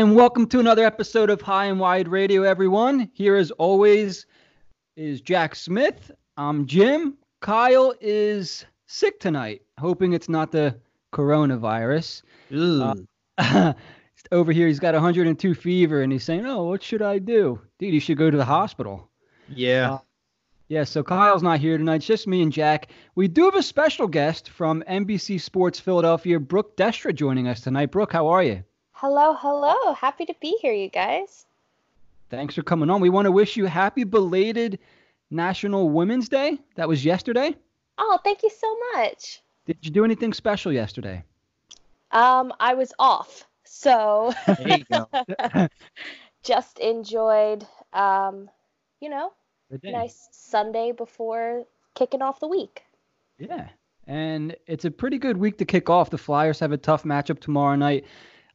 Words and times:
And 0.00 0.16
welcome 0.16 0.46
to 0.46 0.60
another 0.60 0.86
episode 0.86 1.28
of 1.28 1.42
High 1.42 1.66
and 1.66 1.78
Wide 1.78 2.08
Radio, 2.08 2.42
everyone. 2.42 3.10
Here, 3.12 3.36
as 3.36 3.50
always, 3.50 4.24
is 4.96 5.20
Jack 5.20 5.54
Smith. 5.54 6.10
I'm 6.38 6.64
Jim. 6.64 7.18
Kyle 7.42 7.92
is 8.00 8.64
sick 8.86 9.20
tonight, 9.20 9.60
hoping 9.78 10.14
it's 10.14 10.30
not 10.30 10.52
the 10.52 10.80
coronavirus. 11.12 12.22
Uh, 13.36 13.74
over 14.32 14.52
here, 14.52 14.68
he's 14.68 14.80
got 14.80 14.94
102 14.94 15.54
fever, 15.54 16.00
and 16.00 16.10
he's 16.10 16.24
saying, 16.24 16.46
"Oh, 16.46 16.62
what 16.62 16.82
should 16.82 17.02
I 17.02 17.18
do, 17.18 17.60
dude? 17.78 17.92
You 17.92 18.00
should 18.00 18.16
go 18.16 18.30
to 18.30 18.38
the 18.38 18.44
hospital." 18.46 19.10
Yeah. 19.50 19.92
Uh, 19.92 19.98
yeah, 20.68 20.84
so 20.84 21.02
Kyle's 21.02 21.42
not 21.42 21.60
here 21.60 21.76
tonight. 21.76 21.96
It's 21.96 22.06
just 22.06 22.26
me 22.26 22.40
and 22.40 22.50
Jack. 22.50 22.90
We 23.16 23.28
do 23.28 23.44
have 23.44 23.54
a 23.54 23.62
special 23.62 24.08
guest 24.08 24.48
from 24.48 24.82
NBC 24.88 25.38
Sports 25.42 25.78
Philadelphia, 25.78 26.40
Brooke 26.40 26.74
Destra, 26.78 27.14
joining 27.14 27.48
us 27.48 27.60
tonight. 27.60 27.90
Brooke, 27.90 28.14
how 28.14 28.28
are 28.28 28.42
you? 28.42 28.64
Hello, 29.00 29.32
hello. 29.32 29.94
Happy 29.94 30.26
to 30.26 30.34
be 30.42 30.58
here, 30.60 30.74
you 30.74 30.90
guys. 30.90 31.46
Thanks 32.28 32.54
for 32.54 32.62
coming 32.62 32.90
on. 32.90 33.00
We 33.00 33.08
want 33.08 33.24
to 33.24 33.32
wish 33.32 33.56
you 33.56 33.64
happy 33.64 34.04
belated 34.04 34.78
National 35.30 35.88
Women's 35.88 36.28
Day. 36.28 36.58
That 36.74 36.86
was 36.86 37.02
yesterday. 37.02 37.56
Oh, 37.96 38.18
thank 38.22 38.42
you 38.42 38.50
so 38.50 38.76
much. 38.92 39.40
Did 39.64 39.78
you 39.80 39.90
do 39.90 40.04
anything 40.04 40.34
special 40.34 40.70
yesterday? 40.70 41.24
Um, 42.10 42.52
I 42.60 42.74
was 42.74 42.92
off, 42.98 43.46
so 43.64 44.34
There 44.46 44.68
you 44.68 44.84
go. 44.92 45.08
just 46.42 46.78
enjoyed, 46.78 47.66
um, 47.94 48.50
you 49.00 49.08
know, 49.08 49.32
nice 49.82 50.28
Sunday 50.30 50.92
before 50.92 51.64
kicking 51.94 52.20
off 52.20 52.38
the 52.38 52.48
week. 52.48 52.82
Yeah. 53.38 53.70
And 54.06 54.54
it's 54.66 54.84
a 54.84 54.90
pretty 54.90 55.16
good 55.16 55.38
week 55.38 55.56
to 55.56 55.64
kick 55.64 55.88
off. 55.88 56.10
The 56.10 56.18
Flyers 56.18 56.60
have 56.60 56.72
a 56.72 56.76
tough 56.76 57.04
matchup 57.04 57.40
tomorrow 57.40 57.76
night 57.76 58.04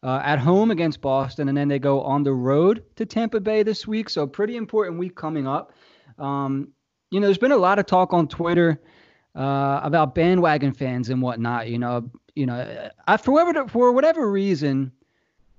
uh, 0.04 0.22
at 0.24 0.40
home 0.40 0.72
against 0.72 1.02
Boston, 1.02 1.50
and 1.50 1.58
then 1.58 1.68
they 1.68 1.80
go 1.80 2.02
on 2.02 2.24
the 2.24 2.34
road 2.34 2.84
to 2.96 3.06
Tampa 3.06 3.40
Bay 3.40 3.64
this 3.64 3.88
week. 3.88 4.10
So, 4.10 4.28
pretty 4.28 4.56
important 4.58 5.00
week 5.00 5.16
coming 5.16 5.48
up. 5.48 5.74
Um, 6.18 6.70
you 7.12 7.20
know, 7.20 7.28
there's 7.28 7.38
been 7.38 7.52
a 7.52 7.58
lot 7.58 7.80
of 7.80 7.86
talk 7.86 8.14
on 8.14 8.28
Twitter 8.28 8.82
uh, 9.36 9.80
about 9.84 10.16
bandwagon 10.16 10.74
fans 10.74 11.10
and 11.10 11.22
whatnot. 11.22 11.68
You 11.70 11.80
know, 11.80 12.10
you 12.36 12.46
know, 12.46 12.90
I, 13.08 13.18
for 13.18 13.32
whatever 13.32 13.68
for 13.68 13.92
whatever 13.92 14.30
reason, 14.30 14.92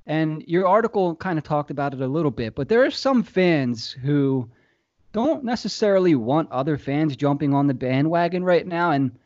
and 0.07 0.43
your 0.47 0.67
article 0.67 1.15
kind 1.17 1.39
of 1.39 1.45
talked 1.45 1.71
about 1.71 1.95
it 1.95 2.01
a 2.01 2.07
little 2.07 2.31
bit, 2.31 2.55
but 2.55 2.69
there 2.69 2.85
are 2.85 2.91
some 2.91 3.23
fans 3.23 3.91
who 3.91 4.51
don't 5.13 5.45
necessarily 5.45 6.15
want 6.15 6.51
other 6.53 6.77
fans 6.77 7.17
jumping 7.17 7.55
on 7.55 7.67
the 7.67 7.75
bandwagon 7.75 8.45
right 8.45 8.67
now, 8.67 8.91
and 8.91 9.19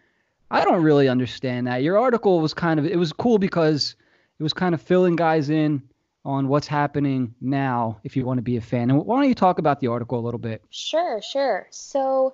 I 0.51 0.65
don't 0.65 0.83
really 0.83 1.09
understand 1.09 1.67
that. 1.67 1.83
Your 1.83 1.99
article 1.99 2.41
was 2.41 2.55
kind 2.55 2.81
of 2.81 2.87
it 2.87 2.97
was 2.97 3.13
cool 3.13 3.39
because 3.39 3.97
it 4.41 4.43
was 4.43 4.55
kind 4.55 4.75
of 4.75 4.81
filling 4.81 5.17
guys 5.17 5.51
in 5.51 5.83
on 6.25 6.49
what's 6.49 6.67
happening 6.67 7.35
now 7.43 8.01
if 8.05 8.17
you 8.17 8.25
want 8.25 8.39
to 8.39 8.43
be 8.43 8.57
a 8.57 8.61
fan. 8.61 8.89
And 8.89 9.05
why 9.05 9.21
don't 9.21 9.29
you 9.29 9.35
talk 9.35 9.59
about 9.59 9.81
the 9.81 9.89
article 9.89 10.19
a 10.19 10.25
little 10.25 10.41
bit? 10.41 10.63
Sure, 10.71 11.21
sure. 11.21 11.67
So 11.71 12.33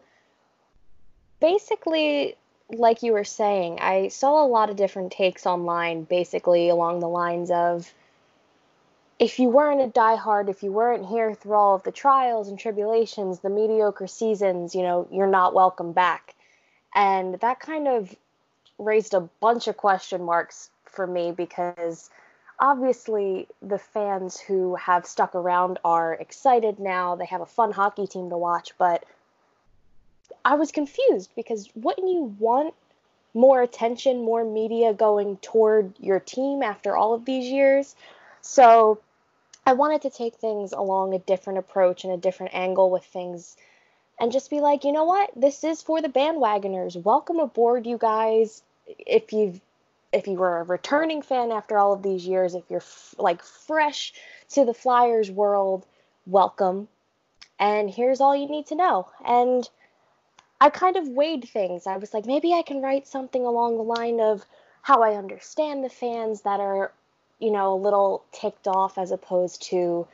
basically, 1.41 2.37
like 2.71 3.03
you 3.03 3.12
were 3.12 3.25
saying, 3.25 3.81
I 3.81 4.06
saw 4.06 4.44
a 4.44 4.47
lot 4.47 4.71
of 4.71 4.77
different 4.77 5.11
takes 5.11 5.47
online, 5.47 6.05
basically 6.05 6.69
along 6.69 7.00
the 7.00 7.09
lines 7.09 7.50
of 7.50 7.93
if 9.19 9.41
you 9.41 9.49
weren't 9.49 9.81
a 9.81 9.88
diehard, 9.88 10.49
if 10.49 10.62
you 10.62 10.71
weren't 10.71 11.06
here 11.06 11.34
through 11.34 11.55
all 11.55 11.75
of 11.75 11.83
the 11.83 11.93
trials 11.93 12.49
and 12.49 12.56
tribulations, 12.56 13.41
the 13.41 13.50
mediocre 13.50 14.06
seasons, 14.06 14.77
you 14.77 14.83
know, 14.83 15.09
you're 15.11 15.27
not 15.27 15.55
welcome 15.55 15.93
back. 15.93 16.37
And 16.94 17.34
that 17.41 17.59
kind 17.59 17.88
of 17.88 18.15
raised 18.78 19.12
a 19.12 19.28
bunch 19.41 19.67
of 19.67 19.77
question 19.77 20.23
marks 20.23 20.71
for 20.97 21.07
me 21.07 21.31
because 21.31 22.11
obviously 22.59 23.47
the 23.62 23.79
fans 23.79 24.41
who 24.41 24.75
have 24.77 25.07
stuck 25.07 25.34
around 25.34 25.79
are 25.84 26.15
excited 26.15 26.79
now. 26.79 27.15
They 27.15 27.27
have 27.27 27.43
a 27.43 27.47
fun 27.47 27.73
hockey 27.73 28.07
team 28.07 28.31
to 28.31 28.39
watch, 28.39 28.73
but 28.79 29.05
I 30.45 30.55
was 30.55 30.73
confused 30.73 31.31
because 31.37 31.69
wouldn't 31.75 32.09
you 32.09 32.35
want 32.39 32.75
more 33.35 33.61
attention, 33.61 34.25
more 34.25 34.45
media 34.45 34.95
going 34.95 35.37
toward 35.39 35.93
your 36.01 36.21
team 36.21 36.62
after 36.62 36.97
all 36.97 37.15
of 37.15 37.25
these 37.25 37.51
years? 37.51 37.95
So 38.41 38.99
I 39.67 39.75
wanted 39.75 40.03
to 40.03 40.11
take 40.11 40.37
things 40.37 40.73
along 40.73 41.12
a 41.12 41.19
different 41.19 41.59
approach 41.59 42.05
and 42.05 42.12
a 42.12 42.17
different 42.17 42.55
angle 42.55 42.91
with 42.91 43.05
things 43.05 43.56
and 44.19 44.33
just 44.33 44.49
be 44.49 44.61
like, 44.61 44.85
you 44.85 44.93
know 44.93 45.05
what? 45.05 45.31
This 45.37 45.62
is 45.65 45.83
for 45.83 46.01
the 46.01 46.09
bandwagoners. 46.09 47.03
Welcome 47.03 47.39
aboard, 47.39 47.87
you 47.87 47.99
guys. 47.99 48.62
If 48.87 49.33
you've 49.33 49.61
if 50.12 50.27
you 50.27 50.34
were 50.34 50.59
a 50.59 50.65
returning 50.65 51.22
fan 51.22 51.53
after 51.53 51.78
all 51.78 51.93
of 51.93 52.03
these 52.03 52.27
years, 52.27 52.55
if 52.55 52.65
you're 52.69 52.81
f- 52.81 53.15
like 53.19 53.43
fresh 53.43 54.12
to 54.50 54.65
the 54.65 54.75
Flyers 54.75 55.31
world, 55.31 55.87
welcome. 56.27 56.89
And 57.59 57.91
here's 57.91 58.21
all 58.21 58.37
you 58.37 58.49
need 58.49 58.67
to 58.67 58.75
know. 58.75 59.09
And 59.25 59.69
I 60.61 60.71
kind 60.71 60.97
of 60.97 61.09
weighed 61.09 61.49
things. 61.49 61.87
I 61.87 61.97
was 61.97 62.15
like, 62.15 62.27
maybe 62.27 62.53
I 62.53 62.62
can 62.62 62.83
write 62.83 63.06
something 63.06 63.44
along 63.44 63.77
the 63.77 63.83
line 63.83 64.21
of 64.21 64.44
how 64.83 65.03
I 65.03 65.17
understand 65.17 65.84
the 65.84 65.91
fans 65.91 66.43
that 66.43 66.61
are, 66.61 66.93
you 67.38 67.50
know, 67.50 67.75
a 67.75 67.83
little 67.83 68.25
ticked 68.33 68.69
off 68.69 68.99
as 68.99 69.11
opposed 69.11 69.62
to 69.71 70.06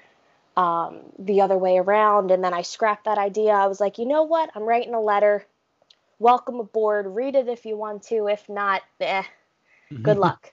um, 0.56 1.00
the 1.18 1.40
other 1.42 1.58
way 1.58 1.78
around. 1.78 2.30
And 2.30 2.42
then 2.42 2.54
I 2.54 2.62
scrapped 2.62 3.04
that 3.04 3.18
idea. 3.18 3.52
I 3.52 3.66
was 3.66 3.80
like, 3.80 3.98
you 3.98 4.06
know 4.06 4.22
what? 4.24 4.50
I'm 4.54 4.64
writing 4.64 4.94
a 4.94 5.00
letter. 5.00 5.44
Welcome 6.18 6.60
aboard. 6.60 7.06
Read 7.06 7.34
it 7.34 7.48
if 7.48 7.64
you 7.64 7.76
want 7.76 8.04
to. 8.04 8.28
If 8.28 8.48
not, 8.48 8.82
eh, 9.00 9.24
good 10.02 10.16
luck. 10.26 10.52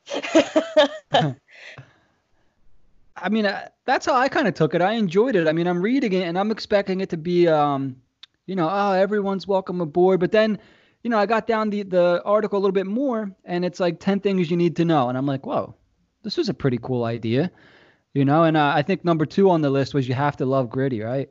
I 3.22 3.30
mean, 3.30 3.46
uh, 3.46 3.68
that's 3.86 4.06
how 4.06 4.16
I 4.16 4.30
kind 4.30 4.48
of 4.48 4.54
took 4.54 4.74
it. 4.74 4.82
I 4.82 4.94
enjoyed 4.94 5.36
it. 5.36 5.48
I 5.48 5.52
mean, 5.52 5.68
I'm 5.68 5.82
reading 5.82 6.14
it 6.14 6.24
and 6.24 6.38
I'm 6.38 6.52
expecting 6.52 7.02
it 7.02 7.10
to 7.10 7.18
be, 7.18 7.48
um, 7.48 7.96
you 8.46 8.56
know, 8.56 8.70
oh, 8.72 8.94
everyone's 8.94 9.48
welcome 9.48 9.82
aboard. 9.82 10.20
But 10.20 10.32
then, 10.32 10.60
you 11.04 11.10
know, 11.10 11.18
I 11.18 11.26
got 11.26 11.48
down 11.48 11.70
the, 11.70 11.84
the 11.84 12.22
article 12.26 12.58
a 12.58 12.62
little 12.62 12.74
bit 12.74 12.88
more 12.88 13.32
and 13.46 13.66
it's 13.66 13.80
like 13.80 14.00
10 14.00 14.22
things 14.22 14.50
you 14.50 14.58
need 14.58 14.76
to 14.78 14.86
know. 14.86 15.10
And 15.10 15.18
I'm 15.18 15.26
like, 15.26 15.46
whoa, 15.46 15.76
this 16.24 16.38
was 16.38 16.50
a 16.50 16.54
pretty 16.54 16.80
cool 16.82 17.04
idea, 17.04 17.52
you 18.14 18.26
know? 18.26 18.44
And 18.44 18.58
uh, 18.58 18.72
I 18.76 18.82
think 18.82 19.04
number 19.04 19.26
two 19.26 19.50
on 19.50 19.62
the 19.62 19.70
list 19.70 19.94
was 19.94 20.08
you 20.08 20.16
have 20.16 20.38
to 20.38 20.46
love 20.46 20.70
gritty, 20.70 21.02
right? 21.02 21.30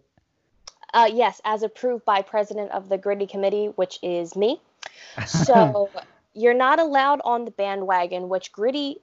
Uh, 0.94 1.08
yes, 1.12 1.40
as 1.44 1.62
approved 1.62 2.04
by 2.04 2.22
president 2.22 2.70
of 2.72 2.88
the 2.88 2.96
Gritty 2.96 3.26
Committee, 3.26 3.66
which 3.76 3.98
is 4.02 4.36
me. 4.36 4.60
So 5.26 5.90
you're 6.34 6.54
not 6.54 6.78
allowed 6.78 7.20
on 7.24 7.44
the 7.44 7.50
bandwagon, 7.50 8.28
which 8.28 8.52
Gritty 8.52 8.98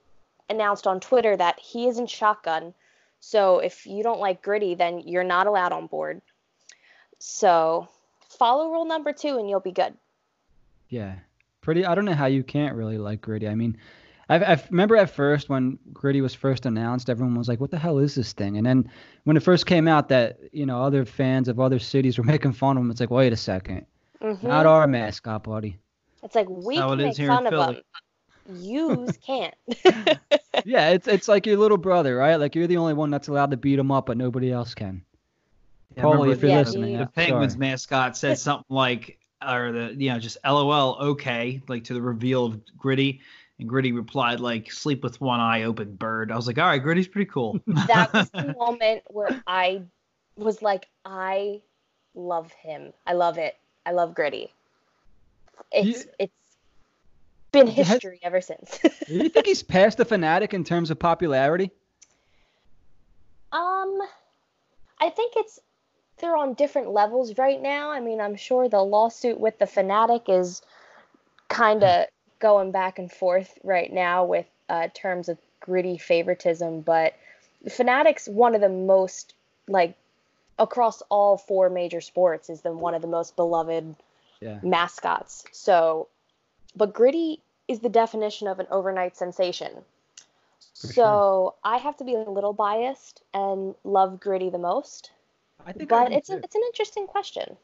announced 0.49 0.87
on 0.87 0.99
Twitter 0.99 1.35
that 1.35 1.59
he 1.59 1.87
isn't 1.87 2.09
shotgun. 2.09 2.73
So 3.19 3.59
if 3.59 3.85
you 3.87 4.03
don't 4.03 4.19
like 4.19 4.41
Gritty, 4.41 4.75
then 4.75 4.99
you're 4.99 5.23
not 5.23 5.47
allowed 5.47 5.71
on 5.71 5.87
board. 5.87 6.21
So 7.19 7.87
follow 8.29 8.71
rule 8.71 8.85
number 8.85 9.13
two, 9.13 9.37
and 9.37 9.49
you'll 9.49 9.59
be 9.59 9.71
good. 9.71 9.93
Yeah, 10.89 11.15
pretty. 11.61 11.85
I 11.85 11.95
don't 11.95 12.05
know 12.05 12.13
how 12.13 12.27
you 12.27 12.43
can't 12.43 12.75
really 12.75 12.97
like 12.97 13.21
Gritty. 13.21 13.47
I 13.47 13.55
mean, 13.55 13.77
I, 14.29 14.37
I 14.53 14.63
remember 14.69 14.95
at 14.95 15.09
first 15.09 15.49
when 15.49 15.79
Gritty 15.93 16.21
was 16.21 16.33
first 16.35 16.65
announced, 16.65 17.09
everyone 17.09 17.35
was 17.35 17.47
like, 17.47 17.59
"What 17.59 17.71
the 17.71 17.79
hell 17.79 17.97
is 17.97 18.15
this 18.15 18.33
thing?" 18.33 18.57
And 18.57 18.65
then 18.65 18.89
when 19.23 19.37
it 19.37 19.43
first 19.43 19.65
came 19.65 19.87
out 19.87 20.09
that 20.09 20.39
you 20.51 20.65
know 20.65 20.83
other 20.83 21.05
fans 21.05 21.47
of 21.47 21.59
other 21.59 21.79
cities 21.79 22.17
were 22.17 22.23
making 22.35 22.53
fun 22.53 22.77
of 22.77 22.83
him, 22.83 22.91
it's 22.91 22.99
like, 22.99 23.09
wait 23.09 23.33
a 23.33 23.35
2nd 23.35 23.85
Mhm. 24.21 24.43
not 24.43 24.65
our 24.65 24.87
mascot, 24.87 25.43
buddy. 25.43 25.77
It's 26.25 26.35
like 26.35 26.49
we 26.49 26.77
how 26.79 26.89
can 26.89 27.03
make 27.03 27.17
fun 27.19 27.47
of 27.47 27.53
Philly. 27.53 27.75
them. 27.75 27.83
Yous 28.47 29.17
can't. 29.25 29.55
yeah, 30.65 30.89
it's 30.89 31.07
it's 31.07 31.27
like 31.29 31.45
your 31.45 31.57
little 31.57 31.77
brother, 31.77 32.17
right? 32.17 32.37
Like 32.37 32.55
you're 32.55 32.67
the 32.67 32.77
only 32.77 32.93
one 32.93 33.11
that's 33.11 33.27
allowed 33.29 33.51
to 33.51 33.57
beat 33.57 33.79
him 33.79 33.91
up, 33.91 34.07
but 34.07 34.17
nobody 34.17 34.51
else 34.51 34.73
can. 34.75 35.03
Yeah, 35.95 36.03
I 36.03 36.05
Paulie, 36.05 36.13
remember 36.13 36.33
if 36.33 36.41
you're 36.43 36.51
Yeah, 36.51 36.59
listening, 36.59 36.91
he- 36.91 36.97
the 36.97 37.05
Penguins 37.07 37.55
sorry. 37.55 37.59
mascot 37.59 38.17
said 38.17 38.37
something 38.39 38.65
like, 38.75 39.19
or 39.47 39.71
the 39.71 39.95
you 39.97 40.09
know 40.11 40.19
just 40.19 40.37
LOL 40.45 40.97
okay, 41.11 41.61
like 41.67 41.85
to 41.85 41.93
the 41.93 42.01
reveal 42.01 42.45
of 42.45 42.61
Gritty, 42.77 43.21
and 43.59 43.69
Gritty 43.69 43.91
replied 43.93 44.39
like 44.41 44.71
sleep 44.71 45.03
with 45.03 45.21
one 45.21 45.39
eye 45.39 45.63
open, 45.63 45.95
bird. 45.95 46.31
I 46.31 46.35
was 46.35 46.47
like, 46.47 46.57
all 46.57 46.65
right, 46.67 46.81
Gritty's 46.81 47.07
pretty 47.07 47.29
cool. 47.31 47.59
that 47.87 48.13
was 48.13 48.31
the 48.31 48.45
moment 48.59 49.03
where 49.07 49.35
I 49.47 49.83
was 50.37 50.61
like, 50.61 50.87
I 51.05 51.61
love 52.15 52.51
him. 52.53 52.93
I 53.07 53.13
love 53.13 53.37
it. 53.37 53.55
I 53.85 53.91
love 53.91 54.15
Gritty. 54.15 54.51
It's 55.71 56.05
it's 56.19 56.33
been 57.51 57.67
history 57.67 58.19
ever 58.23 58.41
since. 58.41 58.79
Do 59.07 59.13
you 59.13 59.29
think 59.29 59.45
he's 59.45 59.63
past 59.77 59.97
the 59.97 60.05
Phanatic 60.05 60.53
in 60.53 60.63
terms 60.63 60.91
of 60.91 60.99
popularity? 60.99 61.71
um, 63.51 64.01
I 64.99 65.09
think 65.09 65.33
it's 65.37 65.59
they're 66.19 66.35
on 66.35 66.53
different 66.53 66.91
levels 66.91 67.37
right 67.37 67.61
now. 67.61 67.91
I 67.91 67.99
mean, 67.99 68.21
I'm 68.21 68.35
sure 68.35 68.69
the 68.69 68.81
lawsuit 68.81 69.39
with 69.39 69.59
the 69.59 69.65
Phanatic 69.65 70.29
is 70.29 70.61
kind 71.49 71.83
of 71.83 72.05
going 72.39 72.71
back 72.71 72.99
and 72.99 73.11
forth 73.11 73.57
right 73.63 73.91
now 73.91 74.25
with 74.25 74.45
uh, 74.69 74.87
terms 74.93 75.29
of 75.29 75.37
gritty 75.59 75.97
favoritism, 75.97 76.81
but 76.81 77.15
the 77.63 77.69
Phanatic's 77.69 78.27
one 78.27 78.55
of 78.55 78.61
the 78.61 78.69
most 78.69 79.33
like 79.67 79.95
across 80.59 81.01
all 81.09 81.37
four 81.37 81.69
major 81.69 82.01
sports 82.01 82.49
is 82.49 82.61
the 82.61 82.71
one 82.71 82.93
of 82.93 83.01
the 83.01 83.07
most 83.07 83.35
beloved 83.35 83.95
Yeah. 84.45 84.59
mascots. 84.61 85.43
So, 85.51 86.07
but 86.75 86.93
gritty 86.93 87.41
is 87.67 87.79
the 87.79 87.89
definition 87.89 88.47
of 88.47 88.59
an 88.59 88.67
overnight 88.69 89.17
sensation. 89.17 89.71
so 90.73 90.93
sure. 90.93 91.53
I 91.63 91.77
have 91.77 91.97
to 91.97 92.03
be 92.03 92.13
a 92.13 92.29
little 92.29 92.53
biased 92.53 93.23
and 93.33 93.73
love 93.83 94.19
Gritty 94.19 94.51
the 94.51 94.59
most. 94.59 95.11
I 95.65 95.71
think 95.71 95.89
but 95.89 96.11
I 96.11 96.15
it's 96.15 96.29
a, 96.29 96.37
it's 96.37 96.53
an 96.53 96.61
interesting 96.67 97.07
question. 97.07 97.57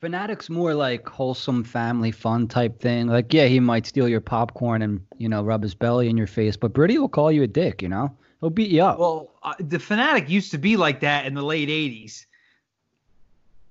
Phanatic's 0.00 0.48
more 0.48 0.74
like 0.74 1.08
wholesome 1.08 1.64
family 1.64 2.12
fun 2.12 2.46
type 2.46 2.80
thing. 2.80 3.08
Like, 3.08 3.34
yeah, 3.34 3.46
he 3.46 3.58
might 3.58 3.84
steal 3.84 4.08
your 4.08 4.20
popcorn 4.20 4.82
and 4.82 5.04
you 5.16 5.28
know 5.28 5.42
rub 5.42 5.62
his 5.62 5.74
belly 5.74 6.08
in 6.08 6.16
your 6.16 6.28
face, 6.28 6.56
but 6.56 6.72
Gritty 6.72 6.98
will 6.98 7.08
call 7.08 7.32
you 7.32 7.42
a 7.42 7.48
dick. 7.48 7.82
You 7.82 7.88
know, 7.88 8.16
he'll 8.40 8.50
beat 8.50 8.70
you 8.70 8.82
up. 8.82 9.00
Well, 9.00 9.34
uh, 9.42 9.54
the 9.58 9.78
Phanatic 9.78 10.28
used 10.28 10.52
to 10.52 10.58
be 10.58 10.76
like 10.76 11.00
that 11.00 11.26
in 11.26 11.34
the 11.34 11.42
late 11.42 11.68
'80s. 11.68 12.26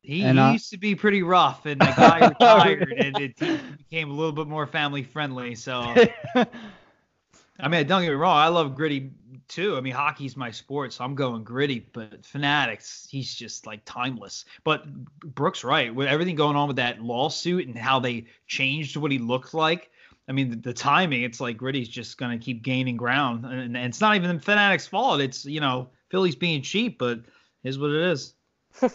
He, 0.07 0.23
and, 0.23 0.39
uh, 0.39 0.47
he 0.47 0.53
used 0.53 0.69
to 0.71 0.77
be 0.77 0.95
pretty 0.95 1.21
rough, 1.21 1.65
and 1.65 1.81
the 1.81 1.85
guy 1.97 2.29
retired, 2.29 2.93
and 2.93 3.17
it 3.19 3.37
became 3.37 4.09
a 4.09 4.13
little 4.13 4.31
bit 4.31 4.47
more 4.47 4.65
family 4.65 5.03
friendly. 5.03 5.53
So, 5.53 5.93
I 6.35 7.67
mean, 7.67 7.85
don't 7.87 8.03
get 8.03 8.07
me 8.07 8.15
wrong, 8.15 8.37
I 8.37 8.47
love 8.47 8.73
Gritty 8.73 9.11
too. 9.49 9.75
I 9.75 9.81
mean, 9.81 9.91
hockey's 9.91 10.37
my 10.37 10.49
sport, 10.49 10.93
so 10.93 11.03
I'm 11.03 11.13
going 11.13 11.43
Gritty. 11.43 11.89
But 11.91 12.21
Phanatics, 12.21 13.09
he's 13.09 13.35
just 13.35 13.67
like 13.67 13.81
timeless. 13.83 14.45
But 14.63 14.85
Brooke's 15.35 15.65
right 15.65 15.93
with 15.93 16.07
everything 16.07 16.35
going 16.35 16.55
on 16.55 16.69
with 16.69 16.77
that 16.77 17.01
lawsuit 17.01 17.67
and 17.67 17.77
how 17.77 17.99
they 17.99 18.27
changed 18.47 18.95
what 18.95 19.11
he 19.11 19.19
looked 19.19 19.53
like. 19.53 19.91
I 20.29 20.31
mean, 20.31 20.51
the, 20.51 20.55
the 20.55 20.73
timing, 20.73 21.23
it's 21.23 21.41
like 21.41 21.57
Gritty's 21.57 21.89
just 21.89 22.17
going 22.17 22.37
to 22.37 22.43
keep 22.43 22.63
gaining 22.63 22.95
ground. 22.95 23.43
And, 23.43 23.75
and, 23.75 23.77
it's 23.77 23.99
not 23.99 24.15
even 24.15 24.37
the 24.37 24.41
Phanatics' 24.41 24.87
fault. 24.87 25.19
It's, 25.19 25.45
you 25.45 25.59
know, 25.59 25.89
Philly's 26.09 26.35
being 26.35 26.61
cheap, 26.61 26.97
but 26.97 27.19
is 27.65 27.77
what 27.77 27.89
it 27.89 28.03
is. 28.03 28.33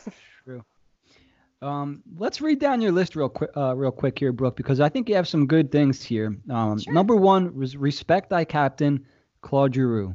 Um, 1.63 2.03
let's 2.17 2.41
read 2.41 2.59
down 2.59 2.81
your 2.81 2.91
list 2.91 3.15
real 3.15 3.29
quick, 3.29 3.51
uh, 3.57 3.77
real 3.77 3.93
quick 3.93 4.19
here, 4.19 4.33
Brooke, 4.33 4.57
because 4.57 4.81
I 4.81 4.89
think 4.89 5.09
you 5.09 5.15
have 5.15 5.29
some 5.29 5.47
good 5.47 5.71
things 5.71 6.03
here. 6.03 6.37
Um, 6.51 6.81
sure. 6.81 6.93
Number 6.93 7.15
one 7.15 7.55
was 7.57 7.77
respect 7.77 8.31
thy 8.31 8.45
captain, 8.45 9.07
Claude 9.43 9.75
Giroux. 9.75 10.15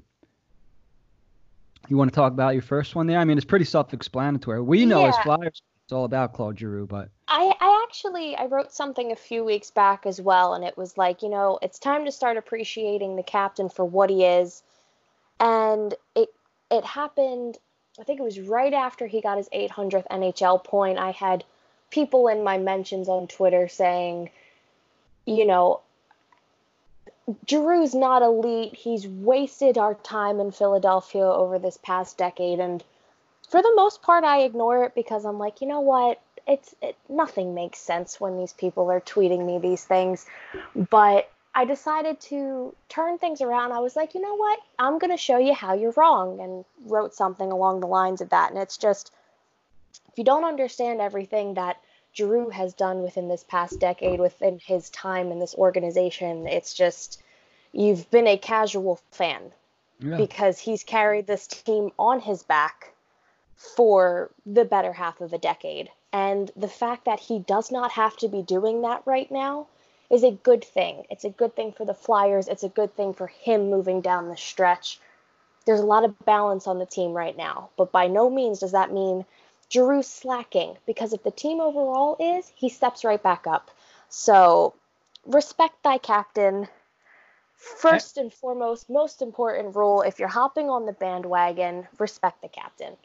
You 1.87 1.95
want 1.95 2.11
to 2.11 2.15
talk 2.15 2.33
about 2.33 2.53
your 2.53 2.61
first 2.61 2.95
one 2.95 3.07
there? 3.07 3.17
I 3.17 3.23
mean, 3.23 3.37
it's 3.37 3.45
pretty 3.45 3.63
self-explanatory. 3.63 4.61
We 4.61 4.85
know 4.85 4.99
yeah. 5.01 5.07
as 5.07 5.17
Flyers, 5.19 5.61
it's 5.85 5.93
all 5.93 6.03
about 6.03 6.33
Claude 6.33 6.59
Giroux, 6.59 6.85
but 6.85 7.09
I, 7.29 7.53
I 7.61 7.85
actually 7.87 8.35
I 8.35 8.47
wrote 8.47 8.73
something 8.73 9.13
a 9.13 9.15
few 9.15 9.45
weeks 9.45 9.71
back 9.71 10.05
as 10.05 10.19
well, 10.19 10.53
and 10.53 10.65
it 10.65 10.77
was 10.77 10.97
like, 10.97 11.21
you 11.21 11.29
know, 11.29 11.59
it's 11.61 11.79
time 11.79 12.03
to 12.03 12.11
start 12.11 12.35
appreciating 12.35 13.15
the 13.15 13.23
captain 13.23 13.69
for 13.69 13.85
what 13.85 14.09
he 14.09 14.25
is, 14.25 14.63
and 15.39 15.95
it 16.13 16.27
it 16.69 16.83
happened 16.83 17.57
I 17.99 18.03
think 18.03 18.19
it 18.19 18.23
was 18.23 18.39
right 18.39 18.73
after 18.73 19.07
he 19.07 19.21
got 19.21 19.37
his 19.37 19.49
800th 19.49 20.07
NHL 20.11 20.63
point. 20.63 20.99
I 20.99 21.11
had 21.11 21.43
people 21.89 22.27
in 22.27 22.43
my 22.43 22.57
mentions 22.57 23.09
on 23.09 23.27
Twitter 23.27 23.67
saying, 23.67 24.29
you 25.25 25.45
know, 25.45 25.81
Giroux's 27.45 27.95
not 27.95 28.21
elite. 28.21 28.73
He's 28.75 29.07
wasted 29.07 29.77
our 29.77 29.95
time 29.95 30.39
in 30.39 30.51
Philadelphia 30.51 31.25
over 31.25 31.59
this 31.59 31.77
past 31.77 32.17
decade, 32.17 32.59
and 32.59 32.83
for 33.49 33.61
the 33.61 33.73
most 33.75 34.01
part, 34.01 34.23
I 34.23 34.41
ignore 34.43 34.85
it 34.85 34.95
because 34.95 35.25
I'm 35.25 35.37
like, 35.37 35.61
you 35.61 35.67
know 35.67 35.81
what? 35.81 36.21
It's 36.47 36.73
it, 36.81 36.95
nothing 37.09 37.53
makes 37.53 37.79
sense 37.79 38.19
when 38.19 38.37
these 38.37 38.53
people 38.53 38.89
are 38.89 39.01
tweeting 39.01 39.45
me 39.45 39.59
these 39.59 39.83
things, 39.83 40.25
but 40.89 41.29
I 41.57 41.65
decided 41.65 42.19
to 42.19 42.75
turn 42.87 43.17
things 43.17 43.41
around. 43.41 43.71
I 43.71 43.79
was 43.79 43.95
like, 43.95 44.13
you 44.13 44.21
know 44.21 44.35
what? 44.35 44.59
I'm 44.77 44.99
going 44.99 45.09
to 45.09 45.17
show 45.17 45.39
you 45.39 45.55
how 45.55 45.73
you're 45.73 45.93
wrong 45.97 46.39
and 46.39 46.63
wrote 46.85 47.15
something 47.15 47.51
along 47.51 47.79
the 47.79 47.87
lines 47.87 48.21
of 48.21 48.29
that. 48.29 48.51
And 48.51 48.61
it's 48.61 48.77
just, 48.77 49.11
if 50.07 50.19
you 50.19 50.23
don't 50.23 50.43
understand 50.43 51.01
everything 51.01 51.55
that 51.55 51.81
Giroux 52.13 52.51
has 52.51 52.75
done 52.75 53.01
within 53.01 53.27
this 53.27 53.43
past 53.43 53.79
decade, 53.79 54.19
within 54.19 54.59
his 54.63 54.91
time 54.91 55.31
in 55.31 55.39
this 55.39 55.55
organization, 55.55 56.45
it's 56.45 56.75
just, 56.75 57.23
you've 57.73 58.07
been 58.11 58.27
a 58.27 58.37
casual 58.37 58.99
fan 59.09 59.41
yeah. 59.97 60.15
because 60.15 60.59
he's 60.59 60.83
carried 60.83 61.25
this 61.25 61.47
team 61.47 61.89
on 61.97 62.19
his 62.19 62.43
back 62.43 62.93
for 63.55 64.29
the 64.45 64.63
better 64.63 64.93
half 64.93 65.21
of 65.21 65.33
a 65.33 65.39
decade. 65.39 65.89
And 66.13 66.51
the 66.55 66.67
fact 66.67 67.05
that 67.05 67.19
he 67.19 67.39
does 67.39 67.71
not 67.71 67.93
have 67.93 68.15
to 68.17 68.27
be 68.27 68.43
doing 68.43 68.83
that 68.83 69.01
right 69.07 69.31
now 69.31 69.65
is 70.09 70.23
a 70.23 70.31
good 70.31 70.63
thing. 70.63 71.05
It's 71.09 71.25
a 71.25 71.29
good 71.29 71.55
thing 71.55 71.71
for 71.71 71.85
the 71.85 71.93
Flyers. 71.93 72.47
It's 72.47 72.63
a 72.63 72.69
good 72.69 72.95
thing 72.95 73.13
for 73.13 73.27
him 73.27 73.69
moving 73.69 74.01
down 74.01 74.29
the 74.29 74.37
stretch. 74.37 74.99
There's 75.65 75.81
a 75.81 75.85
lot 75.85 76.05
of 76.05 76.17
balance 76.25 76.65
on 76.65 76.79
the 76.79 76.85
team 76.85 77.11
right 77.11 77.35
now, 77.35 77.69
but 77.77 77.91
by 77.91 78.07
no 78.07 78.29
means 78.29 78.59
does 78.59 78.71
that 78.71 78.93
mean 78.93 79.25
Giroux 79.69 80.03
slacking 80.03 80.77
because 80.85 81.11
if 81.11 81.23
the 81.23 81.31
team 81.31 81.59
overall 81.59 82.15
is, 82.19 82.51
he 82.55 82.69
steps 82.69 83.03
right 83.03 83.21
back 83.21 83.47
up. 83.47 83.69
So 84.07 84.73
respect 85.25 85.83
thy 85.83 85.97
captain. 85.97 86.69
First 87.57 88.17
and 88.17 88.31
foremost, 88.33 88.89
most 88.89 89.21
important 89.21 89.75
rule 89.75 90.03
if 90.03 90.19
you're 90.19 90.27
hopping 90.27 90.69
on 90.69 90.85
the 90.85 90.93
bandwagon, 90.93 91.87
respect 91.97 92.41
the 92.41 92.47
captain. 92.47 92.95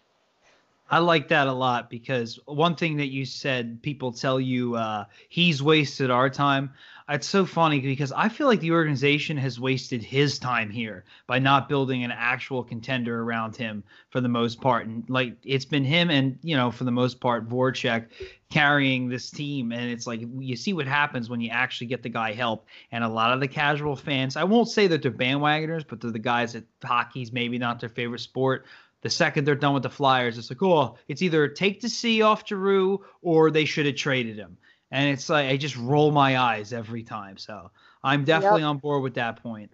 I 0.93 0.99
like 0.99 1.29
that 1.29 1.47
a 1.47 1.53
lot 1.55 1.89
because 1.89 2.39
one 2.45 2.77
thing 2.77 2.99
that 2.99 3.07
you 3.07 3.25
said, 3.25 3.83
people 3.83 4.13
tell 4.13 4.39
you 4.39 4.75
uh, 4.75 5.07
he's 5.31 5.63
wasted 5.63 6.11
our 6.11 6.29
time. 6.29 6.71
It's 7.09 7.27
so 7.27 7.47
funny 7.47 7.81
because 7.81 8.13
I 8.13 8.29
feel 8.29 8.47
like 8.47 8.61
the 8.61 8.73
organization 8.73 9.39
has 9.39 9.59
wasted 9.59 10.03
his 10.03 10.39
time 10.39 10.69
here 10.69 11.05
by 11.27 11.39
not 11.39 11.67
building 11.67 12.05
an 12.05 12.11
actual 12.11 12.63
contender 12.63 13.23
around 13.23 13.57
him 13.57 13.83
for 14.11 14.21
the 14.21 14.29
most 14.29 14.61
part. 14.61 14.87
And 14.87 15.03
like 15.09 15.35
it's 15.45 15.65
been 15.65 15.83
him 15.83 16.11
and, 16.11 16.39
you 16.43 16.57
know, 16.57 16.71
for 16.71 16.85
the 16.85 16.91
most 16.91 17.21
part, 17.21 17.49
Voracek 17.49 18.09
carrying 18.51 19.09
this 19.09 19.31
team. 19.31 19.73
And 19.73 19.91
it's 19.91 20.07
like 20.07 20.21
you 20.39 20.57
see 20.57 20.75
what 20.75 20.87
happens 20.87 21.31
when 21.31 21.41
you 21.41 21.49
actually 21.49 21.87
get 21.87 22.03
the 22.03 22.11
guy 22.11 22.35
help. 22.35 22.67
And 22.93 23.03
a 23.03 23.09
lot 23.09 23.33
of 23.33 23.41
the 23.41 23.49
casual 23.49 23.97
fans, 23.97 24.37
I 24.37 24.45
won't 24.45 24.69
say 24.69 24.89
that 24.89 25.01
they're 25.01 25.11
bandwagoners, 25.11 25.87
but 25.89 26.03
they're 26.03 26.11
the 26.11 26.19
guys 26.19 26.53
that 26.53 26.65
hockey's 26.85 27.33
maybe 27.33 27.57
not 27.57 27.81
their 27.81 27.89
favorite 27.89 28.21
sport 28.21 28.67
the 29.03 29.11
second 29.11 29.45
they're 29.45 29.55
done 29.55 29.75
with 29.75 29.83
the 29.83 29.91
Flyers, 29.91 30.39
it's 30.39 30.51
like, 30.51 30.63
oh, 30.63 30.97
it's 31.09 31.23
either 31.23 31.49
take 31.49 31.81
the 31.81 31.89
C 31.89 32.23
off 32.23 32.47
Giroux 32.47 33.05
or 33.21 33.51
they 33.51 33.65
should 33.65 33.87
have 33.87 33.97
traded 33.97 34.37
him. 34.37 34.57
And 34.91 35.11
it's 35.11 35.29
like 35.29 35.49
I 35.49 35.57
just 35.57 35.77
roll 35.77 36.11
my 36.11 36.39
eyes 36.39 36.73
every 36.73 37.03
time. 37.03 37.37
So 37.37 37.71
I'm 38.05 38.25
definitely 38.25 38.61
yep. 38.61 38.71
on 38.71 38.79
board 38.79 39.03
with 39.03 39.15
that 39.15 39.43
point. 39.43 39.71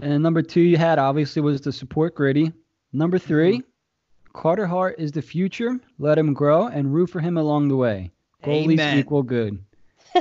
And 0.00 0.22
number 0.22 0.42
two 0.42 0.60
you 0.60 0.76
had 0.76 0.98
obviously 0.98 1.42
was 1.42 1.60
the 1.60 1.72
support 1.72 2.14
gritty. 2.14 2.52
Number 2.92 3.18
3 3.18 3.58
mm-hmm. 3.58 4.38
Carter 4.38 4.66
Hart 4.66 4.96
is 4.98 5.12
the 5.12 5.22
future. 5.22 5.78
Let 5.98 6.18
him 6.18 6.34
grow 6.34 6.66
and 6.66 6.92
root 6.92 7.10
for 7.10 7.20
him 7.20 7.36
along 7.36 7.68
the 7.68 7.76
way. 7.76 8.10
Goalies 8.42 8.72
Amen. 8.72 8.98
equal 8.98 9.22
good. 9.22 9.62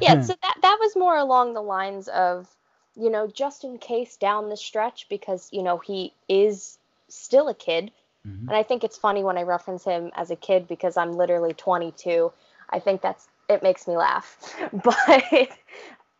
yeah, 0.00 0.20
so 0.20 0.34
that 0.42 0.56
that 0.62 0.76
was 0.80 0.96
more 0.96 1.16
along 1.16 1.54
the 1.54 1.62
lines 1.62 2.08
of 2.08 2.48
you 2.98 3.10
know, 3.10 3.28
just 3.28 3.62
in 3.64 3.78
case 3.78 4.16
down 4.16 4.48
the 4.48 4.56
stretch, 4.56 5.06
because, 5.08 5.48
you 5.52 5.62
know, 5.62 5.78
he 5.78 6.12
is 6.28 6.78
still 7.08 7.48
a 7.48 7.54
kid. 7.54 7.92
Mm-hmm. 8.26 8.48
And 8.48 8.56
I 8.56 8.64
think 8.64 8.82
it's 8.82 8.98
funny 8.98 9.22
when 9.22 9.38
I 9.38 9.42
reference 9.42 9.84
him 9.84 10.10
as 10.16 10.30
a 10.30 10.36
kid 10.36 10.66
because 10.66 10.96
I'm 10.96 11.12
literally 11.12 11.54
22. 11.54 12.32
I 12.70 12.80
think 12.80 13.00
that's, 13.00 13.28
it 13.48 13.62
makes 13.62 13.86
me 13.86 13.96
laugh. 13.96 14.36
But 14.82 15.48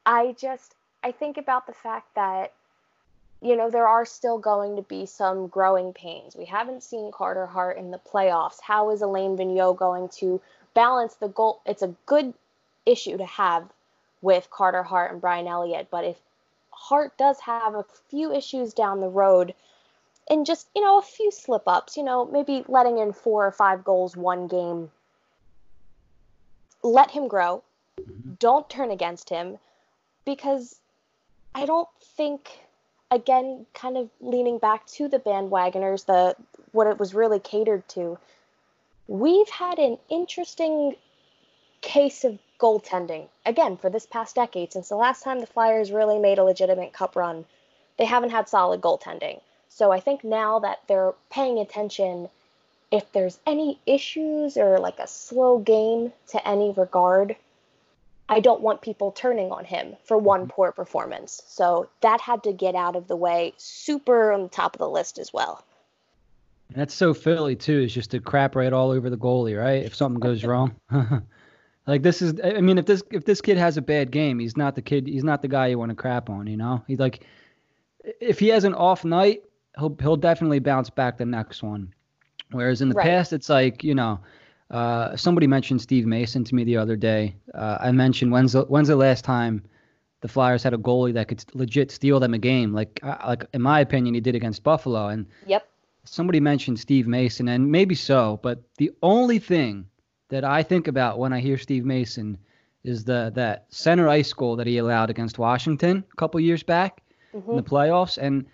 I 0.06 0.37
just, 0.38 0.75
I 1.02 1.11
think 1.11 1.37
about 1.37 1.66
the 1.66 1.73
fact 1.73 2.14
that, 2.14 2.52
you 3.42 3.56
know, 3.56 3.70
there 3.70 3.87
are 3.87 4.06
still 4.06 4.38
going 4.38 4.76
to 4.76 4.82
be 4.82 5.04
some 5.04 5.49
growing 5.49 5.92
pains. 5.92 6.37
We 6.37 6.44
haven't 6.44 6.82
seen 6.82 7.11
Carter 7.12 7.47
Hart 7.47 7.76
in 7.76 7.90
the 7.90 7.99
playoffs. 7.99 8.61
How 8.61 8.90
is 8.90 9.02
Alain 9.02 9.37
Vigneault 9.37 9.76
going 9.76 10.08
to 10.20 10.40
balance 10.75 11.14
the 11.14 11.28
goal? 11.28 11.61
It's 11.66 11.82
a 11.82 11.94
good 12.06 12.35
issue 12.87 13.16
to 13.16 13.26
have 13.26 13.68
with 14.23 14.49
Carter 14.50 14.82
Hart 14.82 15.12
and 15.12 15.20
Brian 15.20 15.47
Elliott, 15.47 15.88
but 15.90 16.04
if 16.04 16.16
Hart 16.80 17.18
does 17.18 17.40
have 17.40 17.75
a 17.75 17.85
few 18.08 18.32
issues 18.32 18.73
down 18.73 19.00
the 19.00 19.08
road 19.08 19.52
and 20.30 20.47
just, 20.47 20.68
you 20.75 20.82
know, 20.82 20.99
a 20.99 21.02
few 21.02 21.30
slip 21.30 21.64
ups, 21.66 21.97
you 21.97 22.02
know, 22.02 22.25
maybe 22.25 22.64
letting 22.68 22.99
in 22.99 23.12
four 23.12 23.47
or 23.47 23.50
five 23.50 23.82
goals 23.82 24.16
one 24.16 24.47
game. 24.47 24.90
Let 26.82 27.11
him 27.11 27.26
grow. 27.26 27.62
Mm-hmm. 28.00 28.35
Don't 28.38 28.70
turn 28.70 28.90
against 28.90 29.28
him 29.28 29.58
because 30.25 30.78
I 31.54 31.66
don't 31.66 31.88
think 32.16 32.61
again 33.11 33.66
kind 33.75 33.97
of 33.97 34.08
leaning 34.20 34.58
back 34.58 34.87
to 34.87 35.08
the 35.08 35.18
bandwagoners 35.18 36.06
the 36.06 36.37
what 36.73 36.87
it 36.87 36.99
was 36.99 37.12
really 37.12 37.40
catered 37.40 37.87
to. 37.88 38.18
We've 39.08 39.49
had 39.49 39.78
an 39.78 39.99
interesting 40.08 40.94
case 41.80 42.25
of 42.25 42.38
goaltending. 42.59 43.29
Again, 43.47 43.77
for 43.77 43.91
this 43.91 44.07
past 44.07 44.35
decade, 44.35 44.73
since 44.73 44.88
the 44.88 44.97
last 44.97 45.23
time 45.23 45.41
the 45.41 45.47
Flyers 45.47 45.93
really 45.93 46.19
made 46.19 46.38
a 46.38 46.45
legitimate 46.45 46.93
cup 46.93 47.17
run, 47.17 47.45
they 47.97 48.05
haven't 48.05 48.31
had 48.31 48.49
solid 48.49 48.81
goaltending. 48.81 49.41
So 49.69 49.93
I 49.93 50.00
think 50.00 50.25
now 50.25 50.59
that 50.61 50.81
they're 50.88 51.15
paying 51.31 51.59
attention, 51.59 52.29
if 52.91 53.11
there's 53.12 53.38
any 53.47 53.79
issues 53.87 54.57
or 54.57 54.79
like 54.79 54.99
a 54.99 55.07
slow 55.07 55.59
game 55.59 56.12
to 56.29 56.49
any 56.49 56.73
regard, 56.73 57.37
I 58.29 58.41
don't 58.41 58.61
want 58.61 58.83
people 58.83 59.12
turning 59.12 59.53
on 59.53 59.65
him 59.65 59.97
for 60.05 60.19
one 60.19 60.43
mm-hmm. 60.43 60.50
poor 60.50 60.73
performance. 60.73 61.43
So 61.47 61.88
that 62.00 62.21
had 62.21 62.43
to 62.45 62.53
get 62.53 62.75
out 62.75 62.97
of 62.97 63.09
the 63.09 63.17
way, 63.17 63.55
super 63.57 64.33
on 64.33 64.43
the 64.45 64.49
top 64.49 64.75
of 64.75 64.79
the 64.79 64.88
list 64.88 65.19
as 65.19 65.33
well. 65.33 65.65
That's 66.75 66.95
so 66.95 67.15
Philly 67.15 67.57
too. 67.57 67.81
Is 67.81 67.95
just 67.95 68.11
to 68.11 68.21
crap 68.21 68.55
right 68.55 68.73
all 68.73 68.91
over 68.91 69.09
the 69.09 69.17
goalie, 69.17 69.59
right? 69.59 69.83
If 69.85 69.95
something 69.95 70.21
goes 70.21 70.45
wrong. 70.45 70.75
Like 71.88 72.02
this 72.02 72.21
is, 72.21 72.38
I 72.45 72.61
mean, 72.61 72.76
if 72.76 72.85
this 72.85 73.02
if 73.11 73.25
this 73.25 73.40
kid 73.40 73.57
has 73.57 73.78
a 73.78 73.83
bad 73.83 74.11
game, 74.11 74.38
he's 74.38 74.59
not 74.59 74.75
the 74.75 74.83
kid. 74.83 75.07
He's 75.07 75.25
not 75.25 75.40
the 75.40 75.49
guy 75.49 75.68
you 75.68 75.78
want 75.78 75.88
to 75.88 75.95
crap 75.95 76.28
on. 76.28 76.47
You 76.47 76.59
know, 76.59 76.85
he's 76.87 76.99
like, 76.99 77.25
if 78.21 78.38
he 78.38 78.49
has 78.49 78.64
an 78.64 78.75
off 78.75 79.07
night, 79.07 79.42
he'll 79.78 79.97
he'll 79.99 80.16
definitely 80.18 80.59
bounce 80.59 80.90
back 80.90 81.16
the 81.16 81.25
next 81.25 81.62
one. 81.62 81.95
Whereas 82.50 82.83
in 82.83 82.90
the 82.90 82.95
Right. 82.95 83.07
past, 83.07 83.33
it's 83.33 83.49
like 83.49 83.83
you 83.83 83.95
know, 83.95 84.21
uh, 84.71 85.16
somebody 85.16 85.47
mentioned 85.47 85.80
Steve 85.80 86.04
Mason 86.04 86.45
to 86.45 86.54
me 86.54 86.62
the 86.62 86.76
other 86.76 86.95
day. 86.95 87.35
Uh, 87.54 87.78
I 87.80 87.90
mentioned 87.92 88.33
when's 88.33 88.52
the, 88.52 88.64
when's 88.64 88.88
the 88.88 88.97
last 88.97 89.25
time 89.25 89.64
the 90.21 90.28
Flyers 90.28 90.62
had 90.62 90.75
a 90.75 90.78
goalie 90.78 91.14
that 91.14 91.28
could 91.28 91.42
legit 91.54 91.90
steal 91.90 92.21
them 92.21 92.35
a 92.35 92.38
game? 92.38 92.75
Like 92.75 93.00
uh, 93.02 93.16
like 93.26 93.47
in 93.54 93.62
my 93.62 93.80
opinion, 93.80 94.14
he 94.14 94.21
did 94.21 94.35
against 94.35 94.62
Buffalo, 94.62 95.09
and 95.09 95.25
Yep. 95.47 95.66
somebody 96.04 96.38
mentioned 96.38 96.78
Steve 96.78 97.07
Mason, 97.09 97.49
and 97.49 97.73
maybe 97.73 97.95
so, 97.95 98.38
but 98.42 98.61
the 98.76 98.90
only 99.02 99.38
thing 99.38 99.87
that 100.28 100.44
I 100.44 100.62
think 100.62 100.88
about 100.88 101.18
when 101.18 101.32
I 101.32 101.40
hear 101.40 101.58
Steve 101.58 101.85
Mason 101.85 102.38
is 102.85 103.04
the 103.04 103.32
that 103.35 103.66
center 103.70 104.08
ice 104.08 104.32
goal 104.32 104.56
that 104.56 104.66
he 104.66 104.78
allowed 104.78 105.11
against 105.11 105.38
Washington 105.38 106.04
a 106.12 106.16
couple 106.16 106.40
years 106.40 106.62
back 106.62 107.02
hmm 107.32 107.50
in 107.50 107.56
the 107.56 107.62
playoffs, 107.62 108.18
and 108.18 108.47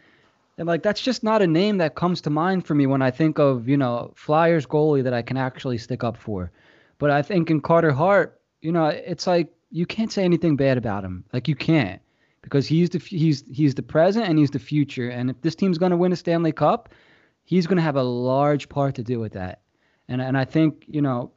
and 0.58 0.66
like 0.68 0.82
that's 0.82 1.00
just 1.00 1.22
not 1.22 1.42
a 1.42 1.46
name 1.46 1.78
that 1.78 1.94
comes 1.94 2.20
to 2.22 2.30
mind 2.30 2.66
for 2.66 2.74
me 2.74 2.86
when 2.86 3.02
I 3.02 3.10
think 3.10 3.38
of 3.38 3.68
you 3.68 3.76
know 3.76 4.12
Flyers 4.14 4.66
goalie 4.66 5.02
that 5.04 5.14
I 5.14 5.22
can 5.22 5.36
actually 5.36 5.78
stick 5.78 6.04
up 6.04 6.16
for. 6.16 6.50
But 6.98 7.10
I 7.10 7.22
think 7.22 7.50
in 7.50 7.60
Carter 7.60 7.92
Hart, 7.92 8.40
you 8.60 8.72
know, 8.72 8.86
it's 8.86 9.26
like 9.26 9.52
you 9.70 9.86
can't 9.86 10.12
say 10.12 10.24
anything 10.24 10.56
bad 10.56 10.78
about 10.78 11.04
him. 11.04 11.24
Like 11.32 11.48
you 11.48 11.56
can't 11.56 12.00
because 12.42 12.66
he's 12.66 12.90
the 12.90 12.98
he's 12.98 13.44
he's 13.50 13.74
the 13.74 13.82
present 13.82 14.26
and 14.28 14.38
he's 14.38 14.50
the 14.50 14.58
future. 14.58 15.08
And 15.08 15.30
if 15.30 15.40
this 15.42 15.54
team's 15.54 15.78
going 15.78 15.90
to 15.90 15.96
win 15.96 16.12
a 16.12 16.16
Stanley 16.16 16.52
Cup, 16.52 16.90
he's 17.44 17.66
going 17.66 17.76
to 17.76 17.82
have 17.82 17.96
a 17.96 18.02
large 18.02 18.68
part 18.68 18.94
to 18.96 19.02
do 19.02 19.18
with 19.18 19.32
that. 19.32 19.62
And 20.08 20.20
and 20.22 20.36
I 20.36 20.44
think 20.44 20.84
you 20.86 21.02
know, 21.02 21.32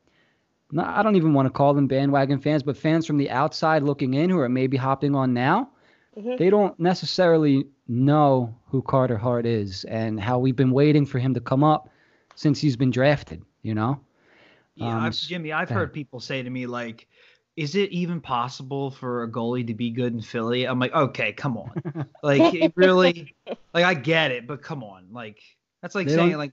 I 0.78 1.02
don't 1.02 1.16
even 1.16 1.34
want 1.34 1.46
to 1.46 1.52
call 1.52 1.74
them 1.74 1.88
bandwagon 1.88 2.40
fans, 2.40 2.64
but 2.64 2.76
fans 2.78 3.06
from 3.06 3.18
the 3.18 3.30
outside 3.30 3.84
looking 3.84 4.16
in 4.16 4.30
who 4.30 4.40
are 4.40 4.50
maybe 4.50 4.76
hopping 4.78 5.16
on 5.16 5.34
now, 5.34 5.70
Mhm. 6.18 6.38
they 6.38 6.50
don't 6.50 6.78
necessarily 6.80 7.68
know 7.88 8.54
who 8.68 8.82
Carter 8.82 9.18
Hart 9.18 9.46
is 9.46 9.86
and 9.86 10.20
how 10.20 10.40
we've 10.40 10.56
been 10.56 10.72
waiting 10.72 11.06
for 11.06 11.20
him 11.20 11.34
to 11.36 11.40
come 11.40 11.64
up 11.64 11.90
since 12.36 12.60
he's 12.60 12.76
been 12.76 12.92
drafted. 12.92 13.44
You 13.62 13.76
know. 13.76 14.00
Yeah, 14.76 14.98
Um, 14.98 15.04
I've, 15.06 15.16
Jimmy, 15.16 15.52
I've 15.52 15.70
heard 15.70 15.94
people 15.94 16.20
say 16.20 16.44
to 16.44 16.50
me 16.50 16.68
like, 16.68 17.08
"Is 17.56 17.76
it 17.76 17.90
even 17.92 18.22
possible 18.22 18.92
for 18.92 19.24
a 19.24 19.32
goalie 19.32 19.66
to 19.68 19.74
be 19.74 19.90
good 19.90 20.14
in 20.14 20.22
Philly?" 20.22 20.66
I'm 20.66 20.80
like, 20.80 20.94
"Okay, 20.94 21.34
come 21.34 21.58
on, 21.58 21.72
like 22.24 22.54
it 22.54 22.74
really, 22.76 23.36
like 23.74 23.86
I 23.86 23.94
get 23.94 24.32
it, 24.32 24.46
but 24.48 24.62
come 24.62 24.84
on, 24.84 25.08
like 25.12 25.40
that's 25.82 25.96
like 25.96 26.08
They 26.08 26.16
saying 26.16 26.38
like." 26.38 26.52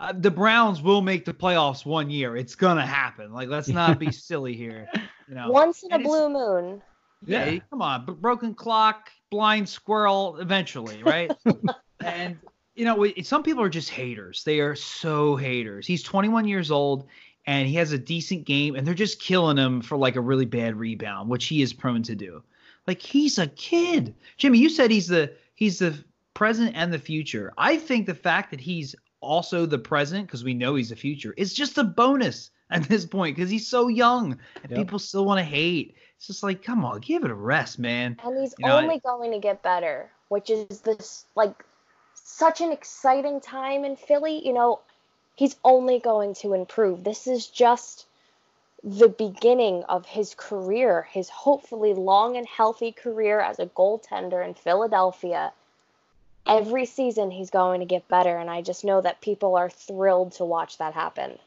Uh, 0.00 0.12
the 0.16 0.30
Browns 0.30 0.80
will 0.80 1.02
make 1.02 1.24
the 1.26 1.34
playoffs 1.34 1.84
one 1.84 2.08
year. 2.10 2.36
It's 2.36 2.54
gonna 2.54 2.86
happen. 2.86 3.32
Like, 3.32 3.48
let's 3.48 3.68
not 3.80 3.98
be 3.98 4.10
silly 4.10 4.54
here. 4.56 4.88
You 5.28 5.34
know, 5.34 5.50
Once 5.50 5.82
in 5.82 5.92
a 5.92 5.96
And 5.96 6.02
it's- 6.04 6.10
blue 6.18 6.28
moon. 6.30 6.82
Yeah, 7.26 7.50
Yeah. 7.50 7.60
come 7.68 7.82
on, 7.82 8.06
broken 8.18 8.54
clock, 8.54 9.10
blind 9.30 9.68
squirrel, 9.68 10.38
eventually, 10.38 11.02
right? 11.02 11.30
and 12.00 12.38
you 12.74 12.86
know, 12.86 13.06
some 13.22 13.42
people 13.42 13.62
are 13.62 13.68
just 13.68 13.90
haters. 13.90 14.42
They 14.42 14.60
are 14.60 14.74
so 14.74 15.36
haters. 15.36 15.86
He's 15.86 16.02
21 16.02 16.48
years 16.48 16.70
old 16.70 17.06
and 17.46 17.68
he 17.68 17.74
has 17.74 17.92
a 17.92 17.98
decent 17.98 18.44
game, 18.46 18.74
and 18.74 18.86
they're 18.86 18.94
just 18.94 19.20
killing 19.20 19.56
him 19.58 19.82
for 19.82 19.98
like 19.98 20.16
a 20.16 20.20
really 20.20 20.46
bad 20.46 20.76
rebound, 20.76 21.28
which 21.28 21.46
he 21.46 21.60
is 21.62 21.72
prone 21.74 22.02
to 22.04 22.14
do. 22.14 22.42
Like 22.86 23.02
he's 23.02 23.38
a 23.38 23.48
kid. 23.48 24.14
Jimmy, 24.38 24.58
you 24.58 24.70
said 24.70 24.90
he's 24.90 25.08
the 25.08 25.34
he's 25.56 25.78
the 25.78 25.94
present 26.32 26.72
and 26.74 26.90
the 26.90 26.98
future. 26.98 27.52
I 27.58 27.76
think 27.76 28.06
the 28.06 28.14
fact 28.14 28.50
that 28.52 28.60
he's 28.60 28.94
also 29.20 29.66
the 29.66 29.78
present 29.78 30.26
because 30.26 30.44
we 30.44 30.54
know 30.54 30.74
he's 30.74 30.90
the 30.90 30.96
future 30.96 31.34
is 31.36 31.52
just 31.54 31.78
a 31.78 31.84
bonus 31.84 32.50
at 32.70 32.84
this 32.84 33.04
point 33.04 33.36
because 33.36 33.50
he's 33.50 33.66
so 33.66 33.88
young 33.88 34.38
and 34.62 34.70
Yep. 34.70 34.78
people 34.78 34.98
still 34.98 35.24
want 35.24 35.38
to 35.38 35.44
hate. 35.44 35.96
It's 36.16 36.26
just 36.26 36.42
like, 36.42 36.62
come 36.62 36.84
on, 36.84 37.00
give 37.00 37.24
it 37.24 37.30
a 37.30 37.34
rest, 37.34 37.78
man. 37.78 38.16
And 38.24 38.38
he's 38.38 38.54
You 38.58 38.66
know, 38.66 38.76
I- 38.76 38.82
only 38.82 38.98
going 39.00 39.32
to 39.32 39.38
get 39.38 39.62
better, 39.62 40.10
which 40.28 40.50
is 40.50 40.80
this 40.80 41.24
like 41.34 41.64
such 42.14 42.60
an 42.60 42.72
exciting 42.72 43.40
time 43.40 43.84
in 43.84 43.96
Philly. 43.96 44.46
You 44.46 44.52
know, 44.52 44.80
he's 45.36 45.56
only 45.64 45.98
going 45.98 46.34
to 46.34 46.54
improve. 46.54 47.02
This 47.04 47.26
is 47.26 47.46
just 47.46 48.06
the 48.84 49.08
beginning 49.08 49.84
of 49.84 50.06
his 50.06 50.34
career, 50.34 51.02
his 51.10 51.28
hopefully 51.28 51.92
long 51.94 52.36
and 52.36 52.46
healthy 52.46 52.92
career 52.92 53.40
as 53.40 53.58
a 53.58 53.66
goaltender 53.66 54.44
in 54.46 54.54
Philadelphia. 54.54 55.52
Every 56.46 56.86
season 56.86 57.30
he's 57.30 57.50
going 57.50 57.80
to 57.80 57.86
get 57.86 58.08
better, 58.08 58.36
and 58.36 58.50
I 58.50 58.62
just 58.62 58.84
know 58.84 59.00
that 59.00 59.20
people 59.20 59.56
are 59.56 59.70
thrilled 59.70 60.32
to 60.32 60.44
watch 60.44 60.78
that 60.78 60.94
happen. 60.94 61.38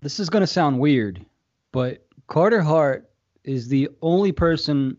this 0.00 0.20
is 0.20 0.28
going 0.30 0.42
to 0.42 0.46
sound 0.46 0.78
weird, 0.78 1.24
but 1.72 2.06
Carter 2.26 2.60
Hart 2.60 3.10
is 3.44 3.68
the 3.68 3.88
only 4.02 4.32
person, 4.32 4.96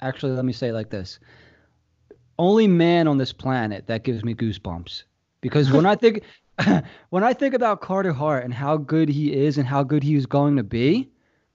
actually, 0.00 0.32
let 0.32 0.44
me 0.44 0.52
say 0.52 0.68
it 0.68 0.72
like 0.72 0.90
this 0.90 1.18
only 2.38 2.66
man 2.66 3.06
on 3.06 3.18
this 3.18 3.32
planet 3.32 3.86
that 3.86 4.02
gives 4.04 4.24
me 4.24 4.34
goosebumps. 4.34 5.04
Because 5.40 5.70
when 5.70 5.86
I 5.86 5.96
think. 5.96 6.22
when 7.10 7.24
I 7.24 7.32
think 7.32 7.52
about 7.52 7.80
Carter 7.80 8.12
Hart 8.12 8.44
and 8.44 8.54
how 8.54 8.76
good 8.76 9.08
he 9.08 9.32
is 9.32 9.58
and 9.58 9.66
how 9.66 9.82
good 9.82 10.04
he 10.04 10.14
is 10.14 10.24
going 10.24 10.56
to 10.56 10.62
be, 10.62 11.10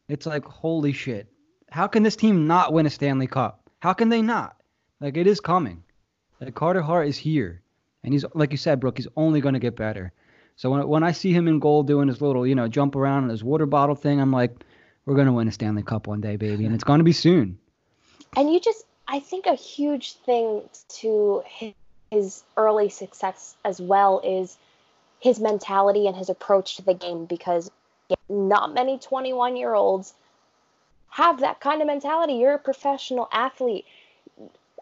it's 0.10 0.26
like 0.26 0.44
holy 0.44 0.92
shit. 0.92 1.32
How 1.72 1.88
can 1.88 2.04
this 2.04 2.18
team 2.18 2.48
not 2.48 2.74
win 2.74 2.86
a 2.86 2.90
Stanley 2.90 3.28
Cup? 3.28 3.70
How 3.80 3.94
can 3.94 4.10
they 4.10 4.22
not? 4.22 4.58
Like 5.00 5.16
it 5.16 5.26
is 5.26 5.40
coming. 5.40 5.84
Like 6.40 6.56
Carter 6.56 6.82
Hart 6.82 7.08
is 7.08 7.18
here, 7.18 7.62
and 8.04 8.14
he's 8.14 8.26
like 8.34 8.52
you 8.52 8.58
said, 8.58 8.80
Brooke. 8.80 8.98
He's 8.98 9.08
only 9.16 9.42
going 9.42 9.54
to 9.54 9.60
get 9.60 9.76
better. 9.76 10.14
So 10.56 10.70
when 10.70 10.88
when 10.88 11.04
I 11.04 11.12
see 11.12 11.34
him 11.34 11.48
in 11.48 11.60
goal 11.60 11.84
doing 11.84 12.08
his 12.08 12.22
little, 12.22 12.46
you 12.46 12.56
know, 12.56 12.68
jump 12.68 12.96
around 12.96 13.24
and 13.24 13.32
his 13.32 13.44
water 13.44 13.66
bottle 13.66 13.96
thing, 13.96 14.20
I'm 14.20 14.32
like, 14.32 14.64
we're 15.06 15.16
gonna 15.16 15.34
win 15.34 15.48
a 15.48 15.52
Stanley 15.52 15.84
Cup 15.84 16.08
one 16.08 16.22
day, 16.22 16.36
baby, 16.36 16.66
and 16.66 16.76
it's 16.76 16.84
gonna 16.84 17.04
be 17.04 17.14
soon. 17.14 17.58
And 18.36 18.52
you 18.54 18.60
just, 18.60 18.86
I 19.08 19.20
think 19.20 19.46
a 19.46 19.56
huge 19.56 20.14
thing 20.14 20.62
to 21.00 21.44
his, 21.46 21.74
his 22.12 22.44
early 22.58 22.90
success 22.90 23.56
as 23.66 23.82
well 23.82 24.22
is 24.24 24.58
his 25.20 25.40
mentality 25.40 26.08
and 26.08 26.16
his 26.16 26.30
approach 26.30 26.76
to 26.76 26.82
the 26.84 26.94
game 26.94 27.26
because 27.26 27.72
not 28.30 28.74
many 28.74 28.98
21 28.98 29.58
year 29.58 29.74
olds 29.74 30.14
have 31.10 31.40
that 31.40 31.60
kind 31.60 31.82
of 31.82 31.88
mentality. 31.88 32.34
You're 32.34 32.54
a 32.54 32.60
professional 32.60 33.28
athlete. 33.32 33.86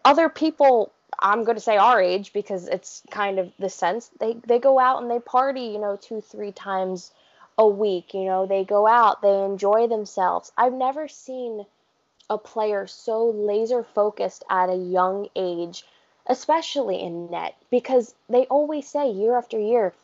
Other 0.04 0.28
people, 0.28 0.92
I'm 1.18 1.44
going 1.44 1.56
to 1.56 1.62
say 1.62 1.76
our 1.76 2.00
age 2.00 2.32
because 2.32 2.68
it's 2.68 3.02
kind 3.10 3.38
of 3.38 3.52
the 3.58 3.68
sense, 3.68 4.10
they, 4.20 4.36
they 4.46 4.58
go 4.58 4.78
out 4.78 5.02
and 5.02 5.10
they 5.10 5.18
party, 5.18 5.62
you 5.62 5.78
know, 5.78 5.98
two, 6.00 6.20
three 6.20 6.52
times 6.52 7.10
a 7.56 7.66
week. 7.66 8.14
You 8.14 8.24
know, 8.24 8.46
they 8.46 8.64
go 8.64 8.86
out, 8.86 9.20
they 9.20 9.44
enjoy 9.44 9.88
themselves. 9.88 10.52
I've 10.56 10.72
never 10.72 11.08
seen 11.08 11.66
a 12.30 12.38
player 12.38 12.86
so 12.86 13.30
laser 13.30 13.82
focused 13.82 14.44
at 14.48 14.68
a 14.68 14.76
young 14.76 15.28
age, 15.34 15.84
especially 16.26 17.00
in 17.00 17.30
net, 17.30 17.56
because 17.70 18.14
they 18.28 18.44
always 18.44 18.86
say 18.86 19.10
year 19.10 19.36
after 19.36 19.58
year, 19.58 19.94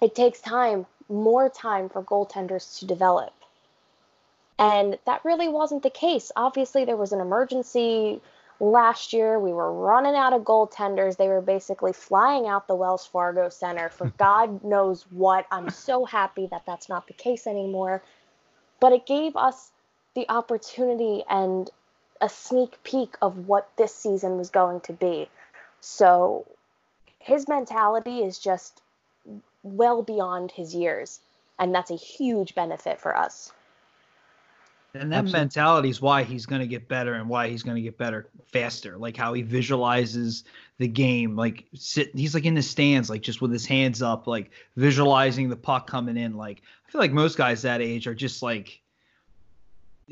it 0.00 0.14
takes 0.14 0.40
time, 0.40 0.86
more 1.08 1.48
time 1.48 1.88
for 1.88 2.02
goaltenders 2.02 2.78
to 2.78 2.86
develop. 2.86 3.32
And 4.58 4.98
that 5.06 5.24
really 5.24 5.48
wasn't 5.48 5.82
the 5.82 5.90
case. 5.90 6.30
Obviously, 6.36 6.84
there 6.84 6.96
was 6.96 7.12
an 7.12 7.20
emergency 7.20 8.20
last 8.62 9.12
year. 9.12 9.38
We 9.38 9.52
were 9.52 9.72
running 9.72 10.14
out 10.14 10.32
of 10.32 10.42
goaltenders. 10.42 11.16
They 11.16 11.28
were 11.28 11.42
basically 11.42 11.92
flying 11.92 12.46
out 12.46 12.68
the 12.68 12.76
Wells 12.76 13.04
Fargo 13.04 13.50
Center 13.50 13.90
for 13.90 14.06
God 14.16 14.64
knows 14.64 15.04
what. 15.10 15.46
I'm 15.50 15.68
so 15.68 16.06
happy 16.06 16.46
that 16.46 16.62
that's 16.64 16.88
not 16.88 17.08
the 17.08 17.12
case 17.12 17.46
anymore. 17.46 18.02
But 18.80 18.92
it 18.92 19.04
gave 19.04 19.36
us 19.36 19.70
the 20.14 20.26
opportunity 20.28 21.24
and 21.28 21.68
a 22.20 22.28
sneak 22.28 22.82
peek 22.84 23.16
of 23.20 23.48
what 23.48 23.68
this 23.76 23.94
season 23.94 24.38
was 24.38 24.50
going 24.50 24.80
to 24.82 24.92
be. 24.92 25.28
So 25.80 26.46
his 27.18 27.48
mentality 27.48 28.22
is 28.22 28.38
just 28.38 28.80
well 29.64 30.02
beyond 30.02 30.52
his 30.52 30.74
years, 30.74 31.20
and 31.58 31.74
that's 31.74 31.90
a 31.90 31.96
huge 31.96 32.54
benefit 32.54 33.00
for 33.00 33.16
us. 33.16 33.52
And 34.94 35.10
that 35.10 35.20
Absolutely. 35.20 35.40
mentality 35.40 35.88
is 35.88 36.02
why 36.02 36.22
he's 36.22 36.44
going 36.44 36.60
to 36.60 36.66
get 36.66 36.86
better 36.86 37.14
and 37.14 37.26
why 37.26 37.48
he's 37.48 37.62
going 37.62 37.76
to 37.76 37.82
get 37.82 37.96
better 37.96 38.28
faster. 38.52 38.98
Like 38.98 39.16
how 39.16 39.32
he 39.32 39.40
visualizes 39.40 40.44
the 40.78 40.88
game, 40.88 41.34
like 41.34 41.64
sit, 41.74 42.14
he's 42.14 42.34
like 42.34 42.44
in 42.44 42.54
the 42.54 42.62
stands, 42.62 43.08
like 43.08 43.22
just 43.22 43.40
with 43.40 43.50
his 43.50 43.64
hands 43.64 44.02
up, 44.02 44.26
like 44.26 44.50
visualizing 44.76 45.48
the 45.48 45.56
puck 45.56 45.86
coming 45.86 46.18
in. 46.18 46.36
Like 46.36 46.60
I 46.86 46.90
feel 46.90 47.00
like 47.00 47.12
most 47.12 47.38
guys 47.38 47.62
that 47.62 47.80
age 47.80 48.06
are 48.06 48.14
just 48.14 48.42
like, 48.42 48.82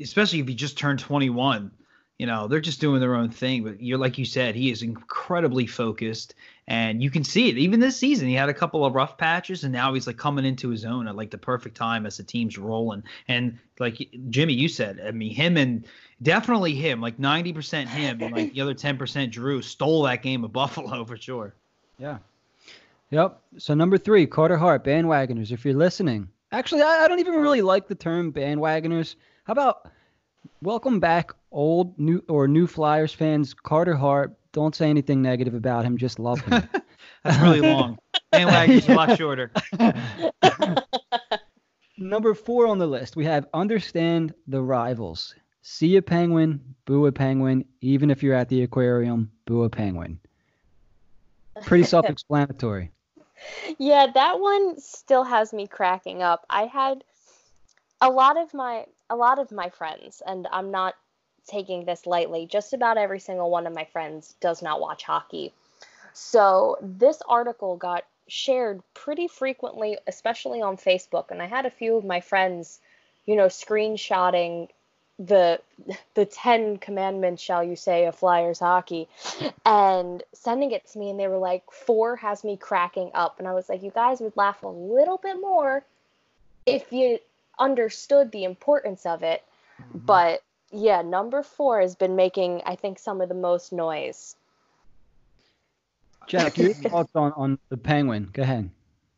especially 0.01 0.39
if 0.39 0.49
you 0.49 0.55
just 0.55 0.79
turned 0.79 0.97
21, 0.97 1.69
you 2.17 2.25
know, 2.25 2.47
they're 2.47 2.59
just 2.59 2.81
doing 2.81 3.01
their 3.01 3.15
own 3.15 3.29
thing. 3.29 3.63
But 3.63 3.81
you're 3.81 3.99
like 3.99 4.17
you 4.17 4.25
said, 4.25 4.55
he 4.55 4.71
is 4.71 4.81
incredibly 4.81 5.67
focused, 5.67 6.33
and 6.71 7.03
you 7.03 7.11
can 7.11 7.25
see 7.25 7.49
it. 7.49 7.57
Even 7.57 7.81
this 7.81 7.97
season, 7.97 8.29
he 8.29 8.33
had 8.33 8.47
a 8.47 8.53
couple 8.53 8.85
of 8.85 8.95
rough 8.95 9.17
patches, 9.17 9.65
and 9.65 9.73
now 9.73 9.93
he's 9.93 10.07
like 10.07 10.15
coming 10.15 10.45
into 10.45 10.69
his 10.69 10.85
own 10.85 11.05
at 11.05 11.17
like 11.17 11.29
the 11.29 11.37
perfect 11.37 11.75
time 11.75 12.05
as 12.05 12.15
the 12.15 12.23
team's 12.23 12.57
rolling. 12.57 13.03
And 13.27 13.59
like 13.77 14.09
Jimmy, 14.29 14.53
you 14.53 14.69
said, 14.69 15.01
I 15.05 15.11
mean, 15.11 15.35
him 15.35 15.57
and 15.57 15.85
definitely 16.21 16.73
him, 16.73 17.01
like 17.01 17.17
90% 17.17 17.87
him, 17.87 18.21
and 18.21 18.33
like 18.33 18.53
the 18.53 18.61
other 18.61 18.73
10% 18.73 19.31
Drew 19.31 19.61
stole 19.61 20.03
that 20.03 20.23
game 20.23 20.45
of 20.45 20.53
Buffalo 20.53 21.03
for 21.03 21.17
sure. 21.17 21.53
Yeah. 21.97 22.19
Yep. 23.09 23.41
So 23.57 23.73
number 23.73 23.97
three, 23.97 24.25
Carter 24.25 24.57
Hart, 24.57 24.85
bandwagoners. 24.85 25.51
If 25.51 25.65
you're 25.65 25.73
listening, 25.73 26.29
actually, 26.53 26.83
I, 26.83 27.03
I 27.03 27.09
don't 27.09 27.19
even 27.19 27.33
really 27.33 27.61
like 27.61 27.89
the 27.89 27.95
term 27.95 28.31
bandwagoners. 28.31 29.15
How 29.43 29.51
about 29.51 29.91
welcome 30.61 31.01
back, 31.01 31.33
old 31.51 31.99
new 31.99 32.23
or 32.29 32.47
new 32.47 32.65
Flyers 32.65 33.11
fans, 33.11 33.53
Carter 33.53 33.95
Hart. 33.95 34.33
Don't 34.53 34.75
say 34.75 34.89
anything 34.89 35.21
negative 35.21 35.53
about 35.53 35.85
him. 35.85 35.97
Just 35.97 36.19
love 36.19 36.41
him. 36.41 36.67
That's 37.23 37.39
really 37.39 37.61
long. 37.73 37.97
Bandwagon's 38.31 38.87
a 38.89 38.93
lot 38.93 39.17
shorter. 39.17 39.51
Number 41.97 42.33
four 42.33 42.67
on 42.67 42.79
the 42.79 42.87
list, 42.87 43.15
we 43.15 43.25
have 43.25 43.47
understand 43.53 44.33
the 44.47 44.61
rivals. 44.61 45.35
See 45.61 45.95
a 45.97 46.01
penguin, 46.01 46.75
boo 46.85 47.05
a 47.05 47.11
penguin. 47.11 47.65
Even 47.81 48.09
if 48.09 48.23
you're 48.23 48.33
at 48.33 48.49
the 48.49 48.63
aquarium, 48.63 49.31
boo 49.45 49.63
a 49.63 49.69
penguin. 49.69 50.19
Pretty 51.63 51.83
self-explanatory. 51.83 52.91
Yeah, 53.77 54.07
that 54.13 54.39
one 54.39 54.79
still 54.79 55.23
has 55.23 55.53
me 55.53 55.67
cracking 55.67 56.23
up. 56.23 56.45
I 56.49 56.63
had 56.63 57.03
a 58.01 58.09
lot 58.09 58.37
of 58.37 58.53
my 58.53 58.85
a 59.09 59.15
lot 59.15 59.39
of 59.39 59.51
my 59.51 59.69
friends, 59.69 60.21
and 60.25 60.47
I'm 60.51 60.71
not 60.71 60.95
taking 61.47 61.85
this 61.85 62.05
lightly. 62.05 62.45
Just 62.45 62.73
about 62.73 62.97
every 62.97 63.19
single 63.19 63.49
one 63.49 63.67
of 63.67 63.73
my 63.73 63.85
friends 63.85 64.35
does 64.39 64.61
not 64.61 64.79
watch 64.79 65.03
hockey. 65.03 65.53
So 66.13 66.77
this 66.81 67.21
article 67.27 67.77
got 67.77 68.03
shared 68.27 68.81
pretty 68.93 69.27
frequently, 69.27 69.97
especially 70.07 70.61
on 70.61 70.77
Facebook, 70.77 71.31
and 71.31 71.41
I 71.41 71.47
had 71.47 71.65
a 71.65 71.71
few 71.71 71.97
of 71.97 72.05
my 72.05 72.21
friends, 72.21 72.79
you 73.25 73.35
know, 73.35 73.47
screenshotting 73.47 74.69
the 75.19 75.59
the 76.15 76.25
10 76.25 76.77
commandments 76.77 77.43
shall 77.43 77.63
you 77.63 77.75
say 77.75 78.05
of 78.05 78.15
flyers 78.15 78.59
hockey 78.59 79.07
and 79.65 80.23
sending 80.33 80.71
it 80.71 80.87
to 80.87 80.97
me 80.97 81.11
and 81.11 81.19
they 81.19 81.27
were 81.27 81.37
like 81.37 81.63
four 81.71 82.15
has 82.15 82.43
me 82.43 82.57
cracking 82.57 83.11
up 83.13 83.37
and 83.37 83.47
i 83.47 83.53
was 83.53 83.69
like 83.69 83.83
you 83.83 83.91
guys 83.91 84.19
would 84.19 84.35
laugh 84.35 84.63
a 84.63 84.67
little 84.67 85.17
bit 85.17 85.39
more 85.39 85.83
if 86.65 86.91
you 86.91 87.19
understood 87.59 88.31
the 88.31 88.43
importance 88.43 89.05
of 89.05 89.21
it 89.21 89.43
mm-hmm. 89.79 89.99
but 89.99 90.41
yeah 90.71 91.01
number 91.01 91.43
four 91.43 91.81
has 91.81 91.95
been 91.95 92.15
making 92.15 92.61
i 92.65 92.75
think 92.75 92.99
some 92.99 93.21
of 93.21 93.29
the 93.29 93.35
most 93.35 93.73
noise 93.73 94.35
jack 96.27 96.57
your 96.57 96.73
thoughts 96.73 97.11
on 97.15 97.31
on 97.33 97.59
the 97.69 97.77
penguin 97.77 98.29
go 98.33 98.41
ahead 98.41 98.69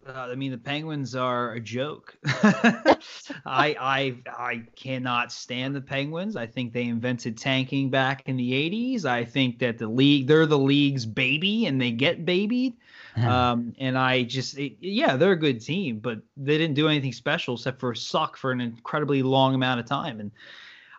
uh, 0.06 0.28
I 0.32 0.36
mean, 0.36 0.52
the 0.52 0.58
Penguins 0.58 1.16
are 1.16 1.54
a 1.54 1.60
joke. 1.60 2.18
I 2.26 2.98
I 3.46 4.16
I 4.28 4.64
cannot 4.76 5.32
stand 5.32 5.76
the 5.76 5.82
Penguins. 5.82 6.36
I 6.36 6.46
think 6.46 6.74
they 6.74 6.84
invented 6.84 7.38
tanking 7.38 7.90
back 7.90 8.24
in 8.26 8.36
the 8.36 8.52
'80s. 8.52 9.06
I 9.06 9.24
think 9.24 9.60
that 9.60 9.78
the 9.78 9.88
league 9.88 10.28
they're 10.28 10.46
the 10.46 10.58
league's 10.58 11.06
baby, 11.06 11.68
and 11.68 11.80
they 11.80 11.92
get 11.92 12.26
babied. 12.26 12.74
Um, 13.16 13.76
and 13.78 13.98
I 13.98 14.24
just 14.24 14.58
it, 14.58 14.78
yeah, 14.82 15.16
they're 15.16 15.34
a 15.34 15.40
good 15.40 15.62
team, 15.62 16.00
but 16.00 16.20
they 16.36 16.58
didn't 16.58 16.76
do 16.76 16.88
anything 16.88 17.14
special 17.14 17.56
except 17.56 17.80
for 17.80 17.94
suck 17.94 18.36
for 18.36 18.52
an 18.52 18.60
incredibly 18.60 19.22
long 19.22 19.54
amount 19.56 19.80
of 19.80 19.86
time. 19.86 20.20
And 20.20 20.32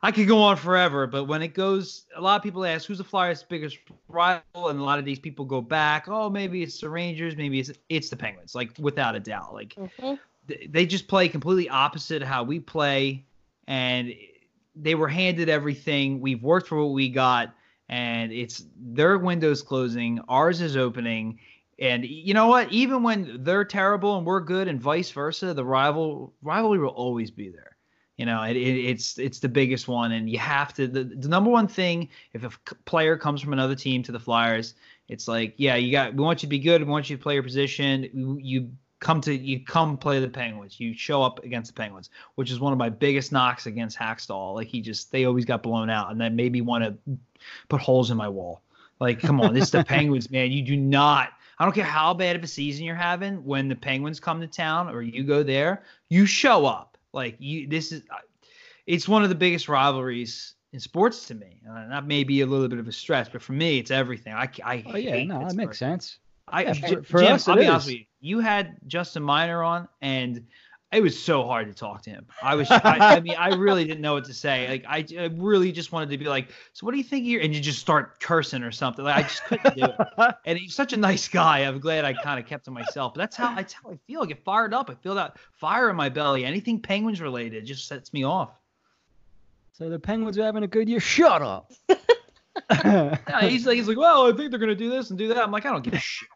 I 0.05 0.13
could 0.13 0.29
go 0.29 0.43
on 0.43 0.59
forever, 0.59 1.07
but 1.07 1.25
when 1.25 1.41
it 1.41 1.55
goes, 1.55 2.05
a 2.15 2.21
lot 2.21 2.37
of 2.37 2.43
people 2.43 2.63
ask 2.67 2.87
who's 2.87 2.99
the 2.99 3.05
Flyers' 3.05 3.43
biggest 3.43 3.79
rival, 4.07 4.69
and 4.69 4.79
a 4.79 4.83
lot 4.83 4.99
of 4.99 5.07
these 5.07 5.19
people 5.19 5.47
go 5.47 5.63
back. 5.63 6.09
Oh, 6.09 6.29
maybe 6.29 6.63
it's 6.63 6.79
the 6.79 6.91
Rangers, 6.91 7.39
maybe 7.39 7.59
it's 7.59 7.73
it's 7.89 8.11
the 8.11 8.17
Penguins, 8.17 8.55
like 8.55 8.73
without 8.79 9.17
a 9.17 9.21
doubt. 9.21 9.55
Like 9.55 9.75
mm-hmm. 9.75 10.17
they 10.69 10.85
just 10.85 11.09
play 11.09 11.27
completely 11.31 11.71
opposite 11.71 12.23
how 12.23 12.43
we 12.43 12.61
play, 12.61 13.25
and 13.67 14.13
they 14.77 14.95
were 14.95 15.09
handed 15.09 15.49
everything. 15.49 16.21
We've 16.21 16.43
worked 16.43 16.69
for 16.69 16.85
what 16.85 16.93
we 16.93 17.09
got, 17.09 17.55
and 17.89 18.31
it's 18.31 18.63
their 18.77 19.17
window's 19.17 19.63
closing, 19.63 20.21
ours 20.29 20.61
is 20.61 20.77
opening. 20.77 21.39
And 21.79 22.05
you 22.05 22.35
know 22.35 22.49
what? 22.49 22.71
Even 22.71 23.03
when 23.03 23.43
they're 23.43 23.65
terrible 23.65 24.19
and 24.19 24.27
we're 24.27 24.41
good, 24.41 24.69
and 24.69 24.79
vice 24.79 25.11
versa, 25.11 25.55
the 25.55 25.65
rival 25.65 26.35
rivalry 26.43 26.79
will 26.79 26.89
always 26.89 27.31
be 27.31 27.49
there. 27.49 27.74
You 28.17 28.27
know, 28.27 28.43
it, 28.43 28.57
it, 28.57 28.61
it's 28.61 29.19
it's 29.19 29.41
the 29.41 29.49
biggest 29.49 29.89
one, 29.89 30.13
and 30.13 30.31
you 30.31 30.39
have 30.39 30.73
to. 30.75 30.87
The, 30.87 31.05
the 31.05 31.29
number 31.29 31.51
one 31.51 31.67
thing, 31.67 32.09
if 32.33 32.45
a 32.45 32.51
player 32.85 33.17
comes 33.17 33.41
from 33.41 33.53
another 33.53 33.75
team 33.75 34.05
to 34.05 34.13
the 34.13 34.21
Flyers, 34.21 34.75
it's 35.09 35.27
like, 35.27 35.55
yeah, 35.57 35.75
you 35.75 35.91
got. 35.91 36.15
We 36.15 36.23
want 36.23 36.43
you 36.43 36.47
to 36.47 36.51
be 36.51 36.61
good. 36.61 36.81
We 36.83 36.89
want 36.89 37.11
you 37.11 37.17
to 37.17 37.23
play 37.23 37.35
your 37.35 37.43
position. 37.43 38.09
You, 38.13 38.39
you 38.41 38.71
come 39.01 39.21
to 39.21 39.35
you 39.35 39.65
come 39.65 39.97
play 39.97 40.21
the 40.21 40.29
Penguins. 40.29 40.79
You 40.79 40.95
show 40.95 41.25
up 41.25 41.43
against 41.43 41.75
the 41.75 41.81
Penguins, 41.81 42.11
which 42.37 42.53
is 42.53 42.61
one 42.61 42.73
of 42.73 42.79
my 42.79 42.89
biggest 42.89 43.33
knocks 43.33 43.67
against 43.67 43.99
Hakstol. 43.99 44.55
Like 44.55 44.69
he 44.69 44.81
just 44.81 45.11
they 45.11 45.25
always 45.25 45.45
got 45.45 45.65
blown 45.65 45.91
out, 45.91 46.13
and 46.13 46.21
then 46.21 46.37
maybe 46.37 46.61
want 46.61 46.85
to 46.85 47.19
put 47.69 47.81
holes 47.81 48.13
in 48.13 48.17
my 48.17 48.29
wall. 48.29 48.63
Like, 49.01 49.21
come 49.21 49.41
on, 49.41 49.55
this 49.55 49.65
is 49.65 49.71
the 49.73 49.85
Penguins, 49.89 50.31
man. 50.31 50.53
You 50.53 50.63
do 50.63 50.77
not. 50.77 51.31
I 51.59 51.65
don't 51.65 51.75
care 51.75 51.85
how 51.85 52.15
bad 52.15 52.37
of 52.37 52.43
a 52.43 52.49
season 52.49 52.85
you're 52.85 52.95
having. 52.95 53.45
When 53.45 53.69
the 53.69 53.77
Penguins 53.77 54.21
come 54.21 54.41
to 54.41 54.47
town 54.47 54.89
or 54.89 55.03
you 55.03 55.25
go 55.25 55.43
there, 55.43 55.83
you 56.09 56.27
show 56.27 56.65
up 56.65 56.94
like 57.15 57.37
you, 57.39 57.67
this 57.69 57.93
is, 57.93 58.03
it's 58.87 59.09
one 59.09 59.23
of 59.23 59.29
the 59.29 59.35
biggest 59.35 59.69
rivalries 59.69 60.55
in 60.73 60.81
sports 60.81 61.27
to 61.27 61.35
me. 61.35 61.61
Uh, 61.71 61.89
that 61.89 62.07
may 62.07 62.25
be 62.25 62.41
a 62.41 62.47
little 62.47 62.69
bit 62.69 62.79
of 62.79 62.89
a 62.89 62.93
stress, 62.93 63.29
but 63.29 63.41
for 63.41 63.53
me, 63.53 63.79
it's 63.79 63.91
everything. 63.91 64.35
I, 64.35 64.49
I 64.65 64.83
oh 64.87 64.97
yeah, 64.97 65.25
no, 65.25 65.47
that 65.47 65.55
makes 65.55 65.79
sense. 65.79 66.19
I, 66.49 66.65
yeah, 66.65 66.73
for, 66.75 67.03
for 67.03 67.21
Jim, 67.21 67.33
us, 67.33 67.49
I'll 67.49 67.57
be 67.57 67.63
is. 67.63 67.71
honest 67.71 67.87
with 67.87 67.97
you. 67.97 68.05
You 68.21 68.41
had 68.41 68.77
Justin 68.87 69.23
Miner 69.23 69.63
on, 69.63 69.89
and 70.03 70.47
it 70.95 71.03
was 71.03 71.21
so 71.21 71.45
hard 71.45 71.67
to 71.69 71.75
talk 71.75 72.03
to 72.03 72.11
him. 72.11 72.27
I 72.43 72.55
was, 72.55 72.71
I, 72.71 72.81
I, 72.85 73.21
mean, 73.21 73.35
I 73.37 73.49
really 73.55 73.85
didn't 73.85 74.01
know 74.01 74.15
what 74.15 74.25
to 74.27 74.35
say. 74.35 74.69
Like, 74.69 74.85
I, 74.89 75.05
I, 75.19 75.31
really 75.35 75.73
just 75.73 75.93
wanted 75.93 76.11
to 76.11 76.19
be 76.19 76.27
like, 76.27 76.49
so 76.73 76.87
what 76.87 76.93
do 76.93 76.99
you 76.99 77.05
think 77.05 77.25
here? 77.25 77.41
And 77.41 77.55
you 77.55 77.61
just 77.61 77.79
start 77.79 78.21
cursing 78.21 78.63
or 78.63 78.71
something. 78.71 79.05
Like, 79.05 79.17
I 79.17 79.23
just 79.23 79.45
couldn't 79.45 79.77
do 79.77 79.85
it. 79.85 80.35
And 80.47 80.59
he's 80.59 80.75
such 80.75 80.93
a 80.93 80.97
nice 80.97 81.27
guy. 81.29 81.61
I'm 81.61 81.81
glad 81.81 82.05
I 82.05 82.13
kind 82.13 82.39
of 82.39 82.47
kept 82.47 82.67
to 82.67 82.71
myself. 82.71 83.15
But 83.15 83.21
that's 83.21 83.37
how 83.37 83.55
that's 83.55 83.73
how 83.73 83.91
I 83.91 83.99
feel. 84.07 84.23
I 84.23 84.27
get 84.27 84.45
fired 84.45 84.75
up. 84.75 84.91
I 84.91 84.95
feel 84.95 85.15
that 85.15 85.37
fire 85.53 85.91
in 85.91 85.97
my 85.97 86.09
belly. 86.09 86.45
Anything 86.45 86.81
Penguins 86.81 87.21
related 87.21 87.65
just 87.65 87.89
sets 87.89 88.13
me 88.13 88.25
off. 88.25 88.51
So 89.73 89.89
the 89.89 89.99
Penguins 89.99 90.39
are 90.39 90.45
having 90.45 90.63
a 90.63 90.69
good 90.69 90.89
year. 90.89 91.01
Shut 91.01 91.43
up. 91.43 91.73
yeah, 92.71 93.49
he's 93.49 93.67
like, 93.67 93.77
he's 93.77 93.89
like, 93.89 93.97
well, 93.97 94.27
I 94.33 94.37
think 94.37 94.51
they're 94.51 94.61
gonna 94.61 94.75
do 94.75 94.91
this 94.91 95.11
and 95.11 95.19
do 95.19 95.29
that. 95.29 95.39
I'm 95.39 95.51
like, 95.51 95.67
I 95.67 95.71
don't 95.71 95.83
give 95.83 95.95
a 95.95 95.99
shit. 95.99 96.29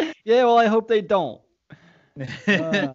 yeah, 0.24 0.44
well, 0.44 0.58
I 0.58 0.66
hope 0.66 0.88
they 0.88 1.00
don't. 1.00 1.40
Uh, 2.46 2.92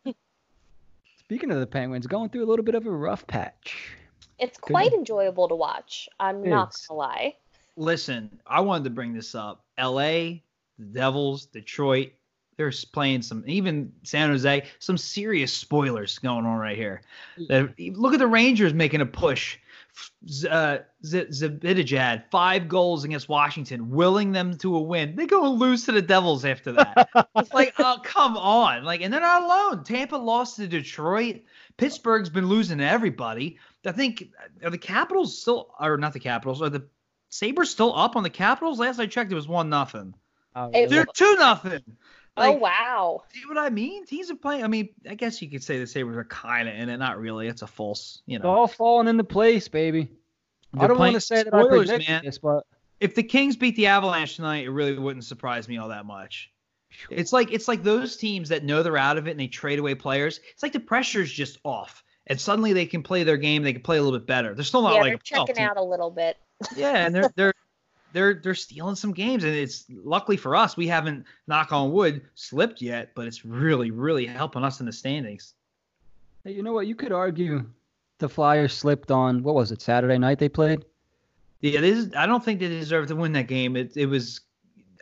Speaking 1.27 1.51
of 1.51 1.59
the 1.59 1.67
Penguins, 1.67 2.07
going 2.07 2.29
through 2.29 2.45
a 2.45 2.47
little 2.47 2.63
bit 2.63 2.73
of 2.73 2.85
a 2.85 2.89
rough 2.89 3.27
patch. 3.27 3.91
It's 4.39 4.57
quite 4.57 4.91
Good. 4.91 4.99
enjoyable 4.99 5.49
to 5.49 5.55
watch. 5.55 6.07
I'm 6.21 6.45
it 6.45 6.47
not 6.47 6.69
is. 6.73 6.85
gonna 6.87 6.99
lie. 6.99 7.35
Listen, 7.75 8.39
I 8.47 8.61
wanted 8.61 8.85
to 8.85 8.91
bring 8.91 9.11
this 9.11 9.35
up. 9.35 9.65
L.A., 9.77 10.41
the 10.79 10.85
Devils, 10.85 11.47
Detroit, 11.47 12.13
they're 12.55 12.71
playing 12.93 13.23
some, 13.23 13.43
even 13.45 13.91
San 14.03 14.29
Jose, 14.29 14.67
some 14.79 14.97
serious 14.97 15.51
spoilers 15.51 16.17
going 16.17 16.45
on 16.45 16.59
right 16.59 16.77
here. 16.77 17.01
Look 17.37 18.13
at 18.13 18.19
the 18.19 18.27
Rangers 18.27 18.73
making 18.73 19.01
a 19.01 19.05
push 19.05 19.57
uh, 20.49 20.79
Zibanejad, 21.03 22.25
five 22.31 22.67
goals 22.67 23.03
against 23.03 23.29
Washington, 23.29 23.89
willing 23.89 24.31
them 24.31 24.57
to 24.57 24.75
a 24.75 24.81
win. 24.81 25.15
They 25.15 25.25
go 25.25 25.49
and 25.49 25.59
lose 25.59 25.85
to 25.85 25.91
the 25.91 26.01
Devils 26.01 26.45
after 26.45 26.71
that. 26.73 27.09
it's 27.35 27.53
like, 27.53 27.73
oh, 27.79 27.99
come 28.03 28.37
on. 28.37 28.83
Like, 28.83 29.01
and 29.01 29.13
they're 29.13 29.21
not 29.21 29.43
alone. 29.43 29.83
Tampa 29.83 30.15
lost 30.15 30.57
to 30.57 30.67
Detroit. 30.67 31.41
Pittsburgh's 31.77 32.29
been 32.29 32.47
losing 32.47 32.79
to 32.79 32.85
everybody. 32.85 33.57
I 33.85 33.91
think 33.91 34.29
are 34.63 34.69
the 34.69 34.77
Capitals 34.77 35.39
still, 35.39 35.69
or 35.79 35.97
not 35.97 36.13
the 36.13 36.19
Capitals, 36.19 36.61
are 36.61 36.69
the 36.69 36.87
Sabres 37.29 37.69
still 37.69 37.95
up 37.97 38.15
on 38.15 38.23
the 38.23 38.29
Capitals? 38.29 38.79
Last 38.79 38.99
I 38.99 39.05
checked, 39.05 39.31
it 39.31 39.35
was 39.35 39.47
one 39.47 39.69
nothing. 39.69 40.13
Oh, 40.55 40.71
they're 40.71 41.05
two 41.05 41.35
nothing. 41.35 41.83
Oh, 42.37 42.41
like, 42.41 42.55
oh 42.55 42.59
wow! 42.59 43.23
See 43.33 43.41
what 43.47 43.57
I 43.57 43.69
mean? 43.69 44.05
Teams 44.05 44.29
are 44.29 44.35
playing. 44.35 44.63
I 44.63 44.67
mean, 44.67 44.89
I 45.09 45.15
guess 45.15 45.41
you 45.41 45.49
could 45.49 45.63
say 45.63 45.79
the 45.79 45.87
Sabres 45.87 46.15
are 46.15 46.23
kind 46.23 46.69
of 46.69 46.75
in 46.75 46.89
it. 46.89 46.97
Not 46.97 47.19
really. 47.19 47.47
It's 47.47 47.63
a 47.63 47.67
false. 47.67 48.21
You 48.25 48.37
know, 48.37 48.43
it's 48.43 48.45
all 48.45 48.67
falling 48.67 49.07
into 49.07 49.23
place, 49.23 49.67
baby. 49.67 50.09
They're 50.73 50.83
I 50.83 50.87
don't 50.87 50.99
want 50.99 51.13
to 51.13 51.21
say 51.21 51.43
that 51.43 51.47
spoilers, 51.47 51.89
I 51.89 51.97
man. 51.97 52.21
This, 52.23 52.37
but 52.37 52.63
if 52.99 53.15
the 53.15 53.23
Kings 53.23 53.55
beat 53.55 53.75
the 53.75 53.87
Avalanche 53.87 54.35
tonight, 54.35 54.65
it 54.65 54.69
really 54.69 54.97
wouldn't 54.97 55.25
surprise 55.25 55.67
me 55.67 55.77
all 55.77 55.89
that 55.89 56.05
much. 56.05 56.51
It's 57.09 57.33
like 57.33 57.51
it's 57.51 57.67
like 57.67 57.83
those 57.83 58.17
teams 58.17 58.49
that 58.49 58.63
know 58.63 58.83
they're 58.83 58.97
out 58.97 59.17
of 59.17 59.27
it 59.27 59.31
and 59.31 59.39
they 59.39 59.47
trade 59.47 59.79
away 59.79 59.95
players. 59.95 60.39
It's 60.51 60.63
like 60.63 60.73
the 60.73 60.79
pressure's 60.79 61.31
just 61.31 61.57
off, 61.63 62.03
and 62.27 62.39
suddenly 62.39 62.73
they 62.73 62.85
can 62.85 63.03
play 63.03 63.23
their 63.23 63.37
game. 63.37 63.63
They 63.63 63.73
can 63.73 63.81
play 63.81 63.97
a 63.97 64.03
little 64.03 64.17
bit 64.17 64.27
better. 64.27 64.53
They're 64.53 64.63
still 64.63 64.81
not 64.81 64.95
yeah, 64.95 65.01
like 65.01 65.11
they're 65.11 65.45
checking 65.45 65.59
out 65.59 65.77
a 65.77 65.83
little 65.83 66.11
bit. 66.11 66.37
Yeah, 66.75 67.05
and 67.05 67.13
they're 67.13 67.31
they're 67.35 67.53
they're 68.17 68.33
they're 68.33 68.55
stealing 68.55 68.95
some 68.95 69.13
games, 69.13 69.43
and 69.43 69.53
it's 69.53 69.85
luckily 69.89 70.37
for 70.37 70.55
us 70.55 70.75
we 70.75 70.87
haven't 70.87 71.23
knock 71.45 71.71
on 71.71 71.91
wood 71.91 72.21
slipped 72.33 72.81
yet, 72.81 73.11
but 73.15 73.27
it's 73.27 73.45
really 73.45 73.91
really 73.91 74.25
helping 74.25 74.63
us 74.63 74.79
in 74.79 74.87
the 74.87 74.91
standings. 74.91 75.53
Hey, 76.43 76.53
you 76.53 76.63
know 76.63 76.73
what? 76.73 76.87
You 76.87 76.95
could 76.95 77.11
argue 77.11 77.63
the 78.17 78.27
Flyers 78.27 78.73
slipped 78.73 79.11
on 79.11 79.43
what 79.43 79.53
was 79.53 79.71
it 79.71 79.81
Saturday 79.83 80.17
night 80.17 80.39
they 80.39 80.49
played. 80.49 80.83
Yeah, 81.61 81.81
this 81.81 82.09
I 82.15 82.25
don't 82.25 82.43
think 82.43 82.59
they 82.59 82.67
deserved 82.67 83.09
to 83.09 83.15
win 83.15 83.33
that 83.33 83.47
game. 83.47 83.75
It 83.75 83.95
it 83.95 84.07
was 84.07 84.41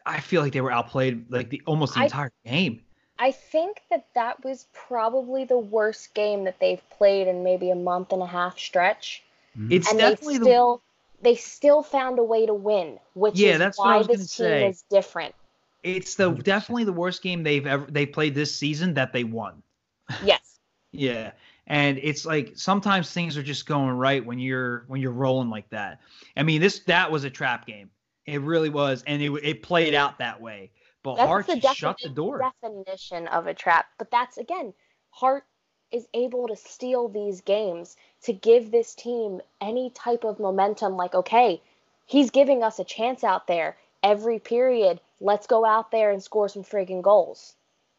I 0.06 0.20
feel 0.20 0.42
like 0.42 0.52
they 0.52 0.62
were 0.62 0.72
outplayed 0.72 1.32
like 1.32 1.50
the 1.50 1.62
almost 1.66 1.94
the 1.94 2.02
I, 2.02 2.04
entire 2.06 2.32
game. 2.46 2.82
I 3.18 3.32
think 3.32 3.82
that 3.90 4.08
that 4.14 4.44
was 4.44 4.68
probably 4.74 5.46
the 5.46 5.58
worst 5.58 6.14
game 6.14 6.44
that 6.44 6.60
they've 6.60 6.82
played 6.90 7.30
in 7.30 7.46
maybe 7.46 7.70
a 7.72 7.76
month 7.76 8.12
and 8.12 8.22
a 8.22 8.28
half 8.28 8.60
stretch. 8.60 9.24
Mm-hmm. 9.58 9.72
It's 9.72 9.90
and 9.90 10.00
definitely 10.00 10.40
they 10.40 10.44
still 10.44 10.82
they 11.26 11.36
still 11.36 11.82
found 11.82 12.20
a 12.20 12.24
way 12.24 12.46
to 12.46 12.54
win, 12.54 13.00
which 13.16 13.36
yeah, 13.36 13.54
is 13.54 13.60
that's 13.60 13.80
why 13.80 14.04
this 14.04 14.36
team 14.36 14.46
say. 14.46 14.70
is 14.70 14.84
different. 14.90 15.34
It's 15.82 16.16
the 16.16 16.32
definitely 16.32 16.84
the 16.84 16.94
worst 16.94 17.24
game 17.24 17.44
they've 17.44 17.66
ever 17.66 17.88
they 17.90 18.06
played 18.06 18.36
this 18.36 18.56
season 18.56 18.94
that 18.94 19.12
they 19.12 19.24
won. 19.24 19.62
Yes. 20.24 20.60
yeah. 20.92 21.32
And 21.66 22.00
it's 22.04 22.28
like 22.28 22.52
sometimes 22.56 23.12
things 23.12 23.38
are 23.38 23.44
just 23.44 23.66
going 23.66 23.98
right 23.98 24.24
when 24.24 24.38
you're 24.38 24.86
when 24.88 25.02
you're 25.02 25.12
rolling 25.12 25.50
like 25.50 25.68
that. 25.72 26.00
I 26.38 26.44
mean, 26.44 26.62
this 26.62 26.80
that 26.82 27.12
was 27.12 27.24
a 27.24 27.30
trap 27.32 27.66
game. 27.66 27.90
It 28.28 28.42
really 28.42 28.70
was, 28.70 29.04
and 29.08 29.20
it 29.22 29.32
it 29.44 29.64
played 29.64 29.96
out 29.96 30.20
that 30.20 30.40
way. 30.40 30.70
But 31.02 31.16
That's 31.16 31.28
Hart 31.28 31.48
the 31.48 31.58
just 31.58 31.78
shut 31.78 31.98
the 32.04 32.10
door. 32.10 32.52
definition 32.62 33.28
of 33.28 33.48
a 33.48 33.54
trap. 33.54 33.88
But 33.98 34.12
that's 34.12 34.38
again, 34.38 34.74
Hart 35.10 35.46
is 35.96 36.08
able 36.14 36.48
to 36.50 36.56
steal 36.56 37.08
these 37.08 37.40
games 37.42 37.96
to 38.24 38.34
give 38.34 38.70
this 38.70 38.94
team 38.94 39.42
any 39.62 39.90
type 39.92 40.26
of 40.26 40.40
momentum. 40.40 40.98
Like, 40.98 41.16
okay, 41.16 41.62
he's 42.06 42.30
giving 42.32 42.64
us 42.64 42.80
a 42.80 42.84
chance 42.84 43.24
out 43.24 43.48
there 43.48 43.78
every 44.04 44.40
period. 44.40 45.00
Let's 45.22 45.48
go 45.48 45.66
out 45.66 45.92
there 45.92 46.12
and 46.12 46.22
score 46.22 46.50
some 46.50 46.64
friggin' 46.64 47.02
goals. 47.02 47.56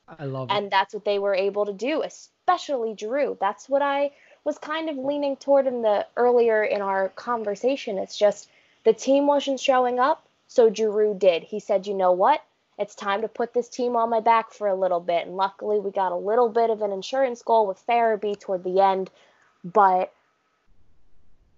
I 0.06 0.26
love 0.26 0.50
it. 0.50 0.52
And 0.52 0.70
that's 0.70 0.94
what 0.94 1.04
they 1.04 1.18
were 1.18 1.34
able 1.34 1.66
to 1.66 1.72
do, 1.72 2.02
especially 2.02 2.94
Drew. 2.94 3.36
That's 3.40 3.68
what 3.68 3.82
I 3.82 4.12
was 4.44 4.58
kind 4.58 4.88
of 4.88 4.96
leaning 4.96 5.36
toward 5.36 5.66
in 5.66 5.82
the 5.82 6.06
earlier 6.16 6.62
in 6.62 6.82
our 6.82 7.08
conversation. 7.08 7.98
It's 7.98 8.16
just 8.16 8.48
the 8.84 8.92
team 8.92 9.26
wasn't 9.26 9.58
showing 9.58 9.98
up, 9.98 10.24
so 10.46 10.70
Drew 10.70 11.14
did. 11.18 11.42
He 11.42 11.58
said, 11.58 11.86
"You 11.86 11.94
know 11.94 12.12
what? 12.12 12.42
It's 12.78 12.94
time 12.94 13.22
to 13.22 13.28
put 13.28 13.54
this 13.54 13.68
team 13.68 13.96
on 13.96 14.10
my 14.10 14.20
back 14.20 14.52
for 14.52 14.68
a 14.68 14.74
little 14.74 15.00
bit." 15.00 15.26
And 15.26 15.36
luckily, 15.36 15.78
we 15.78 15.90
got 15.90 16.12
a 16.12 16.16
little 16.16 16.48
bit 16.48 16.70
of 16.70 16.82
an 16.82 16.92
insurance 16.92 17.42
goal 17.42 17.66
with 17.66 17.84
Farabee 17.86 18.38
toward 18.38 18.64
the 18.64 18.80
end, 18.80 19.10
but 19.64 20.12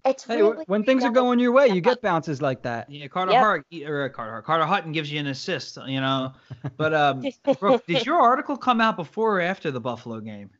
it's 0.04 0.24
Hey, 0.24 0.40
really 0.40 0.64
when 0.66 0.84
things 0.84 1.04
are 1.04 1.10
going 1.10 1.38
your 1.38 1.52
way, 1.52 1.68
you 1.68 1.80
get 1.80 2.00
bounces 2.00 2.40
like 2.40 2.62
that. 2.62 2.90
Yeah, 2.90 3.08
Carter 3.08 3.32
Yep. 3.32 3.40
Hart 3.42 3.66
or 3.86 4.04
uh, 4.04 4.08
Carter 4.08 4.32
Hart, 4.32 4.44
Carter 4.44 4.64
Hutton 4.64 4.92
gives 4.92 5.10
you 5.10 5.20
an 5.20 5.26
assist, 5.26 5.78
you 5.86 6.00
know. 6.00 6.32
But 6.76 6.94
um, 6.94 7.22
Brooke, 7.60 7.84
did 7.86 8.06
your 8.06 8.20
article 8.20 8.56
come 8.56 8.80
out 8.80 8.96
before 8.96 9.38
or 9.38 9.40
after 9.40 9.70
the 9.70 9.80
Buffalo 9.80 10.20
game? 10.20 10.50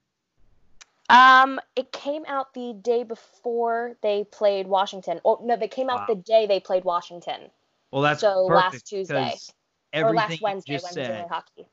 Um, 1.11 1.59
it 1.75 1.91
came 1.93 2.25
out 2.27 2.53
the 2.53 2.75
day 2.83 3.03
before 3.03 3.97
they 4.03 4.25
played 4.25 4.67
Washington. 4.67 5.21
Oh 5.25 5.41
no, 5.43 5.57
they 5.57 5.69
came 5.69 5.89
out 5.89 6.07
Wow. 6.09 6.15
the 6.15 6.21
day 6.21 6.47
they 6.47 6.61
played 6.61 6.85
Washington. 6.85 7.51
Well, 7.91 8.03
that's 8.03 8.21
So 8.21 8.43
last 8.43 8.87
Tuesday. 8.87 9.35
'Cause 9.93 10.03
Or 10.03 10.07
Everything 10.07 10.17
last 10.17 10.41
you 10.41 10.45
Wednesday 10.45 10.73
just 10.73 10.85
when 10.85 10.93
said. 10.93 11.29
Hockey. 11.29 11.69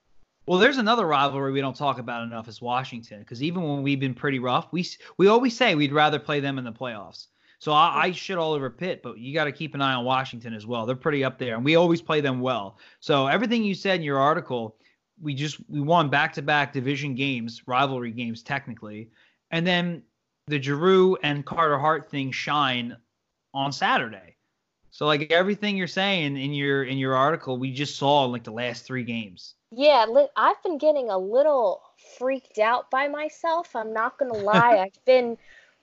Well, 0.47 0.59
there's 0.59 0.77
another 0.77 1.07
rivalry 1.07 1.51
we 1.51 1.61
don't 1.61 1.75
talk 1.75 1.97
about 1.97 2.23
enough 2.23 2.47
is 2.47 2.61
Washington 2.61 3.19
because 3.19 3.41
even 3.41 3.63
when 3.63 3.81
we've 3.81 3.99
been 3.99 4.13
pretty 4.13 4.39
rough, 4.39 4.71
we 4.71 4.85
we 5.17 5.27
always 5.27 5.55
say 5.55 5.73
we'd 5.75 5.91
rather 5.91 6.19
play 6.19 6.39
them 6.39 6.57
in 6.57 6.63
the 6.63 6.71
playoffs. 6.71 7.27
So 7.59 7.71
I, 7.71 8.03
I 8.03 8.09
mm-hmm. 8.09 8.13
shit 8.13 8.37
all 8.37 8.53
over 8.53 8.69
Pitt, 8.69 9.01
but 9.01 9.17
you 9.17 9.33
got 9.33 9.45
to 9.45 9.51
keep 9.51 9.73
an 9.73 9.81
eye 9.81 9.93
on 9.93 10.05
Washington 10.05 10.53
as 10.53 10.67
well. 10.67 10.85
They're 10.85 10.95
pretty 10.95 11.23
up 11.23 11.39
there, 11.39 11.55
and 11.55 11.65
we 11.65 11.75
always 11.75 12.01
play 12.01 12.21
them 12.21 12.41
well. 12.41 12.77
So 12.99 13.27
everything 13.27 13.63
you 13.63 13.73
said 13.73 13.95
in 13.95 14.03
your 14.03 14.19
article, 14.19 14.77
we 15.19 15.33
just 15.33 15.57
we 15.69 15.79
won 15.79 16.09
back-to-back 16.09 16.73
division 16.73 17.15
games, 17.15 17.63
rivalry 17.65 18.11
games 18.11 18.43
technically, 18.43 19.09
and 19.51 19.65
then 19.65 20.03
the 20.47 20.61
Giroux 20.61 21.15
and 21.23 21.45
Carter 21.45 21.79
Hart 21.79 22.09
thing 22.09 22.31
shine 22.31 22.95
on 23.53 23.71
Saturday. 23.71 24.34
So 24.95 25.05
like 25.05 25.29
everything 25.29 25.75
you're 25.75 25.87
saying 25.87 26.37
in 26.37 26.53
your 26.53 26.85
in 26.85 26.97
your 26.97 27.17
article, 27.17 27.57
we 27.57 27.73
just 27.73 27.97
saw 27.97 28.23
in 28.23 28.31
like 28.31 28.45
the 28.45 28.51
last 28.51 28.85
three 28.85 29.03
games. 29.03 29.55
Yeah, 29.69 30.05
I've 30.37 30.63
been 30.63 30.77
getting 30.77 31.09
a 31.09 31.17
little 31.17 31.81
freaked 32.17 32.59
out 32.59 32.89
by 32.89 33.09
myself. 33.09 33.75
I'm 33.75 33.91
not 33.91 34.17
gonna 34.17 34.37
lie. 34.51 34.77
I've 34.77 35.05
been 35.05 35.37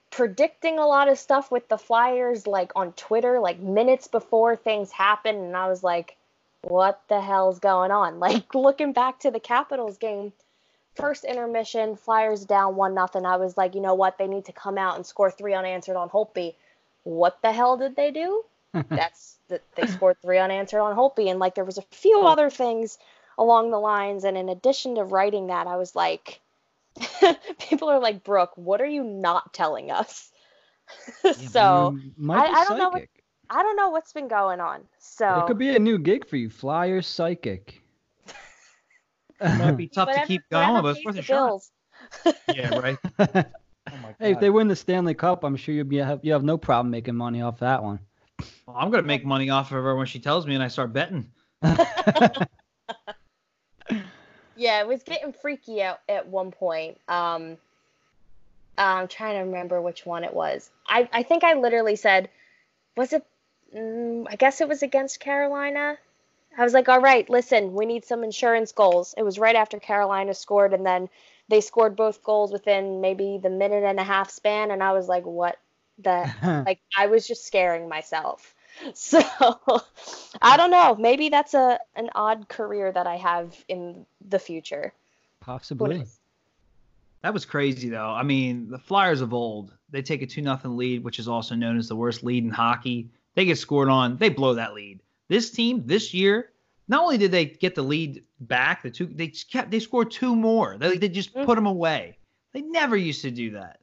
predicting 0.09 0.79
a 0.79 0.87
lot 0.87 1.09
of 1.09 1.19
stuff 1.19 1.51
with 1.51 1.69
the 1.69 1.77
Flyers, 1.77 2.47
like 2.47 2.71
on 2.75 2.91
Twitter, 2.93 3.39
like 3.39 3.59
minutes 3.59 4.07
before 4.07 4.55
things 4.55 4.89
happen, 4.91 5.35
and 5.35 5.55
I 5.55 5.67
was 5.67 5.83
like, 5.83 6.17
"What 6.63 6.99
the 7.07 7.21
hell's 7.21 7.59
going 7.59 7.91
on?" 7.91 8.19
Like 8.27 8.55
looking 8.55 8.93
back 8.93 9.19
to 9.19 9.29
the 9.29 9.39
Capitals 9.39 9.99
game, 9.99 10.33
first 10.95 11.23
intermission, 11.23 11.97
Flyers 11.97 12.45
down 12.45 12.75
one 12.75 12.95
nothing. 12.95 13.27
I 13.27 13.37
was 13.37 13.57
like, 13.57 13.75
you 13.75 13.81
know 13.81 13.93
what? 13.93 14.17
They 14.17 14.25
need 14.25 14.45
to 14.45 14.53
come 14.53 14.79
out 14.79 14.95
and 14.95 15.05
score 15.05 15.29
three 15.29 15.53
unanswered 15.53 15.97
on 15.97 16.09
Holtby. 16.09 16.55
What 17.03 17.37
the 17.43 17.51
hell 17.51 17.77
did 17.77 17.95
they 17.95 18.09
do? 18.09 18.43
That's 18.89 19.37
that 19.49 19.61
they 19.75 19.87
scored 19.87 20.17
three 20.21 20.37
unanswered 20.37 20.81
on 20.81 20.95
Holtby, 20.95 21.29
and 21.29 21.39
like 21.39 21.55
there 21.55 21.65
was 21.65 21.77
a 21.77 21.83
few 21.91 22.19
oh. 22.19 22.27
other 22.27 22.49
things 22.49 22.97
along 23.37 23.71
the 23.71 23.79
lines. 23.79 24.23
And 24.23 24.37
in 24.37 24.49
addition 24.49 24.95
to 24.95 25.03
writing 25.03 25.47
that, 25.47 25.67
I 25.67 25.77
was 25.77 25.95
like, 25.95 26.41
people 27.59 27.89
are 27.89 27.99
like, 27.99 28.23
Brooke, 28.23 28.51
what 28.55 28.81
are 28.81 28.87
you 28.87 29.03
not 29.03 29.53
telling 29.53 29.91
us? 29.91 30.31
so 31.35 31.91
You 31.91 32.11
might 32.17 32.47
be 32.47 32.55
I- 32.55 32.61
I 32.61 32.65
don't 32.65 32.77
know 32.77 32.89
what- 32.89 33.03
I 33.49 33.61
don't 33.61 33.75
know 33.75 33.89
what's 33.89 34.13
been 34.13 34.29
going 34.29 34.59
on. 34.61 34.81
So 34.99 35.41
It 35.41 35.47
could 35.47 35.57
be 35.57 35.75
a 35.75 35.79
new 35.79 35.99
gig 35.99 36.25
for 36.25 36.37
you, 36.37 36.49
Flyer 36.49 37.01
psychic. 37.01 37.83
Might 39.39 39.71
be 39.73 39.87
tough 39.93 40.09
to 40.11 40.25
keep 40.25 40.41
whatever 40.49 40.71
going, 40.71 40.81
but 40.81 40.97
it's 40.97 41.05
worth 41.05 41.15
the 41.15 41.21
a 41.21 41.23
shot. 41.23 41.61
Yeah, 42.47 42.79
right. 42.79 42.97
Oh 43.91 43.97
my 43.97 44.15
hey, 44.17 44.31
if 44.31 44.39
they 44.39 44.49
win 44.49 44.69
the 44.69 44.75
Stanley 44.75 45.13
Cup, 45.13 45.43
I'm 45.43 45.57
sure 45.57 45.75
you'll 45.75 45.85
be 45.85 45.97
have, 45.97 46.21
you 46.23 46.31
have 46.31 46.43
no 46.43 46.57
problem 46.57 46.89
making 46.89 47.15
money 47.15 47.41
off 47.41 47.59
that 47.59 47.83
one. 47.83 47.99
Well, 48.65 48.77
I'm 48.77 48.91
gonna 48.91 49.03
make 49.03 49.25
money 49.25 49.49
off 49.49 49.67
of 49.71 49.83
her 49.83 49.95
when 49.95 50.07
she 50.07 50.19
tells 50.19 50.45
me, 50.45 50.55
and 50.55 50.63
I 50.63 50.67
start 50.67 50.93
betting. 50.93 51.31
Yeah, 54.55 54.81
it 54.81 54.87
was 54.87 55.03
getting 55.03 55.33
freaky 55.33 55.81
out 55.81 55.99
at 56.07 56.27
one 56.27 56.51
point. 56.51 56.99
Um, 57.07 57.57
I'm 58.77 59.07
trying 59.07 59.35
to 59.35 59.45
remember 59.45 59.81
which 59.81 60.05
one 60.05 60.23
it 60.23 60.33
was. 60.33 60.69
I, 60.87 61.09
I 61.11 61.23
think 61.23 61.43
I 61.43 61.53
literally 61.53 61.95
said, 61.95 62.29
was 62.95 63.13
it? 63.13 63.25
Mm, 63.75 64.27
I 64.29 64.35
guess 64.35 64.61
it 64.61 64.67
was 64.67 64.83
against 64.83 65.19
Carolina. 65.19 65.97
I 66.55 66.63
was 66.63 66.73
like, 66.73 66.87
all 66.87 67.01
right, 67.01 67.27
listen, 67.29 67.73
we 67.73 67.87
need 67.87 68.05
some 68.05 68.23
insurance 68.23 68.71
goals. 68.71 69.15
It 69.17 69.23
was 69.23 69.39
right 69.39 69.55
after 69.55 69.79
Carolina 69.79 70.35
scored, 70.35 70.73
and 70.73 70.85
then 70.85 71.09
they 71.49 71.61
scored 71.61 71.95
both 71.95 72.23
goals 72.23 72.51
within 72.51 73.01
maybe 73.01 73.39
the 73.41 73.49
minute 73.49 73.83
and 73.83 73.99
a 73.99 74.03
half 74.03 74.29
span, 74.29 74.69
and 74.69 74.83
I 74.83 74.91
was 74.91 75.07
like, 75.07 75.25
what 75.25 75.57
the 75.99 76.31
like 76.65 76.79
I 76.97 77.07
was 77.07 77.27
just 77.27 77.45
scaring 77.45 77.87
myself. 77.89 78.55
So 78.95 79.19
I 80.41 80.57
don't 80.57 80.71
know. 80.71 80.95
Maybe 80.95 81.29
that's 81.29 81.53
a 81.53 81.79
an 81.95 82.09
odd 82.15 82.49
career 82.49 82.91
that 82.91 83.05
I 83.05 83.17
have 83.17 83.55
in 83.67 84.03
the 84.27 84.39
future. 84.39 84.93
Possibly. 85.41 86.03
That 87.21 87.33
was 87.33 87.45
crazy, 87.45 87.89
though. 87.89 88.09
I 88.09 88.23
mean, 88.23 88.69
the 88.69 88.79
Flyers 88.79 89.21
of 89.21 89.33
old, 89.33 89.73
they 89.91 90.01
take 90.01 90.21
a 90.23 90.25
two 90.25 90.41
nothing 90.41 90.75
lead, 90.75 91.03
which 91.03 91.19
is 91.19 91.27
also 91.27 91.55
known 91.55 91.77
as 91.77 91.87
the 91.87 91.95
worst 91.95 92.23
lead 92.23 92.43
in 92.43 92.49
hockey. 92.49 93.09
They 93.35 93.45
get 93.45 93.57
scored 93.57 93.89
on, 93.89 94.17
they 94.17 94.29
blow 94.29 94.55
that 94.55 94.73
lead. 94.73 95.01
This 95.29 95.51
team 95.51 95.83
this 95.85 96.13
year, 96.13 96.51
not 96.87 97.03
only 97.03 97.17
did 97.17 97.31
they 97.31 97.45
get 97.45 97.75
the 97.75 97.83
lead 97.83 98.23
back, 98.41 98.81
the 98.81 98.91
two 98.91 99.05
they 99.05 99.27
kept 99.27 99.71
they 99.71 99.79
scored 99.79 100.11
two 100.11 100.35
more. 100.35 100.77
They 100.77 100.97
they 100.97 101.09
just 101.09 101.33
Mm. 101.33 101.45
put 101.45 101.55
them 101.55 101.65
away. 101.67 102.17
They 102.51 102.61
never 102.61 102.97
used 102.97 103.21
to 103.21 103.31
do 103.31 103.51
that. 103.51 103.79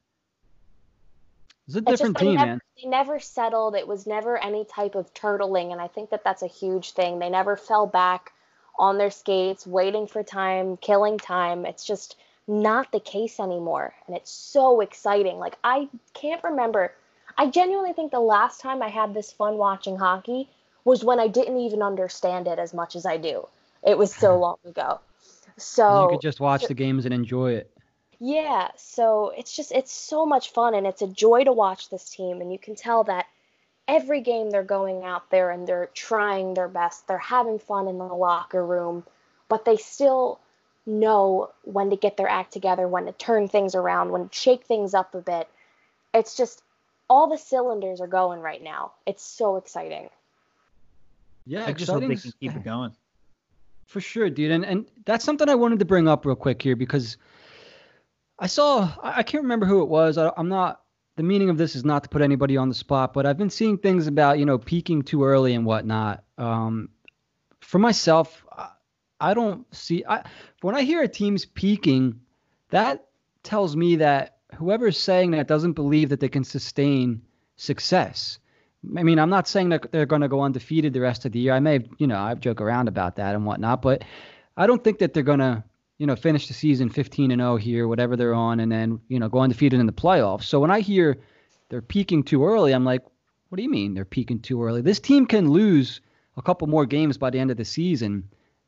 It's 1.76 1.86
a 1.86 1.90
just 1.90 1.98
different 1.98 2.18
they 2.18 2.24
team, 2.26 2.34
never, 2.34 2.46
man. 2.46 2.60
They 2.82 2.88
never 2.88 3.18
settled. 3.18 3.74
It 3.74 3.86
was 3.86 4.06
never 4.06 4.42
any 4.42 4.64
type 4.64 4.94
of 4.94 5.12
turtling, 5.14 5.72
and 5.72 5.80
I 5.80 5.88
think 5.88 6.10
that 6.10 6.24
that's 6.24 6.42
a 6.42 6.46
huge 6.46 6.92
thing. 6.92 7.18
They 7.18 7.30
never 7.30 7.56
fell 7.56 7.86
back 7.86 8.32
on 8.78 8.98
their 8.98 9.10
skates, 9.10 9.66
waiting 9.66 10.06
for 10.06 10.22
time, 10.22 10.76
killing 10.78 11.18
time. 11.18 11.66
It's 11.66 11.84
just 11.84 12.16
not 12.48 12.90
the 12.92 13.00
case 13.00 13.38
anymore, 13.38 13.94
and 14.06 14.16
it's 14.16 14.30
so 14.30 14.80
exciting. 14.80 15.38
Like 15.38 15.56
I 15.62 15.88
can't 16.14 16.42
remember. 16.42 16.92
I 17.36 17.48
genuinely 17.48 17.92
think 17.92 18.10
the 18.10 18.20
last 18.20 18.60
time 18.60 18.82
I 18.82 18.88
had 18.88 19.14
this 19.14 19.32
fun 19.32 19.56
watching 19.56 19.96
hockey 19.96 20.48
was 20.84 21.04
when 21.04 21.20
I 21.20 21.28
didn't 21.28 21.58
even 21.58 21.82
understand 21.82 22.48
it 22.48 22.58
as 22.58 22.74
much 22.74 22.96
as 22.96 23.06
I 23.06 23.16
do. 23.16 23.46
It 23.82 23.96
was 23.96 24.14
so 24.14 24.38
long 24.40 24.56
ago. 24.64 25.00
So 25.56 26.02
you 26.02 26.16
could 26.16 26.22
just 26.22 26.40
watch 26.40 26.66
the 26.66 26.74
games 26.74 27.04
and 27.04 27.14
enjoy 27.14 27.52
it. 27.52 27.69
Yeah, 28.20 28.68
so 28.76 29.32
it's 29.36 29.56
just 29.56 29.72
it's 29.72 29.90
so 29.90 30.26
much 30.26 30.50
fun 30.50 30.74
and 30.74 30.86
it's 30.86 31.00
a 31.00 31.06
joy 31.06 31.44
to 31.44 31.52
watch 31.52 31.88
this 31.88 32.10
team 32.10 32.42
and 32.42 32.52
you 32.52 32.58
can 32.58 32.74
tell 32.74 33.04
that 33.04 33.26
every 33.88 34.20
game 34.20 34.50
they're 34.50 34.62
going 34.62 35.04
out 35.04 35.30
there 35.30 35.50
and 35.50 35.66
they're 35.66 35.88
trying 35.94 36.52
their 36.52 36.68
best. 36.68 37.08
They're 37.08 37.18
having 37.18 37.58
fun 37.58 37.88
in 37.88 37.96
the 37.96 38.04
locker 38.04 38.64
room, 38.64 39.04
but 39.48 39.64
they 39.64 39.78
still 39.78 40.38
know 40.84 41.50
when 41.64 41.88
to 41.90 41.96
get 41.96 42.18
their 42.18 42.28
act 42.28 42.52
together, 42.52 42.86
when 42.86 43.06
to 43.06 43.12
turn 43.12 43.48
things 43.48 43.74
around, 43.74 44.10
when 44.10 44.28
to 44.28 44.34
shake 44.34 44.64
things 44.64 44.92
up 44.92 45.14
a 45.14 45.20
bit. 45.20 45.48
It's 46.12 46.36
just 46.36 46.62
all 47.08 47.28
the 47.28 47.38
cylinders 47.38 48.02
are 48.02 48.06
going 48.06 48.40
right 48.40 48.62
now. 48.62 48.92
It's 49.06 49.22
so 49.22 49.56
exciting. 49.56 50.10
Yeah, 51.46 51.64
I 51.66 51.72
just 51.72 51.90
hope 51.90 52.02
they 52.02 52.16
can 52.16 52.32
keep 52.38 52.54
it 52.54 52.64
going. 52.64 52.92
For 53.86 54.00
sure, 54.00 54.28
dude. 54.28 54.52
And 54.52 54.64
and 54.64 54.86
that's 55.06 55.24
something 55.24 55.48
I 55.48 55.54
wanted 55.56 55.78
to 55.80 55.84
bring 55.84 56.06
up 56.06 56.24
real 56.24 56.36
quick 56.36 56.62
here 56.62 56.76
because 56.76 57.16
I 58.40 58.46
saw 58.46 58.90
I, 59.02 59.18
I 59.18 59.22
can't 59.22 59.44
remember 59.44 59.66
who 59.66 59.82
it 59.82 59.88
was. 59.88 60.18
I, 60.18 60.32
I'm 60.36 60.48
not 60.48 60.80
the 61.16 61.22
meaning 61.22 61.50
of 61.50 61.58
this 61.58 61.76
is 61.76 61.84
not 61.84 62.02
to 62.04 62.08
put 62.08 62.22
anybody 62.22 62.56
on 62.56 62.68
the 62.68 62.74
spot, 62.74 63.12
but 63.12 63.26
I've 63.26 63.36
been 63.36 63.50
seeing 63.50 63.78
things 63.78 64.06
about 64.06 64.38
you 64.38 64.46
know 64.46 64.58
peaking 64.58 65.02
too 65.02 65.24
early 65.24 65.54
and 65.54 65.64
whatnot. 65.64 66.24
Um, 66.38 66.88
for 67.60 67.78
myself, 67.78 68.44
I, 68.50 68.70
I 69.20 69.34
don't 69.34 69.72
see. 69.74 70.04
I 70.08 70.24
when 70.62 70.74
I 70.74 70.82
hear 70.82 71.02
a 71.02 71.08
team's 71.08 71.44
peaking, 71.44 72.20
that 72.70 73.06
tells 73.42 73.76
me 73.76 73.96
that 73.96 74.38
whoever's 74.56 74.98
saying 74.98 75.32
that 75.32 75.46
doesn't 75.46 75.72
believe 75.72 76.08
that 76.08 76.20
they 76.20 76.28
can 76.28 76.44
sustain 76.44 77.22
success. 77.56 78.38
I 78.96 79.02
mean, 79.02 79.18
I'm 79.18 79.30
not 79.30 79.46
saying 79.46 79.68
that 79.70 79.92
they're 79.92 80.06
going 80.06 80.22
to 80.22 80.28
go 80.28 80.40
undefeated 80.40 80.92
the 80.92 81.00
rest 81.00 81.26
of 81.26 81.32
the 81.32 81.38
year. 81.38 81.52
I 81.52 81.60
may, 81.60 81.86
you 81.98 82.06
know, 82.06 82.18
I've 82.18 82.40
joke 82.40 82.60
around 82.60 82.88
about 82.88 83.16
that 83.16 83.34
and 83.34 83.44
whatnot, 83.44 83.82
but 83.82 84.04
I 84.56 84.66
don't 84.66 84.82
think 84.82 84.98
that 84.98 85.12
they're 85.12 85.22
going 85.22 85.40
to, 85.40 85.62
you 86.00 86.06
know, 86.06 86.16
finish 86.16 86.48
the 86.48 86.54
season 86.54 86.88
15 86.88 87.30
and 87.30 87.42
0 87.42 87.56
here, 87.56 87.86
whatever 87.86 88.16
they're 88.16 88.32
on, 88.32 88.58
and 88.60 88.72
then 88.72 88.98
you 89.08 89.20
know 89.20 89.28
go 89.28 89.40
undefeated 89.40 89.78
in 89.78 89.84
the 89.84 89.92
playoffs. 89.92 90.44
So 90.44 90.58
when 90.58 90.70
I 90.70 90.80
hear 90.80 91.18
they're 91.68 91.82
peaking 91.82 92.22
too 92.22 92.42
early, 92.42 92.72
I'm 92.72 92.86
like, 92.86 93.02
what 93.50 93.56
do 93.56 93.62
you 93.62 93.68
mean 93.68 93.92
they're 93.92 94.06
peaking 94.06 94.40
too 94.40 94.64
early? 94.64 94.80
This 94.80 94.98
team 94.98 95.26
can 95.26 95.50
lose 95.50 96.00
a 96.38 96.42
couple 96.42 96.68
more 96.68 96.86
games 96.86 97.18
by 97.18 97.28
the 97.28 97.38
end 97.38 97.50
of 97.50 97.58
the 97.58 97.66
season 97.66 98.24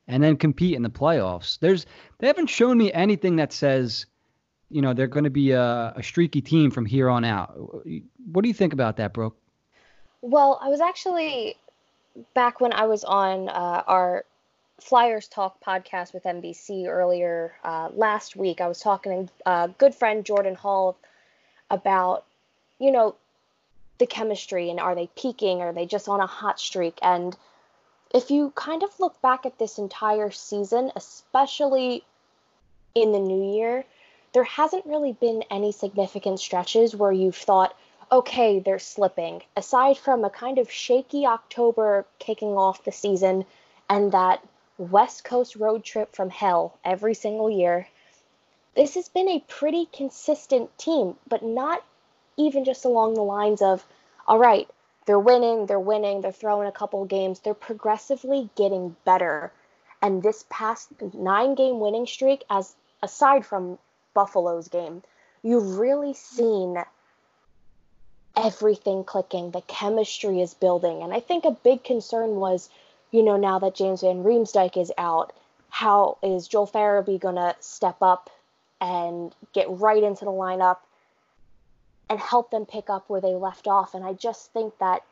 and 0.07 0.21
then 0.21 0.37
compete 0.37 0.75
in 0.75 0.83
the 0.83 0.91
playoffs. 0.91 1.57
There's 1.57 1.87
they 2.19 2.27
haven't 2.27 2.51
shown 2.51 2.77
me 2.77 2.93
anything 2.93 3.37
that 3.37 3.51
says, 3.51 4.05
you 4.69 4.83
know, 4.83 4.93
they're 4.93 5.07
going 5.07 5.23
to 5.23 5.31
be 5.31 5.51
a, 5.53 5.91
a 5.95 6.03
streaky 6.03 6.41
team 6.41 6.69
from 6.69 6.85
here 6.85 7.09
on 7.09 7.25
out. 7.25 7.55
What 8.31 8.43
do 8.43 8.47
you 8.47 8.53
think 8.53 8.73
about 8.73 8.97
that, 8.97 9.11
Brooke? 9.11 9.35
Well, 10.21 10.59
I 10.61 10.69
was 10.69 10.81
actually 10.81 11.55
back 12.35 12.61
when 12.61 12.73
I 12.73 12.85
was 12.85 13.03
on 13.03 13.49
uh, 13.49 13.83
our 13.87 14.25
Flyers 14.81 15.27
Talk 15.27 15.61
podcast 15.61 16.13
with 16.13 16.23
NBC 16.23 16.87
earlier 16.87 17.53
uh, 17.63 17.89
last 17.93 18.35
week. 18.35 18.59
I 18.59 18.67
was 18.67 18.79
talking 18.79 19.27
to 19.27 19.33
a 19.45 19.49
uh, 19.49 19.67
good 19.67 19.95
friend 19.95 20.25
Jordan 20.25 20.55
Hall 20.55 20.97
about, 21.69 22.25
you 22.79 22.91
know, 22.91 23.15
the 23.99 24.07
chemistry 24.07 24.69
and 24.69 24.79
are 24.79 24.95
they 24.95 25.09
peaking? 25.15 25.61
Are 25.61 25.73
they 25.73 25.85
just 25.85 26.09
on 26.09 26.19
a 26.19 26.27
hot 26.27 26.59
streak? 26.59 26.97
And 27.01 27.35
if 28.13 28.31
you 28.31 28.51
kind 28.55 28.83
of 28.83 28.99
look 28.99 29.21
back 29.21 29.45
at 29.45 29.59
this 29.59 29.77
entire 29.77 30.31
season, 30.31 30.91
especially 30.95 32.03
in 32.95 33.11
the 33.11 33.19
new 33.19 33.55
year, 33.55 33.85
there 34.33 34.43
hasn't 34.43 34.85
really 34.85 35.13
been 35.13 35.43
any 35.49 35.71
significant 35.71 36.39
stretches 36.39 36.95
where 36.95 37.11
you've 37.11 37.35
thought, 37.35 37.75
okay, 38.11 38.59
they're 38.59 38.79
slipping. 38.79 39.41
Aside 39.55 39.97
from 39.97 40.23
a 40.25 40.29
kind 40.29 40.57
of 40.57 40.71
shaky 40.71 41.25
October 41.25 42.05
kicking 42.19 42.57
off 42.57 42.83
the 42.83 42.91
season 42.91 43.45
and 43.89 44.11
that 44.11 44.43
West 44.77 45.23
Coast 45.23 45.55
road 45.55 45.83
trip 45.83 46.15
from 46.15 46.29
hell 46.29 46.77
every 46.83 47.13
single 47.13 47.49
year, 47.49 47.87
this 48.75 48.95
has 48.95 49.07
been 49.09 49.29
a 49.29 49.43
pretty 49.47 49.87
consistent 49.93 50.75
team, 50.77 51.15
but 51.27 51.43
not 51.43 51.83
even 52.37 52.65
just 52.65 52.85
along 52.85 53.13
the 53.13 53.21
lines 53.21 53.61
of, 53.61 53.85
all 54.27 54.39
right, 54.39 54.67
they're 55.05 55.19
winning, 55.19 55.65
they're 55.65 55.79
winning, 55.79 56.21
they're 56.21 56.31
throwing 56.31 56.67
a 56.67 56.71
couple 56.71 57.05
games, 57.05 57.39
they're 57.39 57.53
progressively 57.53 58.49
getting 58.55 58.95
better. 59.05 59.51
And 60.01 60.23
this 60.23 60.45
past 60.49 60.89
nine 61.13 61.55
game 61.55 61.79
winning 61.79 62.07
streak, 62.07 62.43
as 62.49 62.73
aside 63.01 63.45
from 63.45 63.77
Buffalo's 64.13 64.67
game, 64.69 65.03
you've 65.43 65.77
really 65.77 66.13
seen 66.13 66.77
everything 68.35 69.03
clicking. 69.03 69.51
The 69.51 69.61
chemistry 69.61 70.41
is 70.41 70.53
building. 70.53 71.03
And 71.03 71.13
I 71.13 71.19
think 71.19 71.45
a 71.45 71.51
big 71.51 71.83
concern 71.83 72.37
was, 72.37 72.69
you 73.13 73.21
know, 73.21 73.37
now 73.37 73.59
that 73.59 73.75
James 73.75 74.01
Van 74.01 74.23
Riemsdyk 74.23 74.75
is 74.75 74.91
out, 74.97 75.33
how 75.69 76.17
is 76.23 76.47
Joel 76.47 76.67
Farabee 76.67 77.19
going 77.19 77.35
to 77.35 77.55
step 77.59 77.97
up 78.01 78.31
and 78.81 79.33
get 79.53 79.69
right 79.69 80.01
into 80.01 80.25
the 80.25 80.31
lineup 80.31 80.77
and 82.09 82.19
help 82.19 82.49
them 82.49 82.65
pick 82.65 82.89
up 82.89 83.07
where 83.07 83.21
they 83.21 83.35
left 83.35 83.67
off. 83.67 83.93
And 83.93 84.03
I 84.03 84.13
just 84.13 84.51
think 84.51 84.77
that 84.79 85.03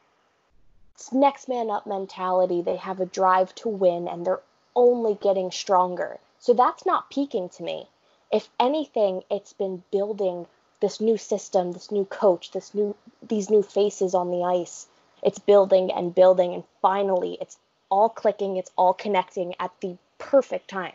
next 1.13 1.47
man 1.47 1.69
up 1.69 1.85
mentality, 1.85 2.63
they 2.63 2.75
have 2.77 2.99
a 2.99 3.05
drive 3.05 3.53
to 3.55 3.69
win 3.69 4.07
and 4.07 4.25
they're 4.25 4.41
only 4.75 5.13
getting 5.21 5.51
stronger. 5.51 6.17
So 6.39 6.53
that's 6.53 6.87
not 6.87 7.11
peaking 7.11 7.49
to 7.49 7.63
me. 7.63 7.87
If 8.31 8.49
anything, 8.59 9.23
it's 9.29 9.53
been 9.53 9.83
building 9.91 10.47
this 10.79 10.99
new 10.99 11.17
system, 11.17 11.71
this 11.71 11.91
new 11.91 12.05
coach, 12.05 12.51
this 12.51 12.73
new 12.73 12.95
these 13.21 13.51
new 13.51 13.61
faces 13.61 14.15
on 14.15 14.31
the 14.31 14.43
ice. 14.43 14.87
It's 15.21 15.37
building 15.37 15.91
and 15.91 16.15
building 16.15 16.55
and 16.55 16.63
finally 16.81 17.37
it's 17.39 17.57
all 17.91 18.09
clicking, 18.09 18.57
it's 18.57 18.71
all 18.77 18.93
connecting 18.93 19.53
at 19.59 19.71
the 19.81 19.97
perfect 20.17 20.69
time. 20.69 20.93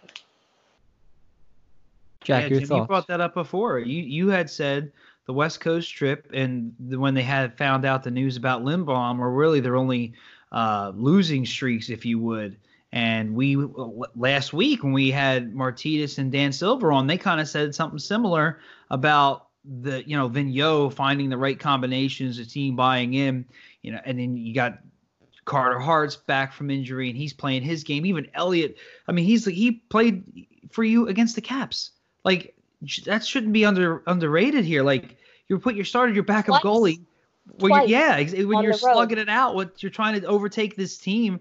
Jack, 2.24 2.44
yeah, 2.44 2.48
your 2.48 2.60
Jim, 2.60 2.68
thoughts? 2.68 2.80
you 2.80 2.86
brought 2.86 3.06
that 3.06 3.20
up 3.20 3.34
before. 3.34 3.78
You 3.78 4.02
you 4.02 4.28
had 4.28 4.50
said 4.50 4.90
the 5.26 5.32
West 5.32 5.60
Coast 5.60 5.94
trip, 5.94 6.28
and 6.32 6.74
the, 6.80 6.98
when 6.98 7.14
they 7.14 7.22
had 7.22 7.56
found 7.56 7.84
out 7.84 8.02
the 8.02 8.10
news 8.10 8.36
about 8.36 8.64
Lindblom, 8.64 9.18
were 9.18 9.32
really 9.32 9.60
their 9.60 9.76
only 9.76 10.14
uh, 10.50 10.92
losing 10.96 11.46
streaks, 11.46 11.90
if 11.90 12.04
you 12.04 12.18
would. 12.18 12.56
And 12.92 13.34
we 13.34 13.56
last 14.14 14.52
week 14.52 14.82
when 14.82 14.92
we 14.92 15.10
had 15.10 15.54
Martinez 15.54 16.18
and 16.18 16.32
Dan 16.32 16.50
Silver 16.52 16.92
on, 16.92 17.06
they 17.06 17.18
kind 17.18 17.40
of 17.40 17.48
said 17.48 17.74
something 17.74 17.98
similar 17.98 18.60
about 18.90 19.48
the 19.82 20.08
you 20.08 20.16
know 20.16 20.28
Vigneault 20.28 20.94
finding 20.94 21.28
the 21.28 21.36
right 21.36 21.58
combinations, 21.58 22.38
the 22.38 22.44
team 22.44 22.74
buying 22.74 23.14
in, 23.14 23.44
you 23.82 23.92
know, 23.92 24.00
and 24.04 24.18
then 24.18 24.36
you 24.36 24.54
got 24.54 24.78
Carter 25.46 25.78
Hart's 25.78 26.16
back 26.16 26.52
from 26.52 26.70
injury 26.70 27.08
and 27.08 27.16
he's 27.16 27.32
playing 27.32 27.62
his 27.62 27.84
game. 27.84 28.04
Even 28.04 28.28
Elliott, 28.34 28.76
I 29.08 29.12
mean, 29.12 29.24
he's 29.24 29.46
he 29.46 29.72
played 29.72 30.46
for 30.70 30.84
you 30.84 31.08
against 31.08 31.34
the 31.34 31.40
Caps. 31.40 31.92
Like 32.24 32.54
that 33.06 33.24
shouldn't 33.24 33.54
be 33.54 33.64
under 33.64 34.02
underrated 34.06 34.64
here. 34.64 34.82
Like 34.82 35.16
you 35.48 35.58
put 35.58 35.74
your 35.74 35.84
starter, 35.84 36.12
your 36.12 36.24
backup 36.24 36.60
Twice. 36.60 36.62
goalie. 36.62 37.00
You're, 37.60 37.84
yeah, 37.84 38.20
when 38.44 38.64
you're 38.64 38.72
slugging 38.72 39.18
it 39.18 39.28
out, 39.28 39.54
what 39.54 39.80
you're 39.80 39.90
trying 39.90 40.20
to 40.20 40.26
overtake 40.26 40.74
this 40.74 40.98
team, 40.98 41.40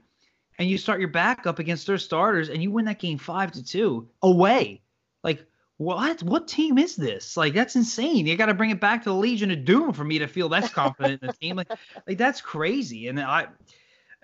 and 0.60 0.70
you 0.70 0.78
start 0.78 1.00
your 1.00 1.10
backup 1.10 1.58
against 1.58 1.88
their 1.88 1.98
starters, 1.98 2.50
and 2.50 2.62
you 2.62 2.70
win 2.70 2.86
that 2.86 3.00
game 3.00 3.18
five 3.18 3.52
to 3.54 3.64
two 3.64 4.08
away. 4.22 4.82
Like 5.24 5.44
what? 5.78 6.22
What 6.22 6.48
team 6.48 6.78
is 6.78 6.96
this? 6.96 7.36
Like 7.36 7.56
that's 7.56 7.76
insane. 7.76 8.28
You 8.28 8.38
got 8.38 8.46
to 8.46 8.54
bring 8.54 8.70
it 8.70 8.80
back 8.80 9.04
to 9.04 9.10
the 9.10 9.16
Legion 9.16 9.50
of 9.50 9.66
Doom 9.66 9.94
for 9.94 10.04
me 10.04 10.20
to 10.20 10.28
feel 10.28 10.48
that's 10.48 10.70
confident 10.70 11.24
in 11.24 11.28
the 11.28 11.34
team. 11.34 11.56
Like, 11.56 11.72
like 12.08 12.20
that's 12.20 12.40
crazy. 12.40 13.08
And 13.08 13.20
I, 13.20 13.48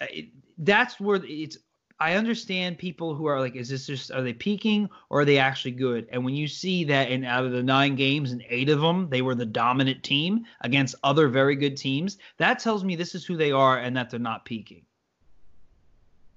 it, 0.09 0.29
that's 0.57 0.99
where 0.99 1.21
it's 1.23 1.57
I 2.01 2.15
understand 2.15 2.79
people 2.79 3.13
who 3.13 3.27
are 3.27 3.39
like, 3.39 3.55
is 3.55 3.69
this 3.69 3.85
just 3.85 4.09
are 4.11 4.23
they 4.23 4.33
peaking 4.33 4.89
or 5.11 5.21
are 5.21 5.25
they 5.25 5.37
actually 5.37 5.73
good? 5.73 6.07
And 6.11 6.25
when 6.25 6.33
you 6.33 6.47
see 6.47 6.83
that 6.85 7.11
in 7.11 7.23
out 7.23 7.45
of 7.45 7.51
the 7.51 7.61
nine 7.61 7.95
games 7.95 8.31
and 8.31 8.43
eight 8.49 8.69
of 8.69 8.81
them, 8.81 9.07
they 9.11 9.21
were 9.21 9.35
the 9.35 9.45
dominant 9.45 10.01
team 10.01 10.45
against 10.61 10.95
other 11.03 11.27
very 11.27 11.55
good 11.55 11.77
teams, 11.77 12.17
that 12.37 12.57
tells 12.57 12.83
me 12.83 12.95
this 12.95 13.13
is 13.13 13.23
who 13.23 13.37
they 13.37 13.51
are 13.51 13.77
and 13.77 13.95
that 13.95 14.09
they're 14.09 14.19
not 14.19 14.45
peaking. 14.45 14.81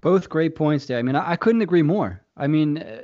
Both 0.03 0.29
great 0.29 0.55
points 0.55 0.85
there. 0.85 0.99
I 0.99 1.03
mean, 1.03 1.17
I, 1.17 1.31
I 1.31 1.37
couldn't 1.37 1.63
agree 1.63 1.81
more. 1.81 2.21
I 2.37 2.47
mean, 2.47 2.77
uh, 2.77 3.01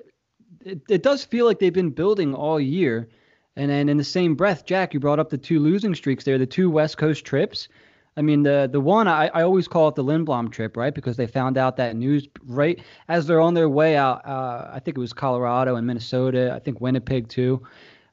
it, 0.63 0.83
it 0.91 1.03
does 1.03 1.25
feel 1.25 1.47
like 1.47 1.61
they've 1.61 1.73
been 1.73 1.89
building 1.89 2.35
all 2.35 2.61
year. 2.61 3.09
And 3.57 3.71
then 3.71 3.89
in 3.89 3.97
the 3.97 4.05
same 4.05 4.35
breath, 4.35 4.67
Jack, 4.67 4.93
you 4.93 5.01
brought 5.01 5.19
up 5.19 5.31
the 5.31 5.39
two 5.39 5.61
losing 5.61 5.95
streaks 5.95 6.25
there, 6.25 6.37
the 6.37 6.45
two 6.45 6.69
West 6.69 6.99
Coast 6.99 7.25
trips. 7.25 7.69
I 8.17 8.23
mean, 8.23 8.43
the 8.43 8.69
the 8.71 8.81
one 8.81 9.09
I, 9.09 9.29
I 9.29 9.43
always 9.43 9.69
call 9.69 9.89
it 9.89 9.95
the 9.95 10.05
Lindblom 10.05 10.51
trip, 10.51 10.77
right? 10.77 10.95
Because 10.95 11.17
they 11.17 11.27
found 11.27 11.57
out 11.57 11.77
that 11.77 11.97
news 11.97 12.27
right 12.45 12.83
as 13.09 13.27
they're 13.27 13.41
on 13.41 13.55
their 13.55 13.69
way 13.69 13.97
out. 13.97 14.27
Uh, 14.27 14.69
I 14.73 14.81
think 14.81 14.97
it 14.97 15.01
was 15.01 15.13
Colorado 15.13 15.77
and 15.77 15.87
Minnesota. 15.87 16.53
I 16.55 16.59
think 16.59 16.81
Winnipeg 16.81 17.29
too. 17.29 17.63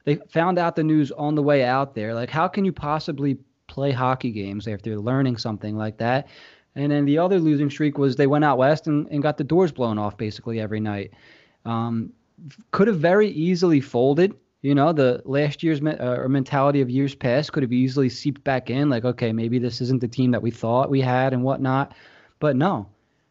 They 0.05 0.15
found 0.29 0.57
out 0.57 0.75
the 0.75 0.83
news 0.83 1.11
on 1.11 1.35
the 1.35 1.43
way 1.43 1.65
out 1.65 1.95
there. 1.95 2.13
Like, 2.13 2.29
how 2.29 2.47
can 2.47 2.63
you 2.63 2.71
possibly 2.71 3.37
play 3.67 3.91
hockey 3.91 4.31
games 4.31 4.67
if 4.67 4.81
they're 4.81 4.99
learning 4.99 5.37
something 5.37 5.75
like 5.75 5.97
that? 5.97 6.27
And 6.75 6.91
then 6.91 7.05
the 7.05 7.17
other 7.17 7.39
losing 7.39 7.69
streak 7.69 7.97
was 7.97 8.15
they 8.15 8.27
went 8.27 8.45
out 8.45 8.59
west 8.59 8.87
and, 8.87 9.07
and 9.09 9.21
got 9.21 9.37
the 9.37 9.43
doors 9.43 9.71
blown 9.71 9.97
off 9.97 10.15
basically 10.15 10.61
every 10.61 10.79
night. 10.79 11.11
Um, 11.65 12.13
could 12.71 12.87
have 12.87 12.99
very 12.99 13.29
easily 13.29 13.81
folded. 13.81 14.35
You 14.67 14.75
know, 14.75 14.91
the 14.91 15.21
last 15.23 15.63
year's 15.63 15.81
uh, 15.81 16.17
or 16.19 16.27
mentality 16.27 16.81
of 16.81 16.89
years 16.89 17.15
past 17.15 17.53
could 17.53 17.63
have 17.63 17.71
easily 17.71 18.09
seeped 18.09 18.43
back 18.43 18.69
in. 18.69 18.89
Like, 18.89 19.05
okay, 19.05 19.31
maybe 19.31 19.59
this 19.59 19.79
isn't 19.79 20.01
the 20.01 20.09
team 20.09 20.31
that 20.31 20.41
we 20.41 20.51
thought 20.51 20.89
we 20.89 20.99
had 20.99 21.31
and 21.31 21.41
whatnot. 21.41 21.95
But 22.39 22.57
no, 22.57 22.89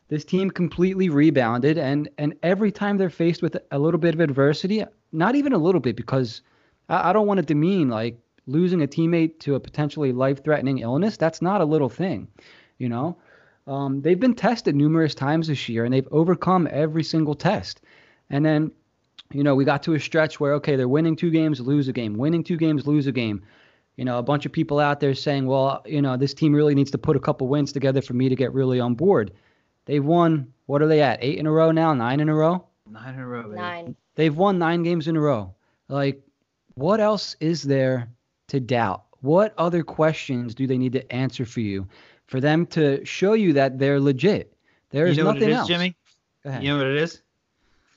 this 0.08 0.24
team 0.24 0.50
completely 0.50 1.10
rebounded, 1.10 1.76
and 1.76 2.08
and 2.16 2.36
every 2.42 2.72
time 2.72 2.96
they're 2.96 3.10
faced 3.10 3.42
with 3.42 3.54
a 3.70 3.78
little 3.78 4.00
bit 4.00 4.14
of 4.14 4.20
adversity, 4.20 4.82
not 5.12 5.34
even 5.34 5.52
a 5.52 5.58
little 5.58 5.80
bit, 5.82 5.94
because 5.94 6.40
I, 6.88 7.10
I 7.10 7.12
don't 7.12 7.26
want 7.26 7.36
to 7.36 7.44
demean 7.44 7.90
like 7.90 8.18
losing 8.46 8.80
a 8.80 8.86
teammate 8.86 9.38
to 9.40 9.56
a 9.56 9.60
potentially 9.60 10.12
life-threatening 10.12 10.78
illness. 10.78 11.18
That's 11.18 11.42
not 11.42 11.60
a 11.60 11.66
little 11.66 11.90
thing, 11.90 12.28
you 12.78 12.88
know. 12.88 13.18
Um, 13.66 14.00
they've 14.00 14.18
been 14.18 14.36
tested 14.36 14.74
numerous 14.74 15.14
times 15.14 15.48
this 15.48 15.68
year, 15.68 15.84
and 15.84 15.92
they've 15.92 16.08
overcome 16.10 16.66
every 16.70 17.04
single 17.04 17.34
test. 17.34 17.82
And 18.30 18.42
then, 18.42 18.72
you 19.32 19.42
know, 19.42 19.54
we 19.54 19.64
got 19.64 19.82
to 19.84 19.94
a 19.94 20.00
stretch 20.00 20.40
where 20.40 20.54
okay, 20.54 20.76
they're 20.76 20.88
winning 20.88 21.16
two 21.16 21.30
games, 21.30 21.60
lose 21.60 21.88
a 21.88 21.92
game, 21.92 22.14
winning 22.14 22.44
two 22.44 22.56
games, 22.56 22.86
lose 22.86 23.06
a 23.06 23.12
game. 23.12 23.42
You 23.96 24.04
know, 24.04 24.18
a 24.18 24.22
bunch 24.22 24.44
of 24.44 24.52
people 24.52 24.78
out 24.78 25.00
there 25.00 25.14
saying, 25.14 25.46
well, 25.46 25.82
you 25.86 26.02
know, 26.02 26.16
this 26.16 26.34
team 26.34 26.52
really 26.52 26.74
needs 26.74 26.90
to 26.90 26.98
put 26.98 27.16
a 27.16 27.20
couple 27.20 27.48
wins 27.48 27.72
together 27.72 28.02
for 28.02 28.12
me 28.12 28.28
to 28.28 28.36
get 28.36 28.52
really 28.52 28.78
on 28.78 28.94
board. 28.94 29.32
They've 29.86 30.04
won. 30.04 30.52
What 30.66 30.82
are 30.82 30.86
they 30.86 31.00
at? 31.00 31.18
Eight 31.22 31.38
in 31.38 31.46
a 31.46 31.52
row 31.52 31.70
now? 31.70 31.94
Nine 31.94 32.20
in 32.20 32.28
a 32.28 32.34
row? 32.34 32.66
Nine 32.90 33.14
in 33.14 33.20
a 33.20 33.26
row. 33.26 33.42
baby. 33.44 33.56
Nine. 33.56 33.96
They've 34.16 34.36
won 34.36 34.58
nine 34.58 34.82
games 34.82 35.08
in 35.08 35.16
a 35.16 35.20
row. 35.20 35.54
Like, 35.88 36.20
what 36.74 37.00
else 37.00 37.36
is 37.40 37.62
there 37.62 38.08
to 38.48 38.60
doubt? 38.60 39.04
What 39.20 39.54
other 39.56 39.82
questions 39.82 40.54
do 40.54 40.66
they 40.66 40.76
need 40.76 40.92
to 40.92 41.12
answer 41.12 41.46
for 41.46 41.60
you 41.60 41.88
for 42.26 42.40
them 42.40 42.66
to 42.66 43.04
show 43.04 43.32
you 43.32 43.52
that 43.54 43.78
they're 43.78 44.00
legit? 44.00 44.52
There 44.90 45.06
is 45.06 45.16
you 45.16 45.24
know 45.24 45.32
nothing 45.32 45.42
what 45.42 45.50
it 45.50 45.52
is, 45.52 45.58
else. 45.58 45.68
Jimmy? 45.68 45.96
Go 46.42 46.50
ahead. 46.50 46.62
You 46.62 46.70
know 46.70 46.78
what 46.78 46.86
it 46.88 46.96
is? 46.96 47.22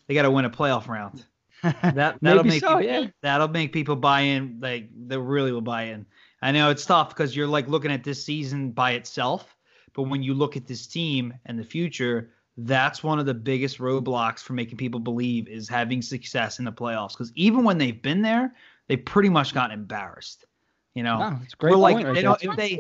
They 0.10 0.16
got 0.16 0.24
to 0.24 0.32
win 0.32 0.44
a 0.44 0.50
playoff 0.50 0.88
round. 0.90 1.24
That 1.62 2.18
that'll 2.22 2.44
Maybe 2.44 2.50
make 2.50 2.62
so, 2.62 2.78
people, 2.78 2.82
yeah. 2.84 3.08
that'll 3.22 3.50
make 3.50 3.74
people 3.74 3.98
buy 3.98 4.22
in. 4.22 4.60
Like 4.62 4.88
they 5.08 5.18
really 5.18 5.52
will 5.52 5.60
buy 5.60 5.84
in. 5.84 6.06
I 6.42 6.54
know 6.54 6.70
it's 6.70 6.86
tough 6.86 7.10
because 7.10 7.36
you're 7.36 7.48
like 7.48 7.68
looking 7.68 7.92
at 7.92 8.02
this 8.02 8.24
season 8.24 8.72
by 8.72 8.92
itself, 8.94 9.58
but 9.94 10.04
when 10.04 10.24
you 10.24 10.34
look 10.34 10.56
at 10.56 10.68
this 10.68 10.88
team 10.88 11.34
and 11.46 11.60
the 11.60 11.64
future, 11.66 12.32
that's 12.56 13.04
one 13.04 13.20
of 13.20 13.26
the 13.26 13.34
biggest 13.34 13.80
roadblocks 13.80 14.40
for 14.40 14.54
making 14.54 14.78
people 14.78 15.02
believe 15.02 15.50
is 15.50 15.68
having 15.68 16.02
success 16.02 16.60
in 16.60 16.66
the 16.66 16.72
playoffs. 16.72 17.12
Because 17.12 17.34
even 17.36 17.66
when 17.66 17.78
they've 17.78 18.02
been 18.02 18.22
there, 18.22 18.56
they 18.88 18.96
pretty 18.96 19.28
much 19.30 19.54
got 19.54 19.72
embarrassed. 19.72 20.46
You 20.94 21.04
know, 21.04 21.20
No, 21.20 21.40
it's 21.44 21.54
a 21.54 21.58
great 21.58 21.72
we're 21.72 21.78
like 21.78 21.96
point 21.96 22.08
right 22.08 22.16
they 22.16 22.22
don't, 22.22 22.42
if 22.42 22.56
they 22.56 22.80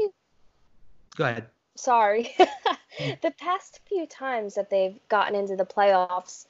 go 1.17 1.25
ahead. 1.25 1.47
sorry. 1.75 2.33
Mm. 2.99 3.21
the 3.21 3.31
past 3.31 3.79
few 3.87 4.05
times 4.07 4.55
that 4.55 4.69
they've 4.69 4.99
gotten 5.09 5.33
into 5.35 5.55
the 5.55 5.65
playoffs, 5.65 6.47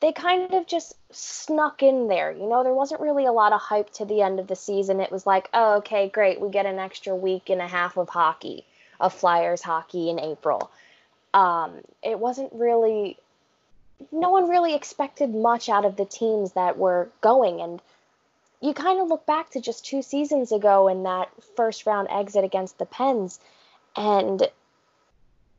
they 0.00 0.12
kind 0.12 0.54
of 0.54 0.66
just 0.66 0.94
snuck 1.10 1.82
in 1.82 2.08
there. 2.08 2.30
You 2.30 2.48
know, 2.48 2.62
there 2.62 2.74
wasn't 2.74 3.00
really 3.00 3.26
a 3.26 3.32
lot 3.32 3.52
of 3.52 3.60
hype 3.60 3.90
to 3.94 4.04
the 4.04 4.22
end 4.22 4.38
of 4.38 4.46
the 4.46 4.56
season. 4.56 5.00
It 5.00 5.10
was 5.10 5.26
like, 5.26 5.48
oh, 5.52 5.78
okay, 5.78 6.08
great, 6.08 6.40
we 6.40 6.50
get 6.50 6.66
an 6.66 6.78
extra 6.78 7.16
week 7.16 7.50
and 7.50 7.60
a 7.60 7.66
half 7.66 7.96
of 7.96 8.08
hockey, 8.08 8.64
of 9.00 9.12
Flyers 9.12 9.62
hockey 9.62 10.08
in 10.08 10.20
April. 10.20 10.70
Um, 11.34 11.80
it 12.02 12.18
wasn't 12.18 12.52
really, 12.52 13.16
no 14.12 14.30
one 14.30 14.48
really 14.48 14.74
expected 14.74 15.34
much 15.34 15.68
out 15.68 15.84
of 15.84 15.96
the 15.96 16.04
teams 16.04 16.52
that 16.52 16.78
were 16.78 17.08
going. 17.20 17.60
And 17.60 17.82
you 18.60 18.74
kind 18.74 19.00
of 19.00 19.08
look 19.08 19.26
back 19.26 19.50
to 19.50 19.60
just 19.60 19.84
two 19.84 20.02
seasons 20.02 20.52
ago 20.52 20.86
in 20.86 21.02
that 21.02 21.28
first 21.56 21.86
round 21.86 22.08
exit 22.08 22.44
against 22.44 22.78
the 22.78 22.86
Pens, 22.86 23.40
and 23.96 24.48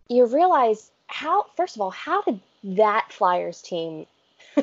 you 0.07 0.25
realize 0.25 0.91
how, 1.07 1.45
first 1.57 1.75
of 1.75 1.81
all, 1.81 1.91
how 1.91 2.21
did 2.21 2.39
that 2.63 3.11
Flyers 3.11 3.61
team 3.61 4.05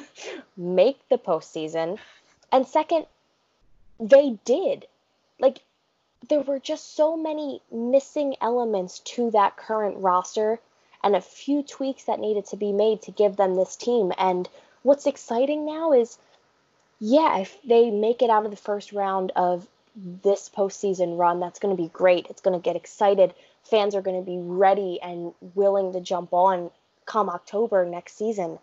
make 0.57 1.09
the 1.09 1.19
postseason? 1.19 1.99
And 2.53 2.67
second, 2.67 3.07
they 3.99 4.39
did. 4.45 4.87
Like, 5.39 5.61
there 6.29 6.41
were 6.41 6.59
just 6.59 6.95
so 6.97 7.17
many 7.17 7.61
missing 7.71 8.37
elements 8.41 9.01
to 9.01 9.31
that 9.33 9.57
current 9.57 9.99
roster 9.99 10.59
and 11.03 11.15
a 11.15 11.21
few 11.21 11.63
tweaks 11.63 12.05
that 12.05 12.21
needed 12.21 12.47
to 12.47 12.57
be 12.57 12.73
made 12.73 13.03
to 13.03 13.11
give 13.11 13.37
them 13.37 13.55
this 13.55 13.77
team. 13.77 14.13
And 14.19 14.49
what's 14.83 15.07
exciting 15.07 15.67
now 15.67 15.93
is, 15.93 16.19
yeah, 16.99 17.39
if 17.39 17.57
they 17.63 17.91
make 17.91 18.23
it 18.23 18.31
out 18.31 18.45
of 18.45 18.51
the 18.51 18.57
first 18.57 18.93
round 18.93 19.33
of 19.37 19.67
this 19.95 20.51
postseason 20.55 21.19
run, 21.19 21.41
that's 21.41 21.59
going 21.59 21.77
to 21.77 21.83
be 21.83 21.89
great. 21.89 22.27
It's 22.29 22.41
going 22.41 22.59
to 22.59 22.65
get 22.65 22.77
excited. 22.77 23.35
Fans 23.65 23.95
are 23.95 24.03
going 24.03 24.21
to 24.21 24.31
be 24.31 24.39
ready 24.39 25.01
and 25.03 25.33
willing 25.55 25.93
to 25.93 26.01
jump 26.01 26.33
on 26.33 26.71
come 27.05 27.29
October 27.31 27.85
next 27.87 28.17
season. 28.17 28.59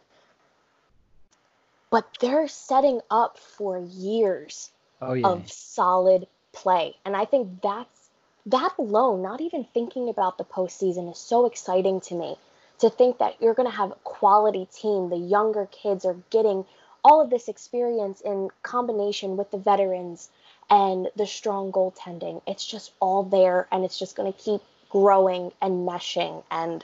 But 1.94 2.08
they're 2.20 2.48
setting 2.48 3.02
up 3.12 3.38
for 3.38 3.78
years 3.78 4.72
Oh 5.00 5.14
yeah. 5.14 5.28
of 5.28 5.52
solid 5.52 6.28
play. 6.52 6.96
And 7.06 7.16
I 7.16 7.26
think 7.26 7.62
that's 7.62 8.10
that 8.48 8.74
alone, 8.80 9.22
not 9.22 9.42
even 9.42 9.64
thinking 9.64 10.10
about 10.10 10.40
the 10.40 10.44
postseason, 10.44 11.12
is 11.12 11.20
so 11.20 11.46
exciting 11.46 12.02
to 12.02 12.16
me. 12.16 12.38
To 12.80 12.90
think 12.90 13.20
that 13.20 13.40
you're 13.40 13.54
going 13.54 13.70
to 13.70 13.78
have 13.78 13.92
a 13.92 14.04
quality 14.04 14.68
team, 14.74 15.10
the 15.10 15.18
younger 15.18 15.68
kids 15.68 16.04
are 16.04 16.18
getting 16.32 16.66
all 17.04 17.22
of 17.22 17.30
this 17.30 17.48
experience 17.48 18.22
in 18.22 18.50
combination 18.64 19.38
with 19.38 19.52
the 19.52 19.60
veterans 19.60 20.30
and 20.72 21.10
the 21.16 21.28
strong 21.28 21.72
goaltending. 21.72 22.42
It's 22.48 22.66
just 22.66 22.92
all 23.00 23.22
there 23.22 23.68
and 23.72 23.86
it's 23.86 24.00
just 24.00 24.16
going 24.16 24.34
to 24.34 24.40
keep 24.40 24.62
growing 24.90 25.52
and 25.62 25.88
meshing. 25.88 26.44
And 26.50 26.84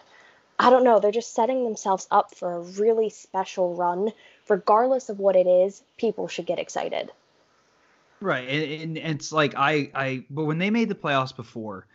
I 0.60 0.70
don't 0.70 0.84
know, 0.84 1.00
they're 1.00 1.12
just 1.12 1.34
setting 1.34 1.64
themselves 1.64 2.08
up 2.12 2.36
for 2.36 2.54
a 2.54 2.60
really 2.60 3.10
special 3.10 3.76
run. 3.76 4.12
Regardless 4.50 5.10
of 5.10 5.20
what 5.20 5.36
it 5.36 5.48
is, 5.48 5.84
people 5.98 6.28
should 6.28 6.46
get 6.46 6.60
excited. 6.60 7.12
Right, 8.22 8.50
and, 8.50 8.98
and 8.98 9.16
it's 9.16 9.32
like 9.32 9.54
I, 9.56 9.92
I, 9.96 10.26
but 10.30 10.44
when 10.44 10.58
they 10.58 10.70
made 10.70 10.90
the 10.90 10.96
playoffs 10.96 11.36
before, 11.36 11.86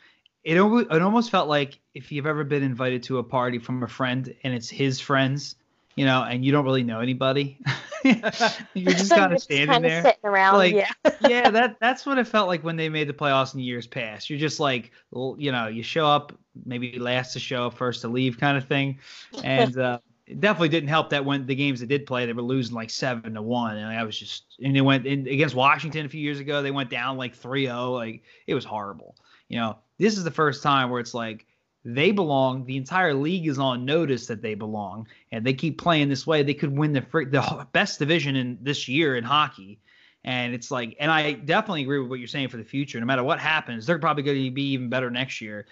it 0.42 0.56
it 0.56 1.02
almost 1.02 1.30
felt 1.30 1.48
like 1.48 1.78
if 1.94 2.12
you've 2.12 2.26
ever 2.26 2.44
been 2.44 2.62
invited 2.62 3.02
to 3.04 3.18
a 3.18 3.22
party 3.22 3.58
from 3.58 3.82
a 3.82 3.88
friend 3.88 4.34
and 4.42 4.54
it's 4.54 4.68
his 4.70 5.00
friends, 5.00 5.56
you 5.96 6.04
know, 6.04 6.22
and 6.22 6.44
you 6.44 6.52
don't 6.52 6.64
really 6.64 6.82
know 6.82 7.00
anybody, 7.00 7.58
you're 8.04 8.92
just 8.92 9.10
kind 9.14 9.32
of 9.32 9.40
standing 9.40 9.82
there. 9.82 10.02
sitting 10.02 10.18
around. 10.24 10.56
Like, 10.56 10.74
yeah. 10.74 10.90
yeah, 11.28 11.50
that 11.50 11.76
that's 11.80 12.04
what 12.04 12.18
it 12.18 12.26
felt 12.26 12.48
like 12.48 12.62
when 12.62 12.76
they 12.76 12.88
made 12.88 13.08
the 13.08 13.14
playoffs 13.14 13.54
in 13.54 13.60
years 13.60 13.86
past. 13.86 14.28
You're 14.28 14.38
just 14.38 14.60
like, 14.60 14.92
you 15.12 15.52
know, 15.52 15.68
you 15.68 15.82
show 15.82 16.06
up, 16.06 16.32
maybe 16.64 16.98
last 16.98 17.32
to 17.34 17.40
show 17.40 17.66
up, 17.66 17.74
first 17.74 18.02
to 18.02 18.08
leave, 18.08 18.38
kind 18.38 18.56
of 18.56 18.66
thing, 18.66 18.98
and 19.42 19.78
uh, 19.78 19.98
it 20.26 20.40
definitely 20.40 20.70
didn't 20.70 20.88
help 20.88 21.10
that 21.10 21.24
when 21.24 21.46
the 21.46 21.54
games 21.54 21.80
they 21.80 21.86
did 21.86 22.06
play, 22.06 22.24
they 22.24 22.32
were 22.32 22.42
losing 22.42 22.74
like 22.74 22.90
seven 22.90 23.34
to 23.34 23.42
one, 23.42 23.76
and 23.76 23.86
I 23.86 24.04
was 24.04 24.18
just, 24.18 24.56
and 24.62 24.74
they 24.74 24.80
went 24.80 25.06
in 25.06 25.26
against 25.26 25.54
Washington 25.54 26.06
a 26.06 26.08
few 26.08 26.20
years 26.20 26.40
ago, 26.40 26.62
they 26.62 26.70
went 26.70 26.90
down 26.90 27.18
like 27.18 27.36
3-0, 27.36 27.92
like 27.92 28.22
it 28.46 28.54
was 28.54 28.64
horrible. 28.64 29.16
You 29.48 29.58
know, 29.58 29.78
this 29.98 30.16
is 30.16 30.24
the 30.24 30.30
first 30.30 30.62
time 30.62 30.88
where 30.90 31.00
it's 31.00 31.14
like 31.14 31.46
they 31.84 32.10
belong. 32.10 32.64
The 32.64 32.78
entire 32.78 33.12
league 33.12 33.46
is 33.46 33.58
on 33.58 33.84
notice 33.84 34.26
that 34.28 34.40
they 34.40 34.54
belong, 34.54 35.06
and 35.30 35.44
they 35.44 35.52
keep 35.52 35.78
playing 35.78 36.08
this 36.08 36.26
way. 36.26 36.42
They 36.42 36.54
could 36.54 36.76
win 36.76 36.92
the 36.92 37.02
fr- 37.02 37.24
the 37.24 37.66
best 37.72 37.98
division 37.98 38.36
in 38.36 38.58
this 38.62 38.88
year 38.88 39.16
in 39.16 39.24
hockey. 39.24 39.80
And 40.24 40.54
it's 40.54 40.70
like, 40.70 40.96
and 40.98 41.10
I 41.12 41.32
definitely 41.32 41.82
agree 41.82 41.98
with 41.98 42.08
what 42.08 42.18
you're 42.18 42.28
saying 42.28 42.48
for 42.48 42.56
the 42.56 42.64
future. 42.64 42.98
No 42.98 43.04
matter 43.04 43.22
what 43.22 43.38
happens, 43.38 43.84
they're 43.84 43.98
probably 43.98 44.22
going 44.22 44.42
to 44.42 44.50
be 44.50 44.70
even 44.70 44.88
better 44.88 45.10
next 45.10 45.42
year. 45.42 45.66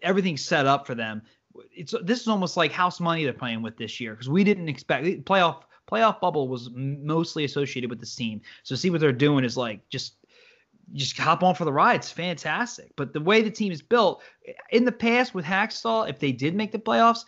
Everything's 0.00 0.42
set 0.42 0.66
up 0.66 0.86
for 0.86 0.94
them. 0.94 1.20
It's 1.74 1.94
this 2.02 2.20
is 2.20 2.28
almost 2.28 2.56
like 2.56 2.72
house 2.72 3.00
money 3.00 3.24
they're 3.24 3.32
playing 3.32 3.62
with 3.62 3.76
this 3.76 4.00
year 4.00 4.12
because 4.12 4.28
we 4.28 4.44
didn't 4.44 4.68
expect 4.68 5.04
playoff 5.24 5.62
playoff 5.90 6.20
bubble 6.20 6.48
was 6.48 6.70
mostly 6.72 7.44
associated 7.44 7.90
with 7.90 8.00
this 8.00 8.14
team. 8.14 8.40
So 8.62 8.74
see 8.74 8.90
what 8.90 9.00
they're 9.00 9.12
doing 9.12 9.44
is 9.44 9.56
like 9.56 9.88
just 9.88 10.14
just 10.92 11.16
hop 11.16 11.42
on 11.42 11.54
for 11.54 11.64
the 11.64 11.72
ride. 11.72 11.96
It's 11.96 12.10
fantastic. 12.10 12.92
But 12.96 13.12
the 13.12 13.20
way 13.20 13.42
the 13.42 13.50
team 13.50 13.72
is 13.72 13.82
built 13.82 14.22
in 14.70 14.84
the 14.84 14.92
past 14.92 15.34
with 15.34 15.44
Hakstol, 15.44 16.08
if 16.08 16.18
they 16.18 16.32
did 16.32 16.54
make 16.54 16.72
the 16.72 16.78
playoffs, 16.78 17.24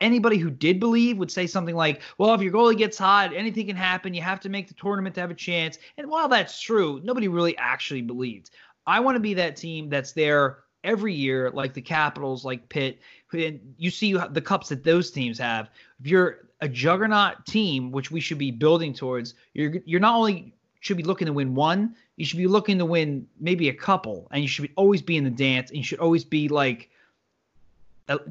anybody 0.00 0.36
who 0.36 0.50
did 0.50 0.80
believe 0.80 1.16
would 1.18 1.30
say 1.30 1.46
something 1.46 1.74
like, 1.74 2.02
well, 2.18 2.34
if 2.34 2.42
your 2.42 2.52
goalie 2.52 2.76
gets 2.76 2.98
hot, 2.98 3.34
anything 3.34 3.66
can 3.66 3.76
happen. 3.76 4.14
You 4.14 4.22
have 4.22 4.40
to 4.40 4.48
make 4.48 4.68
the 4.68 4.74
tournament 4.74 5.14
to 5.14 5.20
have 5.20 5.30
a 5.30 5.34
chance. 5.34 5.78
And 5.96 6.08
while 6.08 6.28
that's 6.28 6.60
true, 6.60 7.00
nobody 7.04 7.28
really 7.28 7.56
actually 7.56 8.02
believed. 8.02 8.50
I 8.86 9.00
want 9.00 9.16
to 9.16 9.20
be 9.20 9.34
that 9.34 9.56
team 9.56 9.88
that's 9.88 10.12
there 10.12 10.58
every 10.84 11.14
year, 11.14 11.50
like 11.50 11.74
the 11.74 11.82
Capitals, 11.82 12.44
like 12.44 12.68
Pitt. 12.68 13.00
And 13.44 13.74
you 13.78 13.90
see 13.90 14.12
the 14.30 14.40
cups 14.40 14.68
that 14.70 14.84
those 14.84 15.10
teams 15.10 15.38
have. 15.38 15.70
If 16.00 16.06
you're 16.06 16.48
a 16.60 16.68
juggernaut 16.68 17.46
team, 17.46 17.92
which 17.92 18.10
we 18.10 18.20
should 18.20 18.38
be 18.38 18.50
building 18.50 18.92
towards, 18.92 19.34
you're 19.54 19.74
you're 19.84 20.00
not 20.00 20.16
only 20.16 20.54
should 20.80 20.96
be 20.96 21.02
looking 21.02 21.26
to 21.26 21.32
win 21.32 21.54
one, 21.54 21.94
you 22.16 22.24
should 22.24 22.38
be 22.38 22.46
looking 22.46 22.78
to 22.78 22.84
win 22.84 23.26
maybe 23.40 23.68
a 23.68 23.74
couple, 23.74 24.28
and 24.30 24.42
you 24.42 24.48
should 24.48 24.62
be, 24.62 24.72
always 24.76 25.02
be 25.02 25.16
in 25.16 25.24
the 25.24 25.30
dance, 25.30 25.70
and 25.70 25.78
you 25.78 25.84
should 25.84 25.98
always 25.98 26.24
be 26.24 26.48
like 26.48 26.90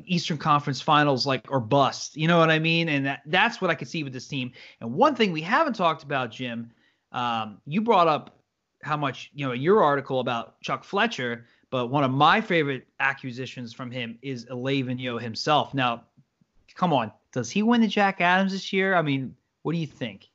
Eastern 0.05 0.37
Conference 0.37 0.81
Finals, 0.81 1.25
like 1.27 1.45
or 1.49 1.59
bust. 1.59 2.15
You 2.15 2.27
know 2.27 2.37
what 2.37 2.49
I 2.49 2.59
mean? 2.59 2.89
And 2.89 3.05
that, 3.05 3.21
that's 3.25 3.61
what 3.61 3.69
I 3.69 3.75
could 3.75 3.87
see 3.87 4.03
with 4.03 4.13
this 4.13 4.27
team. 4.27 4.51
And 4.79 4.93
one 4.93 5.15
thing 5.15 5.31
we 5.31 5.41
haven't 5.41 5.73
talked 5.73 6.03
about, 6.03 6.31
Jim, 6.31 6.71
um, 7.11 7.61
you 7.65 7.81
brought 7.81 8.07
up 8.07 8.39
how 8.81 8.95
much 8.95 9.31
you 9.33 9.45
know 9.45 9.53
your 9.53 9.83
article 9.83 10.19
about 10.19 10.61
Chuck 10.61 10.83
Fletcher, 10.83 11.45
but 11.69 11.88
one 11.88 12.04
of 12.04 12.12
my 12.12 12.41
favorite 12.41 12.88
acquisitions 12.99 13.73
from 13.73 13.91
him 13.91 14.17
is 14.21 14.45
Vigneault 14.45 15.21
himself. 15.21 15.73
Now, 15.73 16.04
come 16.75 16.93
on, 16.93 17.12
does 17.32 17.49
he 17.49 17.63
win 17.63 17.82
the 17.82 17.88
Jack 17.88 18.21
Adams 18.21 18.51
this 18.51 18.71
year? 18.71 18.95
I 18.95 19.01
mean, 19.01 19.36
what 19.63 19.73
do 19.73 19.78
you 19.78 19.88
think? 19.88 20.30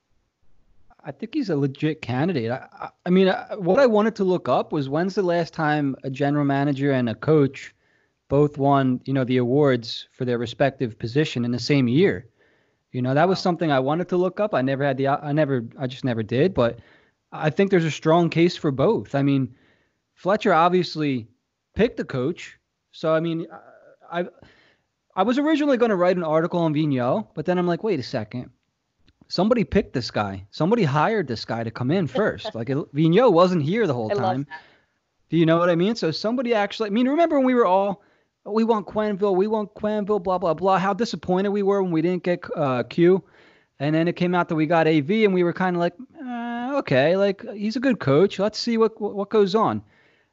I 1.05 1.13
think 1.13 1.35
he's 1.35 1.49
a 1.49 1.57
legit 1.57 2.03
candidate. 2.03 2.51
I, 2.51 2.67
I, 2.73 2.89
I 3.07 3.11
mean, 3.11 3.29
I, 3.29 3.55
what 3.57 3.79
I 3.79 3.87
wanted 3.87 4.15
to 4.17 4.25
look 4.25 4.49
up 4.49 4.73
was 4.73 4.89
when's 4.89 5.15
the 5.15 5.23
last 5.23 5.55
time 5.55 5.97
a 6.05 6.11
general 6.11 6.45
manager 6.45 6.93
and 6.93 7.09
a 7.09 7.15
coach 7.15 7.75
both 8.29 8.59
won, 8.59 9.01
you 9.05 9.13
know, 9.13 9.25
the 9.25 9.39
awards 9.39 10.09
for 10.13 10.25
their 10.25 10.39
respective 10.39 10.99
position 10.99 11.45
in 11.45 11.51
the 11.51 11.59
same 11.59 11.89
year. 11.89 12.27
You 12.93 13.03
know, 13.03 13.15
that 13.15 13.29
was 13.29 13.39
something 13.41 13.73
I 13.73 13.81
wanted 13.81 14.09
to 14.11 14.17
look 14.17 14.41
up. 14.41 14.55
I 14.55 14.63
never 14.63 14.85
had 14.85 14.97
the, 14.97 15.09
I 15.09 15.33
never, 15.33 15.65
I 15.79 15.87
just 15.87 16.05
never 16.05 16.23
did. 16.23 16.55
But 16.55 16.81
I 17.33 17.51
think 17.51 17.71
there's 17.71 17.85
a 17.85 17.91
strong 17.91 18.31
case 18.31 18.57
for 18.57 18.71
both. 18.71 19.15
I 19.15 19.23
mean, 19.23 19.55
Fletcher 20.21 20.53
obviously 20.53 21.29
picked 21.75 21.97
the 21.97 22.05
coach, 22.05 22.59
so 22.93 23.15
I 23.15 23.21
mean, 23.21 23.47
I, 24.11 24.27
I 25.17 25.23
was 25.23 25.39
originally 25.39 25.77
going 25.77 25.91
to 25.91 25.97
write 25.97 26.17
an 26.17 26.25
article 26.25 26.61
on 26.61 26.75
Vigneault, 26.75 27.29
but 27.35 27.47
then 27.47 27.59
I'm 27.59 27.67
like, 27.67 27.83
wait 27.83 27.99
a 27.99 28.03
second 28.03 28.51
somebody 29.31 29.65
picked 29.65 29.95
this 29.95 30.11
guy. 30.11 30.45
Somebody 30.51 30.83
hired 30.85 31.27
this 31.27 31.45
guy 31.45 31.65
to 31.65 31.71
come 31.71 31.91
in 31.91 32.07
first. 32.21 32.55
like 32.55 32.69
Vigneault 32.69 33.33
wasn't 33.33 33.63
here 33.63 33.87
the 33.87 33.95
whole 33.95 34.11
I 34.13 34.15
time. 34.15 34.47
Do 35.31 35.37
you 35.39 35.47
know 35.47 35.59
what 35.59 35.71
I 35.71 35.77
mean? 35.77 35.95
So 35.95 36.11
somebody 36.11 36.53
actually. 36.53 36.89
I 36.89 36.91
mean, 36.91 37.09
remember 37.09 37.39
when 37.39 37.47
we 37.47 37.55
were 37.55 37.67
all, 37.67 38.03
we 38.45 38.65
want 38.65 38.87
Quenneville, 38.87 39.37
we 39.37 39.47
want 39.47 39.73
Quenneville, 39.75 40.23
blah 40.23 40.39
blah 40.39 40.55
blah. 40.55 40.79
How 40.79 40.93
disappointed 40.93 41.51
we 41.51 41.63
were 41.63 41.83
when 41.83 41.93
we 41.93 42.03
didn't 42.03 42.25
get 42.25 42.45
uh, 42.57 42.83
Q, 42.83 43.23
and 43.79 43.95
then 43.95 44.09
it 44.09 44.17
came 44.17 44.35
out 44.35 44.49
that 44.49 44.57
we 44.57 44.67
got 44.67 44.89
AV, 44.89 45.11
and 45.11 45.33
we 45.33 45.45
were 45.45 45.53
kind 45.53 45.77
of 45.77 45.81
like, 45.81 45.95
uh, 46.21 46.79
okay, 46.79 47.17
like 47.17 47.49
he's 47.53 47.77
a 47.77 47.81
good 47.81 48.01
coach. 48.01 48.41
Let's 48.41 48.59
see 48.59 48.77
what 48.77 49.01
what 49.01 49.31
goes 49.31 49.55
on. 49.55 49.83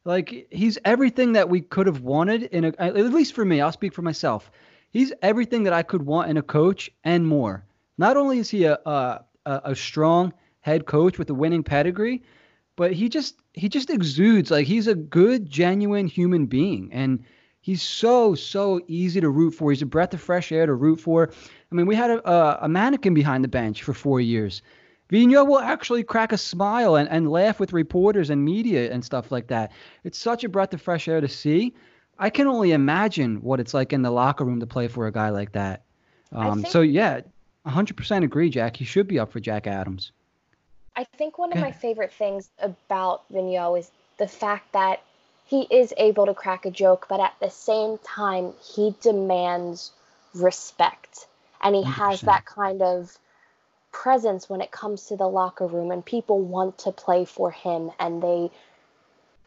Like 0.06 0.48
he's 0.52 0.78
everything 0.86 1.34
that 1.34 1.50
we 1.50 1.62
could 1.62 1.88
have 1.88 2.02
wanted 2.02 2.44
in 2.44 2.66
a. 2.66 2.74
At 2.80 2.96
least 2.96 3.34
for 3.34 3.44
me, 3.44 3.62
I'll 3.62 3.72
speak 3.72 3.94
for 3.94 4.02
myself. 4.02 4.50
He's 4.90 5.12
everything 5.22 5.64
that 5.64 5.74
I 5.74 5.84
could 5.84 6.04
want 6.04 6.30
in 6.30 6.38
a 6.38 6.42
coach 6.42 6.90
and 7.04 7.28
more. 7.28 7.66
Not 7.98 8.16
only 8.16 8.40
is 8.40 8.50
he 8.50 8.66
a, 8.66 8.80
a 8.86 9.22
a 9.46 9.76
strong 9.76 10.34
head 10.62 10.86
coach 10.86 11.18
with 11.18 11.30
a 11.30 11.34
winning 11.34 11.64
pedigree, 11.64 12.24
but 12.76 12.94
he 12.94 13.10
just 13.10 13.42
he 13.54 13.70
just 13.70 13.90
exudes 13.90 14.52
like 14.52 14.68
he's 14.68 14.88
a 14.88 14.96
good, 14.96 15.50
genuine 15.50 16.08
human 16.08 16.46
being, 16.46 16.90
and 16.94 17.24
He's 17.68 17.82
so 17.82 18.34
so 18.34 18.80
easy 18.88 19.20
to 19.20 19.30
root 19.30 19.52
for. 19.52 19.72
He's 19.72 19.82
a 19.82 19.86
breath 19.86 20.14
of 20.14 20.22
fresh 20.22 20.54
air 20.54 20.66
to 20.66 20.74
root 20.74 21.02
for. 21.02 21.30
I 21.70 21.76
mean, 21.76 21.86
we 21.86 21.96
had 21.96 22.12
a, 22.12 22.32
a, 22.32 22.60
a 22.62 22.70
mannequin 22.70 23.14
behind 23.14 23.44
the 23.44 23.50
bench 23.50 23.84
for 23.84 23.94
four 23.94 24.22
years. 24.22 24.62
Vigneault 25.10 25.48
will 25.48 25.60
actually 25.60 26.04
crack 26.04 26.32
a 26.32 26.38
smile 26.38 26.96
and, 26.96 27.10
and 27.10 27.30
laugh 27.30 27.60
with 27.60 27.74
reporters 27.74 28.30
and 28.30 28.44
media 28.44 28.92
and 28.92 29.04
stuff 29.04 29.32
like 29.32 29.48
that. 29.48 29.72
It's 30.04 30.18
such 30.18 30.44
a 30.44 30.50
breath 30.50 30.74
of 30.74 30.82
fresh 30.82 31.08
air 31.08 31.22
to 31.22 31.28
see. 31.28 31.74
I 32.20 32.30
can 32.30 32.48
only 32.48 32.72
imagine 32.72 33.42
what 33.42 33.60
it's 33.60 33.74
like 33.74 33.94
in 33.94 34.02
the 34.02 34.12
locker 34.12 34.44
room 34.44 34.60
to 34.60 34.68
play 34.68 34.88
for 34.88 35.08
a 35.08 35.12
guy 35.12 35.30
like 35.30 35.54
that. 35.54 35.84
Um, 36.32 36.62
think, 36.62 36.72
so 36.72 36.82
yeah, 36.82 37.22
100% 37.66 38.24
agree, 38.24 38.50
Jack. 38.50 38.76
He 38.76 38.86
should 38.86 39.08
be 39.08 39.20
up 39.20 39.32
for 39.32 39.40
Jack 39.40 39.68
Adams. 39.68 40.12
I 40.96 41.04
think 41.04 41.38
one 41.38 41.54
of 41.54 41.60
my 41.60 41.72
favorite 41.72 42.12
things 42.12 42.50
about 42.60 43.32
Vigneault 43.32 43.80
is 43.80 43.92
the 44.18 44.28
fact 44.28 44.74
that 44.74 45.02
he 45.46 45.62
is 45.70 45.94
able 45.96 46.26
to 46.26 46.34
crack 46.34 46.66
a 46.66 46.72
joke, 46.72 47.06
but 47.08 47.20
at 47.20 47.36
the 47.40 47.52
same 47.52 48.00
time, 48.00 48.54
he 48.62 48.96
demands 49.02 49.92
respect. 50.34 51.28
And 51.62 51.76
he 51.76 51.84
100%. 51.84 51.86
has 51.86 52.22
that 52.22 52.46
kind 52.46 52.82
of 52.82 53.16
presence 54.04 54.48
when 54.48 54.62
it 54.62 54.70
comes 54.72 55.08
to 55.08 55.18
the 55.18 55.28
locker 55.28 55.66
room, 55.66 55.90
and 55.90 56.06
people 56.06 56.40
want 56.40 56.78
to 56.78 56.92
play 56.92 57.26
for 57.26 57.50
him. 57.50 57.90
And 58.00 58.22
they, 58.22 58.52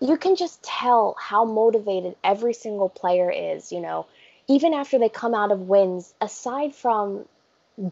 you 0.01 0.16
can 0.16 0.34
just 0.34 0.61
tell 0.62 1.14
how 1.20 1.44
motivated 1.44 2.16
every 2.24 2.53
single 2.53 2.88
player 2.88 3.30
is, 3.30 3.70
you 3.70 3.80
know, 3.80 4.07
even 4.48 4.74
after 4.74 4.98
they 4.98 5.09
come 5.09 5.34
out 5.34 5.53
of 5.53 5.68
wins, 5.68 6.12
aside 6.20 6.74
from 6.74 7.26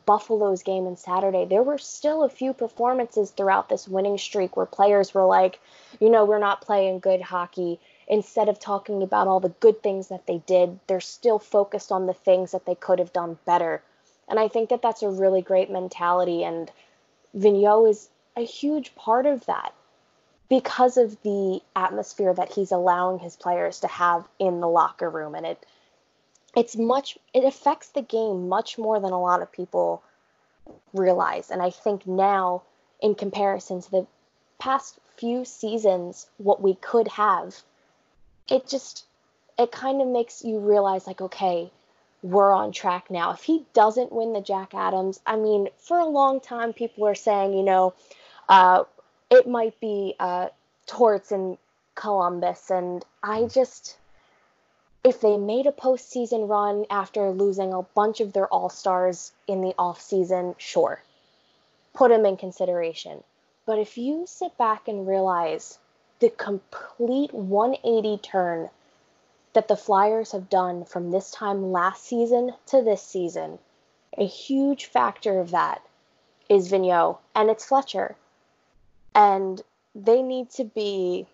Buffalo's 0.05 0.65
game 0.65 0.87
on 0.89 0.97
Saturday, 0.97 1.45
there 1.45 1.63
were 1.63 1.79
still 1.79 2.25
a 2.25 2.29
few 2.29 2.53
performances 2.53 3.31
throughout 3.31 3.69
this 3.69 3.87
winning 3.87 4.19
streak 4.19 4.57
where 4.57 4.67
players 4.67 5.15
were 5.15 5.27
like, 5.27 5.61
you 6.01 6.11
know, 6.11 6.25
we're 6.25 6.41
not 6.41 6.61
playing 6.61 6.99
good 6.99 7.23
hockey 7.23 7.79
instead 8.09 8.49
of 8.49 8.59
talking 8.59 9.03
about 9.03 9.29
all 9.29 9.39
the 9.39 9.55
good 9.61 9.83
things 9.83 10.09
that 10.09 10.27
they 10.27 10.39
did, 10.47 10.81
they're 10.87 11.01
still 11.01 11.39
focused 11.39 11.93
on 11.93 12.07
the 12.07 12.15
things 12.15 12.51
that 12.53 12.67
they 12.67 12.75
could 12.75 12.99
have 12.99 13.13
done 13.13 13.39
better. 13.45 13.83
And 14.29 14.39
I 14.39 14.49
think 14.49 14.69
that 14.71 14.83
that's 14.83 15.03
a 15.03 15.11
really 15.11 15.43
great 15.43 15.71
mentality. 15.71 16.45
And 16.45 16.71
Vigneault 17.37 17.91
is 17.91 18.09
a 18.37 18.45
huge 18.45 18.95
part 18.95 19.27
of 19.27 19.47
that 19.47 19.73
because 20.49 20.97
of 20.97 21.21
the 21.23 21.61
atmosphere 21.77 22.33
that 22.35 22.53
he's 22.53 22.73
allowing 22.73 23.19
his 23.19 23.37
players 23.37 23.81
to 23.81 23.89
have 23.89 24.27
in 24.39 24.61
the 24.61 24.69
locker 24.69 25.09
room. 25.09 25.35
And 25.35 25.47
it, 25.47 25.67
it's 26.57 26.77
much, 26.77 27.19
it 27.35 27.45
affects 27.45 27.89
the 27.89 28.03
game 28.03 28.49
much 28.49 28.79
more 28.79 29.01
than 29.01 29.13
a 29.13 29.21
lot 29.21 29.43
of 29.43 29.53
people 29.53 30.03
realize. 30.93 31.51
And 31.51 31.63
I 31.63 31.71
think 31.71 32.07
now, 32.07 32.63
in 33.01 33.15
comparison 33.15 33.81
to 33.81 33.91
the 33.91 34.07
past 34.59 34.99
few 35.17 35.45
seasons, 35.45 36.27
what 36.39 36.61
we 36.61 36.75
could 36.75 37.09
have 37.09 37.63
it 38.49 38.67
just 38.67 39.05
it 39.59 39.71
kind 39.71 40.01
of 40.01 40.09
makes 40.09 40.45
you 40.45 40.59
realize 40.59 41.07
like 41.07 41.21
okay 41.21 41.71
we're 42.23 42.53
on 42.53 42.73
track 42.73 43.11
now. 43.11 43.33
If 43.33 43.43
he 43.43 43.65
doesn't 43.75 44.13
win 44.13 44.33
the 44.33 44.41
jack 44.41 44.75
adams 44.75 45.21
i 45.27 45.37
mean 45.37 45.69
for 45.79 45.99
a 45.99 46.07
long 46.07 46.41
time 46.41 46.73
people 46.73 47.05
were 47.05 47.15
saying 47.15 47.55
you 47.55 47.63
know 47.63 47.95
uh, 48.49 48.85
it 49.31 49.47
might 49.47 49.79
be 49.81 50.15
uh, 50.19 50.49
torts 50.87 51.33
in 51.33 51.59
columbus. 51.95 52.71
And 52.71 53.05
i 53.23 53.45
just 53.45 53.97
if 55.05 55.21
they 55.21 55.37
made 55.37 55.67
a 55.67 55.73
postseason 55.73 56.49
run 56.49 56.85
after 56.91 57.31
losing 57.31 57.73
a 57.73 57.83
bunch 57.83 58.21
of 58.21 58.33
their 58.33 58.49
all-stars 58.49 59.33
in 59.47 59.61
the 59.61 59.75
offseason 59.79 60.55
sure 60.59 61.03
put 61.99 62.11
them 62.11 62.25
in 62.25 62.37
consideration. 62.37 63.23
But 63.67 63.81
if 63.81 63.99
you 63.99 64.25
sit 64.27 64.57
back 64.57 64.87
and 64.87 65.07
realize 65.07 65.79
the 66.21 66.31
complete 66.31 67.35
180 67.35 68.19
turn 68.19 68.71
that 69.53 69.69
the 69.69 69.77
Flyers 69.77 70.33
have 70.33 70.49
done 70.51 70.85
from 70.85 71.11
this 71.11 71.31
time 71.31 71.73
last 71.73 72.05
season 72.05 72.53
to 72.67 72.83
this 72.83 73.03
season, 73.03 73.59
a 74.17 74.27
huge 74.27 74.87
factor 74.87 75.41
of 75.41 75.51
that 75.51 75.83
is 76.49 76.71
Vigneault 76.71 77.19
and 77.35 77.51
it's 77.51 77.65
Fletcher. 77.65 78.17
And 79.15 79.61
they 79.95 80.23
need 80.23 80.51
to 80.51 80.65
be 80.65 81.27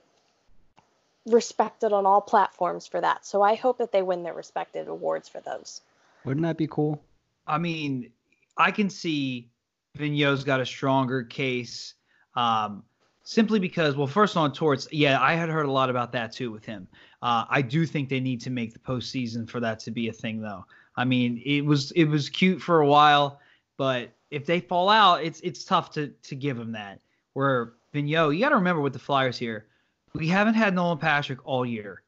respected 1.27 1.93
on 1.93 2.07
all 2.07 2.21
platforms 2.21 2.87
for 2.87 3.01
that. 3.01 3.25
So 3.27 3.43
I 3.43 3.55
hope 3.55 3.79
that 3.79 3.93
they 3.93 4.03
win 4.03 4.23
their 4.23 4.35
respected 4.35 4.89
awards 4.89 5.29
for 5.29 5.41
those. 5.41 5.81
Wouldn't 6.25 6.45
that 6.45 6.57
be 6.57 6.67
cool? 6.67 7.03
I 7.47 7.59
mean, 7.59 8.11
I 8.57 8.71
can 8.71 8.89
see 8.89 9.49
Vigneault's 9.97 10.45
got 10.45 10.61
a 10.61 10.67
stronger 10.67 11.23
case. 11.23 11.95
Um, 12.37 12.83
simply 13.23 13.59
because, 13.59 13.97
well, 13.97 14.07
first 14.07 14.37
on 14.37 14.53
Torts, 14.53 14.89
yeah, 14.91 15.21
I 15.21 15.35
had 15.35 15.49
heard 15.49 15.67
a 15.67 15.73
lot 15.73 15.91
about 15.91 16.13
that 16.13 16.33
too 16.33 16.51
with 16.51 16.65
him. 16.65 16.87
Uh, 17.25 17.47
I 17.49 17.63
do 17.63 17.87
think 17.87 18.11
they 18.11 18.21
need 18.21 18.43
to 18.43 18.51
make 18.51 18.75
the 18.75 18.79
postseason 18.79 19.49
for 19.49 19.59
that 19.61 19.81
to 19.81 19.91
be 19.91 20.09
a 20.09 20.13
thing, 20.13 20.43
though. 20.43 20.67
I 20.95 21.07
mean, 21.07 21.43
it 21.45 21.63
was 21.63 21.91
it 21.93 22.05
was 22.05 22.29
cute 22.29 22.61
for 22.61 22.83
a 22.83 22.87
while, 22.87 23.41
but 23.79 24.11
if 24.31 24.45
they 24.45 24.61
fall 24.61 24.91
out, 24.91 25.25
it's 25.25 25.41
it's 25.41 25.65
tough 25.65 25.91
to 25.93 26.09
to 26.09 26.35
give 26.37 26.59
them 26.59 26.73
that. 26.73 27.01
Where 27.33 27.73
Vigneault, 27.95 28.35
you 28.35 28.41
got 28.41 28.51
to 28.51 28.57
remember 28.57 28.83
with 28.83 28.93
the 28.93 28.99
Flyers 28.99 29.39
here, 29.39 29.67
we 30.13 30.29
haven't 30.29 30.53
had 30.53 30.75
Nolan 30.75 30.99
Patrick 30.99 31.39
all 31.47 31.65
year. 31.65 32.03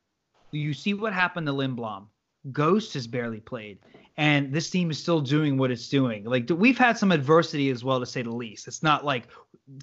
You 0.50 0.74
see 0.74 0.92
what 0.92 1.14
happened 1.14 1.46
to 1.46 1.52
Lindblom. 1.54 2.06
Ghost 2.52 2.92
has 2.92 3.06
barely 3.06 3.40
played 3.40 3.78
and 4.18 4.52
this 4.52 4.70
team 4.70 4.90
is 4.90 4.98
still 4.98 5.20
doing 5.20 5.58
what 5.58 5.70
it's 5.70 5.88
doing. 5.88 6.24
Like 6.24 6.48
we've 6.50 6.78
had 6.78 6.96
some 6.96 7.12
adversity 7.12 7.70
as 7.70 7.84
well, 7.84 8.00
to 8.00 8.06
say 8.06 8.22
the 8.22 8.30
least. 8.30 8.66
It's 8.66 8.82
not 8.82 9.04
like 9.04 9.28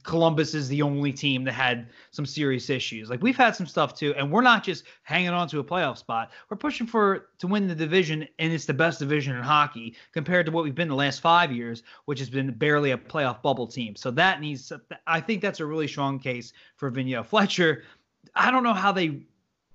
Columbus 0.04 0.56
is 0.56 0.68
the 0.68 0.82
only 0.82 1.14
team 1.14 1.44
that 1.44 1.52
had 1.52 1.90
some 2.12 2.26
serious 2.26 2.70
issues. 2.70 3.10
Like 3.10 3.22
we've 3.22 3.38
had 3.38 3.56
some 3.56 3.68
stuff 3.68 3.94
too, 3.94 4.14
and 4.18 4.32
we're 4.32 4.42
not 4.42 4.64
just 4.64 4.86
hanging 5.04 5.30
on 5.30 5.48
to 5.50 5.60
a 5.60 5.64
playoff 5.64 5.98
spot. 5.98 6.32
We're 6.50 6.58
pushing 6.58 6.88
for 6.88 7.30
to 7.40 7.48
win 7.48 7.68
the 7.68 7.76
division, 7.76 8.28
and 8.40 8.52
it's 8.52 8.66
the 8.66 8.74
best 8.74 9.00
division 9.00 9.36
in 9.36 9.44
hockey 9.44 9.96
compared 10.14 10.48
to 10.48 10.52
what 10.52 10.64
we've 10.64 10.74
been 10.74 10.88
the 10.88 10.96
last 10.96 11.20
five 11.20 11.52
years, 11.52 11.84
which 12.06 12.20
has 12.20 12.30
been 12.30 12.52
barely 12.54 12.92
a 12.92 12.98
playoff 12.98 13.42
bubble 13.44 13.68
team. 13.68 13.96
So 13.96 14.10
that 14.12 14.42
needs. 14.42 14.72
I 15.06 15.22
think 15.22 15.42
that's 15.42 15.60
a 15.60 15.66
really 15.66 15.88
strong 15.88 16.18
case 16.18 16.54
for 16.76 16.90
Vigneault. 16.90 17.28
Fletcher, 17.28 17.84
I 18.34 18.50
don't 18.50 18.64
know 18.64 18.74
how 18.74 18.92
they 18.92 19.22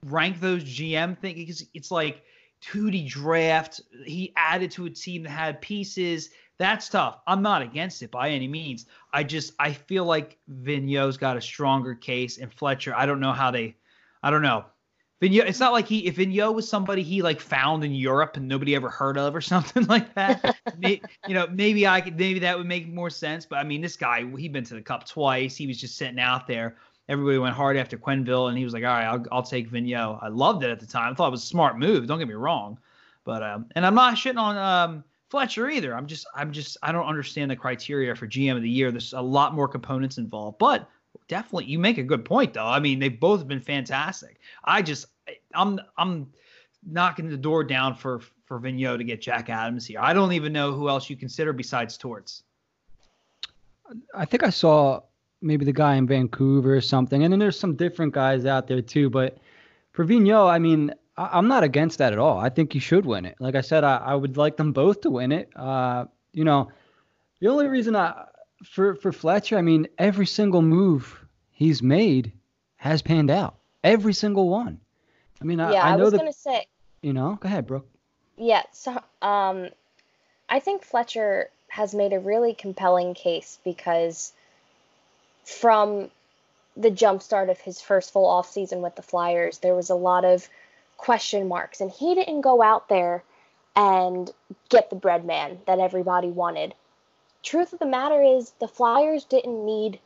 rank 0.05 0.41
those 0.41 0.65
GM 0.65 1.19
things 1.19 1.65
it's 1.75 1.91
like 1.91 2.23
Tootie 2.63 3.09
draft. 3.09 3.81
He 4.05 4.33
added 4.37 4.71
to 4.73 4.87
a 4.87 4.91
team 4.91 5.23
that 5.25 5.31
had 5.31 5.61
pieces. 5.61 6.31
That's 6.59 6.89
tough. 6.89 7.21
I'm 7.27 7.43
not 7.43 7.63
against 7.63 8.03
it 8.03 8.11
by 8.11 8.31
any 8.31 8.49
means. 8.49 8.87
I 9.13 9.23
just 9.23 9.55
I 9.59 9.73
feel 9.73 10.05
like 10.05 10.39
Vigneault's 10.49 11.17
got 11.17 11.37
a 11.37 11.41
stronger 11.41 11.95
case, 11.95 12.39
and 12.39 12.53
Fletcher. 12.53 12.95
I 12.95 13.07
don't 13.07 13.21
know 13.21 13.33
how 13.33 13.51
they. 13.51 13.77
I 14.23 14.31
don't 14.31 14.43
know. 14.43 14.65
Vigneault. 15.23 15.47
It's 15.47 15.61
not 15.61 15.73
like 15.73 15.87
he 15.87 16.07
if 16.07 16.17
Vigneault 16.17 16.55
was 16.55 16.69
somebody 16.69 17.03
he 17.03 17.23
like 17.23 17.41
found 17.41 17.85
in 17.85 17.93
Europe 17.93 18.37
and 18.37 18.49
nobody 18.49 18.75
ever 18.75 18.89
heard 18.89 19.19
of 19.19 19.35
or 19.35 19.41
something 19.43 19.87
like 19.87 20.13
that. 20.15 20.57
you 20.83 21.01
know, 21.29 21.47
maybe 21.53 21.87
I 21.87 22.01
could 22.01 22.19
maybe 22.19 22.41
that 22.41 22.59
would 22.59 22.67
make 22.67 22.89
more 22.89 23.11
sense. 23.11 23.47
But 23.47 23.57
I 23.57 23.65
mean, 23.65 23.81
this 23.81 23.97
guy 23.97 24.25
he'd 24.37 24.53
been 24.53 24.65
to 24.65 24.75
the 24.75 24.83
Cup 24.83 25.07
twice. 25.07 25.57
He 25.57 25.67
was 25.67 25.81
just 25.81 25.97
sitting 25.97 26.19
out 26.21 26.47
there 26.47 26.77
everybody 27.09 27.39
went 27.39 27.55
hard 27.55 27.77
after 27.77 27.97
Quenneville, 27.97 28.49
and 28.49 28.59
he 28.59 28.65
was 28.65 28.75
like, 28.75 28.85
all 28.85 28.91
right, 28.91 29.07
I'll, 29.07 29.25
I'll 29.33 29.43
take 29.43 29.71
Vigneault. 29.71 30.23
I 30.23 30.29
loved 30.29 30.63
it 30.63 30.71
at 30.71 30.81
the 30.81 30.87
time. 30.87 31.13
I 31.13 31.15
thought 31.15 31.29
it 31.29 31.33
was 31.33 31.43
a 31.43 31.47
smart 31.47 31.79
move. 31.79 32.07
Don't 32.07 32.19
get 32.19 32.29
me 32.29 32.35
wrong, 32.35 32.79
but 33.25 33.43
um, 33.43 33.67
and 33.75 33.87
I'm 33.87 33.95
not 33.95 34.15
shitting 34.15 34.39
on 34.39 34.57
um, 34.57 35.05
Fletcher 35.31 35.69
either. 35.69 35.95
I'm 35.95 36.07
just 36.07 36.27
I'm 36.35 36.53
just 36.53 36.77
I 36.83 36.93
don't 36.93 37.07
understand 37.07 37.51
the 37.51 37.57
criteria 37.57 38.15
for 38.15 38.27
GM 38.27 38.57
of 38.57 38.63
the 38.63 38.71
year. 38.71 38.91
There's 38.91 39.13
a 39.13 39.21
lot 39.21 39.55
more 39.55 39.69
components 39.69 40.19
involved, 40.19 40.59
but 40.59 40.89
definitely 41.29 41.67
you 41.67 41.79
make 41.79 41.99
a 41.99 42.03
good 42.03 42.25
point 42.25 42.55
though. 42.55 42.67
I 42.67 42.81
mean, 42.81 42.99
they've 42.99 43.19
both 43.19 43.47
been 43.47 43.61
fantastic. 43.61 44.41
I 44.65 44.83
just 44.83 45.07
I'm 45.55 45.81
I'm 45.97 46.31
knocking 46.87 47.29
the 47.29 47.37
door 47.37 47.65
down 47.65 47.95
for 47.95 48.21
for 48.45 48.59
Vigneault 48.59 48.99
to 48.99 49.05
get 49.05 49.21
Jack 49.21 49.51
Adams 49.51 49.87
here. 49.87 50.01
I 50.01 50.13
don't 50.13 50.33
even 50.33 50.53
know 50.53 50.73
who 50.73 50.89
else 50.89 51.11
you 51.11 51.17
consider 51.17 51.53
besides 51.53 51.99
Torts. 51.99 52.43
I 54.15 54.25
think 54.25 54.43
I 54.43 54.51
saw 54.51 55.03
maybe 55.41 55.65
the 55.65 55.73
guy 55.73 55.97
in 55.97 56.07
Vancouver 56.07 56.75
or 56.77 56.81
something. 56.81 57.23
And 57.23 57.33
then 57.33 57.39
there's 57.39 57.59
some 57.59 57.77
different 57.77 58.13
guys 58.13 58.45
out 58.47 58.67
there 58.67 58.83
too. 58.83 59.11
But 59.11 59.39
for 59.93 60.05
Vigneault, 60.05 60.51
I 60.51 60.59
mean, 60.59 60.93
I, 61.17 61.39
am 61.39 61.49
not 61.49 61.65
against 61.65 61.99
that 61.99 62.13
at 62.13 62.19
all. 62.19 62.39
I 62.39 62.49
think 62.49 62.73
he 62.73 62.79
should 62.79 63.07
win 63.07 63.25
it. 63.25 63.37
Like 63.41 63.55
I 63.55 63.61
said, 63.61 63.85
I, 63.85 63.97
I 63.99 64.15
would 64.15 64.37
like 64.37 64.57
them 64.57 64.73
both 64.73 65.01
to 65.03 65.11
win 65.11 65.33
it. 65.33 65.51
Uh, 65.57 66.07
you 66.33 66.45
know, 66.45 66.71
the 67.41 67.49
only 67.49 67.67
reason 67.67 67.97
I 67.97 68.25
for 68.65 68.95
for 68.95 69.13
Fletcher, 69.13 69.57
I 69.57 69.63
mean, 69.63 69.89
every 69.99 70.27
single 70.27 70.63
move 70.63 71.25
he's 71.51 71.83
made 71.83 72.33
has 72.77 73.03
panned 73.03 73.31
out. 73.31 73.57
Every 73.85 74.13
single 74.13 74.49
one. 74.49 74.81
I 75.41 75.45
mean, 75.45 75.59
yeah, 75.59 75.71
I, 75.71 75.91
I, 75.91 75.93
I 75.93 75.97
was 75.97 76.13
that, 76.13 76.19
gonna 76.19 76.33
say. 76.33 76.67
You 77.03 77.13
know, 77.13 77.39
go 77.41 77.47
ahead, 77.47 77.67
Brooke. 77.67 77.89
Yeah. 78.37 78.63
So, 78.73 78.93
um, 79.23 79.69
I 80.49 80.61
think 80.61 80.83
Fletcher 80.83 81.51
has 81.69 81.95
made 81.95 82.13
a 82.13 82.19
really 82.19 82.55
compelling 82.55 83.15
case 83.15 83.59
because 83.65 84.33
from 85.49 86.11
the 86.77 86.91
jumpstart 86.91 87.51
of 87.51 87.59
his 87.59 87.81
first 87.81 88.13
full 88.13 88.27
off 88.27 88.51
season 88.51 88.83
with 88.83 88.95
the 88.95 89.03
Flyers, 89.03 89.59
there 89.59 89.75
was 89.75 89.91
a 89.91 89.95
lot 89.95 90.25
of 90.25 90.49
question 90.97 91.49
marks, 91.49 91.81
and 91.81 91.91
he 91.91 92.15
didn't 92.15 92.43
go 92.43 92.63
out 92.63 92.89
there 92.89 93.25
and 93.75 94.31
get 94.69 94.91
the 94.91 94.97
bread 94.97 95.25
man 95.25 95.59
that 95.67 95.79
everybody 95.79 96.29
wanted. 96.29 96.75
Truth 97.43 97.73
of 97.73 97.79
the 97.79 97.87
matter 97.87 98.23
is, 98.23 98.53
the 98.61 98.69
Flyers 98.69 99.25
didn't 99.25 99.65
need 99.65 99.99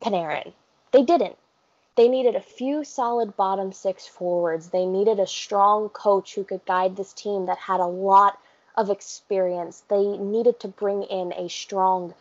Panarin. 0.00 0.52
They 0.90 1.02
didn't. 1.02 1.36
They 1.96 2.08
needed 2.08 2.36
a 2.36 2.40
few 2.40 2.84
solid 2.84 3.36
bottom 3.36 3.72
six 3.72 4.06
forwards. 4.06 4.68
They 4.68 4.86
needed 4.86 5.18
a 5.18 5.26
strong 5.26 5.88
coach 5.88 6.34
who 6.34 6.44
could 6.44 6.64
guide 6.64 6.96
this 6.96 7.12
team 7.12 7.46
that 7.46 7.58
had 7.58 7.80
a 7.80 7.86
lot 7.86 8.38
of 8.76 8.90
experience. 8.90 9.82
They 9.88 10.16
needed 10.18 10.60
to 10.60 10.68
bring 10.68 11.02
in 11.04 11.32
a 11.32 11.48
strong 11.48 12.14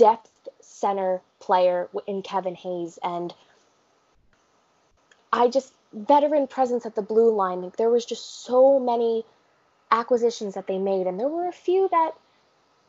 depth 0.00 0.48
center 0.60 1.20
player 1.40 1.88
in 2.06 2.22
Kevin 2.22 2.54
Hayes. 2.54 2.98
And 3.02 3.34
I 5.32 5.48
just, 5.48 5.72
veteran 5.92 6.46
presence 6.46 6.86
at 6.86 6.94
the 6.94 7.02
blue 7.02 7.34
line, 7.34 7.62
like, 7.62 7.76
there 7.76 7.90
was 7.90 8.06
just 8.06 8.44
so 8.44 8.80
many 8.80 9.24
acquisitions 9.90 10.54
that 10.54 10.66
they 10.66 10.78
made. 10.78 11.06
And 11.06 11.18
there 11.20 11.28
were 11.28 11.48
a 11.48 11.52
few 11.52 11.88
that 11.90 12.12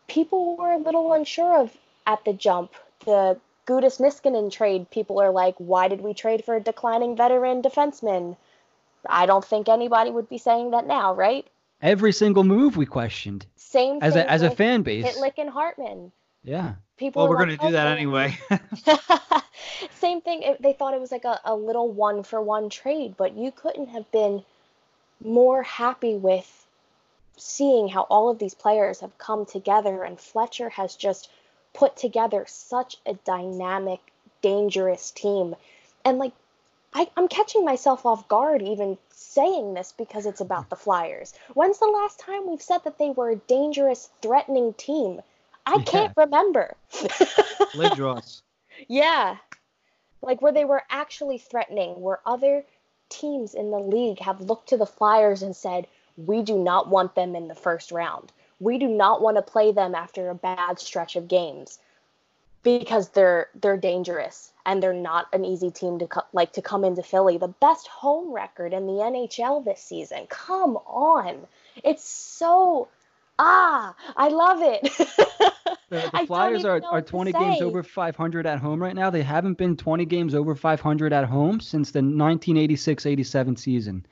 people 0.07 0.55
were 0.55 0.71
a 0.71 0.77
little 0.77 1.11
unsure 1.13 1.61
of 1.61 1.75
at 2.05 2.23
the 2.25 2.33
jump. 2.33 2.71
The 3.05 3.39
Gudas 3.67 3.99
Niskanen 3.99 4.51
trade, 4.51 4.89
people 4.89 5.19
are 5.19 5.31
like, 5.31 5.55
why 5.57 5.87
did 5.87 6.01
we 6.01 6.13
trade 6.13 6.45
for 6.45 6.55
a 6.55 6.59
declining 6.59 7.15
veteran 7.15 7.61
defenseman? 7.61 8.37
I 9.07 9.25
don't 9.25 9.45
think 9.45 9.67
anybody 9.67 10.11
would 10.11 10.29
be 10.29 10.37
saying 10.37 10.71
that 10.71 10.87
now, 10.87 11.13
right? 11.15 11.45
Every 11.81 12.11
single 12.11 12.43
move 12.43 12.77
we 12.77 12.85
questioned. 12.85 13.45
Same 13.55 13.99
as 14.01 14.15
a 14.15 14.29
as 14.29 14.43
a 14.43 14.51
fan 14.51 14.83
base. 14.83 15.05
Pitlick 15.05 15.39
and 15.39 15.49
Hartman. 15.49 16.11
Yeah. 16.43 16.75
People. 17.01 17.23
Well, 17.23 17.31
we're 17.31 17.37
like, 17.37 17.57
gonna 17.59 17.69
do 17.69 17.73
that 17.73 17.87
anyway. 17.87 18.37
Same 19.99 20.21
thing. 20.21 20.55
They 20.59 20.73
thought 20.73 20.93
it 20.93 21.01
was 21.01 21.11
like 21.11 21.25
a, 21.25 21.39
a 21.43 21.55
little 21.55 21.89
one 21.89 22.21
for 22.21 22.39
one 22.39 22.69
trade, 22.69 23.15
but 23.17 23.35
you 23.35 23.51
couldn't 23.51 23.87
have 23.87 24.09
been 24.11 24.43
more 25.19 25.63
happy 25.63 26.15
with 26.15 26.67
seeing 27.37 27.87
how 27.87 28.01
all 28.03 28.29
of 28.29 28.37
these 28.37 28.53
players 28.53 28.99
have 28.99 29.17
come 29.17 29.47
together, 29.47 30.03
and 30.03 30.19
Fletcher 30.19 30.69
has 30.69 30.95
just 30.95 31.27
put 31.73 31.97
together 31.97 32.45
such 32.47 32.97
a 33.07 33.15
dynamic, 33.15 33.99
dangerous 34.43 35.09
team. 35.09 35.55
And 36.05 36.19
like, 36.19 36.33
I, 36.93 37.09
I'm 37.17 37.27
catching 37.27 37.65
myself 37.65 38.05
off 38.05 38.27
guard 38.27 38.61
even 38.61 38.99
saying 39.09 39.73
this 39.73 39.91
because 39.97 40.27
it's 40.27 40.41
about 40.41 40.69
the 40.69 40.75
Flyers. 40.75 41.33
When's 41.55 41.79
the 41.79 41.87
last 41.87 42.19
time 42.19 42.47
we've 42.47 42.61
said 42.61 42.83
that 42.83 42.99
they 42.99 43.09
were 43.09 43.31
a 43.31 43.35
dangerous, 43.37 44.11
threatening 44.21 44.75
team? 44.75 45.21
I 45.65 45.77
yeah. 45.77 45.83
can't 45.83 46.13
remember. 46.17 46.75
Lindros. 47.73 48.41
Yeah. 48.87 49.37
Like 50.21 50.41
where 50.41 50.53
they 50.53 50.65
were 50.65 50.83
actually 50.89 51.37
threatening, 51.37 52.01
where 52.01 52.19
other 52.25 52.63
teams 53.09 53.53
in 53.53 53.71
the 53.71 53.79
league 53.79 54.19
have 54.19 54.41
looked 54.41 54.69
to 54.69 54.77
the 54.77 54.85
Flyers 54.85 55.41
and 55.41 55.55
said, 55.55 55.87
we 56.17 56.41
do 56.43 56.57
not 56.57 56.89
want 56.89 57.15
them 57.15 57.35
in 57.35 57.47
the 57.47 57.55
first 57.55 57.91
round 57.91 58.31
we 58.61 58.77
do 58.77 58.87
not 58.87 59.21
want 59.21 59.37
to 59.37 59.41
play 59.41 59.71
them 59.71 59.95
after 59.95 60.29
a 60.29 60.35
bad 60.35 60.79
stretch 60.79 61.15
of 61.15 61.27
games 61.27 61.79
because 62.63 63.09
they're 63.09 63.49
they're 63.59 63.75
dangerous 63.75 64.53
and 64.67 64.81
they're 64.81 64.93
not 64.93 65.25
an 65.33 65.43
easy 65.43 65.71
team 65.71 65.97
to 65.97 66.05
co- 66.05 66.27
like 66.31 66.53
to 66.53 66.61
come 66.61 66.85
into 66.85 67.01
Philly. 67.01 67.39
The 67.39 67.47
best 67.47 67.87
home 67.87 68.31
record 68.31 68.71
in 68.71 68.85
the 68.85 68.93
NHL 68.93 69.65
this 69.65 69.81
season. 69.81 70.27
Come 70.29 70.77
on. 70.85 71.47
It's 71.83 72.03
so 72.03 72.87
ah, 73.41 73.95
I 74.15 74.29
love 74.29 74.61
it. 74.61 74.83
the, 75.89 76.09
the 76.13 76.23
Flyers 76.27 76.63
are, 76.63 76.81
are 76.85 77.01
20 77.01 77.31
games 77.31 77.61
over 77.61 77.83
500 77.83 78.45
at 78.45 78.59
home 78.59 78.81
right 78.81 78.95
now. 78.95 79.09
They 79.09 79.23
haven't 79.23 79.57
been 79.57 79.75
20 79.75 80.05
games 80.05 80.35
over 80.35 80.55
500 80.55 81.11
at 81.11 81.25
home 81.25 81.59
since 81.59 81.91
the 81.91 81.99
1986-87 81.99 83.57
season. 83.57 84.05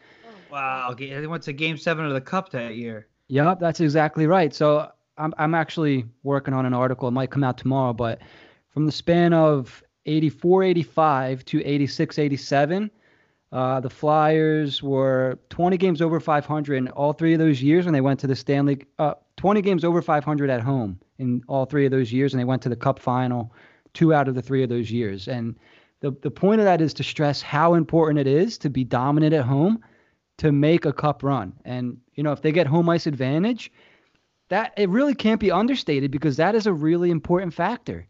Wow, 0.51 0.95
they 0.97 1.27
went 1.27 1.43
to 1.43 1.53
game 1.53 1.77
7 1.77 2.03
of 2.03 2.13
the 2.13 2.21
cup 2.21 2.51
that 2.51 2.75
year. 2.75 3.07
Yep, 3.27 3.59
that's 3.59 3.79
exactly 3.79 4.25
right. 4.25 4.53
So 4.53 4.91
I'm 5.17 5.33
I'm 5.37 5.53
actually 5.53 6.05
working 6.23 6.55
on 6.55 6.65
an 6.65 6.73
article. 6.73 7.07
It 7.07 7.11
might 7.11 7.29
come 7.29 7.43
out 7.43 7.59
tomorrow, 7.59 7.93
but 7.93 8.19
from 8.73 8.87
the 8.87 8.91
span 8.91 9.33
of 9.33 9.83
84, 10.07 10.63
85 10.63 11.45
to 11.45 11.63
86, 11.63 12.17
87, 12.17 12.91
uh, 13.51 13.79
the 13.79 13.89
Flyers 13.89 14.83
were 14.83 15.39
20 15.49 15.77
games 15.77 16.01
over 16.01 16.19
500 16.19 16.75
in 16.75 16.87
all 16.89 17.13
three 17.13 17.33
of 17.33 17.39
those 17.39 17.61
years, 17.61 17.85
when 17.85 17.93
they 17.93 18.01
went 18.01 18.19
to 18.19 18.27
the 18.27 18.35
Stanley. 18.35 18.85
Uh, 18.97 19.15
20 19.37 19.61
games 19.61 19.83
over 19.83 20.01
500 20.01 20.49
at 20.49 20.61
home 20.61 20.99
in 21.17 21.41
all 21.47 21.65
three 21.65 21.85
of 21.85 21.91
those 21.91 22.11
years, 22.11 22.33
and 22.33 22.39
they 22.39 22.45
went 22.45 22.61
to 22.61 22.69
the 22.69 22.75
Cup 22.75 22.99
final 22.99 23.53
two 23.93 24.13
out 24.13 24.27
of 24.27 24.35
the 24.35 24.41
three 24.41 24.63
of 24.63 24.69
those 24.69 24.91
years. 24.91 25.27
And 25.27 25.55
the 26.01 26.11
the 26.21 26.31
point 26.31 26.61
of 26.61 26.65
that 26.65 26.81
is 26.81 26.93
to 26.95 27.03
stress 27.03 27.41
how 27.41 27.73
important 27.73 28.19
it 28.19 28.27
is 28.27 28.57
to 28.59 28.69
be 28.69 28.83
dominant 28.83 29.33
at 29.33 29.45
home 29.45 29.83
to 30.39 30.51
make 30.53 30.85
a 30.85 30.93
cup 30.93 31.21
run. 31.21 31.53
And, 31.65 31.97
you 32.15 32.23
know, 32.23 32.31
if 32.31 32.41
they 32.41 32.53
get 32.53 32.65
home 32.65 32.89
ice 32.89 33.07
advantage, 33.07 33.71
that 34.47 34.73
it 34.77 34.89
really 34.89 35.13
can't 35.13 35.39
be 35.39 35.51
understated 35.51 36.11
because 36.11 36.37
that 36.37 36.55
is 36.55 36.65
a 36.65 36.73
really 36.73 37.11
important 37.11 37.53
factor. 37.53 38.07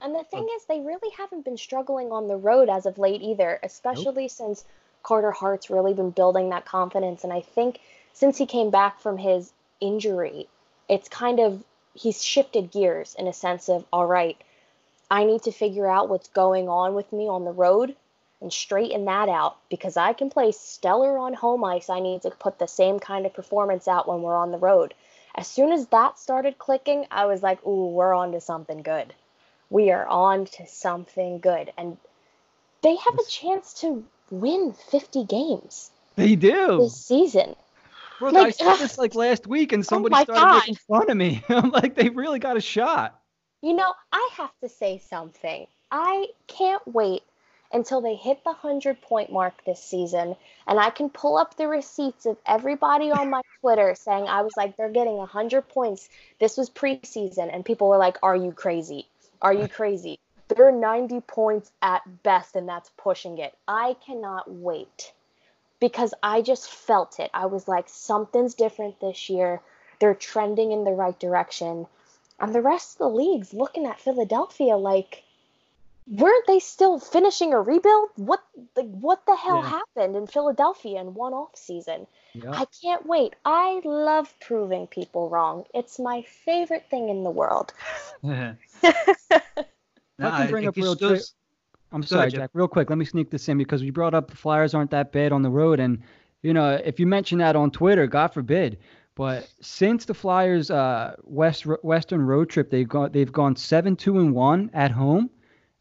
And 0.00 0.14
the 0.14 0.24
thing 0.24 0.46
oh. 0.48 0.56
is, 0.56 0.64
they 0.66 0.80
really 0.80 1.10
haven't 1.16 1.44
been 1.44 1.56
struggling 1.56 2.12
on 2.12 2.28
the 2.28 2.36
road 2.36 2.68
as 2.68 2.86
of 2.86 2.98
late 2.98 3.22
either, 3.22 3.58
especially 3.62 4.24
nope. 4.24 4.30
since 4.30 4.64
Carter 5.02 5.32
Hart's 5.32 5.70
really 5.70 5.94
been 5.94 6.10
building 6.10 6.50
that 6.50 6.66
confidence. 6.66 7.24
And 7.24 7.32
I 7.32 7.40
think 7.40 7.80
since 8.12 8.38
he 8.38 8.46
came 8.46 8.70
back 8.70 9.00
from 9.00 9.18
his 9.18 9.52
injury, 9.80 10.48
it's 10.88 11.08
kind 11.08 11.40
of 11.40 11.64
he's 11.94 12.22
shifted 12.22 12.70
gears 12.70 13.16
in 13.18 13.26
a 13.26 13.32
sense 13.32 13.68
of, 13.68 13.84
all 13.92 14.06
right, 14.06 14.36
I 15.10 15.24
need 15.24 15.42
to 15.44 15.52
figure 15.52 15.90
out 15.90 16.08
what's 16.08 16.28
going 16.28 16.68
on 16.68 16.94
with 16.94 17.12
me 17.12 17.28
on 17.28 17.44
the 17.44 17.52
road 17.52 17.96
and 18.40 18.52
straighten 18.52 19.06
that 19.06 19.28
out 19.28 19.56
because 19.68 19.96
I 19.96 20.12
can 20.12 20.30
play 20.30 20.52
stellar 20.52 21.18
on 21.18 21.34
home 21.34 21.64
ice. 21.64 21.90
I 21.90 22.00
need 22.00 22.22
to 22.22 22.30
put 22.30 22.58
the 22.58 22.68
same 22.68 23.00
kind 23.00 23.26
of 23.26 23.34
performance 23.34 23.88
out 23.88 24.06
when 24.06 24.22
we're 24.22 24.36
on 24.36 24.52
the 24.52 24.58
road. 24.58 24.94
As 25.34 25.48
soon 25.48 25.72
as 25.72 25.86
that 25.88 26.18
started 26.18 26.58
clicking, 26.58 27.06
I 27.10 27.26
was 27.26 27.42
like, 27.42 27.64
ooh, 27.66 27.90
we're 27.90 28.14
on 28.14 28.32
to 28.32 28.40
something 28.40 28.82
good. 28.82 29.14
We 29.70 29.90
are 29.90 30.06
on 30.06 30.46
to 30.46 30.66
something 30.66 31.40
good. 31.40 31.72
And 31.76 31.98
they 32.82 32.96
have 32.96 33.14
a 33.14 33.30
chance 33.30 33.74
to 33.80 34.04
win 34.30 34.74
50 34.90 35.24
games. 35.24 35.90
They 36.16 36.36
do. 36.36 36.78
This 36.78 36.96
season. 36.96 37.54
Bro, 38.18 38.30
like, 38.30 38.46
I 38.46 38.50
said 38.50 38.76
this 38.76 38.98
like 38.98 39.14
last 39.14 39.46
week 39.46 39.72
and 39.72 39.82
oh 39.82 39.86
somebody 39.88 40.14
oh 40.16 40.22
started 40.24 40.40
God. 40.40 40.54
making 40.54 40.76
fun 40.88 41.10
of 41.10 41.16
me. 41.16 41.44
I'm 41.48 41.70
like, 41.70 41.94
they 41.94 42.08
really 42.08 42.38
got 42.38 42.56
a 42.56 42.60
shot. 42.60 43.20
You 43.62 43.74
know, 43.74 43.92
I 44.12 44.30
have 44.36 44.52
to 44.62 44.68
say 44.68 44.98
something. 44.98 45.66
I 45.90 46.26
can't 46.46 46.86
wait 46.86 47.22
until 47.72 48.00
they 48.00 48.14
hit 48.14 48.42
the 48.44 48.50
100 48.50 49.00
point 49.02 49.30
mark 49.30 49.64
this 49.64 49.82
season. 49.82 50.36
And 50.66 50.78
I 50.78 50.90
can 50.90 51.10
pull 51.10 51.36
up 51.36 51.56
the 51.56 51.68
receipts 51.68 52.26
of 52.26 52.36
everybody 52.46 53.10
on 53.10 53.30
my 53.30 53.42
Twitter 53.60 53.94
saying 53.94 54.26
I 54.26 54.42
was 54.42 54.52
like, 54.56 54.76
they're 54.76 54.90
getting 54.90 55.16
100 55.16 55.68
points. 55.68 56.08
This 56.38 56.56
was 56.56 56.70
preseason. 56.70 57.52
And 57.52 57.64
people 57.64 57.88
were 57.88 57.98
like, 57.98 58.16
are 58.22 58.36
you 58.36 58.52
crazy? 58.52 59.06
Are 59.40 59.52
you 59.52 59.68
crazy? 59.68 60.18
They're 60.48 60.72
90 60.72 61.20
points 61.20 61.70
at 61.82 62.22
best, 62.22 62.56
and 62.56 62.68
that's 62.68 62.90
pushing 62.96 63.38
it. 63.38 63.56
I 63.68 63.96
cannot 64.04 64.50
wait 64.50 65.12
because 65.80 66.14
I 66.22 66.42
just 66.42 66.70
felt 66.70 67.20
it. 67.20 67.30
I 67.32 67.46
was 67.46 67.68
like, 67.68 67.88
something's 67.88 68.54
different 68.54 69.00
this 69.00 69.28
year. 69.28 69.60
They're 70.00 70.14
trending 70.14 70.72
in 70.72 70.84
the 70.84 70.92
right 70.92 71.18
direction. 71.18 71.86
And 72.40 72.54
the 72.54 72.62
rest 72.62 72.94
of 72.94 72.98
the 72.98 73.08
league's 73.08 73.52
looking 73.52 73.86
at 73.86 74.00
Philadelphia 74.00 74.76
like, 74.76 75.22
weren't 76.10 76.46
they 76.46 76.58
still 76.58 76.98
finishing 76.98 77.52
a 77.52 77.60
rebuild? 77.60 78.08
What 78.16 78.40
like 78.76 78.86
what 78.86 79.24
the 79.26 79.36
hell 79.36 79.62
yeah. 79.62 79.68
happened 79.68 80.16
in 80.16 80.26
Philadelphia 80.26 81.00
in 81.00 81.14
one 81.14 81.34
off 81.34 81.56
season? 81.56 82.06
Yep. 82.34 82.54
I 82.54 82.66
can't 82.82 83.06
wait. 83.06 83.34
I 83.44 83.80
love 83.84 84.32
proving 84.40 84.86
people 84.86 85.28
wrong. 85.28 85.64
It's 85.74 85.98
my 85.98 86.22
favorite 86.44 86.86
thing 86.90 87.08
in 87.08 87.24
the 87.24 87.30
world. 87.30 87.72
no, 88.22 88.54
I 88.82 89.10
can 90.18 90.50
bring 90.50 90.64
I 90.64 90.68
up 90.68 90.76
real 90.76 90.96
quick. 90.96 91.22
I'm 91.90 92.02
sorry, 92.02 92.28
ahead, 92.28 92.34
Jack. 92.34 92.50
Real 92.52 92.68
quick, 92.68 92.90
let 92.90 92.98
me 92.98 93.04
sneak 93.04 93.30
this 93.30 93.48
in 93.48 93.56
because 93.56 93.82
we 93.82 93.90
brought 93.90 94.14
up 94.14 94.30
the 94.30 94.36
Flyers 94.36 94.74
aren't 94.74 94.90
that 94.90 95.10
bad 95.10 95.32
on 95.32 95.42
the 95.42 95.50
road, 95.50 95.80
and 95.80 96.02
you 96.42 96.52
know 96.52 96.80
if 96.84 96.98
you 97.00 97.06
mention 97.06 97.38
that 97.38 97.56
on 97.56 97.70
Twitter, 97.70 98.06
God 98.06 98.28
forbid. 98.28 98.78
But 99.14 99.50
since 99.60 100.04
the 100.04 100.14
Flyers' 100.14 100.70
uh, 100.70 101.16
west 101.24 101.66
Western 101.82 102.22
road 102.22 102.50
trip, 102.50 102.70
they've 102.70 102.88
gone 102.88 103.10
they've 103.12 103.32
gone 103.32 103.56
seven 103.56 103.96
two 103.96 104.18
and 104.20 104.32
one 104.32 104.70
at 104.74 104.90
home 104.90 105.30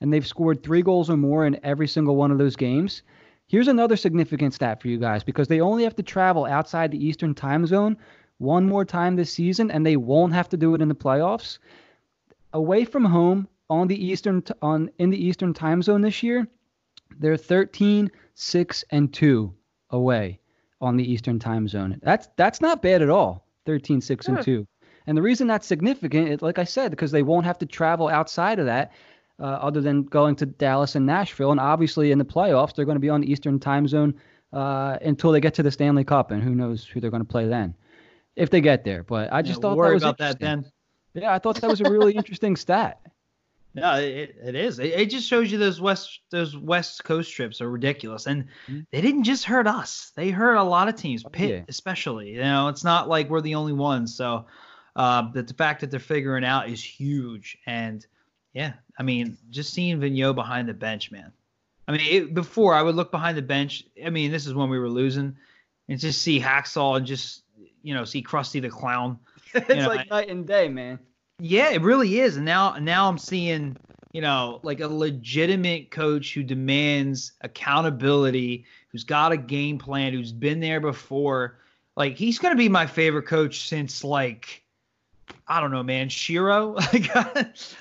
and 0.01 0.13
they've 0.13 0.27
scored 0.27 0.63
three 0.63 0.81
goals 0.81 1.09
or 1.09 1.17
more 1.17 1.45
in 1.45 1.59
every 1.63 1.87
single 1.87 2.15
one 2.15 2.31
of 2.31 2.37
those 2.37 2.55
games. 2.55 3.03
Here's 3.47 3.67
another 3.67 3.95
significant 3.95 4.53
stat 4.53 4.81
for 4.81 4.89
you 4.89 4.97
guys 4.97 5.23
because 5.23 5.47
they 5.47 5.61
only 5.61 5.83
have 5.83 5.95
to 5.95 6.03
travel 6.03 6.45
outside 6.45 6.91
the 6.91 7.03
Eastern 7.03 7.33
time 7.33 7.65
zone 7.65 7.97
one 8.39 8.67
more 8.67 8.85
time 8.85 9.15
this 9.15 9.33
season, 9.33 9.71
and 9.71 9.85
they 9.85 9.97
won't 9.97 10.33
have 10.33 10.49
to 10.49 10.57
do 10.57 10.75
it 10.75 10.81
in 10.81 10.89
the 10.89 10.95
playoffs. 10.95 11.57
Away 12.53 12.85
from 12.85 13.05
home 13.05 13.47
on 13.69 13.87
the 13.87 14.05
Eastern 14.05 14.43
on 14.61 14.89
in 14.99 15.09
the 15.09 15.23
Eastern 15.23 15.53
time 15.53 15.81
zone 15.81 16.01
this 16.01 16.21
year, 16.23 16.47
they're 17.19 17.37
13, 17.37 18.11
6, 18.35 18.83
and 18.91 19.13
2 19.13 19.53
away 19.89 20.39
on 20.81 20.97
the 20.97 21.11
Eastern 21.11 21.39
time 21.39 21.67
zone. 21.67 21.99
That's 22.03 22.27
that's 22.35 22.61
not 22.61 22.81
bad 22.81 23.01
at 23.01 23.09
all. 23.09 23.47
13, 23.65 24.01
6, 24.01 24.27
and 24.27 24.41
2. 24.41 24.67
And 25.07 25.17
the 25.17 25.21
reason 25.21 25.47
that's 25.47 25.67
significant, 25.67 26.29
is, 26.29 26.41
like 26.41 26.59
I 26.59 26.63
said, 26.65 26.91
because 26.91 27.11
they 27.11 27.23
won't 27.23 27.45
have 27.45 27.57
to 27.59 27.65
travel 27.65 28.07
outside 28.09 28.59
of 28.59 28.65
that 28.65 28.91
uh, 29.39 29.43
other 29.43 29.81
than 29.81 30.03
going 30.03 30.35
to 30.37 30.45
Dallas 30.45 30.95
and 30.95 31.05
Nashville. 31.05 31.51
And 31.51 31.59
obviously, 31.59 32.11
in 32.11 32.17
the 32.17 32.25
playoffs, 32.25 32.75
they're 32.75 32.85
going 32.85 32.95
to 32.95 33.01
be 33.01 33.09
on 33.09 33.21
the 33.21 33.31
Eastern 33.31 33.59
time 33.59 33.87
zone 33.87 34.15
uh, 34.53 34.97
until 35.01 35.31
they 35.31 35.39
get 35.39 35.53
to 35.55 35.63
the 35.63 35.71
Stanley 35.71 36.03
Cup, 36.03 36.31
and 36.31 36.41
who 36.41 36.55
knows 36.55 36.85
who 36.85 36.99
they're 36.99 37.11
going 37.11 37.23
to 37.23 37.27
play 37.27 37.47
then, 37.47 37.75
if 38.35 38.49
they 38.49 38.61
get 38.61 38.83
there. 38.83 39.03
But 39.03 39.31
I 39.31 39.41
just 39.41 39.57
yeah, 39.57 39.61
thought 39.61 39.83
that 39.83 39.93
was 39.93 40.03
about 40.03 40.17
that 40.19 40.39
then. 40.39 40.65
Yeah, 41.13 41.33
I 41.33 41.39
thought 41.39 41.61
that 41.61 41.69
was 41.69 41.81
a 41.81 41.89
really 41.89 42.13
interesting 42.15 42.55
stat. 42.55 42.99
No, 43.73 43.95
it, 43.95 44.35
it 44.43 44.55
is. 44.55 44.79
It, 44.79 44.87
it, 44.87 45.09
just 45.11 45.27
shows 45.27 45.51
you 45.51 45.59
those 45.59 45.79
west 45.79 46.21
those 46.31 46.57
West 46.57 47.03
Coast 47.03 47.31
trips 47.31 47.61
are 47.61 47.69
ridiculous, 47.69 48.25
and 48.25 48.45
mm-hmm. 48.67 48.79
they 48.91 49.01
didn't 49.01 49.23
just 49.23 49.43
hurt 49.43 49.67
us. 49.67 50.11
They 50.15 50.31
hurt 50.31 50.55
a 50.55 50.63
lot 50.63 50.87
of 50.87 50.95
teams, 50.95 51.23
oh, 51.25 51.29
Pitt 51.29 51.49
yeah. 51.49 51.61
especially. 51.67 52.31
You 52.31 52.41
know, 52.41 52.69
it's 52.69 52.83
not 52.83 53.07
like 53.07 53.29
we're 53.29 53.41
the 53.41 53.53
only 53.53 53.73
ones. 53.73 54.15
So, 54.15 54.47
uh, 54.95 55.31
that 55.33 55.47
the 55.47 55.53
fact 55.53 55.81
that 55.81 55.91
they're 55.91 55.99
figuring 55.99 56.43
out 56.43 56.69
is 56.69 56.83
huge. 56.83 57.57
And 57.67 58.05
yeah, 58.57 58.73
I 58.97 59.03
mean, 59.03 59.37
just 59.51 59.71
seeing 59.71 59.99
Vigneault 59.99 60.33
behind 60.33 60.67
the 60.67 60.73
bench, 60.73 61.11
man. 61.11 61.31
I 61.87 61.91
mean, 61.91 62.01
it, 62.01 62.33
before 62.33 62.73
I 62.73 62.81
would 62.81 62.95
look 62.95 63.11
behind 63.11 63.37
the 63.37 63.43
bench. 63.43 63.83
I 64.03 64.09
mean, 64.09 64.31
this 64.31 64.47
is 64.47 64.55
when 64.55 64.71
we 64.71 64.79
were 64.79 64.89
losing, 64.89 65.37
and 65.87 65.99
just 65.99 66.23
see 66.23 66.39
Hacksaw 66.39 66.97
and 66.97 67.05
just 67.05 67.43
you 67.83 67.93
know 67.93 68.03
see 68.03 68.23
Krusty 68.23 68.59
the 68.59 68.69
Clown. 68.69 69.19
it's 69.53 69.69
know, 69.69 69.89
like 69.89 70.09
night 70.09 70.29
and 70.29 70.47
day, 70.47 70.69
man. 70.69 70.97
Yeah, 71.37 71.69
it 71.69 71.83
really 71.83 72.19
is. 72.19 72.37
And 72.37 72.45
now 72.45 72.77
now 72.79 73.07
I'm 73.07 73.19
seeing, 73.19 73.77
you 74.11 74.21
know, 74.21 74.59
like 74.63 74.79
a 74.79 74.87
legitimate 74.87 75.91
coach 75.91 76.33
who 76.33 76.41
demands 76.41 77.33
accountability, 77.41 78.65
who's 78.91 79.03
got 79.03 79.33
a 79.33 79.37
game 79.37 79.77
plan, 79.77 80.13
who's 80.13 80.31
been 80.31 80.61
there 80.61 80.79
before. 80.79 81.59
Like 81.95 82.17
he's 82.17 82.39
gonna 82.39 82.55
be 82.55 82.69
my 82.69 82.87
favorite 82.87 83.27
coach 83.27 83.69
since 83.69 84.03
like 84.03 84.63
I 85.47 85.61
don't 85.61 85.71
know, 85.71 85.83
man, 85.83 86.09
Shiro. 86.09 86.73
like, 86.93 87.15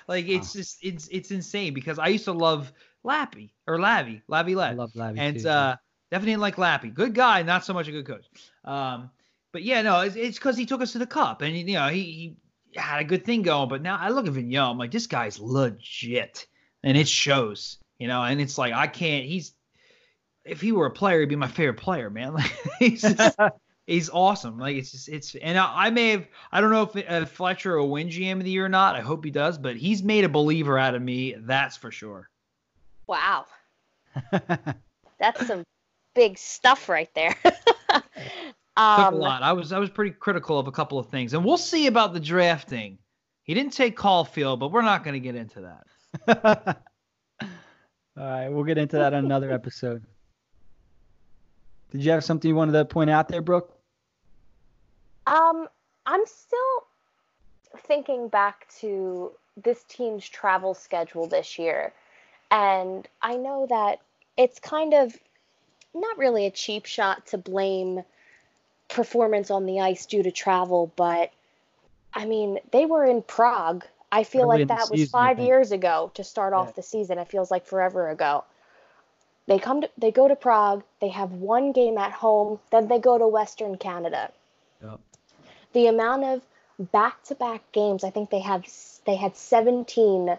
like 0.08 0.28
it's 0.28 0.52
just 0.52 0.78
it's 0.82 1.08
it's 1.08 1.30
insane 1.30 1.74
because 1.74 1.98
I 1.98 2.08
used 2.08 2.24
to 2.24 2.32
love 2.32 2.72
Lappy 3.04 3.52
or 3.66 3.78
Lavi, 3.78 4.22
Lavi 4.30 4.54
Lav. 4.54 4.70
I 4.70 4.74
love 4.74 4.92
Lavi 4.92 5.18
and 5.18 5.40
too, 5.40 5.48
uh, 5.48 5.76
definitely 6.10 6.36
like 6.36 6.56
Lappy. 6.56 6.92
Good 6.92 7.14
guy, 7.14 7.42
not 7.42 7.64
so 7.64 7.74
much 7.74 7.88
a 7.88 7.92
good 7.92 8.06
coach. 8.06 8.26
Um, 8.64 9.10
but 9.52 9.62
yeah, 9.62 9.82
no, 9.82 10.00
it's 10.00 10.38
because 10.38 10.56
he 10.56 10.66
took 10.66 10.82
us 10.82 10.92
to 10.92 10.98
the 10.98 11.06
cup, 11.06 11.42
and 11.42 11.56
you 11.56 11.74
know 11.74 11.88
he, 11.88 12.02
he 12.02 12.36
had 12.78 13.00
a 13.00 13.04
good 13.04 13.24
thing 13.24 13.42
going. 13.42 13.68
But 13.68 13.82
now 13.82 13.96
I 13.96 14.10
look 14.10 14.26
at 14.26 14.32
Vigneault, 14.32 14.70
I'm 14.70 14.78
like, 14.78 14.90
this 14.90 15.06
guy's 15.06 15.38
legit, 15.40 16.46
and 16.82 16.96
it 16.96 17.08
shows, 17.08 17.78
you 17.98 18.08
know. 18.08 18.22
And 18.22 18.40
it's 18.40 18.58
like 18.58 18.72
I 18.74 18.86
can't. 18.86 19.24
He's 19.24 19.54
if 20.44 20.60
he 20.60 20.72
were 20.72 20.86
a 20.86 20.90
player, 20.90 21.20
he'd 21.20 21.28
be 21.28 21.36
my 21.36 21.48
favorite 21.48 21.78
player, 21.78 22.10
man. 22.10 22.32
Like 22.34 22.52
he's 22.78 23.02
just, 23.02 23.38
he's 23.86 24.10
awesome. 24.10 24.58
Like 24.58 24.76
it's 24.76 24.90
just 24.90 25.08
it's 25.08 25.34
and 25.36 25.58
I, 25.58 25.86
I 25.86 25.90
may 25.90 26.10
have 26.10 26.26
I 26.52 26.60
don't 26.60 26.70
know 26.70 26.90
if 26.92 27.10
uh, 27.10 27.24
Fletcher 27.26 27.78
will 27.78 27.90
win 27.90 28.08
GM 28.08 28.38
of 28.38 28.44
the 28.44 28.50
year 28.50 28.66
or 28.66 28.68
not. 28.68 28.96
I 28.96 29.00
hope 29.00 29.24
he 29.24 29.30
does, 29.30 29.58
but 29.58 29.76
he's 29.76 30.02
made 30.02 30.24
a 30.24 30.28
believer 30.28 30.78
out 30.78 30.94
of 30.94 31.02
me. 31.02 31.34
That's 31.38 31.76
for 31.76 31.90
sure. 31.90 32.28
Wow, 33.06 33.46
that's 35.20 35.46
some 35.46 35.64
big 36.14 36.38
stuff 36.38 36.88
right 36.88 37.12
there. 37.14 37.36
Um, 37.44 37.52
Took 37.92 38.04
a 38.76 39.06
um, 39.08 39.14
lot. 39.14 39.42
I 39.42 39.52
was 39.52 39.72
I 39.72 39.78
was 39.78 39.90
pretty 39.90 40.10
critical 40.10 40.58
of 40.58 40.66
a 40.66 40.72
couple 40.72 40.98
of 40.98 41.08
things, 41.08 41.34
and 41.34 41.44
we'll 41.44 41.56
see 41.56 41.86
about 41.86 42.12
the 42.12 42.20
drafting. 42.20 42.98
He 43.44 43.54
didn't 43.54 43.74
take 43.74 43.96
Caulfield, 43.96 44.58
but 44.58 44.72
we're 44.72 44.82
not 44.82 45.04
going 45.04 45.14
to 45.14 45.20
get 45.20 45.36
into 45.36 45.60
that. 46.26 46.82
All 48.18 48.24
right, 48.24 48.48
we'll 48.48 48.64
get 48.64 48.76
into 48.76 48.96
that 48.96 49.14
on 49.14 49.24
another 49.24 49.52
episode. 49.52 50.02
Did 51.92 52.02
you 52.02 52.10
have 52.10 52.24
something 52.24 52.48
you 52.48 52.56
wanted 52.56 52.72
to 52.72 52.84
point 52.84 53.08
out 53.08 53.28
there, 53.28 53.40
Brooke? 53.40 53.75
Um, 55.26 55.68
I'm 56.06 56.24
still 56.26 56.84
thinking 57.86 58.28
back 58.28 58.66
to 58.80 59.32
this 59.56 59.84
team's 59.88 60.28
travel 60.28 60.74
schedule 60.74 61.26
this 61.26 61.58
year, 61.58 61.92
and 62.50 63.06
I 63.22 63.36
know 63.36 63.66
that 63.68 64.00
it's 64.36 64.58
kind 64.58 64.94
of 64.94 65.16
not 65.94 66.18
really 66.18 66.46
a 66.46 66.50
cheap 66.50 66.86
shot 66.86 67.26
to 67.28 67.38
blame 67.38 68.02
performance 68.88 69.50
on 69.50 69.66
the 69.66 69.80
ice 69.80 70.06
due 70.06 70.22
to 70.22 70.30
travel, 70.30 70.92
but 70.96 71.32
I 72.14 72.24
mean, 72.24 72.58
they 72.72 72.86
were 72.86 73.04
in 73.04 73.22
Prague. 73.22 73.84
I 74.10 74.24
feel 74.24 74.42
Early 74.42 74.60
like 74.60 74.68
that 74.68 74.90
was 74.90 75.00
season, 75.00 75.10
five 75.10 75.38
years 75.38 75.72
ago 75.72 76.10
to 76.14 76.24
start 76.24 76.52
yeah. 76.52 76.60
off 76.60 76.74
the 76.74 76.82
season. 76.82 77.18
It 77.18 77.28
feels 77.28 77.50
like 77.50 77.66
forever 77.66 78.08
ago. 78.08 78.44
They 79.46 79.58
come 79.58 79.82
to, 79.82 79.90
they 79.98 80.10
go 80.10 80.26
to 80.26 80.36
Prague. 80.36 80.82
They 81.00 81.08
have 81.08 81.32
one 81.32 81.72
game 81.72 81.98
at 81.98 82.12
home. 82.12 82.58
Then 82.70 82.88
they 82.88 82.98
go 82.98 83.18
to 83.18 83.26
Western 83.28 83.76
Canada. 83.76 84.30
Yep. 84.82 85.00
The 85.76 85.88
amount 85.88 86.24
of 86.24 86.42
back-to-back 86.90 87.70
games, 87.72 88.02
I 88.02 88.08
think 88.08 88.30
they 88.30 88.40
have 88.40 88.64
they 89.04 89.14
had 89.14 89.36
17 89.36 90.38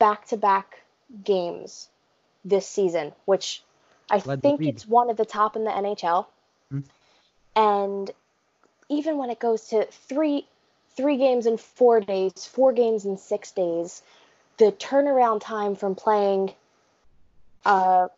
back-to-back 0.00 0.82
games 1.22 1.88
this 2.44 2.66
season, 2.66 3.12
which 3.24 3.62
I 4.10 4.20
Led 4.24 4.42
think 4.42 4.62
it's 4.62 4.84
one 4.84 5.10
of 5.10 5.16
the 5.16 5.24
top 5.24 5.54
in 5.54 5.62
the 5.62 5.70
NHL. 5.70 6.26
Mm-hmm. 6.72 6.80
And 7.54 8.10
even 8.88 9.16
when 9.16 9.30
it 9.30 9.38
goes 9.38 9.68
to 9.68 9.84
three 9.84 10.44
three 10.96 11.16
games 11.16 11.46
in 11.46 11.56
four 11.56 12.00
days, 12.00 12.46
four 12.46 12.72
games 12.72 13.04
in 13.04 13.16
six 13.16 13.52
days, 13.52 14.02
the 14.56 14.72
turnaround 14.72 15.40
time 15.40 15.76
from 15.76 15.94
playing 15.94 16.52
a 17.64 18.08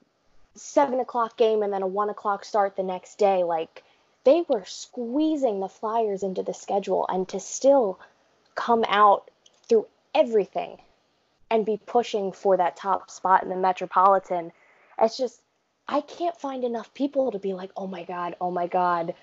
seven 0.54 1.00
o'clock 1.00 1.36
game 1.36 1.62
and 1.62 1.70
then 1.70 1.82
a 1.82 1.86
one 1.86 2.08
o'clock 2.08 2.46
start 2.46 2.76
the 2.76 2.82
next 2.82 3.18
day, 3.18 3.44
like 3.44 3.84
they 4.24 4.44
were 4.48 4.64
squeezing 4.64 5.60
the 5.60 5.68
Flyers 5.68 6.22
into 6.22 6.42
the 6.42 6.54
schedule 6.54 7.06
and 7.08 7.28
to 7.28 7.40
still 7.40 7.98
come 8.54 8.84
out 8.88 9.30
through 9.68 9.86
everything 10.14 10.78
and 11.50 11.66
be 11.66 11.78
pushing 11.86 12.32
for 12.32 12.56
that 12.56 12.76
top 12.76 13.10
spot 13.10 13.42
in 13.42 13.48
the 13.48 13.56
Metropolitan. 13.56 14.52
It's 15.00 15.16
just 15.16 15.40
I 15.88 16.00
can't 16.00 16.36
find 16.36 16.64
enough 16.64 16.94
people 16.94 17.32
to 17.32 17.38
be 17.38 17.52
like, 17.52 17.70
oh 17.76 17.86
my 17.86 18.04
God, 18.04 18.36
oh 18.40 18.50
my 18.50 18.66
God, 18.66 19.14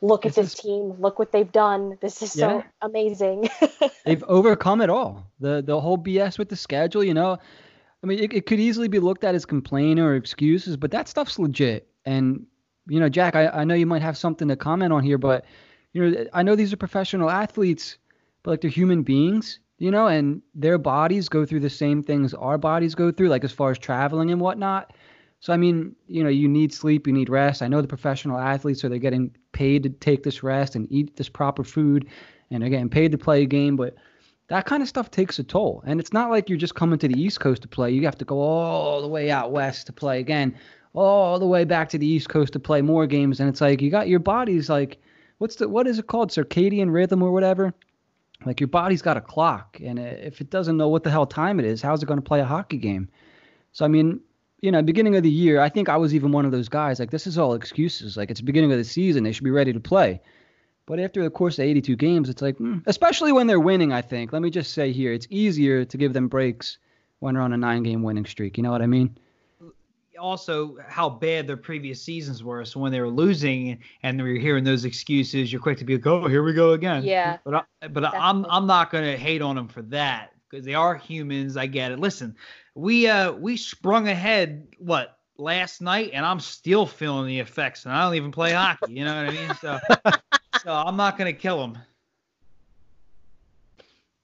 look 0.00 0.22
this 0.22 0.38
at 0.38 0.42
this 0.42 0.54
is, 0.54 0.60
team, 0.60 0.94
look 0.98 1.18
what 1.18 1.30
they've 1.32 1.50
done. 1.52 1.98
This 2.00 2.22
is 2.22 2.34
yeah. 2.34 2.48
so 2.48 2.64
amazing. 2.82 3.48
they've 4.04 4.24
overcome 4.24 4.80
it 4.80 4.90
all. 4.90 5.30
The 5.40 5.62
the 5.62 5.80
whole 5.80 5.98
BS 5.98 6.38
with 6.38 6.48
the 6.48 6.56
schedule, 6.56 7.04
you 7.04 7.14
know. 7.14 7.38
I 8.02 8.06
mean, 8.06 8.18
it, 8.18 8.32
it 8.32 8.46
could 8.46 8.60
easily 8.60 8.88
be 8.88 8.98
looked 8.98 9.24
at 9.24 9.34
as 9.34 9.46
complaint 9.46 9.98
or 9.98 10.14
excuses, 10.14 10.76
but 10.76 10.90
that 10.92 11.08
stuff's 11.08 11.38
legit. 11.38 11.88
And, 12.04 12.46
you 12.86 13.00
know, 13.00 13.08
Jack, 13.08 13.34
I, 13.34 13.48
I 13.48 13.64
know 13.64 13.74
you 13.74 13.86
might 13.86 14.02
have 14.02 14.16
something 14.16 14.48
to 14.48 14.56
comment 14.56 14.92
on 14.92 15.02
here, 15.02 15.18
but, 15.18 15.44
you 15.92 16.10
know, 16.10 16.26
I 16.32 16.42
know 16.42 16.56
these 16.56 16.72
are 16.72 16.76
professional 16.76 17.30
athletes, 17.30 17.98
but 18.42 18.52
like 18.52 18.60
they're 18.60 18.70
human 18.70 19.02
beings, 19.02 19.60
you 19.78 19.90
know, 19.90 20.06
and 20.06 20.42
their 20.54 20.78
bodies 20.78 21.28
go 21.28 21.44
through 21.44 21.60
the 21.60 21.70
same 21.70 22.02
things 22.02 22.32
our 22.34 22.58
bodies 22.58 22.94
go 22.94 23.10
through, 23.10 23.28
like 23.28 23.44
as 23.44 23.52
far 23.52 23.70
as 23.70 23.78
traveling 23.78 24.30
and 24.30 24.40
whatnot. 24.40 24.92
So 25.40 25.52
I 25.52 25.56
mean, 25.56 25.94
you 26.06 26.22
know, 26.22 26.30
you 26.30 26.48
need 26.48 26.72
sleep, 26.72 27.06
you 27.06 27.12
need 27.12 27.28
rest. 27.28 27.62
I 27.62 27.68
know 27.68 27.82
the 27.82 27.88
professional 27.88 28.38
athletes 28.38 28.84
are 28.84 28.88
they're 28.88 28.98
getting 28.98 29.36
paid 29.52 29.82
to 29.82 29.90
take 29.90 30.22
this 30.22 30.42
rest 30.42 30.74
and 30.74 30.90
eat 30.90 31.16
this 31.16 31.28
proper 31.28 31.62
food, 31.62 32.08
and 32.50 32.62
they're 32.62 32.70
getting 32.70 32.88
paid 32.88 33.12
to 33.12 33.18
play 33.18 33.42
a 33.42 33.46
game, 33.46 33.76
but 33.76 33.96
that 34.48 34.64
kind 34.64 34.82
of 34.82 34.88
stuff 34.88 35.10
takes 35.10 35.38
a 35.38 35.44
toll. 35.44 35.82
And 35.86 35.98
it's 36.00 36.12
not 36.12 36.30
like 36.30 36.48
you're 36.48 36.58
just 36.58 36.76
coming 36.76 36.98
to 37.00 37.08
the 37.08 37.20
East 37.20 37.40
Coast 37.40 37.62
to 37.62 37.68
play. 37.68 37.90
You 37.90 38.04
have 38.04 38.18
to 38.18 38.24
go 38.24 38.40
all 38.40 39.02
the 39.02 39.08
way 39.08 39.30
out 39.30 39.50
west 39.50 39.86
to 39.86 39.92
play 39.92 40.20
again, 40.20 40.56
all 40.96 41.38
the 41.38 41.46
way 41.46 41.64
back 41.64 41.90
to 41.90 41.98
the 41.98 42.06
East 42.06 42.28
Coast 42.28 42.54
to 42.54 42.58
play 42.58 42.82
more 42.82 43.06
games. 43.06 43.38
And 43.38 43.48
it's 43.48 43.60
like 43.60 43.82
you 43.82 43.90
got 43.90 44.08
your 44.08 44.18
body's 44.18 44.68
like, 44.68 44.98
what's 45.38 45.56
the 45.56 45.68
what 45.68 45.86
is 45.86 45.98
it 45.98 46.06
called, 46.06 46.30
circadian 46.30 46.92
rhythm 46.92 47.22
or 47.22 47.30
whatever? 47.30 47.74
Like 48.44 48.60
your 48.60 48.68
body's 48.68 49.02
got 49.02 49.16
a 49.16 49.20
clock, 49.20 49.78
and 49.82 49.98
if 49.98 50.40
it 50.40 50.50
doesn't 50.50 50.76
know 50.76 50.88
what 50.88 51.04
the 51.04 51.10
hell 51.10 51.26
time 51.26 51.58
it 51.58 51.64
is, 51.64 51.80
how's 51.80 52.02
it 52.02 52.06
going 52.06 52.18
to 52.18 52.24
play 52.24 52.40
a 52.40 52.44
hockey 52.44 52.76
game? 52.76 53.08
So 53.72 53.84
I 53.84 53.88
mean, 53.88 54.20
you 54.60 54.70
know, 54.70 54.82
beginning 54.82 55.16
of 55.16 55.22
the 55.22 55.30
year, 55.30 55.60
I 55.60 55.68
think 55.68 55.88
I 55.88 55.96
was 55.96 56.14
even 56.14 56.32
one 56.32 56.44
of 56.44 56.52
those 56.52 56.68
guys. 56.68 56.98
Like, 56.98 57.10
this 57.10 57.26
is 57.26 57.38
all 57.38 57.54
excuses. 57.54 58.16
Like, 58.16 58.30
it's 58.30 58.40
beginning 58.40 58.72
of 58.72 58.78
the 58.78 58.84
season; 58.84 59.24
they 59.24 59.32
should 59.32 59.44
be 59.44 59.50
ready 59.50 59.72
to 59.72 59.80
play. 59.80 60.20
But 60.86 61.00
after 61.00 61.22
the 61.22 61.30
course 61.30 61.58
of 61.58 61.64
82 61.64 61.96
games, 61.96 62.28
it's 62.28 62.42
like, 62.42 62.58
mm, 62.58 62.82
especially 62.86 63.32
when 63.32 63.46
they're 63.46 63.60
winning. 63.60 63.92
I 63.92 64.02
think. 64.02 64.32
Let 64.32 64.42
me 64.42 64.50
just 64.50 64.72
say 64.72 64.92
here, 64.92 65.12
it's 65.12 65.26
easier 65.30 65.84
to 65.84 65.96
give 65.96 66.12
them 66.12 66.28
breaks 66.28 66.78
when 67.20 67.34
they're 67.34 67.42
on 67.42 67.52
a 67.52 67.56
nine-game 67.56 68.02
winning 68.02 68.26
streak. 68.26 68.56
You 68.56 68.62
know 68.62 68.70
what 68.70 68.82
I 68.82 68.86
mean? 68.86 69.16
Also, 70.18 70.76
how 70.86 71.08
bad 71.08 71.46
their 71.46 71.56
previous 71.56 72.02
seasons 72.02 72.42
were. 72.42 72.64
So 72.64 72.80
when 72.80 72.92
they 72.92 73.00
were 73.00 73.10
losing 73.10 73.78
and 74.02 74.22
we 74.22 74.32
were 74.34 74.38
hearing 74.38 74.64
those 74.64 74.84
excuses, 74.84 75.52
you're 75.52 75.60
quick 75.60 75.78
to 75.78 75.84
be 75.84 75.96
like, 75.96 76.06
"Oh, 76.06 76.26
here 76.28 76.42
we 76.42 76.52
go 76.52 76.72
again." 76.72 77.04
Yeah. 77.04 77.38
But 77.44 77.66
I, 77.82 77.88
but 77.88 78.04
I'm 78.04 78.44
I'm 78.46 78.66
not 78.66 78.90
gonna 78.90 79.16
hate 79.16 79.42
on 79.42 79.56
them 79.56 79.68
for 79.68 79.82
that 79.82 80.32
because 80.50 80.64
they 80.64 80.74
are 80.74 80.94
humans. 80.94 81.56
I 81.56 81.66
get 81.66 81.92
it. 81.92 81.98
Listen, 81.98 82.36
we 82.74 83.08
uh 83.08 83.32
we 83.32 83.56
sprung 83.56 84.08
ahead 84.08 84.68
what 84.78 85.18
last 85.38 85.80
night 85.80 86.10
and 86.12 86.24
I'm 86.24 86.40
still 86.40 86.86
feeling 86.86 87.26
the 87.26 87.40
effects 87.40 87.84
and 87.84 87.94
I 87.94 88.04
don't 88.04 88.14
even 88.14 88.32
play 88.32 88.52
hockey, 88.52 88.92
you 88.92 89.04
know 89.04 89.14
what 89.14 89.26
I 89.26 89.30
mean? 89.32 89.54
So 89.60 89.78
so 90.62 90.72
I'm 90.72 90.96
not 90.96 91.18
going 91.18 91.32
to 91.32 91.38
kill 91.38 91.58
them. 91.60 91.78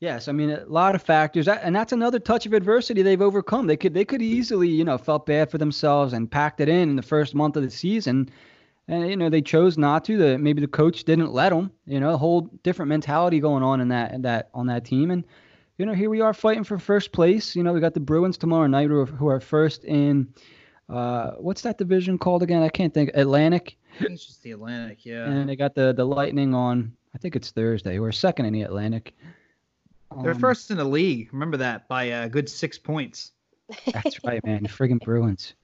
Yes, 0.03 0.27
I 0.27 0.33
mean 0.33 0.51
a 0.51 0.65
lot 0.65 0.97
of 0.97 1.03
factors, 1.03 1.47
and 1.47 1.77
that's 1.77 1.93
another 1.93 2.19
touch 2.19 2.45
of 2.45 2.55
adversity 2.55 3.03
they've 3.03 3.23
overcome. 3.23 3.69
They 3.69 3.77
could 3.77 3.95
they 3.95 4.05
could 4.05 4.21
easily, 4.21 4.67
you 4.67 4.83
know, 4.83 4.99
felt 4.99 5.27
bad 5.27 5.49
for 5.49 5.59
themselves 5.59 6.13
and 6.13 6.29
packed 6.29 6.61
it 6.61 6.69
in 6.69 6.91
in 6.91 6.97
the 6.97 7.03
first 7.03 7.37
month 7.37 7.57
of 7.57 7.63
the 7.63 7.71
season, 7.71 8.29
and 8.89 9.09
you 9.09 9.17
know 9.17 9.31
they 9.31 9.41
chose 9.41 9.79
not 9.79 10.05
to. 10.07 10.17
The 10.17 10.39
maybe 10.39 10.61
the 10.61 10.67
coach 10.67 11.05
didn't 11.05 11.33
let 11.33 11.51
them. 11.51 11.71
You 11.87 12.01
know, 12.01 12.15
a 12.15 12.17
whole 12.17 12.51
different 12.65 12.89
mentality 12.89 13.39
going 13.39 13.63
on 13.63 13.81
in 13.81 13.87
that 13.91 14.13
in 14.13 14.23
that 14.23 14.51
on 14.55 14.67
that 14.67 14.85
team, 14.85 15.13
and 15.13 15.23
you 15.79 15.87
know, 15.87 15.93
here 15.95 16.11
we 16.11 16.21
are 16.21 16.35
fighting 16.35 16.65
for 16.65 16.81
first 16.81 17.13
place. 17.13 17.55
You 17.55 17.63
know, 17.63 17.73
we 17.73 17.79
got 17.79 17.95
the 17.95 18.01
Bruins 18.01 18.37
tomorrow 18.37 18.67
night 18.67 18.89
who 18.89 19.03
are, 19.03 19.07
who 19.07 19.29
are 19.29 19.39
first 19.39 19.85
in 19.85 20.35
uh, 20.89 21.35
what's 21.39 21.63
that 21.63 21.79
division 21.79 22.19
called 22.19 22.43
again? 22.43 22.65
I 22.65 22.71
can't 22.71 22.93
think. 22.93 23.13
Atlantic. 23.15 23.77
it's 24.01 24.27
just 24.27 24.43
the 24.43 24.51
Atlantic, 24.51 25.07
yeah. 25.07 25.27
And 25.27 25.49
they 25.49 25.55
got 25.55 25.77
the 25.77 25.93
the 25.93 26.05
Lightning 26.05 26.57
on. 26.57 26.93
I 27.15 27.19
think 27.19 27.37
it's 27.37 27.53
Thursday. 27.53 28.01
We're 28.01 28.11
second 28.11 28.47
in 28.47 28.53
the 28.53 28.63
Atlantic. 28.63 29.15
They're 30.23 30.33
Um, 30.33 30.39
first 30.39 30.71
in 30.71 30.77
the 30.77 30.85
league. 30.85 31.33
Remember 31.33 31.57
that 31.59 31.89
by 31.89 32.05
a 32.05 32.29
good 32.29 32.49
six 32.49 32.79
points. 32.79 33.33
That's 33.93 34.23
right, 34.25 34.45
man. 34.45 34.63
The 34.65 34.69
friggin' 34.69 35.01
Bruins. 35.01 35.55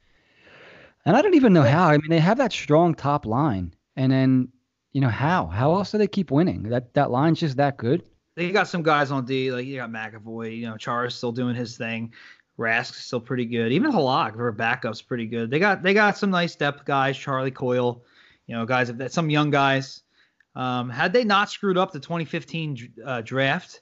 And 1.04 1.16
I 1.16 1.22
don't 1.22 1.34
even 1.34 1.52
know 1.52 1.62
how. 1.62 1.88
I 1.88 1.92
mean, 1.98 2.10
they 2.10 2.18
have 2.18 2.38
that 2.38 2.52
strong 2.52 2.94
top 2.94 3.24
line, 3.26 3.74
and 3.96 4.10
then 4.12 4.48
you 4.92 5.00
know 5.00 5.08
how? 5.08 5.46
How 5.46 5.74
else 5.74 5.92
do 5.92 5.98
they 5.98 6.06
keep 6.06 6.30
winning? 6.30 6.64
That 6.64 6.92
that 6.94 7.10
line's 7.10 7.40
just 7.40 7.56
that 7.56 7.76
good. 7.76 8.02
They 8.34 8.50
got 8.52 8.68
some 8.68 8.82
guys 8.82 9.10
on 9.10 9.24
D, 9.24 9.50
like 9.50 9.66
you 9.66 9.76
got 9.76 9.90
McAvoy. 9.90 10.56
You 10.56 10.66
know, 10.66 10.76
Char's 10.76 11.14
still 11.14 11.32
doing 11.32 11.54
his 11.54 11.76
thing. 11.76 12.12
Rask's 12.56 13.04
still 13.04 13.20
pretty 13.20 13.44
good. 13.46 13.72
Even 13.72 13.92
Halak, 13.92 14.36
their 14.36 14.52
backup's 14.52 15.00
pretty 15.00 15.26
good. 15.26 15.50
They 15.50 15.58
got 15.58 15.82
they 15.82 15.94
got 15.94 16.18
some 16.18 16.30
nice 16.30 16.56
depth 16.56 16.84
guys. 16.84 17.16
Charlie 17.16 17.50
Coyle, 17.50 18.04
you 18.46 18.54
know, 18.56 18.66
guys 18.66 18.92
that 18.92 19.12
some 19.12 19.30
young 19.30 19.50
guys. 19.50 20.02
Um, 20.56 20.90
had 20.90 21.12
they 21.12 21.22
not 21.22 21.50
screwed 21.50 21.78
up 21.78 21.92
the 21.92 22.00
2015 22.00 22.94
uh, 23.04 23.20
draft, 23.20 23.80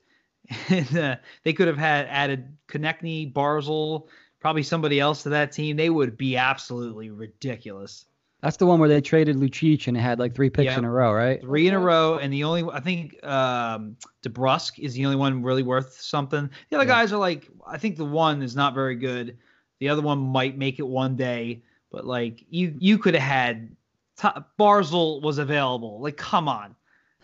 and, 0.68 0.97
uh, 0.97 1.16
they 1.44 1.53
could 1.53 1.68
have 1.68 1.78
had 1.78 2.07
added 2.09 2.57
Konechny, 2.68 3.32
Barzal, 3.32 4.09
probably 4.40 4.62
somebody 4.62 5.01
else 5.01 5.22
to 5.24 5.28
that 5.30 5.53
team. 5.53 5.76
They 5.76 5.90
would 5.90 6.16
be 6.16 6.36
absolutely 6.36 7.11
ridiculous. 7.11 8.07
That's 8.42 8.59
the 8.59 8.66
one 8.66 8.78
where 8.78 8.88
they 8.88 9.01
traded 9.01 9.36
Lucic 9.36 9.88
and 9.88 9.97
had 9.97 10.18
like 10.18 10.34
three 10.34 10.51
picks 10.51 10.66
Yeah. 10.66 10.78
in 10.78 10.84
a 10.84 10.90
row, 10.90 11.12
right? 11.12 11.40
Three 11.40 11.66
in 11.66 11.74
a 11.74 11.80
row, 11.80 12.18
and 12.18 12.32
the 12.32 12.44
only 12.44 12.64
I 12.70 12.80
think 12.80 13.24
um, 13.26 13.97
DeBrusk 14.22 14.78
is 14.78 14.94
the 14.94 15.05
only 15.07 15.16
one 15.16 15.42
really 15.42 15.62
worth 15.62 15.99
something. 16.01 16.49
The 16.70 16.76
other 16.76 16.84
Yeah. 16.86 16.92
guys 16.94 17.12
are 17.12 17.18
like 17.18 17.49
I 17.66 17.78
think 17.78 17.97
the 17.97 18.05
one 18.05 18.42
is 18.42 18.55
not 18.55 18.74
very 18.74 18.94
good. 18.94 19.38
The 19.80 19.88
other 19.88 20.03
one 20.03 20.18
might 20.18 20.57
make 20.57 20.78
it 20.78 20.86
one 20.86 21.16
day, 21.16 21.62
but 21.90 22.07
like 22.07 22.44
you 22.51 22.74
you 22.78 22.99
could 22.99 23.14
have 23.14 23.22
had 23.22 23.74
t- 24.20 24.28
Barzal 24.61 25.22
was 25.22 25.38
available. 25.38 25.99
Like 26.01 26.18
come 26.18 26.47
on, 26.47 26.76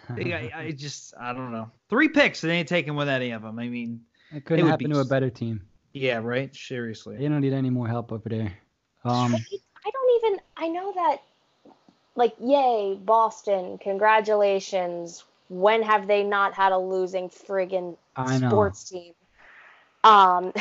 I, 0.09 0.51
I 0.55 0.71
just 0.73 1.15
I 1.19 1.33
don't 1.33 1.53
know. 1.53 1.71
Three 1.89 2.09
picks, 2.09 2.41
they 2.41 2.51
ain't 2.51 2.69
taking 2.69 2.95
with 2.95 3.09
any 3.09 3.31
of 3.31 3.43
them. 3.43 3.59
I 3.59 3.69
mean, 3.69 4.01
it 4.33 4.45
couldn't 4.45 4.65
would 4.65 4.71
happen 4.71 4.89
be 4.89 4.95
to 4.95 5.01
a 5.01 5.05
better 5.05 5.31
team. 5.31 5.61
yeah, 5.93 6.19
right. 6.23 6.55
Seriously. 6.55 7.17
They 7.17 7.29
don't 7.29 7.41
need 7.41 7.53
any 7.53 7.71
more 7.71 7.89
help 7.89 8.13
over 8.13 8.29
there. 8.29 8.53
Um, 9.05 9.35
I 9.35 9.91
don't 9.91 10.25
even. 10.25 10.41
I 10.57 10.69
know 10.69 10.93
that. 10.95 11.19
Like, 12.15 12.35
yay, 12.41 12.99
Boston! 13.03 13.79
Congratulations. 13.79 15.25
When 15.49 15.83
have 15.83 16.07
they 16.07 16.23
not 16.25 16.55
had 16.55 16.73
a 16.73 16.79
losing 16.79 17.29
friggin' 17.29 17.97
I 18.17 18.39
know. 18.39 18.49
sports 18.49 18.89
team? 18.89 19.13
Um, 20.05 20.53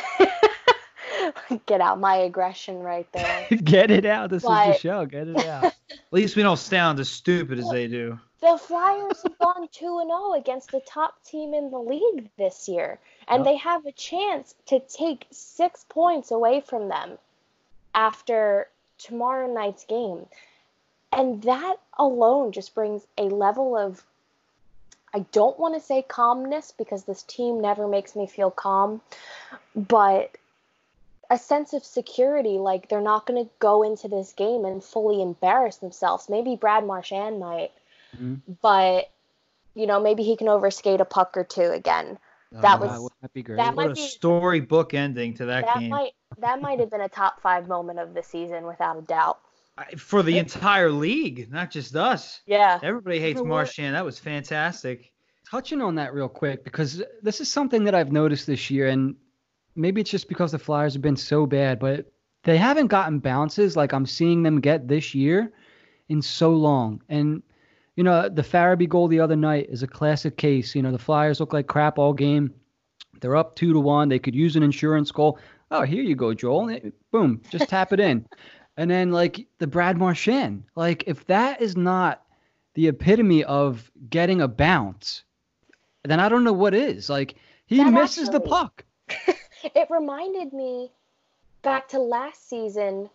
get 1.65 1.81
out 1.81 1.99
my 1.99 2.15
aggression 2.17 2.79
right 2.79 3.07
there. 3.13 3.47
get 3.63 3.91
it 3.91 4.05
out. 4.05 4.29
This 4.29 4.43
is 4.43 4.49
the 4.49 4.77
show. 4.77 5.05
Get 5.05 5.27
it 5.27 5.37
out. 5.45 5.65
At 5.65 5.75
least 6.11 6.35
we 6.35 6.43
don't 6.43 6.59
sound 6.59 6.99
as 6.99 7.09
stupid 7.09 7.59
as 7.59 7.69
they 7.69 7.87
do. 7.87 8.19
The 8.41 8.57
Flyers 8.57 9.21
have 9.21 9.37
gone 9.37 9.67
2 9.71 9.99
and 9.99 10.09
0 10.09 10.33
against 10.33 10.71
the 10.71 10.81
top 10.81 11.23
team 11.23 11.53
in 11.53 11.69
the 11.69 11.79
league 11.79 12.29
this 12.37 12.67
year, 12.67 12.99
and 13.27 13.45
they 13.45 13.55
have 13.57 13.85
a 13.85 13.91
chance 13.91 14.55
to 14.65 14.79
take 14.79 15.27
6 15.29 15.85
points 15.89 16.31
away 16.31 16.61
from 16.61 16.89
them 16.89 17.19
after 17.93 18.67
tomorrow 18.97 19.51
night's 19.51 19.85
game. 19.85 20.25
And 21.11 21.43
that 21.43 21.75
alone 21.99 22.51
just 22.51 22.73
brings 22.73 23.05
a 23.17 23.23
level 23.23 23.77
of 23.77 24.03
I 25.13 25.19
don't 25.31 25.59
want 25.59 25.75
to 25.75 25.81
say 25.81 26.01
calmness 26.01 26.73
because 26.77 27.03
this 27.03 27.23
team 27.23 27.61
never 27.61 27.87
makes 27.87 28.15
me 28.15 28.27
feel 28.27 28.49
calm, 28.49 29.01
but 29.75 30.37
a 31.29 31.37
sense 31.37 31.73
of 31.73 31.83
security 31.83 32.57
like 32.57 32.87
they're 32.87 33.01
not 33.01 33.25
going 33.25 33.43
to 33.43 33.51
go 33.59 33.83
into 33.83 34.07
this 34.07 34.33
game 34.33 34.65
and 34.65 34.83
fully 34.83 35.21
embarrass 35.21 35.77
themselves. 35.77 36.29
Maybe 36.29 36.55
Brad 36.55 36.85
Marchand 36.85 37.39
might, 37.39 37.71
Mhm. 38.19 38.41
but 38.61 39.09
you 39.73 39.87
know, 39.87 40.01
maybe 40.01 40.23
he 40.23 40.35
can 40.35 40.47
overskate 40.47 40.99
a 40.99 41.05
puck 41.05 41.37
or 41.37 41.43
two 41.45 41.71
again. 41.71 42.17
That 42.51 42.75
Uh, 42.81 42.85
was- 42.85 42.91
wouldn't 43.03 43.21
that 43.21 43.33
be 43.33 43.41
great? 43.41 43.55
that 43.55 43.73
what 43.75 43.87
might 43.87 43.91
a 43.91 43.93
be- 43.95 44.01
storybook 44.01 44.93
ending 44.93 45.33
to 45.35 45.45
that, 45.45 45.65
That 45.65 45.79
game. 45.79 45.89
might 45.89 46.11
that 46.37 46.61
might 46.61 46.79
have 46.79 46.89
been 46.89 47.01
a 47.01 47.09
top 47.09 47.39
5 47.41 47.67
moment 47.67 47.99
of 47.99 48.13
the 48.13 48.23
season 48.23 48.65
without 48.65 48.97
a 48.97 49.01
doubt. 49.01 49.39
For 49.97 50.21
the 50.23 50.37
entire 50.37 50.91
league, 50.91 51.51
not 51.51 51.71
just 51.71 51.95
us. 51.95 52.41
Yeah. 52.45 52.79
Everybody 52.83 53.19
hates 53.19 53.37
know 53.41 53.49
what? 53.49 53.73
That 53.77 54.05
was 54.05 54.19
fantastic. 54.19 55.11
touching 55.49 55.81
on 55.81 55.95
that 55.95 56.13
real 56.13 56.29
quick 56.29 56.63
because 56.63 57.03
this 57.21 57.41
is 57.41 57.51
something 57.51 57.83
that 57.83 57.93
I've 57.93 58.11
noticed 58.13 58.47
this 58.47 58.69
year, 58.71 58.87
and 58.87 59.15
maybe 59.75 59.99
it's 59.99 60.09
just 60.09 60.29
because 60.29 60.51
the 60.53 60.59
Flyers 60.59 60.93
have 60.93 61.01
been 61.01 61.17
so 61.17 61.45
bad, 61.45 61.77
but 61.79 62.05
they 62.43 62.55
haven't 62.57 62.87
gotten 62.87 63.19
bounces 63.19 63.75
like 63.75 63.91
I'm 63.93 64.05
seeing 64.05 64.43
them 64.43 64.61
get 64.61 64.87
this 64.87 65.13
year 65.13 65.51
in 66.07 66.21
so 66.21 66.51
long. 66.51 67.01
And 67.09 67.43
you 67.95 68.03
know, 68.03 68.29
the 68.29 68.41
Farabee 68.41 68.89
goal 68.89 69.07
the 69.07 69.19
other 69.19 69.35
night 69.35 69.67
is 69.69 69.83
a 69.83 69.87
classic 69.87 70.37
case. 70.37 70.75
You 70.75 70.81
know, 70.81 70.91
the 70.91 70.97
Flyers 70.97 71.39
look 71.39 71.53
like 71.53 71.67
crap 71.67 71.99
all 71.99 72.13
game. 72.13 72.53
They're 73.19 73.35
up 73.35 73.55
two 73.55 73.73
to 73.73 73.79
one. 73.79 74.09
They 74.09 74.19
could 74.19 74.35
use 74.35 74.55
an 74.55 74.63
insurance 74.63 75.11
goal. 75.11 75.39
Oh, 75.69 75.83
here 75.83 76.03
you 76.03 76.15
go, 76.15 76.33
Joel. 76.33 76.69
And 76.69 76.93
Boom, 77.11 77.41
just 77.49 77.69
tap 77.69 77.93
it 77.93 77.99
in. 77.99 78.25
And 78.77 78.89
then 78.89 79.11
like 79.11 79.45
the 79.59 79.67
Brad 79.67 79.97
Marchand, 79.97 80.63
like 80.75 81.03
if 81.05 81.27
that 81.27 81.61
is 81.61 81.75
not 81.75 82.23
the 82.73 82.87
epitome 82.87 83.43
of 83.43 83.91
getting 84.09 84.41
a 84.41 84.47
bounce, 84.47 85.23
then 86.03 86.21
I 86.21 86.29
don't 86.29 86.45
know 86.45 86.53
what 86.53 86.73
is. 86.73 87.09
Like 87.09 87.35
he 87.65 87.77
That 87.77 87.91
misses 87.91 88.29
the 88.29 88.39
puck. 88.39 88.85
It 89.75 89.87
reminded 89.91 90.53
me 90.53 90.91
back 91.61 91.89
to 91.89 91.99
last 91.99 92.49
season 92.49 93.09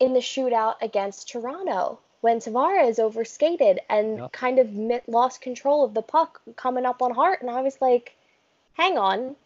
in 0.00 0.14
the 0.14 0.20
shootout 0.20 0.76
against 0.80 1.28
Toronto 1.28 1.98
when 2.22 2.38
Tavares 2.38 2.98
overskated 2.98 3.80
and 3.90 4.18
Yep. 4.18 4.32
kind 4.32 4.58
of 4.58 4.72
mi- 4.72 5.00
lost 5.06 5.40
control 5.42 5.84
of 5.84 5.92
the 5.92 6.02
puck 6.02 6.40
coming 6.56 6.86
up 6.86 7.02
on 7.02 7.12
Hart, 7.12 7.42
and 7.42 7.50
I 7.50 7.60
was 7.60 7.78
like, 7.80 8.16
"Hang 8.72 8.96
on, 8.96 9.36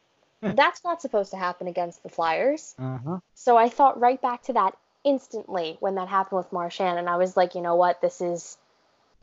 that's 0.42 0.84
not 0.84 1.02
supposed 1.02 1.32
to 1.32 1.36
happen 1.36 1.66
against 1.66 2.02
the 2.02 2.10
Flyers." 2.10 2.74
Uh 2.78 2.98
huh. 2.98 3.18
So 3.34 3.56
I 3.56 3.68
thought 3.70 3.98
right 3.98 4.20
back 4.20 4.44
to 4.44 4.52
that 4.52 4.76
instantly 5.04 5.76
when 5.80 5.94
that 5.96 6.08
happened 6.08 6.38
with 6.38 6.52
Marchand, 6.52 6.98
and 6.98 7.08
I 7.08 7.16
was 7.16 7.36
like, 7.36 7.54
you 7.54 7.62
know 7.62 7.76
what, 7.76 8.00
this 8.00 8.20
is 8.20 8.56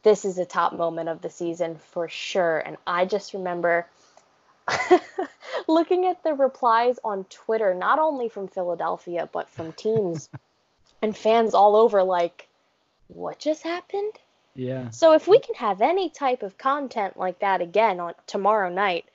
this 0.01 0.25
is 0.25 0.37
a 0.37 0.45
top 0.45 0.73
moment 0.73 1.09
of 1.09 1.21
the 1.21 1.29
season 1.29 1.77
for 1.91 2.09
sure. 2.09 2.59
And 2.59 2.77
I 2.85 3.05
just 3.05 3.33
remember 3.33 3.87
looking 5.67 6.05
at 6.07 6.23
the 6.23 6.33
replies 6.33 6.99
on 7.03 7.25
Twitter, 7.25 7.73
not 7.73 7.99
only 7.99 8.29
from 8.29 8.47
Philadelphia 8.47 9.29
but 9.31 9.49
from 9.49 9.71
teams 9.73 10.29
and 11.01 11.15
fans 11.15 11.53
all 11.53 11.75
over, 11.75 12.03
like, 12.03 12.47
what 13.13 13.39
just 13.39 13.63
happened? 13.63 14.13
Yeah. 14.55 14.89
So 14.89 15.13
if 15.13 15.27
we 15.27 15.39
can 15.39 15.55
have 15.55 15.81
any 15.81 16.09
type 16.09 16.43
of 16.43 16.57
content 16.57 17.17
like 17.17 17.39
that 17.39 17.61
again 17.61 17.99
on 17.99 18.13
tomorrow 18.27 18.69
night, 18.69 19.05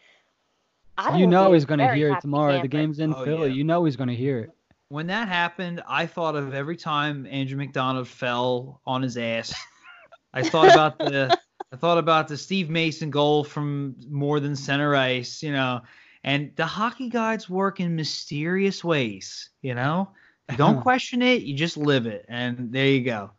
I 0.97 1.11
don't 1.11 1.21
You 1.21 1.27
know 1.29 1.53
he's 1.53 1.65
going 1.65 1.79
to 1.79 1.95
hear 1.95 2.09
it 2.09 2.15
happy 2.15 2.23
tomorrow. 2.23 2.61
The 2.61 2.69
game's 2.69 2.99
in 2.99 3.15
Oh, 3.15 3.25
Philly. 3.25 3.49
yeah. 3.51 3.55
You 3.55 3.65
know 3.65 3.85
he's 3.85 3.97
going 3.97 4.09
to 4.09 4.17
hear 4.17 4.41
it. 4.41 4.51
When 4.89 5.07
that 5.09 5.29
happened, 5.29 5.83
I 5.87 6.07
thought 6.07 6.35
of 6.35 6.55
every 6.55 6.77
time 6.77 7.27
Andrew 7.27 7.57
MacDonald 7.59 8.09
fell 8.09 8.81
on 8.87 9.03
his 9.03 9.17
ass. 9.17 9.55
I 10.35 10.43
thought 10.43 10.73
about 10.73 10.99
the 10.99 11.39
I 11.73 11.77
thought 11.77 11.99
about 11.99 12.29
the 12.29 12.37
Steve 12.37 12.71
Mason 12.71 13.11
goal 13.11 13.45
from 13.45 13.95
more 14.11 14.41
than 14.41 14.57
center 14.57 14.97
ice, 14.97 15.43
you 15.43 15.53
know. 15.53 15.83
And 16.25 16.51
the 16.57 16.67
hockey 16.67 17.09
gods 17.11 17.49
work 17.49 17.81
in 17.81 17.95
mysterious 17.95 18.83
ways, 18.83 19.51
you 19.63 19.75
know. 19.75 20.11
You 20.51 20.57
don't 20.65 20.81
question 20.81 21.23
it, 21.23 21.43
you 21.43 21.55
just 21.55 21.77
live 21.77 22.07
it, 22.07 22.25
and 22.29 22.73
there 22.73 22.87
you 22.87 23.03
go. 23.05 23.31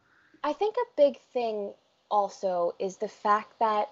I 0.44 0.54
think 0.54 0.76
a 0.76 0.96
big 0.96 1.20
thing 1.34 1.74
also 2.10 2.74
is 2.80 2.98
the 2.98 3.08
fact 3.08 3.60
that 3.60 3.90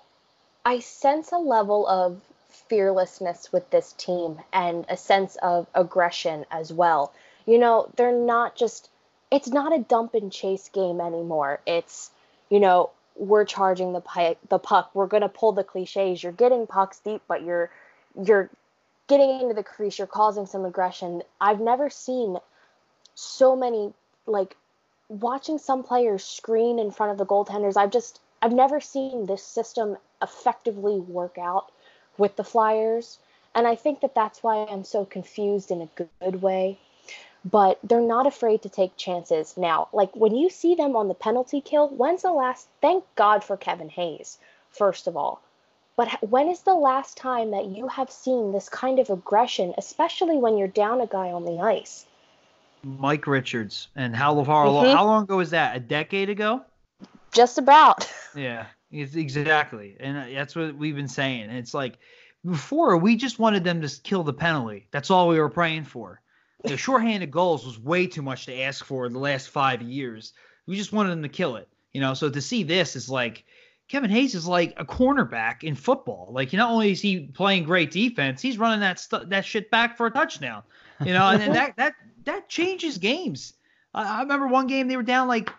I 0.66 0.80
sense 0.80 1.32
a 1.32 1.38
level 1.38 1.88
of 1.88 2.22
fearlessness 2.50 3.52
with 3.52 3.70
this 3.70 3.94
team 3.94 4.40
and 4.52 4.86
a 4.90 4.98
sense 4.98 5.36
of 5.38 5.68
aggression 5.74 6.46
as 6.52 6.72
well. 6.74 7.14
You 7.46 7.58
know, 7.58 7.90
they're 7.96 8.12
not 8.12 8.56
just 8.56 8.90
it's 9.32 9.50
not 9.50 9.76
a 9.76 9.80
dump 9.80 10.14
and 10.14 10.32
chase 10.32 10.70
game 10.70 11.02
anymore. 11.02 11.60
It's, 11.66 12.12
you 12.50 12.60
know, 12.60 12.92
we're 13.16 13.46
charging 13.46 13.94
the 13.94 14.38
the 14.50 14.60
puck. 14.60 14.92
We're 14.94 15.08
going 15.08 15.22
to 15.22 15.30
pull 15.30 15.52
the 15.52 15.64
clichés. 15.64 16.24
You're 16.24 16.32
getting 16.32 16.68
pucks 16.68 17.00
deep, 17.00 17.22
but 17.28 17.44
you're 17.44 17.70
you're 18.22 18.50
getting 19.08 19.42
into 19.42 19.54
the 19.54 19.64
crease. 19.64 19.98
You're 19.98 20.08
causing 20.08 20.46
some 20.46 20.66
aggression. 20.66 21.24
I've 21.42 21.60
never 21.60 21.90
seen 21.90 22.38
so 23.16 23.56
many 23.56 23.94
like 24.26 24.56
watching 25.10 25.58
some 25.58 25.84
players 25.84 26.24
screen 26.24 26.80
in 26.80 26.92
front 26.92 27.12
of 27.12 27.18
the 27.18 27.26
goaltenders, 27.26 27.78
I've 27.78 27.92
just 27.92 28.20
I've 28.42 28.54
never 28.54 28.80
seen 28.80 29.26
this 29.26 29.44
system 29.44 29.98
effectively 30.22 31.00
work 31.00 31.38
out 31.38 31.72
with 32.18 32.36
the 32.36 32.44
Flyers, 32.44 33.18
and 33.56 33.66
I 33.66 33.76
think 33.76 34.02
that 34.02 34.16
that's 34.16 34.44
why 34.44 34.66
I'm 34.66 34.84
so 34.84 35.06
confused 35.06 35.72
in 35.72 35.82
a 35.82 36.06
good 36.22 36.42
way. 36.42 36.78
But 37.46 37.80
they're 37.84 38.02
not 38.02 38.28
afraid 38.28 38.64
to 38.64 38.70
take 38.70 38.98
chances 38.98 39.56
now. 39.56 39.88
Like 39.94 40.14
when 40.16 40.36
you 40.36 40.50
see 40.50 40.76
them 40.76 40.96
on 40.96 41.08
the 41.08 41.14
penalty 41.14 41.62
kill, 41.62 41.88
when's 41.88 42.24
the 42.24 42.32
last? 42.32 42.68
Thank 42.82 43.06
God 43.16 43.44
for 43.44 43.56
Kevin 43.56 43.90
Hayes, 43.90 44.38
first 44.70 45.08
of 45.08 45.16
all. 45.16 45.42
But 45.96 46.30
when 46.30 46.50
is 46.50 46.62
the 46.62 46.76
last 46.76 47.18
time 47.18 47.52
that 47.52 47.66
you 47.66 47.88
have 47.88 48.12
seen 48.12 48.52
this 48.52 48.70
kind 48.70 49.00
of 49.00 49.10
aggression, 49.10 49.74
especially 49.78 50.38
when 50.38 50.58
you're 50.58 50.68
down 50.68 51.00
a 51.00 51.08
guy 51.08 51.32
on 51.32 51.46
the 51.46 51.60
ice? 51.60 52.06
Mike 52.84 53.28
Richards 53.28 53.90
and 53.96 54.16
how 54.16 54.44
far 54.44 54.68
Mhm. 54.68 54.94
how 54.94 55.06
long 55.06 55.24
ago 55.24 55.38
was 55.38 55.50
that? 55.52 55.76
A 55.76 55.80
decade 55.80 56.30
ago? 56.30 56.64
Just 57.32 57.58
about. 57.58 58.12
Yeah, 58.36 58.68
exactly, 58.92 59.98
and 60.00 60.16
uh, 60.18 60.26
that's 60.32 60.56
what 60.56 60.76
we've 60.76 60.96
been 60.96 61.08
saying. 61.08 61.50
It's 61.50 61.74
like 61.74 61.98
before 62.46 62.96
we 62.98 63.16
just 63.16 63.40
wanted 63.40 63.64
them 63.64 63.82
to 63.82 64.02
kill 64.02 64.24
the 64.24 64.34
penalty. 64.34 64.88
That's 64.92 65.10
all 65.10 65.28
we 65.28 65.40
were 65.40 65.50
praying 65.50 65.86
for. 65.86 66.22
The 66.64 66.78
shorthanded 66.78 67.32
goals 67.32 67.66
was 67.66 67.80
way 67.80 68.06
too 68.06 68.22
much 68.22 68.46
to 68.46 68.62
ask 68.62 68.86
for 68.86 69.08
in 69.08 69.14
the 69.14 69.20
last 69.20 69.50
five 69.50 69.82
years. 69.82 70.34
We 70.68 70.76
just 70.76 70.94
wanted 70.94 71.12
them 71.12 71.24
to 71.24 71.30
kill 71.30 71.56
it. 71.56 71.68
You 71.94 72.02
know, 72.02 72.14
so 72.14 72.30
to 72.30 72.42
see 72.42 72.62
this 72.62 72.96
is 72.96 73.10
like 73.10 73.44
Kevin 73.88 74.12
Hayes 74.12 74.36
is 74.36 74.46
like 74.48 74.74
a 74.78 74.86
cornerback 74.86 75.64
in 75.64 75.74
football. 75.74 76.30
Like, 76.32 76.54
not 76.54 76.70
only 76.70 76.92
is 76.92 77.02
he 77.02 77.22
playing 77.34 77.64
great 77.64 77.90
defense, 77.90 78.42
he's 78.42 78.58
running 78.60 78.82
that 78.82 79.04
that 79.30 79.46
shit 79.46 79.72
back 79.72 79.98
for 79.98 80.06
a 80.06 80.12
touchdown. 80.12 80.62
You 81.04 81.14
know, 81.14 81.28
and, 81.30 81.42
and 81.42 81.56
that 81.60 81.76
that 81.78 81.94
that 82.28 82.50
changes 82.50 82.98
games. 82.98 83.54
I, 83.94 84.18
I 84.18 84.22
remember 84.22 84.48
one 84.48 84.68
game 84.68 84.88
they 84.88 84.98
were 84.98 85.04
down 85.04 85.28
like 85.28 85.50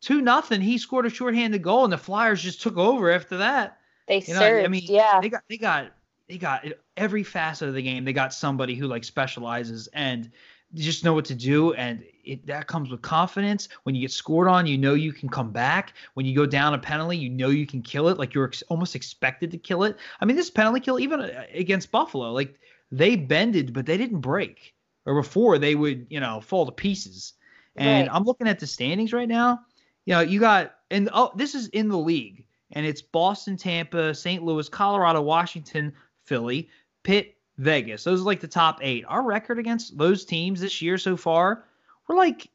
two 0.00 0.20
nothing. 0.20 0.60
He 0.60 0.78
scored 0.78 1.06
a 1.06 1.10
shorthanded 1.10 1.62
goal, 1.62 1.84
and 1.84 1.92
the 1.92 1.98
Flyers 1.98 2.42
just 2.42 2.62
took 2.62 2.76
over 2.76 3.10
after 3.10 3.38
that. 3.38 3.78
They 4.06 4.20
You 4.20 4.34
know, 4.34 4.40
served, 4.40 4.64
I 4.64 4.68
mean, 4.68 4.84
yeah. 4.86 5.20
they 5.20 5.28
got 5.28 5.42
they 5.48 5.58
got 5.58 5.92
they 6.28 6.38
got 6.38 6.64
every 6.96 7.22
facet 7.22 7.68
of 7.68 7.74
the 7.74 7.82
game. 7.82 8.04
They 8.04 8.12
got 8.12 8.32
somebody 8.32 8.74
who 8.74 8.86
like 8.86 9.04
specializes 9.04 9.88
and 9.92 10.30
just 10.74 11.02
know 11.02 11.14
what 11.14 11.24
to 11.26 11.34
do, 11.34 11.72
and 11.74 12.04
it 12.24 12.46
that 12.46 12.66
comes 12.66 12.90
with 12.90 13.02
confidence. 13.02 13.68
When 13.84 13.94
you 13.94 14.02
get 14.02 14.12
scored 14.12 14.48
on, 14.48 14.66
you 14.66 14.76
know 14.76 14.94
you 14.94 15.12
can 15.12 15.28
come 15.28 15.50
back. 15.50 15.94
When 16.14 16.26
you 16.26 16.34
go 16.36 16.46
down 16.46 16.74
a 16.74 16.78
penalty, 16.78 17.16
you 17.16 17.30
know 17.30 17.48
you 17.48 17.66
can 17.66 17.82
kill 17.82 18.08
it. 18.08 18.18
Like 18.18 18.34
you're 18.34 18.46
ex- 18.46 18.62
almost 18.68 18.94
expected 18.94 19.50
to 19.50 19.58
kill 19.58 19.84
it. 19.84 19.96
I 20.20 20.24
mean, 20.24 20.36
this 20.36 20.50
penalty 20.50 20.80
kill 20.80 21.00
even 21.00 21.20
uh, 21.20 21.44
against 21.54 21.90
Buffalo, 21.90 22.32
like 22.32 22.58
they 22.92 23.16
bended, 23.16 23.72
but 23.72 23.86
they 23.86 23.96
didn't 23.96 24.20
break. 24.20 24.74
Or 25.08 25.14
before 25.14 25.58
they 25.58 25.74
would, 25.74 26.06
you 26.10 26.20
know, 26.20 26.40
fall 26.40 26.66
to 26.66 26.72
pieces. 26.72 27.32
And 27.76 28.06
Right. 28.06 28.14
I'm 28.14 28.24
looking 28.24 28.46
at 28.46 28.58
the 28.58 28.66
standings 28.66 29.12
right 29.12 29.28
now. 29.28 29.60
You 30.04 30.14
know, 30.14 30.20
you 30.20 30.38
got 30.38 30.74
and 30.90 31.08
oh, 31.12 31.32
this 31.34 31.54
is 31.54 31.68
in 31.68 31.88
the 31.88 31.98
league, 31.98 32.44
and 32.72 32.84
it's 32.84 33.02
Boston, 33.02 33.56
Tampa, 33.56 34.14
St. 34.14 34.42
Louis, 34.42 34.68
Colorado, 34.68 35.22
Washington, 35.22 35.92
Philly, 36.24 36.68
Pitt, 37.02 37.36
Vegas. 37.56 38.04
Those 38.04 38.20
are 38.20 38.24
like 38.24 38.40
the 38.40 38.48
top 38.48 38.80
eight. 38.82 39.04
Our 39.08 39.22
record 39.22 39.58
against 39.58 39.96
those 39.96 40.24
teams 40.24 40.60
this 40.60 40.82
year 40.82 40.98
so 40.98 41.16
far, 41.16 41.64
we're 42.06 42.16
like 42.16 42.50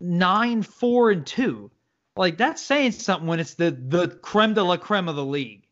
nine, 0.00 0.62
four, 0.62 1.10
and 1.10 1.26
two. 1.26 1.70
Like 2.16 2.36
that's 2.36 2.62
saying 2.62 2.92
something 2.92 3.26
when 3.26 3.40
it's 3.40 3.54
the 3.54 3.70
the 3.70 4.08
creme 4.08 4.54
de 4.54 4.62
la 4.62 4.76
creme 4.76 5.08
of 5.08 5.16
the 5.16 5.24
league. 5.24 5.62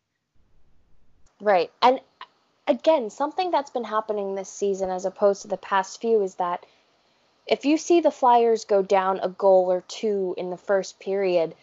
Right. 1.39 1.71
And 1.81 1.99
again, 2.67 3.09
something 3.09 3.51
that's 3.51 3.71
been 3.71 3.83
happening 3.83 4.35
this 4.35 4.49
season 4.49 4.89
as 4.89 5.05
opposed 5.05 5.41
to 5.41 5.47
the 5.47 5.57
past 5.57 5.99
few 6.01 6.21
is 6.21 6.35
that 6.35 6.65
if 7.45 7.65
you 7.65 7.77
see 7.77 7.99
the 7.99 8.11
Flyers 8.11 8.65
go 8.65 8.81
down 8.81 9.19
a 9.21 9.29
goal 9.29 9.71
or 9.71 9.81
two 9.87 10.33
in 10.37 10.49
the 10.49 10.57
first 10.57 10.99
period, 10.99 11.55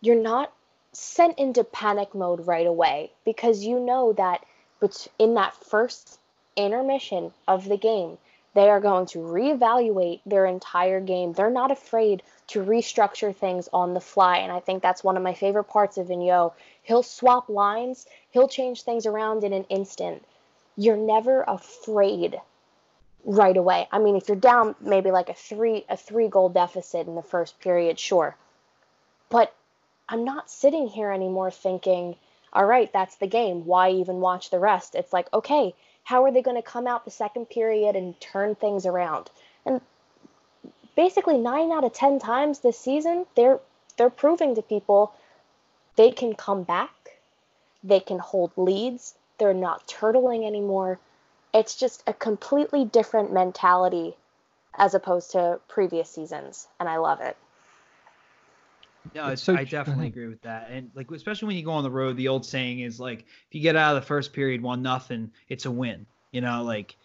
you're 0.00 0.20
not 0.20 0.52
sent 0.92 1.38
into 1.38 1.64
panic 1.64 2.14
mode 2.14 2.46
right 2.46 2.66
away 2.66 3.12
because 3.24 3.64
you 3.64 3.78
know 3.78 4.12
that 4.14 4.44
in 5.18 5.34
that 5.34 5.54
first 5.54 6.18
intermission 6.56 7.32
of 7.46 7.68
the 7.68 7.76
game, 7.76 8.18
they 8.54 8.68
are 8.68 8.80
going 8.80 9.06
to 9.06 9.18
reevaluate 9.18 10.20
their 10.26 10.44
entire 10.44 11.00
game. 11.00 11.32
They're 11.32 11.50
not 11.50 11.70
afraid 11.70 12.22
to 12.52 12.62
restructure 12.62 13.34
things 13.34 13.68
on 13.72 13.94
the 13.94 14.00
fly. 14.00 14.38
And 14.38 14.52
I 14.52 14.60
think 14.60 14.82
that's 14.82 15.02
one 15.02 15.16
of 15.16 15.22
my 15.22 15.32
favorite 15.32 15.64
parts 15.64 15.96
of 15.96 16.08
Vigneault. 16.08 16.52
He'll 16.82 17.02
swap 17.02 17.48
lines, 17.48 18.06
he'll 18.30 18.48
change 18.48 18.82
things 18.82 19.06
around 19.06 19.42
in 19.42 19.52
an 19.52 19.64
instant. 19.64 20.22
You're 20.76 20.96
never 20.96 21.42
afraid 21.42 22.40
right 23.24 23.56
away. 23.56 23.88
I 23.90 23.98
mean, 23.98 24.16
if 24.16 24.28
you're 24.28 24.36
down 24.36 24.74
maybe 24.80 25.10
like 25.10 25.28
a 25.28 25.34
three 25.34 25.84
a 25.88 25.96
three 25.96 26.28
goal 26.28 26.48
deficit 26.50 27.06
in 27.06 27.14
the 27.14 27.22
first 27.22 27.58
period, 27.60 27.98
sure. 27.98 28.36
But 29.30 29.54
I'm 30.08 30.24
not 30.24 30.50
sitting 30.50 30.88
here 30.88 31.10
anymore 31.10 31.50
thinking, 31.50 32.16
all 32.52 32.66
right, 32.66 32.92
that's 32.92 33.16
the 33.16 33.26
game. 33.26 33.64
Why 33.64 33.92
even 33.92 34.20
watch 34.20 34.50
the 34.50 34.58
rest? 34.58 34.94
It's 34.94 35.12
like, 35.12 35.32
okay, 35.32 35.74
how 36.04 36.24
are 36.24 36.32
they 36.32 36.42
going 36.42 36.56
to 36.56 36.62
come 36.62 36.86
out 36.86 37.06
the 37.06 37.10
second 37.10 37.46
period 37.46 37.96
and 37.96 38.20
turn 38.20 38.54
things 38.54 38.84
around? 38.84 39.30
And 39.64 39.80
basically 40.96 41.38
9 41.38 41.72
out 41.72 41.84
of 41.84 41.92
10 41.92 42.18
times 42.18 42.60
this 42.60 42.78
season, 42.78 43.26
they're 43.34 43.60
they're 43.96 44.10
proving 44.10 44.54
to 44.54 44.62
people 44.62 45.12
they 45.96 46.10
can 46.10 46.34
come 46.34 46.62
back. 46.62 46.90
They 47.84 48.00
can 48.00 48.18
hold 48.18 48.52
leads. 48.56 49.14
They're 49.38 49.54
not 49.54 49.86
turtling 49.86 50.46
anymore. 50.46 50.98
It's 51.52 51.74
just 51.76 52.02
a 52.06 52.14
completely 52.14 52.84
different 52.84 53.32
mentality 53.32 54.14
as 54.74 54.94
opposed 54.94 55.32
to 55.32 55.60
previous 55.68 56.08
seasons, 56.08 56.66
and 56.80 56.88
I 56.88 56.96
love 56.96 57.20
it. 57.20 57.36
No, 59.14 59.28
It's 59.28 59.34
it's, 59.34 59.42
so 59.42 59.54
I 59.54 59.64
definitely 59.64 60.06
agree 60.06 60.28
with 60.28 60.40
that. 60.42 60.68
And 60.70 60.90
like 60.94 61.10
especially 61.10 61.48
when 61.48 61.56
you 61.56 61.64
go 61.64 61.72
on 61.72 61.82
the 61.82 61.90
road, 61.90 62.16
the 62.16 62.28
old 62.28 62.46
saying 62.46 62.80
is 62.80 62.98
like 62.98 63.20
if 63.20 63.54
you 63.54 63.60
get 63.60 63.76
out 63.76 63.94
of 63.96 64.02
the 64.02 64.06
first 64.06 64.32
period 64.32 64.62
one 64.62 64.80
nothing, 64.82 65.30
it's 65.48 65.66
a 65.66 65.70
win. 65.70 66.06
You 66.30 66.40
know, 66.40 66.62
like 66.62 66.92
it- 66.92 66.96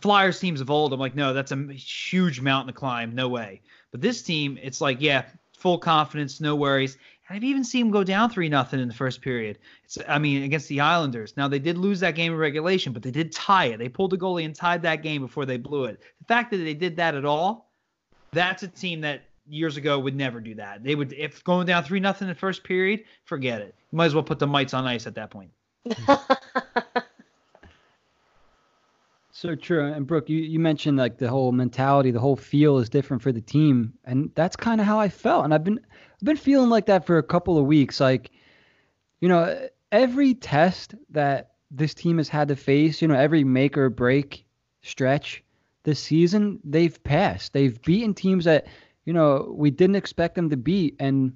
Flyers 0.00 0.38
teams 0.38 0.60
of 0.60 0.70
old, 0.70 0.92
I'm 0.92 1.00
like, 1.00 1.14
no, 1.14 1.32
that's 1.32 1.52
a 1.52 1.56
huge 1.72 2.40
mountain 2.40 2.72
to 2.72 2.78
climb. 2.78 3.14
No 3.14 3.28
way. 3.28 3.60
But 3.90 4.00
this 4.00 4.22
team, 4.22 4.58
it's 4.62 4.80
like, 4.80 4.98
yeah, 5.00 5.24
full 5.58 5.78
confidence, 5.78 6.40
no 6.40 6.54
worries. 6.54 6.96
And 7.28 7.36
I've 7.36 7.44
even 7.44 7.64
seen 7.64 7.86
them 7.86 7.92
go 7.92 8.04
down 8.04 8.30
three 8.30 8.48
nothing 8.48 8.80
in 8.80 8.88
the 8.88 8.94
first 8.94 9.20
period. 9.20 9.58
It's 9.84 9.98
I 10.08 10.18
mean, 10.18 10.42
against 10.44 10.68
the 10.68 10.80
Islanders. 10.80 11.36
Now 11.36 11.48
they 11.48 11.58
did 11.58 11.76
lose 11.76 12.00
that 12.00 12.14
game 12.14 12.32
in 12.32 12.38
regulation, 12.38 12.92
but 12.92 13.02
they 13.02 13.10
did 13.10 13.32
tie 13.32 13.66
it. 13.66 13.78
They 13.78 13.88
pulled 13.88 14.12
the 14.12 14.18
goalie 14.18 14.44
and 14.44 14.54
tied 14.54 14.82
that 14.82 15.02
game 15.02 15.22
before 15.22 15.44
they 15.44 15.56
blew 15.56 15.84
it. 15.84 16.00
The 16.20 16.24
fact 16.26 16.50
that 16.52 16.58
they 16.58 16.74
did 16.74 16.96
that 16.96 17.14
at 17.14 17.24
all, 17.24 17.72
that's 18.32 18.62
a 18.62 18.68
team 18.68 19.00
that 19.02 19.22
years 19.48 19.76
ago 19.76 19.98
would 19.98 20.14
never 20.14 20.40
do 20.40 20.54
that. 20.54 20.84
They 20.84 20.94
would 20.94 21.12
if 21.12 21.42
going 21.44 21.66
down 21.66 21.84
three 21.84 22.00
nothing 22.00 22.28
in 22.28 22.34
the 22.34 22.38
first 22.38 22.64
period, 22.64 23.04
forget 23.24 23.60
it. 23.60 23.74
You 23.90 23.96
might 23.96 24.06
as 24.06 24.14
well 24.14 24.22
put 24.22 24.38
the 24.38 24.46
mites 24.46 24.74
on 24.74 24.86
ice 24.86 25.06
at 25.06 25.14
that 25.16 25.30
point. 25.30 25.50
So 29.40 29.54
true. 29.54 29.86
And 29.86 30.04
Brooke, 30.04 30.28
you, 30.28 30.38
you 30.38 30.58
mentioned 30.58 30.98
like 30.98 31.18
the 31.18 31.28
whole 31.28 31.52
mentality, 31.52 32.10
the 32.10 32.18
whole 32.18 32.34
feel 32.34 32.78
is 32.78 32.88
different 32.88 33.22
for 33.22 33.30
the 33.30 33.40
team. 33.40 33.92
And 34.04 34.32
that's 34.34 34.56
kind 34.56 34.80
of 34.80 34.86
how 34.88 34.98
I 34.98 35.08
felt. 35.08 35.44
And 35.44 35.54
I've 35.54 35.62
been 35.62 35.78
I've 35.78 36.24
been 36.24 36.36
feeling 36.36 36.70
like 36.70 36.86
that 36.86 37.06
for 37.06 37.18
a 37.18 37.22
couple 37.22 37.56
of 37.56 37.64
weeks. 37.64 38.00
Like, 38.00 38.32
you 39.20 39.28
know, 39.28 39.68
every 39.92 40.34
test 40.34 40.96
that 41.10 41.52
this 41.70 41.94
team 41.94 42.18
has 42.18 42.28
had 42.28 42.48
to 42.48 42.56
face, 42.56 43.00
you 43.00 43.06
know, 43.06 43.14
every 43.14 43.44
make 43.44 43.78
or 43.78 43.90
break 43.90 44.44
stretch 44.82 45.44
this 45.84 46.00
season, 46.00 46.58
they've 46.64 47.00
passed. 47.04 47.52
They've 47.52 47.80
beaten 47.82 48.14
teams 48.14 48.44
that, 48.44 48.66
you 49.04 49.12
know, 49.12 49.54
we 49.56 49.70
didn't 49.70 49.94
expect 49.94 50.34
them 50.34 50.50
to 50.50 50.56
beat. 50.56 50.96
And 50.98 51.32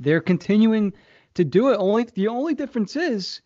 they're 0.00 0.20
continuing 0.20 0.94
to 1.34 1.44
do 1.44 1.68
it. 1.68 1.76
Only 1.76 2.08
the 2.12 2.26
only 2.26 2.54
difference 2.54 2.96
is 2.96 3.40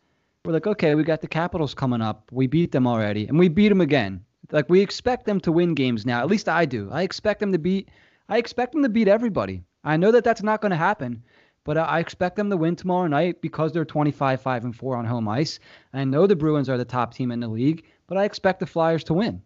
we're 0.45 0.53
like, 0.53 0.67
okay, 0.67 0.95
we 0.95 1.05
got 1.05 1.21
the 1.21 1.29
Capitals 1.29 1.75
coming 1.75 2.01
up. 2.01 2.31
We 2.33 2.47
beat 2.47 2.73
them 2.73 2.87
already, 2.87 3.27
and 3.27 3.39
we 3.39 3.49
beat 3.49 3.69
them 3.69 3.81
again. 3.81 4.25
Like 4.53 4.69
we 4.69 4.81
expect 4.81 5.27
them 5.27 5.41
to 5.41 5.53
win 5.53 5.75
games 5.75 6.07
now. 6.07 6.21
At 6.21 6.29
least 6.29 6.49
I 6.49 6.65
do. 6.65 6.89
I 6.91 7.03
expect 7.03 7.41
them 7.41 7.53
to 7.53 7.59
beat. 7.59 7.91
I 8.29 8.39
expect 8.39 8.73
them 8.73 8.83
to 8.83 8.89
beat 8.89 9.09
everybody. 9.09 9.63
I 9.85 9.97
know 9.97 10.11
that 10.13 10.25
that's 10.25 10.43
not 10.43 10.61
going 10.61 10.71
to 10.71 10.77
happen, 10.77 11.23
but 11.65 11.77
I 11.77 12.01
expect 12.01 12.37
them 12.37 12.51
to 12.51 12.57
win 12.57 12.77
tomorrow 12.77 13.07
night 13.07 13.41
because 13.43 13.73
they're 13.73 13.85
25, 13.85 14.41
5, 14.41 14.65
and 14.65 14.75
4 14.77 14.97
on 14.97 15.05
home 15.05 15.29
ice. 15.29 15.61
I 15.93 16.05
know 16.05 16.27
the 16.27 16.37
Bruins 16.37 16.69
are 16.69 16.79
the 16.79 16.85
top 16.85 17.15
team 17.15 17.31
in 17.31 17.41
the 17.41 17.49
league, 17.49 17.85
but 18.07 18.19
I 18.19 18.25
expect 18.25 18.61
the 18.61 18.67
Flyers 18.67 19.05
to 19.05 19.15
win. 19.15 19.43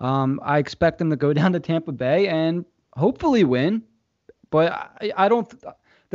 Um, 0.00 0.38
I 0.42 0.58
expect 0.58 0.98
them 0.98 1.10
to 1.10 1.16
go 1.16 1.32
down 1.34 1.52
to 1.54 1.60
Tampa 1.60 1.92
Bay 1.92 2.28
and 2.28 2.64
hopefully 2.94 3.44
win, 3.44 3.82
but 4.50 4.72
I, 4.72 5.12
I 5.16 5.28
don't. 5.28 5.52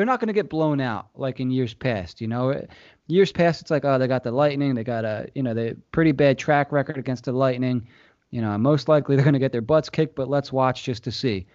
They're 0.02 0.08
not 0.08 0.20
going 0.20 0.30
to 0.30 0.34
get 0.34 0.50
blown 0.50 0.82
out 0.82 1.10
like 1.14 1.40
in 1.40 1.52
years 1.52 1.76
past. 1.76 2.22
You 2.22 2.28
know, 2.28 2.60
years 3.06 3.32
past 3.32 3.62
it's 3.62 3.70
like, 3.70 3.86
oh, 3.86 4.00
they 4.00 4.08
got 4.08 4.24
the 4.24 4.32
Lightning, 4.32 4.74
they 4.74 4.84
got 4.84 5.06
a, 5.06 5.30
you 5.36 5.44
know, 5.44 5.54
the 5.54 5.78
pretty 5.92 6.12
bad 6.12 6.40
track 6.40 6.72
record 6.72 6.98
against 6.98 7.26
the 7.26 7.32
Lightning. 7.32 7.88
You 8.32 8.42
know, 8.42 8.58
most 8.58 8.88
likely 8.88 9.16
they're 9.16 9.24
going 9.24 9.36
to 9.36 9.40
get 9.40 9.52
their 9.52 9.62
butts 9.62 9.90
kicked, 9.90 10.16
but 10.16 10.28
let's 10.28 10.52
watch 10.52 10.86
just 10.86 11.04
to 11.04 11.12
see. 11.12 11.46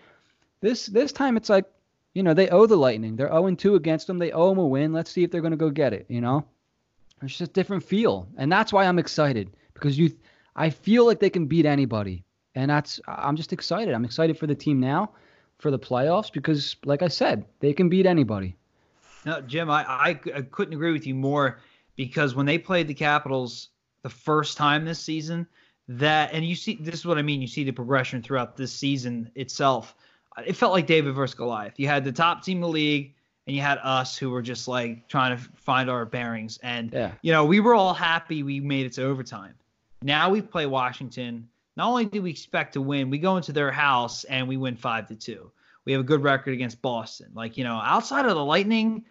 This 0.60 0.86
this 0.86 1.10
time 1.10 1.36
it's 1.36 1.48
like, 1.48 1.64
you 2.14 2.22
know, 2.22 2.34
they 2.34 2.48
owe 2.50 2.66
the 2.66 2.76
Lightning. 2.76 3.16
They're 3.16 3.26
0 3.26 3.52
2 3.56 3.74
against 3.74 4.06
them. 4.06 4.18
They 4.18 4.30
owe 4.30 4.50
them 4.50 4.58
a 4.58 4.66
win. 4.68 4.92
Let's 4.92 5.10
see 5.10 5.24
if 5.24 5.32
they're 5.32 5.40
going 5.40 5.50
to 5.50 5.56
go 5.56 5.70
get 5.70 5.92
it. 5.92 6.06
You 6.08 6.20
know, 6.20 6.44
it's 7.22 7.36
just 7.36 7.50
a 7.50 7.52
different 7.52 7.82
feel, 7.82 8.28
and 8.36 8.52
that's 8.52 8.72
why 8.72 8.86
I'm 8.86 9.00
excited 9.00 9.56
because 9.74 9.98
you, 9.98 10.16
I 10.54 10.70
feel 10.70 11.04
like 11.04 11.18
they 11.18 11.30
can 11.30 11.46
beat 11.46 11.66
anybody, 11.66 12.22
and 12.54 12.70
that's 12.70 13.00
I'm 13.08 13.34
just 13.34 13.52
excited. 13.52 13.92
I'm 13.92 14.04
excited 14.04 14.38
for 14.38 14.46
the 14.46 14.54
team 14.54 14.78
now, 14.78 15.10
for 15.58 15.70
the 15.70 15.78
playoffs 15.78 16.32
because, 16.32 16.76
like 16.84 17.02
I 17.02 17.08
said, 17.08 17.44
they 17.60 17.72
can 17.72 17.88
beat 17.88 18.06
anybody. 18.06 18.56
No, 19.24 19.40
Jim, 19.40 19.70
I, 19.70 19.84
I, 19.84 20.08
I 20.34 20.42
couldn't 20.42 20.74
agree 20.74 20.92
with 20.92 21.06
you 21.06 21.14
more 21.14 21.58
because 21.96 22.34
when 22.34 22.46
they 22.46 22.58
played 22.58 22.86
the 22.88 22.94
Capitals 22.94 23.70
the 24.02 24.08
first 24.10 24.56
time 24.56 24.84
this 24.84 25.00
season, 25.00 25.46
that 25.88 26.32
and 26.32 26.44
you 26.44 26.54
see 26.56 26.76
this 26.80 26.94
is 26.96 27.06
what 27.06 27.16
I 27.18 27.22
mean. 27.22 27.40
You 27.40 27.46
see 27.48 27.64
the 27.64 27.72
progression 27.72 28.22
throughout 28.22 28.56
this 28.56 28.72
season 28.72 29.30
itself. 29.34 29.94
It 30.44 30.54
felt 30.54 30.72
like 30.72 30.86
David 30.86 31.14
versus 31.14 31.34
Goliath. 31.34 31.74
You 31.78 31.88
had 31.88 32.04
the 32.04 32.12
top 32.12 32.42
team 32.44 32.58
in 32.58 32.62
the 32.62 32.68
league, 32.68 33.14
and 33.46 33.56
you 33.56 33.62
had 33.62 33.78
us 33.82 34.16
who 34.18 34.30
were 34.30 34.42
just 34.42 34.68
like 34.68 35.08
trying 35.08 35.36
to 35.36 35.42
find 35.54 35.88
our 35.88 36.04
bearings. 36.04 36.58
And 36.62 36.92
Yeah. 36.92 37.12
you 37.22 37.32
know, 37.32 37.44
we 37.44 37.60
were 37.60 37.74
all 37.74 37.94
happy 37.94 38.42
we 38.42 38.60
made 38.60 38.86
it 38.86 38.92
to 38.94 39.04
overtime. 39.04 39.54
Now 40.02 40.28
we 40.28 40.42
play 40.42 40.66
Washington. 40.66 41.48
Not 41.76 41.88
only 41.88 42.06
do 42.06 42.22
we 42.22 42.30
expect 42.30 42.72
to 42.74 42.80
win, 42.80 43.10
we 43.10 43.18
go 43.18 43.36
into 43.36 43.52
their 43.52 43.70
house 43.70 44.24
and 44.24 44.48
we 44.48 44.56
win 44.56 44.76
five 44.76 45.06
to 45.08 45.14
two. 45.14 45.50
We 45.84 45.92
have 45.92 46.00
a 46.00 46.04
good 46.04 46.22
record 46.22 46.54
against 46.54 46.82
Boston. 46.82 47.30
Like 47.34 47.56
you 47.56 47.64
know, 47.64 47.76
outside 47.76 48.26
of 48.26 48.34
the 48.34 48.44
Lightning, 48.44 49.04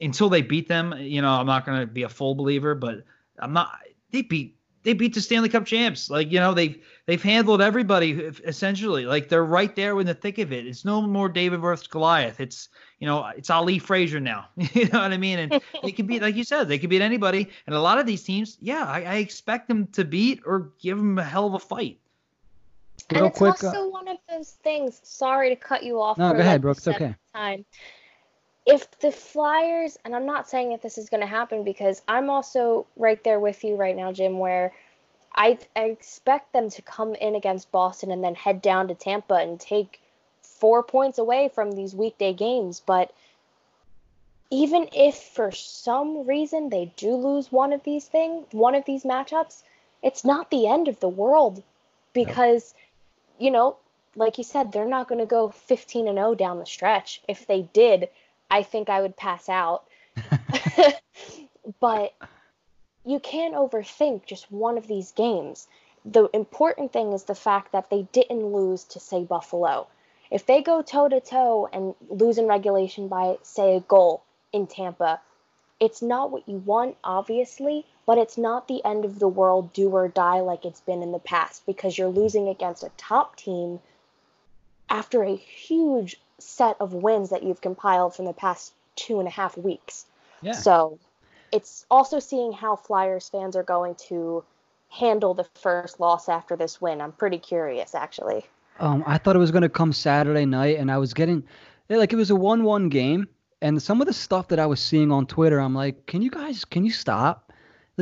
until 0.00 0.28
they 0.28 0.42
beat 0.42 0.68
them, 0.68 0.94
you 0.98 1.22
know, 1.22 1.30
I'm 1.30 1.46
not 1.46 1.66
going 1.66 1.80
to 1.80 1.86
be 1.86 2.02
a 2.02 2.08
full 2.08 2.34
believer, 2.34 2.74
but 2.74 3.04
I'm 3.38 3.52
not. 3.52 3.78
They 4.10 4.22
beat 4.22 4.56
they 4.82 4.94
beat 4.94 5.12
the 5.12 5.20
Stanley 5.20 5.48
Cup 5.48 5.66
champs. 5.66 6.08
Like, 6.08 6.32
you 6.32 6.40
know, 6.40 6.54
they've 6.54 6.82
they've 7.06 7.22
handled 7.22 7.60
everybody 7.60 8.12
essentially. 8.44 9.04
Like 9.04 9.28
they're 9.28 9.44
right 9.44 9.74
there 9.76 9.98
in 10.00 10.06
the 10.06 10.14
thick 10.14 10.38
of 10.38 10.52
it. 10.52 10.66
It's 10.66 10.84
no 10.84 11.02
more 11.02 11.28
David 11.28 11.60
versus 11.60 11.86
Goliath. 11.86 12.40
It's 12.40 12.68
you 12.98 13.06
know, 13.06 13.26
it's 13.36 13.50
Ali 13.50 13.78
Frazier 13.78 14.20
now. 14.20 14.48
you 14.56 14.88
know 14.88 15.00
what 15.00 15.12
I 15.12 15.16
mean? 15.16 15.38
And 15.38 15.62
they 15.82 15.92
could 15.92 16.06
beat, 16.06 16.22
like 16.22 16.36
you 16.36 16.44
said, 16.44 16.68
they 16.68 16.78
could 16.78 16.90
beat 16.90 17.02
anybody. 17.02 17.48
And 17.66 17.74
a 17.74 17.80
lot 17.80 17.98
of 17.98 18.06
these 18.06 18.22
teams, 18.22 18.58
yeah, 18.60 18.84
I, 18.84 19.02
I 19.02 19.14
expect 19.16 19.68
them 19.68 19.86
to 19.88 20.04
beat 20.04 20.40
or 20.46 20.72
give 20.80 20.98
them 20.98 21.18
a 21.18 21.24
hell 21.24 21.46
of 21.46 21.54
a 21.54 21.58
fight. 21.58 21.98
And 23.10 23.18
Real 23.18 23.26
it's 23.26 23.38
quick, 23.38 23.62
also 23.62 23.84
uh, 23.84 23.88
one 23.88 24.08
of 24.08 24.16
those 24.28 24.50
things. 24.62 25.00
Sorry 25.02 25.50
to 25.50 25.56
cut 25.56 25.82
you 25.82 26.00
off. 26.00 26.18
No, 26.18 26.32
go 26.32 26.40
ahead, 26.40 26.62
Brooks. 26.62 26.88
Okay. 26.88 27.14
Time 27.34 27.64
if 28.66 28.98
the 29.00 29.10
Flyers, 29.10 29.98
and 30.04 30.14
I'm 30.14 30.26
not 30.26 30.48
saying 30.48 30.70
that 30.70 30.82
this 30.82 30.98
is 30.98 31.08
going 31.08 31.22
to 31.22 31.26
happen 31.26 31.64
because 31.64 32.02
I'm 32.06 32.30
also 32.30 32.86
right 32.96 33.22
there 33.24 33.40
with 33.40 33.64
you 33.64 33.74
right 33.74 33.96
now, 33.96 34.12
Jim, 34.12 34.38
where 34.38 34.72
I, 35.34 35.58
I 35.74 35.84
expect 35.84 36.52
them 36.52 36.70
to 36.70 36.82
come 36.82 37.14
in 37.14 37.34
against 37.34 37.72
Boston 37.72 38.10
and 38.10 38.22
then 38.22 38.34
head 38.34 38.62
down 38.62 38.88
to 38.88 38.94
Tampa 38.94 39.34
and 39.34 39.58
take 39.58 40.00
four 40.42 40.82
points 40.82 41.18
away 41.18 41.50
from 41.52 41.72
these 41.72 41.94
weekday 41.94 42.32
games. 42.32 42.80
But 42.84 43.12
even 44.50 44.88
if 44.92 45.16
for 45.16 45.50
some 45.52 46.26
reason 46.26 46.68
they 46.68 46.92
do 46.96 47.14
lose 47.14 47.50
one 47.50 47.72
of 47.72 47.82
these 47.82 48.06
things, 48.06 48.46
one 48.52 48.74
of 48.74 48.84
these 48.84 49.04
matchups, 49.04 49.62
it's 50.02 50.24
not 50.24 50.50
the 50.50 50.68
end 50.68 50.88
of 50.88 51.00
the 51.00 51.08
world 51.08 51.62
because. 52.12 52.74
You 53.40 53.50
know, 53.50 53.76
like 54.14 54.38
you 54.38 54.44
said, 54.44 54.70
they're 54.70 54.86
not 54.86 55.08
going 55.08 55.20
to 55.20 55.26
go 55.26 55.48
15 55.48 56.06
and 56.06 56.16
0 56.16 56.34
down 56.34 56.58
the 56.58 56.66
stretch. 56.66 57.22
If 57.26 57.46
they 57.46 57.62
did, 57.72 58.08
I 58.50 58.62
think 58.62 58.88
I 58.88 59.00
would 59.00 59.16
pass 59.16 59.48
out. 59.48 59.84
but 61.80 62.14
you 63.04 63.18
can't 63.18 63.54
overthink 63.54 64.26
just 64.26 64.50
one 64.52 64.76
of 64.76 64.86
these 64.86 65.12
games. 65.12 65.66
The 66.04 66.28
important 66.32 66.92
thing 66.92 67.12
is 67.12 67.24
the 67.24 67.34
fact 67.34 67.72
that 67.72 67.90
they 67.90 68.02
didn't 68.12 68.52
lose 68.52 68.84
to, 68.84 69.00
say, 69.00 69.24
Buffalo. 69.24 69.86
If 70.30 70.46
they 70.46 70.62
go 70.62 70.82
toe 70.82 71.08
to 71.08 71.20
toe 71.20 71.68
and 71.72 71.94
lose 72.08 72.38
in 72.38 72.46
regulation 72.46 73.08
by, 73.08 73.38
say, 73.42 73.76
a 73.76 73.80
goal 73.80 74.22
in 74.52 74.66
Tampa, 74.66 75.20
it's 75.78 76.02
not 76.02 76.30
what 76.30 76.48
you 76.48 76.58
want, 76.58 76.96
obviously, 77.02 77.86
but 78.10 78.18
it's 78.18 78.36
not 78.36 78.66
the 78.66 78.84
end 78.84 79.04
of 79.04 79.20
the 79.20 79.28
world, 79.28 79.72
do 79.72 79.88
or 79.90 80.08
die 80.08 80.40
like 80.40 80.64
it's 80.64 80.80
been 80.80 81.00
in 81.00 81.12
the 81.12 81.20
past 81.20 81.64
because 81.64 81.96
you're 81.96 82.08
losing 82.08 82.48
against 82.48 82.82
a 82.82 82.90
top 82.96 83.36
team 83.36 83.78
after 84.88 85.22
a 85.22 85.36
huge 85.36 86.16
set 86.40 86.74
of 86.80 86.92
wins 86.92 87.30
that 87.30 87.44
you've 87.44 87.60
compiled 87.60 88.12
from 88.12 88.24
the 88.24 88.32
past 88.32 88.72
two 88.96 89.20
and 89.20 89.28
a 89.28 89.30
half 89.30 89.56
weeks. 89.56 90.06
Yeah. 90.42 90.54
So 90.54 90.98
it's 91.52 91.86
also 91.88 92.18
seeing 92.18 92.52
how 92.52 92.74
Flyers 92.74 93.28
fans 93.28 93.54
are 93.54 93.62
going 93.62 93.94
to 94.08 94.42
handle 94.88 95.32
the 95.32 95.44
first 95.44 96.00
loss 96.00 96.28
after 96.28 96.56
this 96.56 96.80
win. 96.80 97.00
I'm 97.00 97.12
pretty 97.12 97.38
curious, 97.38 97.94
actually. 97.94 98.44
Um, 98.80 99.04
I 99.06 99.18
thought 99.18 99.36
it 99.36 99.38
was 99.38 99.52
going 99.52 99.62
to 99.62 99.68
come 99.68 99.92
Saturday 99.92 100.46
night, 100.46 100.78
and 100.78 100.90
I 100.90 100.98
was 100.98 101.14
getting 101.14 101.44
like 101.88 102.12
it 102.12 102.16
was 102.16 102.30
a 102.30 102.34
one-one 102.34 102.88
game, 102.88 103.28
and 103.62 103.80
some 103.80 104.00
of 104.00 104.08
the 104.08 104.12
stuff 104.12 104.48
that 104.48 104.58
I 104.58 104.66
was 104.66 104.80
seeing 104.80 105.12
on 105.12 105.26
Twitter, 105.26 105.60
I'm 105.60 105.76
like, 105.76 106.06
can 106.06 106.22
you 106.22 106.30
guys, 106.30 106.64
can 106.64 106.84
you 106.84 106.90
stop? 106.90 107.46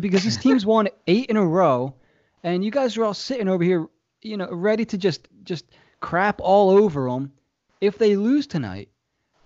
Because 0.03 0.25
this 0.25 0.37
team's 0.37 0.67
won 0.67 0.89
eight 1.07 1.27
in 1.27 1.37
a 1.37 1.47
row, 1.47 1.95
and 2.43 2.65
you 2.65 2.71
guys 2.71 2.97
are 2.97 3.05
all 3.05 3.15
sitting 3.15 3.49
over 3.49 3.65
here, 3.65 3.87
you 4.23 4.37
know, 4.37 4.51
ready 4.51 4.85
to 4.87 4.99
just 4.99 5.29
just 5.45 5.65
crap 6.01 6.41
all 6.41 6.71
over 6.71 7.09
them 7.11 7.33
if 7.81 7.99
they 7.99 8.17
lose 8.17 8.47
tonight. 8.47 8.89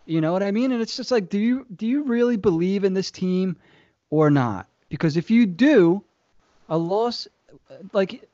You 0.04 0.20
know 0.20 0.32
what 0.32 0.42
I 0.42 0.50
mean? 0.50 0.72
And 0.72 0.82
it's 0.82 0.96
just 0.96 1.10
like, 1.10 1.28
do 1.28 1.38
you 1.38 1.66
do 1.74 1.86
you 1.86 2.02
really 2.02 2.36
believe 2.36 2.84
in 2.84 2.94
this 2.94 3.10
team 3.10 3.56
or 4.10 4.30
not? 4.30 4.68
Because 4.88 5.16
if 5.16 5.30
you 5.30 5.46
do, 5.46 6.04
a 6.68 6.76
loss 6.76 7.28
like 7.92 8.28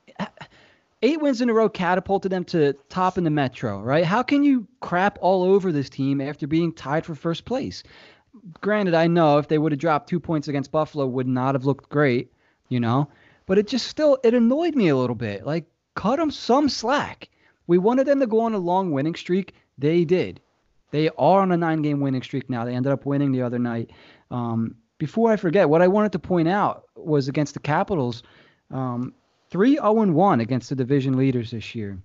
eight 1.02 1.20
wins 1.20 1.40
in 1.40 1.50
a 1.50 1.54
row 1.54 1.68
catapulted 1.68 2.32
them 2.32 2.44
to 2.44 2.72
top 2.88 3.18
in 3.18 3.24
the 3.24 3.30
Metro, 3.30 3.80
right? 3.80 4.04
How 4.04 4.22
can 4.22 4.42
you 4.42 4.66
crap 4.80 5.18
all 5.20 5.42
over 5.42 5.70
this 5.72 5.88
team 5.88 6.20
after 6.20 6.46
being 6.46 6.72
tied 6.72 7.06
for 7.06 7.14
first 7.14 7.44
place? 7.44 7.82
Granted, 8.60 8.94
I 8.94 9.06
know 9.06 9.38
if 9.38 9.48
they 9.48 9.58
would 9.58 9.72
have 9.72 9.80
dropped 9.80 10.08
two 10.08 10.20
points 10.20 10.48
against 10.48 10.72
Buffalo, 10.72 11.06
would 11.06 11.26
not 11.26 11.54
have 11.54 11.64
looked 11.64 11.88
great, 11.88 12.32
you 12.68 12.80
know. 12.80 13.08
But 13.46 13.58
it 13.58 13.66
just 13.66 13.86
still 13.86 14.18
it 14.22 14.34
annoyed 14.34 14.74
me 14.74 14.88
a 14.88 14.96
little 14.96 15.16
bit. 15.16 15.46
Like, 15.46 15.64
cut 15.94 16.16
them 16.16 16.30
some 16.30 16.68
slack. 16.68 17.28
We 17.66 17.78
wanted 17.78 18.06
them 18.06 18.20
to 18.20 18.26
go 18.26 18.40
on 18.40 18.54
a 18.54 18.58
long 18.58 18.92
winning 18.92 19.14
streak. 19.14 19.54
They 19.78 20.04
did. 20.04 20.40
They 20.90 21.08
are 21.10 21.40
on 21.40 21.52
a 21.52 21.56
nine 21.56 21.82
game 21.82 22.00
winning 22.00 22.22
streak 22.22 22.48
now. 22.48 22.64
They 22.64 22.74
ended 22.74 22.92
up 22.92 23.06
winning 23.06 23.32
the 23.32 23.42
other 23.42 23.58
night. 23.58 23.90
Um, 24.30 24.76
before 24.98 25.30
I 25.30 25.36
forget, 25.36 25.68
what 25.68 25.82
I 25.82 25.88
wanted 25.88 26.12
to 26.12 26.18
point 26.18 26.48
out 26.48 26.84
was 26.96 27.28
against 27.28 27.54
the 27.54 27.60
Capitals, 27.60 28.22
um, 28.70 29.14
3 29.50 29.74
0 29.74 29.92
1 29.92 30.40
against 30.40 30.68
the 30.68 30.76
division 30.76 31.16
leaders 31.16 31.50
this 31.50 31.74
year. 31.74 31.98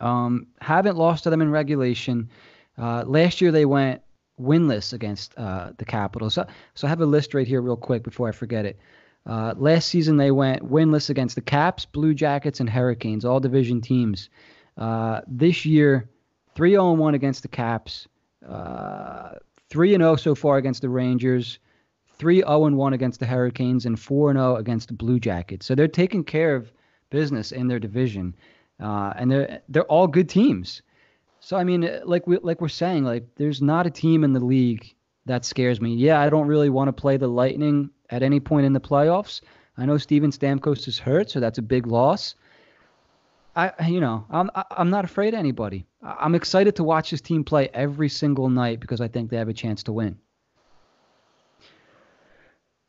Um, 0.00 0.48
haven't 0.60 0.96
lost 0.96 1.24
to 1.24 1.30
them 1.30 1.40
in 1.40 1.50
regulation. 1.50 2.28
Uh, 2.76 3.04
last 3.06 3.40
year 3.40 3.50
they 3.50 3.64
went 3.64 4.02
winless 4.40 4.92
against 4.92 5.36
uh, 5.36 5.70
the 5.78 5.84
Capitals. 5.84 6.34
So, 6.34 6.46
so 6.74 6.86
I 6.86 6.90
have 6.90 7.00
a 7.00 7.06
list 7.06 7.34
right 7.34 7.46
here, 7.46 7.60
real 7.60 7.76
quick, 7.76 8.02
before 8.02 8.28
I 8.28 8.32
forget 8.32 8.64
it. 8.64 8.78
Uh, 9.26 9.54
last 9.56 9.88
season 9.88 10.16
they 10.16 10.30
went 10.30 10.62
winless 10.62 11.10
against 11.10 11.34
the 11.34 11.42
Caps, 11.42 11.84
Blue 11.84 12.14
Jackets, 12.14 12.60
and 12.60 12.68
Hurricanes, 12.68 13.24
all 13.24 13.40
division 13.40 13.80
teams. 13.80 14.30
Uh, 14.76 15.20
this 15.26 15.66
year, 15.66 16.08
3 16.54 16.70
0 16.70 16.92
1 16.92 17.14
against 17.14 17.42
the 17.42 17.48
Caps, 17.48 18.08
uh, 18.48 19.34
3 19.68 19.90
0 19.90 20.16
so 20.16 20.34
far 20.34 20.56
against 20.56 20.80
the 20.80 20.88
Rangers, 20.88 21.58
3 22.18 22.38
0 22.38 22.70
1 22.70 22.92
against 22.92 23.20
the 23.20 23.26
Hurricanes, 23.26 23.84
and 23.84 24.00
4 24.00 24.32
0 24.32 24.56
against 24.56 24.88
the 24.88 24.94
Blue 24.94 25.20
Jackets. 25.20 25.66
So 25.66 25.74
they're 25.74 25.88
taking 25.88 26.24
care 26.24 26.54
of 26.54 26.72
business 27.10 27.52
in 27.52 27.68
their 27.68 27.78
division, 27.78 28.34
uh, 28.80 29.12
and 29.16 29.30
they're 29.30 29.60
they're 29.68 29.84
all 29.84 30.06
good 30.06 30.28
teams. 30.28 30.82
So 31.48 31.56
I 31.56 31.64
mean, 31.64 31.82
uh, 31.82 32.00
like 32.04 32.26
we 32.26 32.36
like 32.42 32.60
we're 32.60 32.68
saying, 32.68 33.04
like 33.04 33.24
there's 33.36 33.62
not 33.62 33.86
a 33.86 33.90
team 33.90 34.22
in 34.22 34.34
the 34.34 34.44
league 34.44 34.94
that 35.24 35.46
scares 35.46 35.80
me. 35.80 35.94
Yeah, 35.94 36.20
I 36.20 36.28
don't 36.28 36.46
really 36.46 36.68
want 36.68 36.88
to 36.88 36.92
play 36.92 37.16
the 37.16 37.26
Lightning 37.26 37.88
at 38.10 38.22
any 38.22 38.38
point 38.38 38.66
in 38.66 38.74
the 38.74 38.80
playoffs. 38.80 39.40
I 39.78 39.86
know 39.86 39.96
Steven 39.96 40.30
Stamkos 40.30 40.86
is 40.86 40.98
hurt, 40.98 41.30
so 41.30 41.40
that's 41.40 41.56
a 41.56 41.62
big 41.62 41.86
loss. 41.86 42.34
I, 43.56 43.72
you 43.88 43.98
know, 43.98 44.26
I'm 44.28 44.50
I'm 44.54 44.90
not 44.90 45.06
afraid 45.06 45.32
of 45.32 45.38
anybody. 45.38 45.86
I'm 46.02 46.34
excited 46.34 46.76
to 46.76 46.84
watch 46.84 47.12
this 47.12 47.22
team 47.22 47.44
play 47.44 47.70
every 47.72 48.10
single 48.10 48.50
night 48.50 48.78
because 48.78 49.00
I 49.00 49.08
think 49.08 49.30
they 49.30 49.38
have 49.38 49.48
a 49.48 49.54
chance 49.54 49.82
to 49.84 49.92
win. 49.92 50.18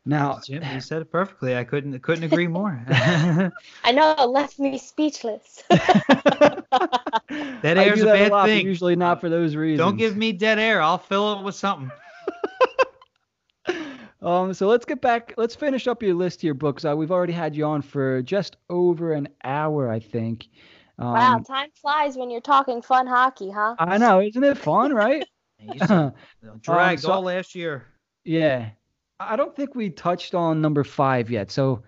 Now, 0.09 0.39
Jim, 0.43 0.63
you 0.73 0.81
said 0.81 1.03
it 1.03 1.11
perfectly. 1.11 1.55
I 1.55 1.63
couldn't 1.63 1.99
couldn't 1.99 2.23
agree 2.23 2.47
more. 2.59 2.83
I 2.89 3.91
know, 3.93 4.15
it 4.17 4.23
left 4.23 4.57
me 4.57 4.79
speechless. 4.79 5.63
dead 5.69 6.65
air 7.29 7.93
is 7.93 8.01
a 8.01 8.05
bad 8.05 8.31
a 8.31 8.45
thing. 8.45 8.65
Usually 8.65 8.95
not 8.95 9.21
for 9.21 9.29
those 9.29 9.55
reasons. 9.55 9.85
Don't 9.85 9.97
give 9.97 10.17
me 10.17 10.31
dead 10.31 10.57
air. 10.57 10.81
I'll 10.81 10.97
fill 10.97 11.39
it 11.39 11.43
with 11.43 11.53
something. 11.53 11.91
Um, 14.21 14.53
so 14.53 14.67
let's 14.67 14.85
get 14.85 14.99
back. 14.99 15.35
Let's 15.37 15.55
finish 15.55 15.87
up 15.87 16.01
your 16.03 16.15
list 16.15 16.41
here, 16.41 16.53
Brooks. 16.53 16.83
Uh, 16.83 16.95
we've 16.97 17.11
already 17.11 17.31
had 17.31 17.55
you 17.55 17.65
on 17.65 17.81
for 17.81 18.21
just 18.23 18.57
over 18.69 19.13
an 19.13 19.29
hour, 19.43 19.89
I 19.89 19.99
think. 19.99 20.49
Um, 20.97 21.13
wow, 21.13 21.43
time 21.47 21.69
flies 21.79 22.17
when 22.17 22.29
you're 22.29 22.41
talking 22.41 22.81
fun 22.81 23.07
hockey, 23.07 23.49
huh? 23.49 23.75
I 23.79 23.97
know, 23.97 24.19
isn't 24.21 24.43
it 24.43 24.57
fun, 24.57 24.91
right? 24.91 25.23
dragged 25.77 25.91
um, 25.91 26.97
so, 26.97 27.11
all 27.11 27.21
last 27.21 27.55
year. 27.55 27.85
Yeah, 28.25 28.71
I 29.19 29.35
don't 29.35 29.55
think 29.55 29.75
we 29.75 29.89
touched 29.89 30.33
on 30.33 30.61
number 30.61 30.83
five 30.83 31.29
yet. 31.29 31.51
So 31.51 31.83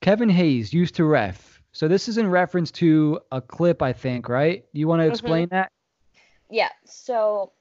Kevin 0.00 0.28
Hayes 0.28 0.72
used 0.72 0.94
to 0.96 1.04
ref. 1.04 1.60
So 1.72 1.88
this 1.88 2.08
is 2.08 2.18
in 2.18 2.28
reference 2.28 2.70
to 2.72 3.20
a 3.32 3.40
clip, 3.40 3.82
I 3.82 3.92
think, 3.92 4.28
right? 4.28 4.64
You 4.72 4.88
want 4.88 5.00
to 5.00 5.04
mm-hmm. 5.04 5.12
explain 5.12 5.46
mm-hmm. 5.46 5.56
that? 5.56 5.72
Yeah. 6.50 6.70
So 6.84 7.52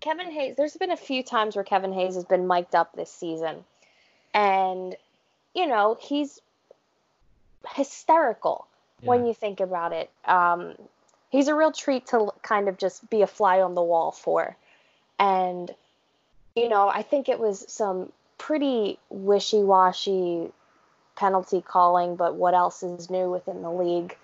Kevin 0.00 0.30
Hayes, 0.30 0.56
there's 0.56 0.76
been 0.76 0.92
a 0.92 0.96
few 0.96 1.22
times 1.22 1.56
where 1.56 1.64
Kevin 1.64 1.92
Hayes 1.92 2.14
has 2.14 2.24
been 2.24 2.46
mic'd 2.46 2.74
up 2.74 2.94
this 2.94 3.10
season. 3.10 3.64
And, 4.32 4.96
you 5.54 5.66
know, 5.66 5.96
he's 6.00 6.40
hysterical 7.74 8.66
yeah. 9.02 9.08
when 9.08 9.26
you 9.26 9.34
think 9.34 9.60
about 9.60 9.92
it. 9.92 10.10
Um, 10.24 10.74
he's 11.30 11.48
a 11.48 11.54
real 11.54 11.72
treat 11.72 12.06
to 12.08 12.30
kind 12.42 12.68
of 12.68 12.78
just 12.78 13.08
be 13.10 13.22
a 13.22 13.26
fly 13.26 13.60
on 13.60 13.74
the 13.74 13.82
wall 13.82 14.12
for. 14.12 14.56
And, 15.18 15.74
you 16.56 16.68
know, 16.70 16.88
I 16.88 17.02
think 17.02 17.28
it 17.28 17.38
was 17.38 17.64
some 17.68 18.10
pretty 18.38 18.98
wishy 19.10 19.62
washy 19.62 20.50
penalty 21.14 21.60
calling, 21.60 22.16
but 22.16 22.34
what 22.34 22.54
else 22.54 22.82
is 22.82 23.10
new 23.10 23.30
within 23.30 23.62
the 23.62 23.70
league? 23.70 24.16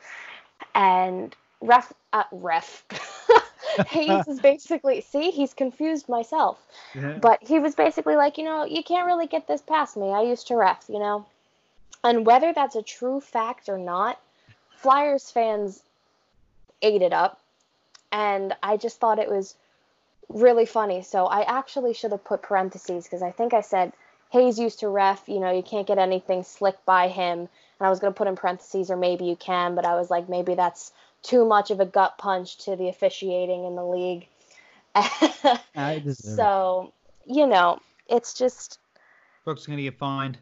And 0.75 1.35
ref, 1.61 1.93
uh, 2.13 2.25
ref. 2.33 2.85
Hayes 3.89 4.29
is 4.29 4.41
basically 4.43 5.01
see 5.01 5.31
he's 5.31 5.55
confused 5.55 6.09
myself, 6.09 6.59
yeah. 6.95 7.19
but 7.21 7.43
he 7.43 7.59
was 7.59 7.75
basically 7.75 8.17
like, 8.17 8.39
you 8.39 8.45
know, 8.45 8.65
you 8.65 8.83
can't 8.83 9.07
really 9.07 9.27
get 9.27 9.47
this 9.47 9.63
past 9.63 9.97
me. 9.97 10.09
I 10.11 10.23
used 10.23 10.49
to 10.49 10.57
ref, 10.57 10.85
you 10.89 10.99
know, 10.99 11.27
and 12.05 12.27
whether 12.27 12.53
that's 12.53 12.77
a 12.77 12.83
true 12.83 13.21
fact 13.21 13.69
or 13.69 13.79
not, 13.79 14.21
Flyers 14.77 15.31
fans 15.31 15.83
ate 16.83 17.03
it 17.03 17.13
up, 17.13 17.41
and 18.11 18.55
I 18.63 18.77
just 18.77 19.01
thought 19.01 19.19
it 19.19 19.31
was 19.31 19.55
really 20.35 20.67
funny. 20.67 21.03
So 21.03 21.27
I 21.27 21.43
actually 21.43 21.95
should 21.95 22.13
have 22.13 22.25
put 22.25 22.43
parentheses 22.43 23.05
because 23.05 23.23
I 23.23 23.31
think 23.31 23.55
I 23.55 23.61
said 23.61 23.93
Hayes 24.31 24.59
used 24.59 24.81
to 24.81 24.89
ref. 24.89 25.29
You 25.29 25.41
know, 25.41 25.53
you 25.53 25.63
can't 25.63 25.87
get 25.87 25.99
anything 25.99 26.43
slick 26.43 26.77
by 26.85 27.09
him 27.09 27.41
And 27.41 27.87
I 27.87 27.91
was 27.91 28.01
going 28.01 28.13
to 28.13 28.17
put 28.17 28.29
in 28.29 28.37
parentheses, 28.37 28.91
or 28.91 28.97
maybe 28.97 29.25
you 29.25 29.37
can, 29.37 29.75
but 29.75 29.85
I 29.85 29.95
was 29.95 30.11
like, 30.11 30.29
maybe 30.29 30.55
that's 30.55 30.93
too 31.23 31.45
much 31.45 31.71
of 31.71 31.81
a 31.81 31.87
gut 31.87 32.19
punch 32.19 32.59
to 32.65 32.77
the 32.77 32.89
officiating 32.89 33.65
in 33.65 33.77
the 33.77 33.85
league. 33.85 34.27
so, 36.37 36.93
you 37.27 37.47
know, 37.47 37.79
it's 38.09 38.35
just. 38.35 38.79
Brooke's 39.45 39.67
going 39.67 39.79
to 39.79 39.83
get 39.83 39.99
fined. 39.99 40.39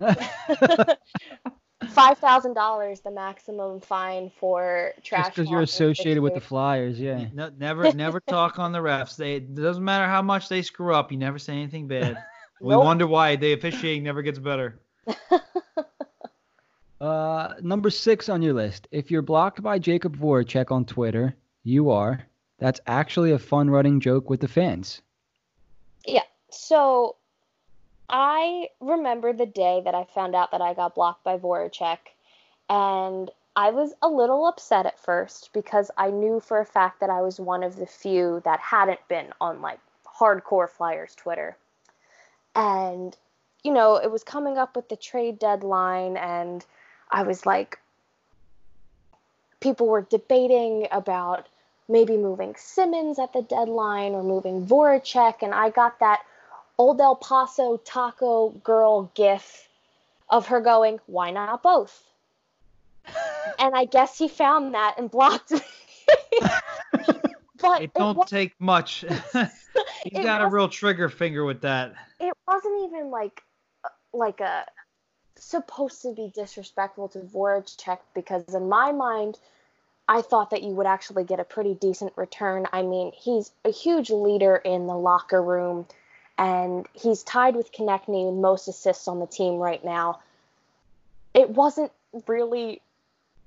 Five 1.88 2.18
thousand 2.18 2.54
dollars, 2.54 3.00
the 3.00 3.10
maximum 3.10 3.80
fine 3.80 4.30
for 4.38 4.92
trash. 5.02 5.26
Just 5.26 5.36
because 5.36 5.50
you're 5.50 5.62
associated 5.62 6.22
with 6.22 6.34
the 6.34 6.40
Flyers, 6.40 6.98
yeah. 7.00 7.26
No, 7.32 7.50
never, 7.58 7.92
never 7.92 8.20
talk 8.28 8.58
on 8.58 8.72
the 8.72 8.78
refs. 8.78 9.16
They 9.16 9.36
it 9.36 9.54
doesn't 9.54 9.84
matter 9.84 10.06
how 10.06 10.22
much 10.22 10.48
they 10.48 10.62
screw 10.62 10.94
up. 10.94 11.10
You 11.12 11.18
never 11.18 11.38
say 11.38 11.54
anything 11.54 11.86
bad. 11.86 12.18
We 12.60 12.70
nope. 12.70 12.84
wonder 12.84 13.06
why 13.06 13.36
the 13.36 13.52
officiating 13.52 14.04
never 14.04 14.22
gets 14.22 14.38
better. 14.38 14.80
uh, 17.00 17.54
number 17.60 17.90
six 17.90 18.28
on 18.28 18.40
your 18.40 18.54
list. 18.54 18.86
If 18.90 19.10
you're 19.10 19.22
blocked 19.22 19.60
by 19.60 19.78
Jakub 19.78 20.16
Voracek 20.16 20.70
on 20.70 20.84
Twitter, 20.84 21.34
you 21.64 21.90
are. 21.90 22.24
That's 22.58 22.80
actually 22.86 23.32
a 23.32 23.38
fun 23.38 23.68
running 23.68 24.00
joke 24.00 24.30
with 24.30 24.40
the 24.40 24.48
fans. 24.48 25.02
Yeah. 26.06 26.22
So 26.50 27.16
I 28.08 28.68
remember 28.80 29.32
the 29.32 29.46
day 29.46 29.82
that 29.84 29.94
I 29.94 30.04
found 30.04 30.34
out 30.34 30.50
that 30.52 30.60
I 30.60 30.74
got 30.74 30.94
blocked 30.94 31.24
by 31.24 31.38
Voracek, 31.38 31.98
and 32.68 33.30
I 33.56 33.70
was 33.70 33.94
a 34.02 34.08
little 34.08 34.46
upset 34.46 34.86
at 34.86 34.98
first 34.98 35.50
because 35.52 35.90
I 35.96 36.10
knew 36.10 36.40
for 36.40 36.60
a 36.60 36.66
fact 36.66 37.00
that 37.00 37.10
I 37.10 37.22
was 37.22 37.38
one 37.38 37.62
of 37.62 37.76
the 37.76 37.86
few 37.86 38.42
that 38.44 38.60
hadn't 38.60 39.06
been 39.08 39.32
on 39.40 39.62
like 39.62 39.78
hardcore 40.06 40.68
Flyers 40.68 41.14
Twitter. 41.14 41.56
And, 42.54 43.16
you 43.62 43.72
know, 43.72 43.96
it 43.96 44.10
was 44.10 44.24
coming 44.24 44.58
up 44.58 44.76
with 44.76 44.88
the 44.88 44.96
trade 44.96 45.38
deadline, 45.38 46.16
and 46.16 46.64
I 47.10 47.22
was 47.22 47.46
like, 47.46 47.78
people 49.60 49.86
were 49.86 50.02
debating 50.02 50.86
about 50.92 51.48
maybe 51.88 52.16
moving 52.16 52.54
Simmonds 52.56 53.18
at 53.18 53.32
the 53.32 53.42
deadline 53.42 54.12
or 54.12 54.22
moving 54.22 54.66
Voracek, 54.66 55.42
and 55.42 55.54
I 55.54 55.70
got 55.70 56.00
that 56.00 56.22
Old 56.78 57.00
El 57.00 57.16
Paso 57.16 57.76
taco 57.78 58.50
girl 58.50 59.10
gif 59.14 59.68
of 60.28 60.46
her 60.48 60.60
going, 60.60 61.00
why 61.06 61.30
not 61.30 61.62
both? 61.62 62.02
and 63.58 63.74
I 63.74 63.84
guess 63.84 64.18
he 64.18 64.28
found 64.28 64.74
that 64.74 64.94
and 64.98 65.10
blocked 65.10 65.52
me. 65.52 65.60
but 67.60 67.82
it 67.82 67.94
don't 67.94 68.18
it 68.18 68.26
take 68.26 68.54
much. 68.58 69.04
He's 70.04 70.24
got 70.24 70.42
a 70.42 70.48
real 70.48 70.68
trigger 70.68 71.08
finger 71.08 71.44
with 71.44 71.60
that. 71.62 71.94
It 72.20 72.32
wasn't 72.46 72.84
even 72.84 73.10
like 73.10 73.42
uh, 73.84 73.88
like 74.12 74.40
a 74.40 74.66
supposed 75.36 76.02
to 76.02 76.14
be 76.14 76.32
disrespectful 76.34 77.08
to 77.08 77.18
Voracek 77.20 77.98
because 78.14 78.54
in 78.54 78.68
my 78.68 78.92
mind 78.92 79.38
I 80.08 80.22
thought 80.22 80.50
that 80.50 80.62
you 80.62 80.70
would 80.70 80.86
actually 80.86 81.24
get 81.24 81.40
a 81.40 81.44
pretty 81.44 81.74
decent 81.74 82.12
return. 82.16 82.66
I 82.72 82.82
mean, 82.82 83.12
he's 83.14 83.50
a 83.64 83.70
huge 83.70 84.10
leader 84.10 84.56
in 84.56 84.86
the 84.86 84.96
locker 84.96 85.42
room 85.42 85.86
and 86.38 86.86
he's 86.92 87.22
tied 87.22 87.54
with 87.56 87.72
Konecny 87.72 88.26
with 88.26 88.40
most 88.40 88.68
assists 88.68 89.08
on 89.08 89.20
the 89.20 89.26
team 89.26 89.56
right 89.56 89.84
now. 89.84 90.20
It 91.32 91.50
wasn't 91.50 91.92
really 92.26 92.80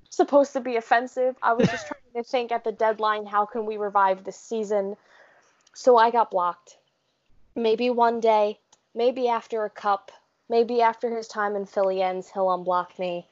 supposed 0.10 0.54
to 0.54 0.62
be 0.62 0.78
offensive. 0.78 1.36
I 1.42 1.54
was 1.54 1.68
just 1.68 1.88
trying 2.14 2.24
to 2.24 2.30
think 2.30 2.52
at 2.52 2.64
the 2.64 2.72
deadline, 2.72 3.26
how 3.26 3.46
can 3.46 3.66
we 3.66 3.78
revive 3.78 4.24
this 4.24 4.38
season? 4.38 4.96
So 5.74 5.98
I 5.98 6.12
got 6.12 6.32
blocked. 6.32 6.78
Maybe 7.56 7.90
one 7.90 8.20
day, 8.20 8.60
maybe 8.96 9.28
after 9.28 9.66
a 9.66 9.70
cup, 9.70 10.12
maybe 10.50 10.82
after 10.82 11.16
his 11.16 11.28
time 11.28 11.56
in 11.56 11.66
Philly 11.66 12.02
ends, 12.02 12.30
he'll 12.34 12.48
unblock 12.48 12.98
me. 13.00 13.26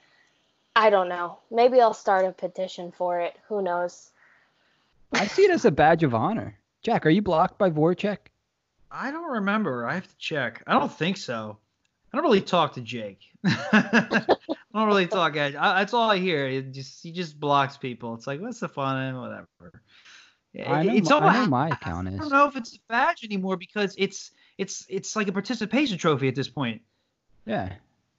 I 0.75 0.89
don't 0.89 1.07
know. 1.07 1.37
Maybe 1.49 1.79
I'll 1.79 1.93
start 1.93 2.25
a 2.25 2.31
petition 2.31 2.91
for 2.91 3.21
it. 3.21 3.37
Who 3.47 3.61
knows? 3.61 4.11
I 5.13 5.27
see 5.27 5.43
it 5.43 5.51
as 5.51 5.63
a 5.63 5.71
badge 5.71 6.03
of 6.03 6.13
honor. 6.13 6.57
Jack, 6.81 7.05
are 7.05 7.09
you 7.09 7.21
blocked 7.21 7.57
by 7.57 7.69
Voracek? 7.69 8.17
I 8.91 9.11
don't 9.11 9.31
remember. 9.31 9.87
I 9.87 9.95
have 9.95 10.07
to 10.07 10.17
check. 10.17 10.63
I 10.67 10.73
don't 10.73 10.91
think 10.91 11.17
so. 11.17 11.57
I 12.11 12.17
don't 12.17 12.25
really 12.25 12.41
talk 12.41 12.73
to 12.73 12.81
Jake. 12.81 13.19
I 13.45 14.25
don't 14.73 14.87
really 14.87 15.07
talk. 15.07 15.35
I, 15.37 15.49
that's 15.49 15.93
all 15.93 16.09
I 16.09 16.17
hear. 16.17 16.47
It 16.47 16.71
just 16.71 17.03
he 17.03 17.11
just 17.11 17.39
blocks 17.39 17.77
people. 17.77 18.13
It's 18.15 18.27
like 18.27 18.39
what's 18.39 18.59
the 18.59 18.69
fun? 18.69 18.97
and 19.01 19.19
Whatever. 19.19 19.81
I 20.65 20.83
know, 20.83 20.93
it's 20.93 21.11
all, 21.11 21.21
I 21.21 21.33
know 21.33 21.47
my 21.47 21.69
account 21.69 22.07
is. 22.07 22.15
I 22.15 22.17
don't 22.19 22.31
know 22.31 22.47
if 22.47 22.55
it's 22.55 22.75
a 22.75 22.79
badge 22.87 23.25
anymore 23.25 23.57
because 23.57 23.93
it's 23.97 24.31
it's 24.57 24.85
it's 24.89 25.15
like 25.15 25.27
a 25.27 25.33
participation 25.33 25.97
trophy 25.97 26.27
at 26.29 26.35
this 26.35 26.47
point. 26.47 26.81
Yeah. 27.45 27.73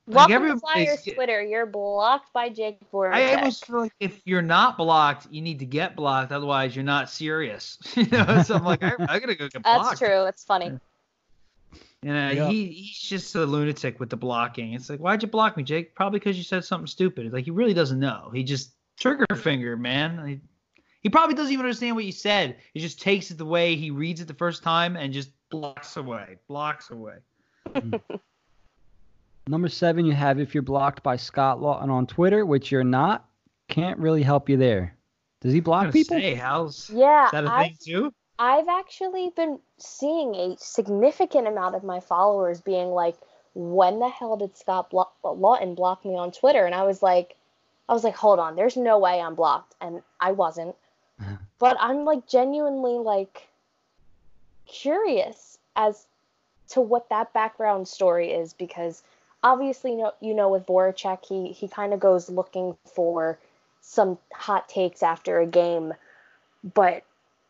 Like 0.09 0.29
Welcome 0.29 0.49
to 0.49 0.61
Flyers 0.61 1.03
Twitter. 1.03 1.43
You're 1.43 1.67
blocked 1.67 2.33
by 2.33 2.49
Jake 2.49 2.79
Voracek. 2.93 3.15
I 3.15 3.35
almost 3.35 3.67
feel 3.67 3.81
like 3.81 3.93
if 3.99 4.21
you're 4.25 4.41
not 4.41 4.79
blocked, 4.79 5.27
you 5.33 5.43
need 5.43 5.59
to 5.59 5.67
get 5.67 5.97
blocked. 5.97 6.31
Otherwise, 6.31 6.77
you're 6.77 6.85
not 6.85 7.11
serious. 7.11 7.77
you 7.97 8.07
know, 8.07 8.43
so 8.43 8.55
I'm 8.55 8.65
like, 8.65 8.85
I, 8.85 8.93
I 9.01 9.19
gotta 9.19 9.35
go 9.35 9.49
get 9.49 9.63
blocked. 9.65 9.99
That's 9.99 9.99
true. 9.99 10.25
It's 10.27 10.45
funny. 10.45 10.79
And 12.05 12.39
uh, 12.39 12.47
he 12.49 12.67
he's 12.67 13.01
just 13.01 13.35
a 13.35 13.45
lunatic 13.45 13.99
with 13.99 14.11
the 14.11 14.17
blocking. 14.17 14.75
It's 14.75 14.89
like, 14.89 15.01
why'd 15.01 15.23
you 15.23 15.29
block 15.29 15.57
me, 15.57 15.65
Jake? 15.65 15.97
Probably 15.97 16.21
because 16.21 16.37
you 16.37 16.45
said 16.45 16.65
something 16.65 16.87
stupid. 16.87 17.33
Like 17.33 17.45
he 17.45 17.51
really 17.51 17.75
doesn't 17.75 17.99
know. 17.99 18.31
He 18.33 18.45
just 18.45 18.75
trigger 18.97 19.27
finger, 19.35 19.77
man. 19.77 20.25
He, 20.25 20.41
he 21.03 21.09
probably 21.09 21.35
doesn't 21.35 21.53
even 21.53 21.67
understand 21.67 21.97
what 21.97 22.05
you 22.05 22.13
said. 22.13 22.59
He 22.75 22.81
just 22.81 23.01
takes 23.01 23.33
it 23.33 23.39
the 23.39 23.45
way 23.45 23.75
he 23.75 23.91
reads 23.91 24.21
it 24.21 24.29
the 24.29 24.35
first 24.35 24.63
time 24.63 24.95
and 24.97 25.13
just 25.13 25.31
blocks 25.51 25.97
away, 25.97 26.37
blocks 26.47 26.91
away. 26.91 27.17
Number 29.49 29.69
seven, 29.69 30.05
you 30.05 30.13
have 30.13 30.41
if 30.41 30.55
you're 30.55 30.63
blocked 30.63 31.03
by 31.03 31.17
Scott 31.17 31.61
Laughton 31.61 31.89
on 31.89 32.07
Twitter, 32.07 32.45
which 32.45 32.73
you're 32.73 32.83
not, 32.83 33.29
can't 33.69 33.99
really 33.99 34.23
help 34.23 34.49
you 34.49 34.57
there. 34.57 34.97
Does 35.41 35.53
he 35.53 35.61
block 35.61 35.93
people? 35.93 36.17
Say, 36.17 36.35
how's 36.35 36.91
yeah, 36.91 37.27
is 37.27 37.33
that 37.33 37.45
a 37.45 37.53
I've, 37.53 37.67
thing 37.67 37.77
too? 37.81 38.15
I've 38.39 38.69
actually 38.69 39.31
been 39.37 39.61
seeing 39.79 40.35
a 40.35 40.57
significant 40.59 41.47
amount 41.47 41.77
of 41.77 41.85
my 41.85 42.01
followers 42.01 42.61
being 42.61 42.89
like, 42.89 43.17
"When 43.55 44.01
the 44.01 44.09
hell 44.09 44.37
did 44.37 44.57
Scott 44.57 44.91
Blo- 44.91 45.11
Laughton 45.23 45.77
block 45.77 46.05
me 46.05 46.17
on 46.17 46.33
Twitter?" 46.33 46.67
And 46.67 46.75
I 46.75 46.83
was 46.83 47.03
like, 47.03 47.37
I 47.89 47.93
was 47.93 48.03
like, 48.03 48.17
"Hold 48.17 48.41
on, 48.41 48.57
there's 48.57 48.77
no 48.77 48.99
way 48.99 49.21
I'm 49.21 49.37
blocked," 49.37 49.77
and 49.81 50.03
I 50.19 50.33
wasn't. 50.33 50.75
but 51.61 51.77
I'm 51.79 52.05
like 52.05 52.27
genuinely 52.27 52.99
like 52.99 53.47
curious 54.67 55.59
as 55.77 56.07
to 56.71 56.81
what 56.81 57.09
that 57.11 57.33
background 57.33 57.87
story 57.87 58.33
is 58.33 58.53
because 58.53 59.05
obviously 59.47 59.93
you 59.93 59.99
know, 59.99 60.13
you 60.21 60.35
know 60.35 60.49
with 60.49 60.67
Voracek 60.67 61.25
he 61.25 61.53
he 61.53 61.69
kind 61.69 61.95
of 61.95 62.01
goes 62.01 62.29
looking 62.29 62.77
for 62.95 63.39
some 63.81 64.19
hot 64.33 64.69
takes 64.69 65.03
after 65.03 65.39
a 65.39 65.47
game, 65.47 65.95
but 66.75 67.05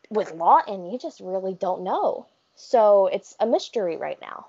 with 0.09 0.33
Laughton, 0.33 0.91
you 0.91 0.99
just 0.99 1.19
really 1.19 1.55
don't 1.55 1.81
know. 1.81 2.27
So 2.55 3.07
it's 3.07 3.35
a 3.39 3.47
mystery 3.47 3.97
right 3.97 4.19
now. 4.21 4.45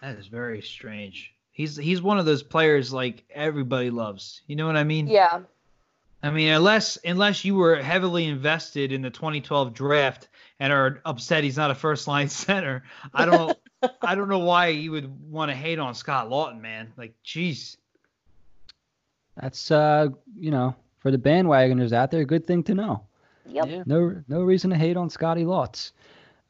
That 0.00 0.16
is 0.16 0.28
very 0.28 0.62
strange. 0.62 1.34
He's 1.50 1.76
he's 1.76 2.00
one 2.00 2.18
of 2.18 2.24
those 2.24 2.44
players 2.44 2.92
like 2.92 3.24
everybody 3.34 3.90
loves. 3.90 4.42
You 4.46 4.54
know 4.54 4.66
what 4.66 4.76
I 4.76 4.84
mean? 4.84 5.08
Yeah. 5.08 5.40
I 6.22 6.30
mean, 6.30 6.52
unless 6.52 6.98
unless 7.04 7.44
you 7.44 7.56
were 7.56 7.76
heavily 7.76 8.26
invested 8.26 8.92
in 8.92 9.02
the 9.02 9.10
2012 9.10 9.74
draft 9.74 10.28
and 10.60 10.72
are 10.72 11.00
upset 11.04 11.44
he's 11.44 11.56
not 11.56 11.72
a 11.72 11.74
first 11.74 12.06
line 12.06 12.28
center, 12.44 12.84
I 13.12 13.24
don't 13.24 13.58
I 14.02 14.14
don't 14.14 14.28
know 14.28 14.40
why 14.40 14.68
you 14.68 14.90
would 14.92 15.30
want 15.30 15.50
to 15.50 15.56
hate 15.56 15.78
on 15.78 15.94
Scott 15.94 16.28
Laughton, 16.28 16.60
man. 16.60 16.92
Like, 16.96 17.14
jeez. 17.24 17.76
That's 19.40 19.70
uh, 19.70 20.08
you 20.36 20.50
know, 20.50 20.74
for 20.98 21.10
the 21.10 21.18
bandwagoners 21.18 21.92
out 21.92 22.10
there, 22.10 22.22
a 22.22 22.26
good 22.26 22.46
thing 22.46 22.64
to 22.64 22.74
know. 22.74 23.04
Yep. 23.46 23.66
Yeah. 23.68 23.82
No 23.86 24.22
no 24.28 24.42
reason 24.42 24.70
to 24.70 24.76
hate 24.76 24.96
on 24.96 25.08
Scotty 25.08 25.44
Lots. 25.44 25.92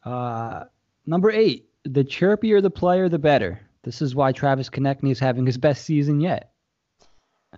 Uh, 0.04 0.64
number 1.06 1.30
eight, 1.30 1.68
the 1.84 2.02
chirpier 2.02 2.62
the 2.62 2.70
player, 2.70 3.08
the 3.08 3.18
better. 3.18 3.60
This 3.82 4.02
is 4.02 4.14
why 4.14 4.32
Travis 4.32 4.68
Konecny 4.70 5.10
is 5.10 5.18
having 5.18 5.46
his 5.46 5.58
best 5.58 5.84
season 5.84 6.20
yet. 6.20 6.52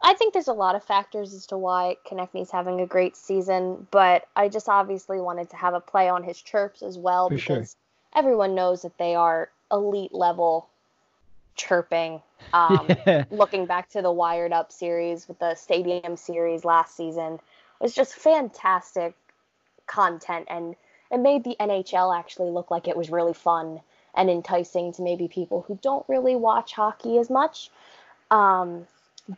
I 0.03 0.15
think 0.15 0.33
there's 0.33 0.49
a 0.49 0.53
lot 0.53 0.75
of 0.75 0.85
factors 0.85 1.35
as 1.35 1.47
to 1.47 1.59
why 1.59 1.97
Konecny's 2.07 2.51
having 2.51 2.81
a 2.81 2.87
great 2.87 3.17
season, 3.17 3.87
but 3.91 4.25
I 4.37 4.49
just 4.49 4.69
obviously 4.69 5.21
wanted 5.21 5.51
to 5.51 5.57
have 5.57 5.75
a 5.75 5.81
play 5.81 6.09
on 6.09 6.23
his 6.23 6.41
chirps 6.41 6.83
as 6.83 6.97
well 6.97 7.29
For 7.29 7.35
because 7.35 7.77
sure. 7.77 8.21
everyone 8.21 8.55
knows 8.55 8.83
that 8.83 8.97
they 8.99 9.15
are 9.15 9.51
elite 9.71 10.15
level 10.15 10.69
chirping. 11.57 12.23
Um, 12.55 12.89
yeah. 13.07 13.25
Looking 13.31 13.67
back 13.67 13.91
to 13.91 14.03
the 14.03 14.11
Wired 14.11 14.53
Up 14.53 14.73
series 14.73 15.29
with 15.29 15.39
the 15.39 15.55
Stadium 15.55 16.17
series 16.17 16.65
last 16.65 16.97
season, 16.97 17.35
it 17.35 17.83
was 17.83 17.95
just 17.95 18.15
fantastic 18.15 19.15
content, 19.87 20.47
and 20.49 20.75
it 21.13 21.19
made 21.21 21.45
the 21.45 21.55
NHL 21.61 22.19
actually 22.19 22.51
look 22.51 22.71
like 22.71 22.89
it 22.89 22.97
was 22.97 23.11
really 23.11 23.35
fun 23.35 23.81
and 24.15 24.31
enticing 24.31 24.93
to 24.95 25.03
maybe 25.03 25.29
people 25.29 25.63
who 25.69 25.79
don't 25.83 26.05
really 26.09 26.35
watch 26.35 26.73
hockey 26.73 27.19
as 27.19 27.29
much. 27.29 27.71
Um, 28.31 28.87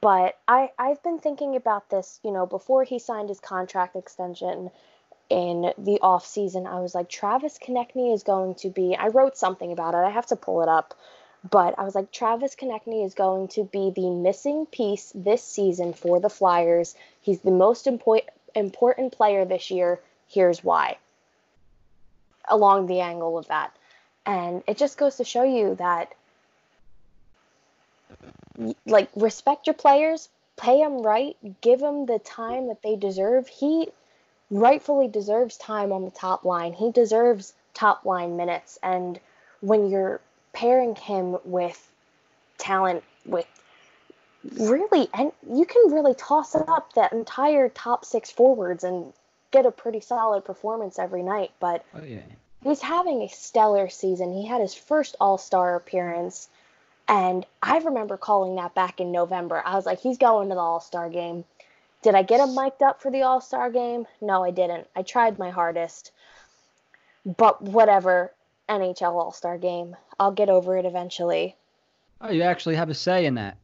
but 0.00 0.38
I 0.48 0.70
I've 0.78 1.02
been 1.02 1.18
thinking 1.18 1.56
about 1.56 1.90
this, 1.90 2.20
you 2.24 2.30
know, 2.30 2.46
before 2.46 2.84
he 2.84 2.98
signed 2.98 3.28
his 3.28 3.40
contract 3.40 3.96
extension 3.96 4.70
in 5.28 5.72
the 5.78 5.98
off 6.02 6.26
season. 6.26 6.66
I 6.66 6.80
was 6.80 6.94
like, 6.94 7.08
Travis 7.08 7.58
Konecny 7.58 8.14
is 8.14 8.22
going 8.22 8.54
to 8.56 8.68
be. 8.68 8.96
I 8.96 9.08
wrote 9.08 9.36
something 9.36 9.72
about 9.72 9.94
it. 9.94 9.98
I 9.98 10.10
have 10.10 10.26
to 10.26 10.36
pull 10.36 10.62
it 10.62 10.68
up. 10.68 10.94
But 11.48 11.74
I 11.76 11.84
was 11.84 11.94
like, 11.94 12.12
Travis 12.12 12.54
Konecny 12.54 13.04
is 13.04 13.14
going 13.14 13.48
to 13.48 13.64
be 13.64 13.90
the 13.90 14.10
missing 14.10 14.66
piece 14.66 15.10
this 15.14 15.42
season 15.42 15.92
for 15.92 16.20
the 16.20 16.30
Flyers. 16.30 16.94
He's 17.20 17.40
the 17.40 17.50
most 17.50 17.86
impo- 17.86 18.26
important 18.54 19.12
player 19.12 19.44
this 19.44 19.70
year. 19.70 20.00
Here's 20.28 20.62
why. 20.62 20.98
Along 22.48 22.86
the 22.86 23.00
angle 23.00 23.38
of 23.38 23.48
that. 23.48 23.74
And 24.24 24.62
it 24.68 24.78
just 24.78 24.98
goes 24.98 25.16
to 25.16 25.24
show 25.24 25.42
you 25.42 25.74
that, 25.76 26.14
like, 28.86 29.08
respect 29.16 29.66
your 29.66 29.74
players, 29.74 30.28
pay 30.56 30.78
them 30.80 31.02
right, 31.02 31.36
give 31.60 31.80
them 31.80 32.06
the 32.06 32.20
time 32.20 32.68
that 32.68 32.82
they 32.82 32.94
deserve. 32.94 33.48
He 33.48 33.88
rightfully 34.52 35.08
deserves 35.08 35.56
time 35.56 35.92
on 35.92 36.04
the 36.04 36.10
top 36.10 36.44
line. 36.44 36.74
He 36.74 36.92
deserves 36.92 37.54
top 37.74 38.04
line 38.04 38.36
minutes. 38.36 38.78
And 38.82 39.18
when 39.60 39.88
you're 39.88 40.20
pairing 40.52 40.94
him 40.94 41.38
with 41.44 41.90
talent, 42.58 43.02
with 43.24 43.46
really, 44.58 45.08
and 45.14 45.32
you 45.50 45.64
can 45.64 45.92
really 45.92 46.14
toss 46.14 46.54
up 46.54 46.92
that 46.94 47.12
entire 47.12 47.70
top 47.70 48.04
six 48.04 48.30
forwards 48.30 48.84
and 48.84 49.12
get 49.52 49.64
a 49.64 49.70
pretty 49.70 50.00
solid 50.00 50.44
performance 50.44 50.98
every 50.98 51.22
night. 51.22 51.52
But 51.58 51.84
oh, 51.94 52.04
yeah. 52.04 52.20
he's 52.62 52.82
having 52.82 53.22
a 53.22 53.28
stellar 53.28 53.88
season. 53.88 54.34
He 54.34 54.46
had 54.46 54.60
his 54.60 54.74
first 54.74 55.16
All 55.18 55.38
Star 55.38 55.76
appearance. 55.76 56.48
And 57.08 57.44
I 57.62 57.78
remember 57.78 58.16
calling 58.16 58.56
that 58.56 58.74
back 58.74 59.00
in 59.00 59.12
November. 59.12 59.62
I 59.64 59.74
was 59.76 59.86
like, 59.86 60.00
he's 60.00 60.18
going 60.18 60.50
to 60.50 60.54
the 60.54 60.60
All 60.60 60.80
Star 60.80 61.08
game. 61.08 61.44
Did 62.02 62.14
I 62.16 62.22
get 62.22 62.40
him 62.40 62.54
mic'd 62.54 62.82
up 62.82 63.00
for 63.00 63.10
the 63.10 63.22
All 63.22 63.40
Star 63.40 63.70
game? 63.70 64.06
No, 64.20 64.44
I 64.44 64.50
didn't. 64.50 64.88
I 64.96 65.02
tried 65.02 65.38
my 65.38 65.50
hardest. 65.50 66.10
But 67.24 67.62
whatever, 67.62 68.32
NHL 68.68 69.12
All 69.12 69.32
Star 69.32 69.56
game. 69.56 69.96
I'll 70.18 70.32
get 70.32 70.48
over 70.48 70.76
it 70.76 70.84
eventually. 70.84 71.56
Oh, 72.20 72.30
you 72.30 72.42
actually 72.42 72.76
have 72.76 72.90
a 72.90 72.94
say 72.94 73.26
in 73.26 73.36
that. 73.36 73.56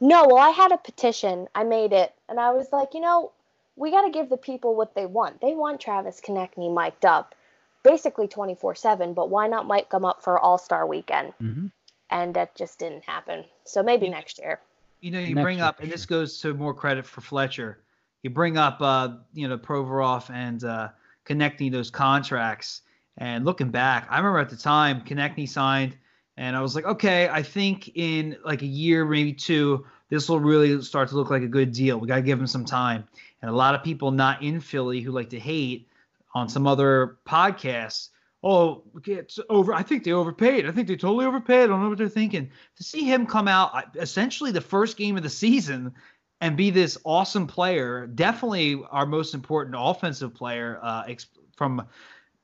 No, 0.00 0.26
well, 0.26 0.36
I 0.36 0.50
had 0.50 0.72
a 0.72 0.78
petition. 0.78 1.48
I 1.54 1.64
made 1.64 1.92
it. 1.92 2.12
And 2.28 2.38
I 2.38 2.50
was 2.50 2.72
like, 2.72 2.94
you 2.94 3.00
know, 3.00 3.32
we 3.76 3.90
got 3.90 4.02
to 4.02 4.10
give 4.10 4.28
the 4.28 4.36
people 4.36 4.74
what 4.74 4.94
they 4.94 5.06
want. 5.06 5.40
They 5.40 5.54
want 5.54 5.80
Travis 5.80 6.20
Konecny 6.20 6.72
mic'd 6.72 7.04
up 7.04 7.34
basically 7.82 8.28
24 8.28 8.74
7, 8.74 9.14
but 9.14 9.30
why 9.30 9.46
not 9.46 9.66
mic 9.66 9.92
him 9.92 10.04
up 10.04 10.22
for 10.22 10.38
All 10.38 10.58
Star 10.58 10.86
weekend? 10.86 11.32
Mm-hmm. 11.42 11.66
And 12.10 12.34
that 12.34 12.54
just 12.54 12.78
didn't 12.78 13.04
happen. 13.04 13.44
So 13.64 13.82
maybe 13.82 14.08
next 14.08 14.38
year. 14.38 14.60
You 15.00 15.10
know, 15.10 15.20
you 15.20 15.34
Next 15.34 15.44
bring 15.44 15.60
up, 15.60 15.80
and 15.80 15.90
this 15.90 16.06
goes 16.06 16.40
to 16.40 16.54
more 16.54 16.74
credit 16.74 17.06
for 17.06 17.20
Fletcher. 17.20 17.78
You 18.22 18.30
bring 18.30 18.56
up, 18.56 18.78
uh, 18.80 19.16
you 19.32 19.46
know, 19.48 19.56
Provorov 19.56 20.28
and 20.30 20.62
uh, 20.64 20.88
connecting 21.24 21.70
those 21.70 21.90
contracts. 21.90 22.82
And 23.16 23.44
looking 23.44 23.70
back, 23.70 24.06
I 24.10 24.18
remember 24.18 24.38
at 24.38 24.48
the 24.48 24.56
time 24.56 25.02
Konecny 25.02 25.48
signed, 25.48 25.96
and 26.36 26.56
I 26.56 26.62
was 26.62 26.74
like, 26.74 26.84
okay, 26.84 27.28
I 27.28 27.42
think 27.42 27.96
in 27.96 28.36
like 28.44 28.62
a 28.62 28.66
year, 28.66 29.04
maybe 29.04 29.32
two, 29.32 29.86
this 30.08 30.28
will 30.28 30.40
really 30.40 30.80
start 30.82 31.08
to 31.10 31.16
look 31.16 31.30
like 31.30 31.42
a 31.42 31.48
good 31.48 31.72
deal. 31.72 31.98
We 31.98 32.08
got 32.08 32.16
to 32.16 32.22
give 32.22 32.38
him 32.38 32.46
some 32.46 32.64
time. 32.64 33.06
And 33.42 33.50
a 33.50 33.54
lot 33.54 33.74
of 33.74 33.82
people 33.82 34.10
not 34.10 34.42
in 34.42 34.60
Philly 34.60 35.00
who 35.00 35.10
like 35.10 35.30
to 35.30 35.40
hate 35.40 35.88
on 36.34 36.48
some 36.48 36.66
other 36.66 37.18
podcasts. 37.26 38.10
Oh, 38.42 38.84
it's 39.04 39.40
over. 39.50 39.74
I 39.74 39.82
think 39.82 40.04
they 40.04 40.12
overpaid. 40.12 40.66
I 40.66 40.70
think 40.70 40.86
they 40.86 40.96
totally 40.96 41.26
overpaid. 41.26 41.64
I 41.64 41.66
don't 41.66 41.82
know 41.82 41.88
what 41.88 41.98
they're 41.98 42.08
thinking. 42.08 42.50
To 42.76 42.84
see 42.84 43.02
him 43.02 43.26
come 43.26 43.48
out 43.48 43.96
essentially 43.96 44.52
the 44.52 44.60
first 44.60 44.96
game 44.96 45.16
of 45.16 45.24
the 45.24 45.30
season 45.30 45.92
and 46.40 46.56
be 46.56 46.70
this 46.70 46.96
awesome 47.04 47.48
player, 47.48 48.06
definitely 48.06 48.80
our 48.90 49.06
most 49.06 49.34
important 49.34 49.74
offensive 49.76 50.34
player 50.34 50.78
uh, 50.82 51.02
ex- 51.08 51.26
from 51.56 51.84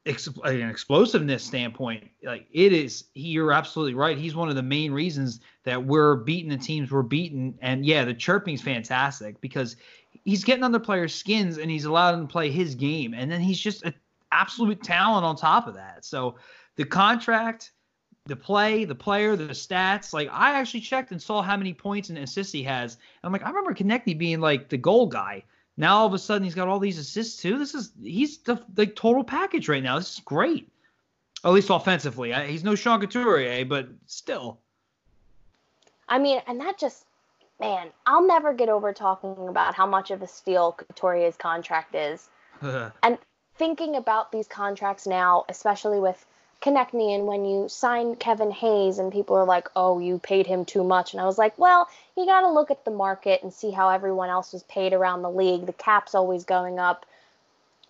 ex- 0.04 0.28
an 0.42 0.68
explosiveness 0.68 1.44
standpoint. 1.44 2.10
Like 2.24 2.46
it 2.50 2.72
is, 2.72 3.04
he, 3.14 3.28
you're 3.28 3.52
absolutely 3.52 3.94
right. 3.94 4.18
He's 4.18 4.34
one 4.34 4.48
of 4.48 4.56
the 4.56 4.62
main 4.64 4.90
reasons 4.90 5.40
that 5.62 5.84
we're 5.84 6.16
beating 6.16 6.50
the 6.50 6.58
teams 6.58 6.90
we're 6.90 7.02
beating. 7.02 7.56
And 7.62 7.86
yeah, 7.86 8.04
the 8.04 8.14
chirping's 8.14 8.62
fantastic 8.62 9.40
because 9.40 9.76
he's 10.24 10.42
getting 10.42 10.64
under 10.64 10.80
players' 10.80 11.14
skins 11.14 11.58
and 11.58 11.70
he's 11.70 11.84
allowed 11.84 12.12
them 12.12 12.26
to 12.26 12.32
play 12.32 12.50
his 12.50 12.74
game. 12.74 13.14
And 13.14 13.30
then 13.30 13.40
he's 13.40 13.60
just 13.60 13.84
an 13.84 13.94
absolute 14.34 14.82
talent 14.82 15.24
on 15.24 15.36
top 15.36 15.66
of 15.66 15.74
that. 15.74 16.04
So 16.04 16.36
the 16.76 16.84
contract, 16.84 17.72
the 18.26 18.36
play, 18.36 18.84
the 18.84 18.94
player, 18.94 19.36
the 19.36 19.48
stats. 19.48 20.12
Like 20.12 20.28
I 20.32 20.52
actually 20.58 20.80
checked 20.80 21.12
and 21.12 21.20
saw 21.20 21.42
how 21.42 21.56
many 21.56 21.72
points 21.72 22.08
and 22.08 22.18
assists 22.18 22.52
he 22.52 22.62
has. 22.64 22.94
And 22.94 23.00
I'm 23.24 23.32
like, 23.32 23.42
I 23.42 23.48
remember 23.48 23.74
Konecny 23.74 24.16
being 24.16 24.40
like 24.40 24.68
the 24.68 24.78
goal 24.78 25.06
guy. 25.06 25.44
Now 25.76 25.98
all 25.98 26.06
of 26.06 26.14
a 26.14 26.18
sudden 26.18 26.44
he's 26.44 26.54
got 26.54 26.68
all 26.68 26.78
these 26.78 26.98
assists 26.98 27.40
too. 27.40 27.58
This 27.58 27.74
is 27.74 27.92
he's 28.02 28.38
the 28.38 28.62
like 28.76 28.96
total 28.96 29.24
package 29.24 29.68
right 29.68 29.82
now. 29.82 29.98
This 29.98 30.14
is 30.14 30.20
great. 30.20 30.68
At 31.44 31.52
least 31.52 31.68
offensively. 31.70 32.32
I, 32.32 32.46
he's 32.46 32.64
no 32.64 32.74
Sean 32.74 33.00
Couturier, 33.00 33.66
but 33.66 33.88
still. 34.06 34.58
I 36.08 36.18
mean, 36.18 36.40
and 36.46 36.60
that 36.60 36.78
just, 36.78 37.04
man, 37.60 37.88
I'll 38.06 38.26
never 38.26 38.54
get 38.54 38.68
over 38.68 38.92
talking 38.92 39.36
about 39.48 39.74
how 39.74 39.86
much 39.86 40.10
of 40.10 40.22
a 40.22 40.26
steal 40.26 40.72
Couturier's 40.72 41.36
contract 41.36 41.94
is. 41.94 42.28
Thinking 43.56 43.94
about 43.94 44.32
these 44.32 44.48
contracts 44.48 45.06
now, 45.06 45.44
especially 45.48 46.00
with 46.00 46.24
Konecny, 46.60 47.14
and 47.14 47.26
when 47.26 47.44
you 47.44 47.68
sign 47.68 48.16
Kevin 48.16 48.50
Hayes, 48.50 48.98
and 48.98 49.12
people 49.12 49.36
are 49.36 49.44
like, 49.44 49.68
"Oh, 49.76 49.98
you 49.98 50.18
paid 50.18 50.46
him 50.46 50.64
too 50.64 50.82
much," 50.82 51.12
and 51.12 51.20
I 51.20 51.26
was 51.26 51.38
like, 51.38 51.56
"Well, 51.58 51.88
you 52.16 52.26
got 52.26 52.40
to 52.40 52.48
look 52.48 52.70
at 52.70 52.84
the 52.84 52.90
market 52.90 53.42
and 53.42 53.52
see 53.52 53.70
how 53.70 53.90
everyone 53.90 54.28
else 54.28 54.52
was 54.52 54.62
paid 54.64 54.92
around 54.92 55.22
the 55.22 55.30
league. 55.30 55.66
The 55.66 55.72
cap's 55.72 56.14
always 56.14 56.44
going 56.44 56.78
up, 56.78 57.06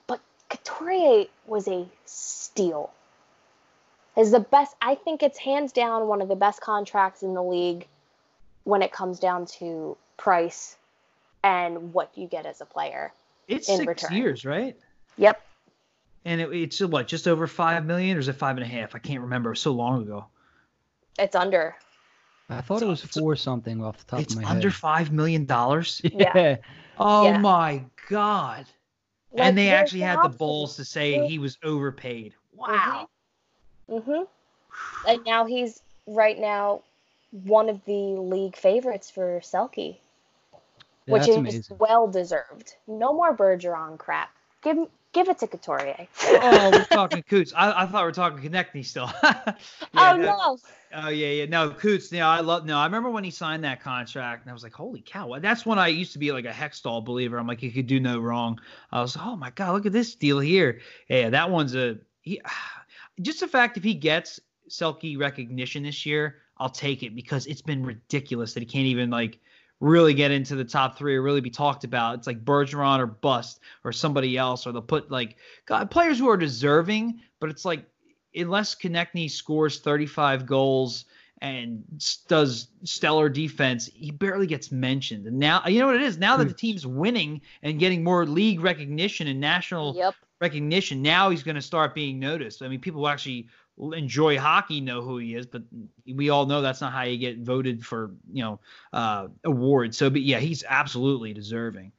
but 0.07 0.21
Couturier 0.51 1.27
was 1.47 1.67
a 1.69 1.87
steal. 2.05 2.91
Is 4.17 4.33
the 4.33 4.41
best. 4.41 4.77
I 4.83 4.97
think 4.97 5.23
it's 5.23 5.39
hands 5.39 5.73
down 5.73 6.09
one 6.09 6.21
of 6.21 6.29
the 6.29 6.37
best 6.37 6.61
contracts 6.61 7.23
in 7.23 7.33
the 7.35 7.43
league 7.43 7.87
when 8.65 8.83
it 8.83 8.93
comes 8.93 9.19
down 9.19 9.47
to 9.47 9.97
price 10.17 10.77
and 11.43 11.93
what 11.93 12.11
you 12.17 12.27
get 12.27 12.45
as 12.45 12.61
a 12.61 12.67
player. 12.67 13.13
It's 13.49 13.69
In 13.69 13.79
six 13.79 14.03
return. 14.03 14.17
years, 14.17 14.45
right? 14.45 14.77
Yep. 15.17 15.41
And 16.25 16.41
it, 16.41 16.51
it's 16.53 16.81
what, 16.81 17.07
just 17.07 17.29
over 17.29 17.47
five 17.47 17.85
million, 17.85 18.17
or 18.17 18.21
is 18.21 18.29
it 18.29 18.35
five 18.35 18.57
and 18.57 18.65
a 18.65 18.69
half? 18.69 18.95
I 18.95 18.99
can't 18.99 19.21
remember. 19.21 19.51
It 19.51 19.53
was 19.53 19.61
so 19.61 19.73
long 19.73 20.03
ago. 20.03 20.27
It's 21.19 21.37
under. 21.37 21.77
I 22.49 22.61
thought 22.61 22.83
it 22.83 22.87
was 22.87 23.03
four 23.03 23.37
something 23.37 23.83
off 23.83 23.99
the 23.99 24.05
top 24.05 24.21
it's 24.21 24.35
of 24.35 24.41
my 24.41 24.47
head. 24.47 24.57
It's 24.57 24.57
under 24.57 24.69
head. 24.71 24.77
five 24.77 25.13
million 25.13 25.45
dollars. 25.47 26.01
Yeah. 26.13 26.57
Oh 26.99 27.25
Yeah. 27.25 27.39
my 27.39 27.85
god! 28.09 28.67
Like, 29.33 29.47
and 29.49 29.59
they 29.59 29.69
actually 29.71 30.01
had 30.03 30.23
the 30.23 30.29
balls 30.29 30.77
to 30.77 30.85
say 30.85 31.27
he 31.27 31.39
was 31.39 31.59
overpaid. 31.65 32.35
Wow. 32.55 33.09
Mhm. 33.91 34.27
And 35.09 35.25
now 35.25 35.45
he's 35.45 35.83
right 36.07 36.39
now 36.39 36.83
one 37.33 37.69
of 37.69 37.85
the 37.85 37.93
league 37.93 38.57
favorites 38.57 39.11
for 39.11 39.41
Selke, 39.41 39.97
Yeah, 41.07 41.13
which 41.13 41.29
is 41.29 41.37
amazing. 41.37 41.77
well 41.79 42.07
deserved. 42.09 42.77
No 42.87 43.13
more 43.13 43.37
Bergeron 43.37 43.99
crap. 43.99 44.31
Give 44.63 44.79
give 45.15 45.29
it 45.29 45.39
to 45.39 45.47
Couturier. 45.47 46.07
oh, 46.23 46.71
we're 46.73 46.85
talking 46.85 47.23
Coots. 47.29 47.53
I, 47.57 47.85
I 47.85 47.87
thought 47.87 48.03
we 48.03 48.07
were 48.07 48.13
talking 48.13 48.51
Konecny 48.51 48.85
still. 48.85 49.11
Yeah, 49.95 50.13
oh 50.13 50.17
no-. 50.17 50.59
Oh 50.93 51.09
yeah, 51.09 51.29
yeah. 51.29 51.47
No, 51.47 51.71
Coots. 51.71 52.11
No, 52.11 52.27
I 52.27 52.41
love. 52.41 52.67
No, 52.67 52.77
I 52.79 52.85
remember 52.85 53.11
when 53.11 53.23
he 53.23 53.31
signed 53.31 53.63
that 53.65 53.81
contract, 53.81 54.43
and 54.43 54.51
I 54.51 54.53
was 54.53 54.63
like, 54.63 54.73
"Holy 54.73 55.01
cow!" 55.01 55.39
That's 55.39 55.65
when 55.65 55.79
I 55.79 55.89
used 55.89 56.13
to 56.15 56.19
be 56.19 56.33
like 56.33 56.45
a 56.45 56.51
Hextall 56.51 57.05
believer. 57.05 57.39
I'm 57.39 57.47
like, 57.47 57.61
he 57.61 57.71
could 57.71 57.87
do 57.87 58.01
no 58.01 58.19
wrong. 58.19 58.61
I 58.91 59.01
was, 59.01 59.17
like, 59.17 59.25
oh 59.27 59.37
my 59.37 59.51
god, 59.51 59.73
look 59.73 59.87
at 59.87 59.93
this 59.93 60.15
deal 60.17 60.41
here. 60.41 60.81
Yeah, 61.09 61.31
that 61.31 61.51
one's 61.51 61.75
a 61.75 61.99
he. 62.23 62.41
Just 63.23 63.41
the 63.41 63.47
fact 63.47 63.77
if 63.77 63.85
he 63.85 63.95
gets 63.95 64.41
Selke 64.69 65.17
recognition 65.17 65.85
this 65.85 66.05
year, 66.05 66.39
I'll 66.59 66.69
take 66.69 67.05
it 67.05 67.15
because 67.15 67.47
it's 67.47 67.63
been 67.63 67.87
ridiculous 67.87 68.55
that 68.55 68.61
he 68.61 68.67
can't 68.67 68.87
even 68.87 69.11
like 69.11 69.39
really 69.81 70.15
get 70.15 70.31
into 70.31 70.55
the 70.55 70.65
top 70.65 70.97
three 70.97 71.17
or 71.17 71.23
really 71.23 71.41
be 71.41 71.51
talked 71.51 71.85
about. 71.85 72.17
It's 72.17 72.27
like 72.27 72.45
Bergeron 72.45 73.01
or 73.01 73.07
bust 73.07 73.61
or 73.85 73.93
somebody 73.93 74.37
else, 74.37 74.67
or 74.67 74.73
they'll 74.73 74.83
put 74.83 75.11
like 75.11 75.37
God, 75.67 75.91
players 75.91 76.19
who 76.19 76.29
are 76.29 76.37
deserving, 76.37 77.21
but 77.41 77.51
it's 77.51 77.65
like 77.65 77.85
unless 78.35 78.75
Konecny 78.75 79.31
scores 79.31 79.81
35 79.81 80.47
goals 80.47 81.05
and 81.41 81.85
does 82.29 82.69
stellar 82.85 83.29
defense, 83.29 83.91
he 83.93 84.11
barely 84.11 84.47
gets 84.47 84.73
mentioned. 84.73 85.27
And 85.27 85.39
now, 85.39 85.63
you 85.67 85.81
know 85.81 85.87
what 85.87 85.97
it 85.97 86.03
is? 86.03 86.17
Now 86.17 86.37
that 86.37 86.45
the 86.45 86.51
hmm. 86.51 86.57
team's 86.57 86.87
winning 86.87 87.41
and 87.63 87.79
getting 87.79 88.03
more 88.03 88.25
league 88.25 88.61
recognition 88.61 89.27
and 89.27 89.41
national 89.41 89.95
Yep. 89.97 90.15
recognition, 90.41 91.03
now 91.03 91.31
he's 91.31 91.43
going 91.43 91.57
to 91.57 91.63
start 91.63 91.95
being 91.95 92.19
noticed. 92.19 92.63
I 92.63 92.69
mean, 92.69 92.81
people 92.81 93.07
actually 93.07 93.49
enjoy 93.79 94.39
hockey 94.39 94.81
know 94.81 95.03
who 95.03 95.19
he 95.19 95.35
is, 95.35 95.47
but 95.47 95.63
we 96.07 96.31
all 96.31 96.47
know 96.47 96.63
that's 96.63 96.81
not 96.81 96.93
how 96.93 97.03
you 97.03 97.19
get 97.19 97.39
voted 97.39 97.85
for, 97.85 98.13
you 98.33 98.43
know, 98.43 98.61
uh, 98.93 99.29
awards. 99.45 99.97
So, 99.97 100.11
but 100.11 100.23
yeah, 100.23 100.39
he's 100.39 100.65
absolutely 100.69 101.33
deserving. 101.33 101.93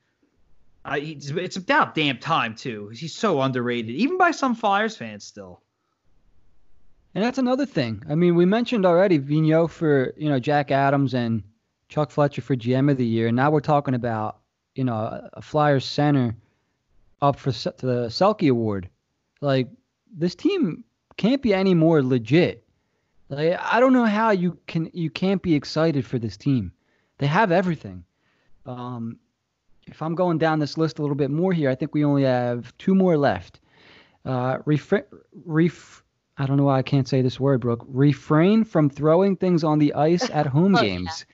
Uh, 0.86 0.98
it's, 1.00 1.30
it's 1.30 1.58
about 1.58 1.96
damn 1.96 2.18
time 2.18 2.56
too. 2.56 2.90
He's 2.90 3.16
so 3.16 3.42
underrated, 3.42 3.92
even 3.96 4.18
by 4.18 4.32
some 4.32 4.56
Flyers 4.56 4.96
fans 4.96 5.24
still. 5.24 5.62
And 7.14 7.24
that's 7.24 7.38
another 7.38 7.66
thing. 7.66 8.04
I 8.10 8.16
mean, 8.16 8.36
we 8.36 8.46
mentioned 8.46 8.86
already 8.86 9.20
Vigneault 9.20 9.70
for, 9.70 10.14
you 10.18 10.30
know, 10.30 10.40
Jack 10.40 10.70
Adams 10.70 11.14
and 11.14 11.44
Chuck 11.88 12.12
Fletcher 12.12 12.42
for 12.42 12.56
GM 12.56 12.92
of 12.92 12.98
the 12.98 13.06
year. 13.06 13.28
And 13.28 13.36
now 13.36 13.52
we're 13.52 13.62
talking 13.62 13.94
about, 13.94 14.40
you 14.76 14.84
know, 14.84 14.96
a, 14.96 15.30
a 15.34 15.42
Flyers 15.42 15.86
center 15.86 16.36
up 17.22 17.38
for 17.38 17.52
to 17.52 17.86
the 17.86 18.08
Selke 18.08 18.50
Award. 18.50 18.90
Like, 19.42 19.70
this 20.14 20.36
team 20.36 20.84
can't 21.18 21.42
be 21.42 21.54
any 21.54 21.74
more 21.74 22.04
legit. 22.04 22.64
Like, 23.30 23.60
I 23.60 23.80
don't 23.80 23.94
know 23.94 24.06
how 24.06 24.32
you 24.32 24.58
can 24.68 24.90
you 24.94 25.10
can't 25.10 25.42
be 25.42 25.56
excited 25.56 26.06
for 26.06 26.20
this 26.20 26.38
team. 26.38 26.72
They 27.18 27.28
have 27.28 27.52
everything. 27.52 28.04
Um, 28.66 29.18
if 29.88 30.02
I'm 30.02 30.16
going 30.16 30.38
down 30.38 30.60
this 30.60 30.78
list 30.78 31.00
a 31.00 31.02
little 31.02 31.16
bit 31.16 31.32
more 31.32 31.54
here, 31.54 31.70
I 31.70 31.76
think 31.76 31.94
we 31.94 32.04
only 32.04 32.24
have 32.24 32.76
two 32.78 32.96
more 32.96 33.18
left. 33.18 33.60
Uh, 34.26 34.58
refra- 34.60 35.06
ref- 35.46 36.04
I 36.38 36.46
don't 36.46 36.58
know 36.58 36.64
why 36.64 36.80
I 36.80 36.82
can't 36.82 37.08
say 37.08 37.22
this 37.22 37.40
word, 37.40 37.62
Brooke. 37.62 37.86
Refrain 37.88 38.64
from 38.64 38.90
throwing 38.90 39.36
things 39.36 39.64
on 39.64 39.80
the 39.80 39.94
ice 39.94 40.30
at 40.32 40.48
home 40.48 40.76
Oh, 40.78 40.82
games. 40.82 41.26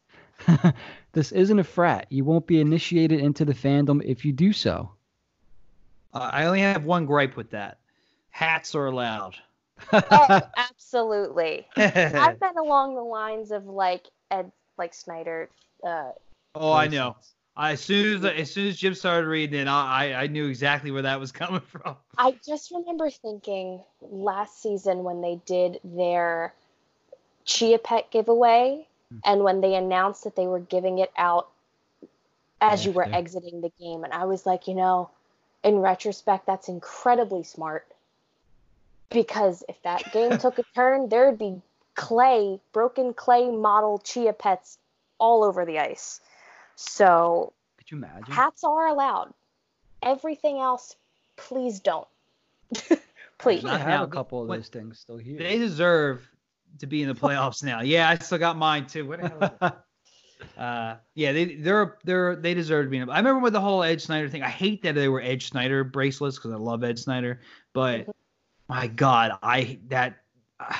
this 1.14 1.32
isn't 1.32 1.60
a 1.60 1.64
frat. 1.64 2.08
You 2.10 2.26
won't 2.26 2.48
be 2.48 2.60
initiated 2.60 3.20
into 3.20 3.46
the 3.46 3.54
fandom 3.54 4.02
if 4.04 4.26
you 4.26 4.34
do 4.34 4.54
so. 4.54 4.92
Uh, 6.14 6.30
I 6.32 6.46
only 6.46 6.60
have 6.62 6.84
one 6.84 7.06
gripe 7.06 7.38
with 7.38 7.52
that. 7.52 7.80
Hats 8.30 8.76
are 8.76 8.86
allowed. 8.88 9.36
Oh, 9.94 10.42
absolutely. 10.58 11.68
I've 11.76 12.40
been 12.40 12.58
along 12.58 12.96
the 12.96 13.02
lines 13.02 13.52
of 13.52 13.66
like 13.66 14.08
Ed, 14.30 14.52
like 14.78 14.94
Snider. 14.94 15.50
Uh, 15.84 16.12
oh, 16.56 16.74
I 16.74 16.88
know. 16.88 17.16
I, 17.56 17.74
as 17.74 17.82
soon 17.82 18.18
as 18.18 18.26
as 18.26 18.52
soon 18.52 18.68
as 18.68 18.78
Jim 18.78 18.94
started 18.96 19.28
reading 19.28 19.60
it, 19.60 19.68
I 19.68 20.14
I 20.14 20.28
knew 20.28 20.48
exactly 20.48 20.92
where 20.92 21.02
that 21.02 21.20
was 21.20 21.32
coming 21.32 21.62
from. 21.62 21.98
I 22.18 22.36
just 22.46 22.72
remember 22.72 23.10
thinking 23.10 23.84
last 24.02 24.62
season 24.62 25.04
when 25.04 25.22
they 25.22 25.40
did 25.46 25.80
their 25.84 26.54
Chia 27.46 27.78
Pet 27.78 28.10
giveaway, 28.12 28.88
and 29.26 29.44
when 29.44 29.62
they 29.62 29.76
announced 29.76 30.24
that 30.24 30.36
they 30.36 30.48
were 30.48 30.60
giving 30.60 31.00
it 31.00 31.12
out 31.18 31.50
as 32.62 32.86
you 32.86 32.92
were 32.92 33.08
exiting 33.12 33.62
the 33.62 33.72
game, 33.80 34.04
and 34.04 34.14
I 34.14 34.26
was 34.26 34.46
like, 34.46 34.68
you 34.68 34.76
know, 34.76 35.10
in 35.64 35.80
retrospect, 35.80 36.46
that's 36.46 36.70
incredibly 36.70 37.44
smart. 37.44 37.86
Because 39.12 39.64
if 39.70 39.82
that 39.84 40.12
game 40.12 40.38
took 40.40 40.60
a 40.60 40.64
turn, 40.76 41.10
there 41.10 41.30
would 41.30 41.40
be 41.40 41.62
clay, 41.96 42.60
broken 42.74 43.14
clay 43.14 43.50
model 43.50 44.00
Chia 44.00 44.34
Pets 44.34 44.78
all 45.20 45.44
over 45.44 45.66
the 45.66 45.80
ice. 45.80 46.22
So 46.76 47.54
Could 47.78 47.92
you 47.92 47.98
imagine? 47.98 48.34
hats 48.34 48.64
are 48.64 48.88
allowed. 48.88 49.34
Everything 50.02 50.58
else, 50.58 50.96
please 51.36 51.80
don't. 51.80 52.08
please. 53.38 53.66
I 53.66 53.78
have 53.78 54.02
a 54.02 54.08
couple 54.08 54.42
of 54.42 54.48
those 54.48 54.70
things 54.70 55.00
still 55.00 55.18
here. 55.18 55.38
They 55.38 55.58
deserve 55.58 56.28
to 56.80 56.88
be 56.88 57.04
in 57.04 57.08
the 57.08 57.16
playoffs 57.16 57.64
now. 57.64 57.82
Yeah, 57.82 58.10
I 58.10 58.18
still 58.18 58.38
got 58.38 58.58
mine 58.58 58.88
too. 58.88 59.06
What 59.06 59.22
the 59.22 59.54
hell? 59.60 59.84
Uh, 60.58 60.96
yeah, 61.14 61.32
they 61.32 61.56
they're 61.56 62.00
they're 62.04 62.36
they 62.36 62.56
deserve 62.56 62.88
to 62.88 62.90
be 62.90 62.98
in. 62.98 63.08
I 63.12 63.18
remember 63.18 63.42
with 63.42 63.54
the 63.54 63.62
whole 63.62 63.84
Ed 63.84 64.02
Snider 64.02 64.28
thing. 64.28 64.42
I 64.42 64.50
hate 64.50 64.82
that 64.82 64.96
they 64.96 65.08
were 65.08 65.22
Ed 65.22 65.42
Snider 65.42 65.84
bracelets 65.84 66.38
because 66.38 66.52
I 66.52 66.56
love 66.56 66.84
Ed 66.84 66.98
Snider. 66.98 67.42
But 67.74 68.08
my 68.72 68.88
God, 68.88 69.34
I 69.44 69.80
that 69.90 70.22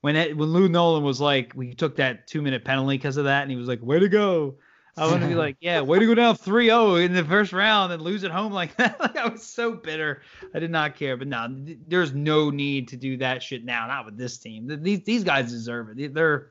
when 0.00 0.16
it, 0.16 0.36
when 0.36 0.48
Lou 0.48 0.68
Nolan 0.68 1.04
was 1.04 1.20
like, 1.20 1.52
we 1.54 1.74
took 1.74 1.96
that 1.96 2.26
two 2.26 2.40
minute 2.40 2.64
penalty 2.64 2.96
because 2.96 3.18
of 3.18 3.24
that, 3.24 3.42
and 3.42 3.50
he 3.50 3.56
was 3.56 3.68
like, 3.68 3.82
"Way 3.82 3.98
to 4.00 4.08
go." 4.08 4.54
I 4.96 5.06
want 5.06 5.22
to 5.22 5.28
be 5.28 5.34
like, 5.34 5.56
yeah, 5.60 5.80
way 5.80 5.98
to 5.98 6.04
go 6.04 6.14
down 6.14 6.36
3-0 6.36 7.04
in 7.04 7.14
the 7.14 7.24
first 7.24 7.52
round 7.52 7.92
and 7.92 8.02
lose 8.02 8.24
at 8.24 8.32
home 8.32 8.52
like 8.52 8.76
that. 8.78 8.98
like 9.00 9.16
I 9.16 9.28
was 9.28 9.42
so 9.42 9.72
bitter. 9.72 10.20
I 10.52 10.58
did 10.58 10.70
not 10.70 10.96
care. 10.96 11.16
But 11.16 11.28
no, 11.28 11.46
th- 11.64 11.78
there's 11.86 12.12
no 12.12 12.50
need 12.50 12.88
to 12.88 12.96
do 12.96 13.16
that 13.18 13.42
shit 13.42 13.64
now. 13.64 13.86
Not 13.86 14.04
with 14.04 14.18
this 14.18 14.36
team. 14.38 14.68
Th- 14.68 14.80
These 14.80 15.02
these 15.02 15.24
guys 15.24 15.50
deserve 15.50 15.90
it. 15.98 16.12
They're 16.14 16.48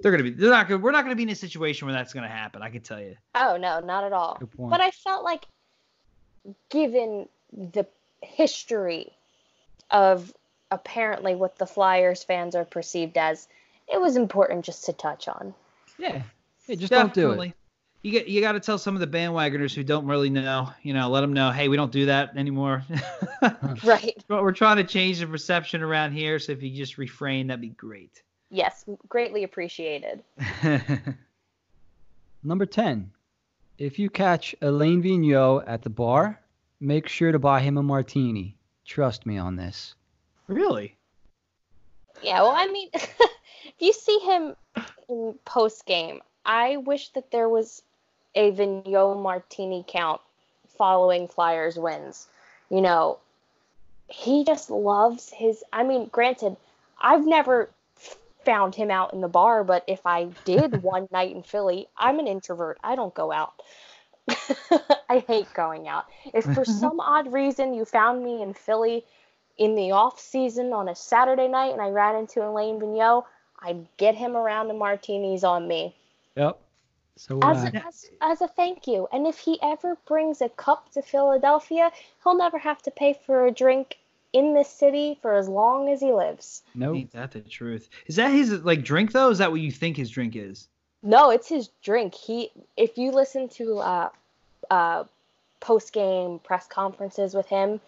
they're 0.00 0.12
gonna 0.12 0.22
be. 0.24 0.30
They're 0.30 0.50
not 0.50 0.68
gonna. 0.68 0.80
We're 0.80 0.92
not 0.92 1.02
gonna 1.02 1.16
be 1.16 1.24
in 1.24 1.30
a 1.30 1.34
situation 1.34 1.86
where 1.86 1.94
that's 1.94 2.12
gonna 2.12 2.28
happen. 2.28 2.62
I 2.62 2.70
can 2.70 2.82
tell 2.82 3.00
you. 3.00 3.16
Oh 3.34 3.56
no, 3.58 3.80
not 3.80 4.04
at 4.04 4.12
all. 4.12 4.40
But 4.58 4.80
I 4.80 4.90
felt 4.92 5.24
like, 5.24 5.44
given 6.70 7.28
the 7.52 7.86
history 8.22 9.12
of 9.90 10.32
apparently 10.70 11.34
what 11.34 11.56
the 11.58 11.66
Flyers 11.66 12.22
fans 12.22 12.54
are 12.54 12.64
perceived 12.64 13.16
as, 13.18 13.48
it 13.92 14.00
was 14.00 14.16
important 14.16 14.64
just 14.64 14.84
to 14.84 14.92
touch 14.92 15.28
on. 15.28 15.54
yeah. 15.98 16.22
Hey, 16.66 16.76
just 16.76 16.92
don't 16.92 17.12
do 17.12 17.32
it. 17.32 17.52
You 18.02 18.12
get 18.12 18.28
you 18.28 18.40
got 18.40 18.52
to 18.52 18.60
tell 18.60 18.78
some 18.78 18.94
of 18.94 19.00
the 19.00 19.06
bandwagoners 19.06 19.74
who 19.74 19.82
don't 19.84 20.06
really 20.06 20.30
know. 20.30 20.70
You 20.82 20.94
know, 20.94 21.10
let 21.10 21.20
them 21.20 21.34
know. 21.34 21.50
Hey, 21.50 21.68
we 21.68 21.76
don't 21.76 21.92
do 21.92 22.06
that 22.06 22.36
anymore. 22.36 22.84
Right. 23.84 24.22
But 24.28 24.42
we're 24.42 24.52
trying 24.52 24.76
to 24.76 24.84
change 24.84 25.20
the 25.20 25.26
perception 25.26 25.82
around 25.82 26.12
here. 26.12 26.38
So 26.38 26.52
if 26.52 26.62
you 26.62 26.70
just 26.70 26.98
refrain, 26.98 27.46
that'd 27.46 27.60
be 27.60 27.68
great. 27.68 28.22
Yes, 28.50 28.84
greatly 29.08 29.44
appreciated. 29.44 30.22
Number 32.42 32.66
10. 32.66 33.10
If 33.78 33.98
you 33.98 34.10
catch 34.10 34.54
Alain 34.60 35.02
Vigneault 35.02 35.64
at 35.66 35.82
the 35.82 35.90
bar, 35.90 36.38
make 36.80 37.08
sure 37.08 37.32
to 37.32 37.38
buy 37.38 37.60
him 37.60 37.78
a 37.78 37.82
martini. 37.82 38.56
Trust 38.84 39.26
me 39.26 39.38
on 39.38 39.56
this. 39.56 39.94
really? 40.48 40.96
Yeah, 42.22 42.42
well, 42.42 42.54
I 42.54 42.66
mean, 42.66 42.90
if 42.94 43.74
you 43.78 43.92
see 43.92 44.18
him 44.18 44.56
in 45.08 45.34
post 45.44 45.86
game, 45.86 46.20
I 46.44 46.76
wish 46.76 47.10
that 47.10 47.30
there 47.30 47.48
was 47.48 47.82
a 48.34 48.52
Vigneault 48.52 49.22
Martini 49.22 49.84
count 49.86 50.20
following 50.76 51.28
Flyers 51.28 51.76
wins. 51.76 52.26
You 52.70 52.80
know, 52.80 53.18
he 54.08 54.44
just 54.44 54.70
loves 54.70 55.30
his. 55.30 55.62
I 55.72 55.82
mean, 55.82 56.06
granted, 56.06 56.56
I've 57.00 57.26
never 57.26 57.70
found 58.44 58.74
him 58.74 58.90
out 58.90 59.12
in 59.12 59.20
the 59.20 59.28
bar, 59.28 59.64
but 59.64 59.84
if 59.86 60.06
I 60.06 60.28
did 60.44 60.82
one 60.82 61.08
night 61.12 61.34
in 61.34 61.42
Philly, 61.42 61.88
I'm 61.96 62.18
an 62.18 62.26
introvert. 62.26 62.78
I 62.82 62.96
don't 62.96 63.14
go 63.14 63.32
out. 63.32 63.62
I 65.08 65.24
hate 65.26 65.52
going 65.54 65.88
out. 65.88 66.06
If 66.32 66.44
for 66.44 66.64
some 66.82 67.00
odd 67.00 67.32
reason 67.32 67.74
you 67.74 67.84
found 67.84 68.24
me 68.24 68.42
in 68.42 68.54
Philly 68.54 69.04
in 69.58 69.74
the 69.74 69.92
off 69.92 70.18
season 70.18 70.72
on 70.72 70.88
a 70.88 70.94
Saturday 70.94 71.48
night 71.48 71.72
and 71.72 71.82
I 71.82 71.90
ran 71.90 72.16
into 72.16 72.46
Alain 72.46 72.80
Vigneault, 72.80 73.24
I'd 73.60 73.86
get 73.96 74.14
him 74.14 74.36
around 74.36 74.68
the 74.68 74.74
martinis 74.74 75.44
on 75.44 75.68
me 75.68 75.94
Yep. 76.36 76.58
So 77.16 77.38
as 77.42 77.64
I. 77.64 77.68
a, 77.68 77.86
as, 77.86 78.10
as 78.22 78.40
a 78.40 78.48
thank 78.48 78.86
you. 78.86 79.08
And 79.12 79.26
if 79.26 79.38
he 79.38 79.58
ever 79.62 79.96
brings 80.06 80.40
a 80.40 80.48
cup 80.48 80.90
to 80.92 81.02
Philadelphia, 81.02 81.90
he'll 82.22 82.36
never 82.36 82.58
have 82.58 82.80
to 82.82 82.90
pay 82.90 83.18
for 83.26 83.46
a 83.46 83.50
drink 83.50 83.98
in 84.32 84.54
this 84.54 84.70
city 84.70 85.18
for 85.20 85.34
as 85.34 85.48
long 85.48 85.90
as 85.90 86.00
he 86.00 86.12
lives. 86.12 86.62
Nope. 86.74 86.96
Ain't 86.96 87.12
that 87.12 87.32
the 87.32 87.40
truth? 87.40 87.90
Is 88.06 88.16
that 88.16 88.28
his 88.28 88.52
like 88.62 88.84
drink 88.84 89.12
though? 89.12 89.30
Is 89.30 89.38
that 89.38 89.50
what 89.50 89.60
you 89.60 89.72
think 89.72 89.96
his 89.96 90.08
drink 90.08 90.36
is? 90.36 90.68
No, 91.02 91.30
it's 91.30 91.48
his 91.48 91.68
drink. 91.82 92.14
He 92.14 92.50
if 92.76 92.96
you 92.96 93.10
listen 93.10 93.48
to 93.50 93.78
uh 93.78 94.08
uh 94.70 95.04
post 95.60 95.92
game 95.92 96.38
press 96.38 96.66
conferences 96.66 97.34
with 97.34 97.46
him, 97.46 97.80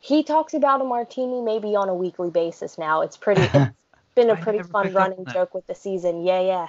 he 0.00 0.22
talks 0.22 0.54
about 0.54 0.80
a 0.80 0.84
martini 0.84 1.40
maybe 1.40 1.76
on 1.76 1.88
a 1.88 1.94
weekly 1.94 2.30
basis 2.30 2.78
now. 2.78 3.02
It's 3.02 3.16
pretty 3.16 3.48
It's 4.10 4.26
been 4.26 4.30
a 4.30 4.36
pretty 4.36 4.62
fun 4.64 4.92
running 4.92 5.24
that. 5.24 5.34
joke 5.34 5.54
with 5.54 5.66
the 5.68 5.74
season. 5.74 6.24
Yeah, 6.24 6.40
yeah. 6.40 6.68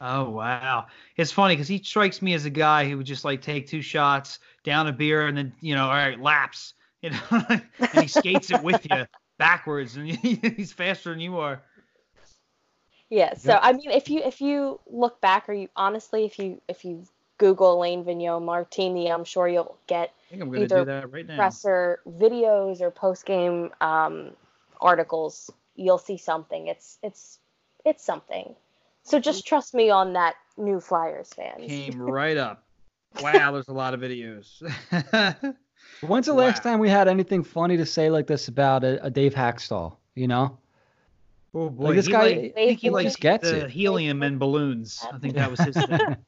Oh 0.00 0.30
wow, 0.30 0.86
it's 1.16 1.30
funny 1.30 1.54
because 1.54 1.68
he 1.68 1.82
strikes 1.82 2.22
me 2.22 2.32
as 2.32 2.46
a 2.46 2.50
guy 2.50 2.88
who 2.88 2.96
would 2.96 3.04
just 3.04 3.22
like 3.22 3.42
take 3.42 3.66
two 3.66 3.82
shots, 3.82 4.38
down 4.64 4.86
a 4.86 4.92
beer, 4.92 5.26
and 5.26 5.36
then 5.36 5.52
you 5.60 5.74
know, 5.74 5.84
all 5.84 5.92
right, 5.92 6.18
laps, 6.18 6.72
you 7.02 7.10
know, 7.10 7.20
and 7.50 7.62
he 7.92 8.06
skates 8.06 8.50
it 8.50 8.62
with 8.62 8.86
you 8.90 9.04
backwards, 9.36 9.96
and 9.96 10.08
he's 10.56 10.72
faster 10.72 11.10
than 11.10 11.20
you 11.20 11.36
are. 11.36 11.60
Yeah. 13.10 13.34
So 13.34 13.58
I 13.60 13.72
mean, 13.72 13.90
if 13.90 14.08
you 14.08 14.20
if 14.20 14.40
you 14.40 14.80
look 14.90 15.20
back, 15.20 15.50
or 15.50 15.52
you 15.52 15.68
honestly, 15.76 16.24
if 16.24 16.38
you 16.38 16.62
if 16.66 16.82
you 16.82 17.04
Google 17.40 17.72
Alain 17.78 18.04
Vigneault 18.04 18.42
Martini, 18.44 19.10
I'm 19.10 19.24
sure 19.24 19.48
you'll 19.48 19.76
get 19.86 20.12
I 20.28 20.30
think 20.30 20.42
I'm 20.42 20.54
Either 20.54 20.80
do 20.80 20.84
that 20.84 21.10
right 21.10 21.26
now. 21.26 21.36
presser 21.36 22.00
videos 22.06 22.82
or 22.82 22.90
post 22.90 23.24
game 23.24 23.70
um, 23.80 24.32
articles. 24.80 25.50
You'll 25.74 25.98
see 25.98 26.18
something. 26.18 26.66
It's 26.68 26.98
it's 27.02 27.38
it's 27.86 28.04
something. 28.04 28.54
So 29.04 29.18
just 29.18 29.46
trust 29.46 29.72
me 29.74 29.88
on 29.88 30.12
that, 30.12 30.34
new 30.58 30.78
Flyers 30.80 31.30
fans. 31.32 31.66
Came 31.66 32.00
right 32.20 32.36
up. 32.36 32.62
Wow, 33.22 33.52
there's 33.52 33.68
a 33.68 33.72
lot 33.72 33.94
of 33.94 34.00
videos. 34.00 34.60
When's 36.02 36.26
the 36.26 36.34
last 36.34 36.62
time 36.62 36.78
we 36.78 36.90
had 36.90 37.08
anything 37.08 37.42
funny 37.42 37.78
to 37.78 37.86
say 37.86 38.10
like 38.10 38.26
this 38.26 38.48
about 38.48 38.84
a, 38.84 39.02
a 39.06 39.10
Dave 39.10 39.34
Hakstol? 39.34 39.96
You 40.14 40.28
know? 40.28 40.58
oh 41.54 41.70
boy, 41.70 41.94
this 41.94 42.06
he 42.06 42.12
guy- 42.12 42.22
like- 42.22 42.36
I 42.36 42.48
think 42.66 42.80
he 42.80 42.86
he 42.88 42.90
likes 42.90 43.06
just 43.12 43.20
gets 43.20 43.50
the 43.50 43.64
it. 43.64 43.70
helium 43.70 44.22
and 44.22 44.38
balloons. 44.38 45.04
I 45.10 45.18
think 45.18 45.34
that 45.34 45.50
was 45.50 45.58
his 45.60 45.74
thing. 45.74 46.16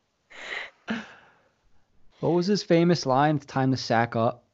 What 2.23 2.35
was 2.35 2.47
his 2.47 2.63
famous 2.63 3.05
line? 3.05 3.35
It's 3.35 3.47
time 3.47 3.73
to 3.73 3.77
sack 3.77 4.15
up. 4.15 4.45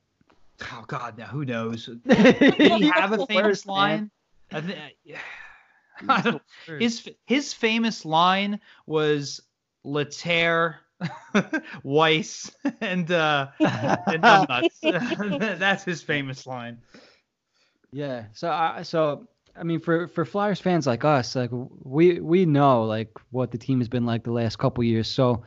Oh 0.73 0.85
God, 0.87 1.19
now 1.19 1.27
who 1.27 1.45
knows? 1.45 1.91
Did 2.09 2.57
he 2.57 2.89
have 2.89 3.13
a 3.13 3.27
famous 3.27 3.45
Worst, 3.45 3.67
line? 3.67 4.11
I 4.51 4.63
think 4.63 4.79
I 6.09 6.41
his 6.79 7.07
his 7.27 7.53
famous 7.53 8.07
line 8.07 8.61
was 8.87 9.43
Later, 9.85 10.77
Weiss, 11.83 12.51
and 12.81 13.11
uh, 13.11 13.49
and 13.61 14.23
nuts. 14.23 14.81
That's 14.81 15.85
his 15.85 16.01
famous 16.01 16.47
line. 16.47 16.79
Yeah. 17.93 18.25
So 18.33 18.51
I 18.51 18.81
so 18.81 19.29
I 19.55 19.63
mean 19.63 19.81
for 19.81 20.09
for 20.09 20.25
Flyers 20.25 20.59
fans 20.59 20.87
like 20.87 21.05
us, 21.05 21.37
like 21.37 21.51
we 21.53 22.19
we 22.19 22.47
know 22.47 22.85
like 22.85 23.11
what 23.31 23.51
the 23.51 23.59
team 23.59 23.81
has 23.81 23.89
been 23.89 24.07
like 24.07 24.25
the 24.25 24.33
last 24.33 24.59
couple 24.59 24.83
years. 24.85 25.07
So 25.07 25.43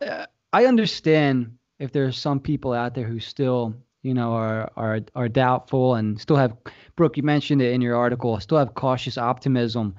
uh, 0.00 0.24
I 0.52 0.66
understand 0.66 1.56
if 1.78 1.92
there 1.92 2.04
are 2.06 2.12
some 2.12 2.40
people 2.40 2.72
out 2.72 2.94
there 2.94 3.06
who 3.06 3.20
still 3.20 3.74
you 4.02 4.14
know, 4.14 4.32
are 4.32 4.70
are 4.76 5.00
are 5.14 5.28
doubtful 5.28 5.94
and 5.94 6.20
still 6.20 6.36
have 6.36 6.56
Brooke, 6.96 7.16
you 7.16 7.22
mentioned 7.22 7.62
it 7.62 7.72
in 7.72 7.80
your 7.80 7.96
article, 7.96 8.38
still 8.40 8.58
have 8.58 8.74
cautious 8.74 9.16
optimism. 9.16 9.94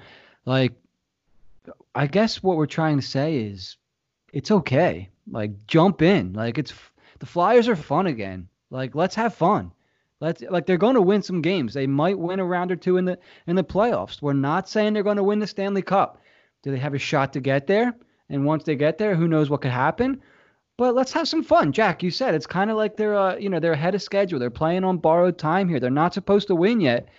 Like 0.46 0.74
I 1.96 2.08
guess 2.08 2.44
what 2.44 2.58
we're 2.58 2.66
trying 2.66 2.98
to 3.00 3.06
say 3.06 3.38
is 3.38 3.78
it's 4.34 4.52
okay. 4.52 5.10
Like 5.32 5.68
jump 5.68 6.02
in. 6.02 6.34
Like 6.34 6.58
it's 6.58 6.74
the 7.20 7.26
Flyers 7.26 7.70
are 7.70 7.78
fun 7.78 8.08
again. 8.08 8.50
Like 8.70 8.94
let's 8.94 9.16
have 9.16 9.34
fun. 9.34 9.72
Let's 10.20 10.42
like 10.42 10.66
they're 10.66 10.78
going 10.78 10.96
to 10.96 11.02
win 11.02 11.22
some 11.22 11.42
games. 11.42 11.74
They 11.74 11.88
might 11.88 12.20
win 12.20 12.42
a 12.42 12.46
round 12.46 12.72
or 12.72 12.76
two 12.76 12.98
in 12.98 13.06
the 13.06 13.18
in 13.48 13.56
the 13.56 13.64
playoffs. 13.64 14.22
We're 14.22 14.34
not 14.34 14.68
saying 14.68 14.94
they're 14.94 15.04
going 15.04 15.18
to 15.18 15.24
win 15.24 15.40
the 15.40 15.48
Stanley 15.48 15.82
Cup. 15.82 16.22
Do 16.62 16.72
they 16.72 16.80
have 16.80 16.94
a 16.94 17.00
shot 17.00 17.34
to 17.34 17.40
get 17.40 17.68
there? 17.68 17.96
And 18.30 18.46
once 18.46 18.64
they 18.64 18.76
get 18.76 18.98
there, 18.98 19.16
who 19.16 19.28
knows 19.28 19.50
what 19.50 19.62
could 19.62 19.72
happen? 19.72 20.22
But 20.78 20.96
let's 20.96 21.14
have 21.14 21.28
some 21.28 21.44
fun. 21.44 21.72
Jack, 21.72 22.02
you 22.02 22.10
said 22.10 22.34
it's 22.34 22.48
kind 22.48 22.72
of 22.72 22.78
like 22.78 22.98
they're 22.98 23.16
uh, 23.16 23.36
you 23.38 23.50
know, 23.50 23.60
they're 23.60 23.74
ahead 23.74 23.96
of 23.96 24.02
schedule. 24.02 24.40
They're 24.40 24.50
playing 24.50 24.84
on 24.84 24.98
borrowed 24.98 25.38
time 25.38 25.70
here. 25.70 25.80
They're 25.80 25.92
not 25.92 26.14
supposed 26.14 26.48
to 26.48 26.56
win 26.56 26.82
yet. 26.82 27.10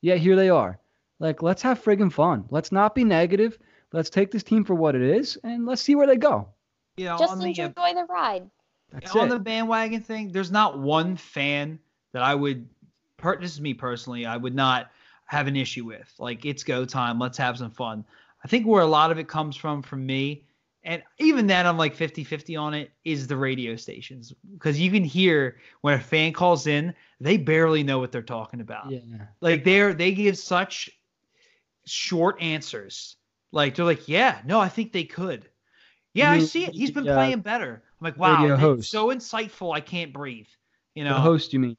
Yet 0.00 0.18
here 0.18 0.36
they 0.36 0.50
are. 0.50 0.78
Like 1.18 1.42
let's 1.42 1.62
have 1.62 1.82
friggin' 1.82 2.12
fun. 2.12 2.44
Let's 2.50 2.72
not 2.72 2.94
be 2.94 3.04
negative. 3.04 3.58
Let's 3.92 4.10
take 4.10 4.30
this 4.30 4.42
team 4.42 4.64
for 4.64 4.74
what 4.74 4.94
it 4.94 5.02
is 5.02 5.36
and 5.44 5.66
let's 5.66 5.82
see 5.82 5.94
where 5.94 6.06
they 6.06 6.16
go. 6.16 6.48
You 6.96 7.06
know, 7.06 7.18
Just 7.18 7.32
on 7.32 7.38
the, 7.38 7.46
enjoy 7.46 7.64
uh, 7.76 7.94
the 7.94 8.06
ride. 8.08 8.50
That's 8.92 9.16
on 9.16 9.26
it. 9.26 9.30
the 9.30 9.38
bandwagon 9.38 10.02
thing, 10.02 10.30
there's 10.30 10.50
not 10.50 10.78
one 10.78 11.16
fan 11.16 11.78
that 12.12 12.22
I 12.22 12.34
would. 12.34 12.68
Per, 13.16 13.38
this 13.40 13.52
is 13.52 13.60
me 13.60 13.74
personally. 13.74 14.26
I 14.26 14.36
would 14.36 14.54
not 14.54 14.90
have 15.26 15.46
an 15.46 15.56
issue 15.56 15.84
with. 15.84 16.12
Like 16.18 16.44
it's 16.44 16.62
go 16.62 16.84
time. 16.84 17.18
Let's 17.18 17.38
have 17.38 17.58
some 17.58 17.70
fun. 17.70 18.04
I 18.44 18.48
think 18.48 18.66
where 18.66 18.82
a 18.82 18.86
lot 18.86 19.10
of 19.10 19.18
it 19.18 19.28
comes 19.28 19.56
from 19.56 19.82
from 19.82 20.04
me, 20.04 20.44
and 20.84 21.02
even 21.18 21.46
then 21.46 21.66
I'm 21.66 21.76
like 21.78 21.96
50-50 21.96 22.60
on 22.60 22.74
it, 22.74 22.90
is 23.04 23.26
the 23.26 23.36
radio 23.36 23.76
stations 23.76 24.32
because 24.54 24.80
you 24.80 24.90
can 24.90 25.04
hear 25.04 25.56
when 25.82 25.94
a 25.94 26.00
fan 26.00 26.32
calls 26.32 26.66
in, 26.66 26.94
they 27.20 27.36
barely 27.36 27.82
know 27.82 27.98
what 27.98 28.10
they're 28.12 28.22
talking 28.22 28.60
about. 28.60 28.90
yeah. 28.90 29.00
Like 29.40 29.64
they're 29.64 29.94
they 29.94 30.12
give 30.12 30.36
such 30.38 30.90
short 31.86 32.40
answers. 32.40 33.16
Like 33.52 33.74
they're 33.74 33.84
like, 33.84 34.08
yeah, 34.08 34.40
no, 34.44 34.60
I 34.60 34.68
think 34.68 34.92
they 34.92 35.04
could. 35.04 35.48
Yeah, 36.14 36.30
I 36.30 36.40
see 36.40 36.64
it. 36.64 36.74
He's 36.74 36.90
been 36.90 37.08
uh, 37.08 37.14
playing 37.14 37.40
better. 37.40 37.82
I'm 38.00 38.04
like, 38.04 38.18
wow, 38.18 38.42
radio 38.42 38.54
it's 38.54 38.62
host. 38.62 38.90
so 38.90 39.08
insightful. 39.08 39.74
I 39.74 39.80
can't 39.80 40.12
breathe. 40.12 40.48
You 40.94 41.04
know, 41.04 41.14
The 41.14 41.20
host, 41.20 41.52
you 41.52 41.60
mean? 41.60 41.76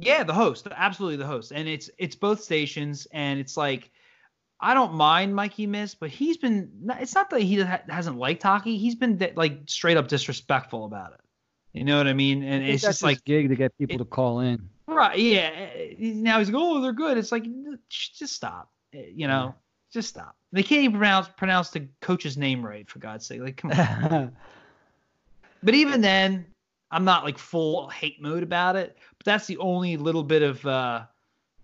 yeah, 0.00 0.22
the 0.22 0.32
host, 0.34 0.68
absolutely 0.70 1.16
the 1.16 1.26
host, 1.26 1.52
and 1.52 1.68
it's 1.68 1.90
it's 1.98 2.14
both 2.14 2.42
stations, 2.42 3.06
and 3.12 3.40
it's 3.40 3.56
like. 3.56 3.90
I 4.60 4.72
don't 4.74 4.94
mind 4.94 5.34
Mikey 5.34 5.66
Miss, 5.66 5.94
but 5.94 6.08
he's 6.10 6.38
been. 6.38 6.70
It's 6.98 7.14
not 7.14 7.30
that 7.30 7.40
he 7.42 7.60
ha- 7.60 7.82
hasn't 7.88 8.16
liked 8.18 8.42
hockey. 8.42 8.78
He's 8.78 8.94
been 8.94 9.20
like 9.36 9.60
straight 9.66 9.96
up 9.96 10.08
disrespectful 10.08 10.84
about 10.86 11.12
it. 11.12 11.20
You 11.72 11.84
know 11.84 11.98
what 11.98 12.06
I 12.06 12.14
mean? 12.14 12.42
And 12.42 12.64
I 12.64 12.68
it's 12.68 12.82
just 12.82 13.02
like 13.02 13.22
gig 13.24 13.50
to 13.50 13.54
get 13.56 13.76
people 13.76 13.96
it- 13.96 13.98
to 13.98 14.04
call 14.06 14.40
in. 14.40 14.70
Right. 14.88 15.18
Yeah. 15.18 15.50
Now 15.98 16.38
he's 16.38 16.48
like, 16.48 16.56
oh, 16.62 16.80
they're 16.80 16.92
good. 16.92 17.18
It's 17.18 17.32
like, 17.32 17.44
just 17.90 18.34
stop. 18.34 18.70
Eh, 18.94 19.06
You 19.12 19.26
know, 19.26 19.54
just 19.92 20.08
stop. 20.08 20.36
They 20.52 20.62
can't 20.62 20.84
even 20.84 20.96
pronounce 20.98 21.28
pronounce 21.36 21.70
the 21.70 21.88
coach's 22.00 22.38
name 22.38 22.64
right 22.64 22.88
for 22.88 22.98
God's 23.00 23.26
sake. 23.26 23.40
Like, 23.42 23.56
come 23.56 23.72
on. 23.72 24.34
but 25.62 25.74
even 25.74 26.00
then, 26.00 26.46
I'm 26.90 27.04
not 27.04 27.24
like 27.24 27.36
full 27.36 27.88
hate 27.90 28.22
mode 28.22 28.42
about 28.42 28.76
it. 28.76 28.96
But 29.18 29.24
that's 29.26 29.46
the 29.46 29.58
only 29.58 29.96
little 29.96 30.22
bit 30.22 30.42
of 30.42 30.64
uh, 30.64 31.02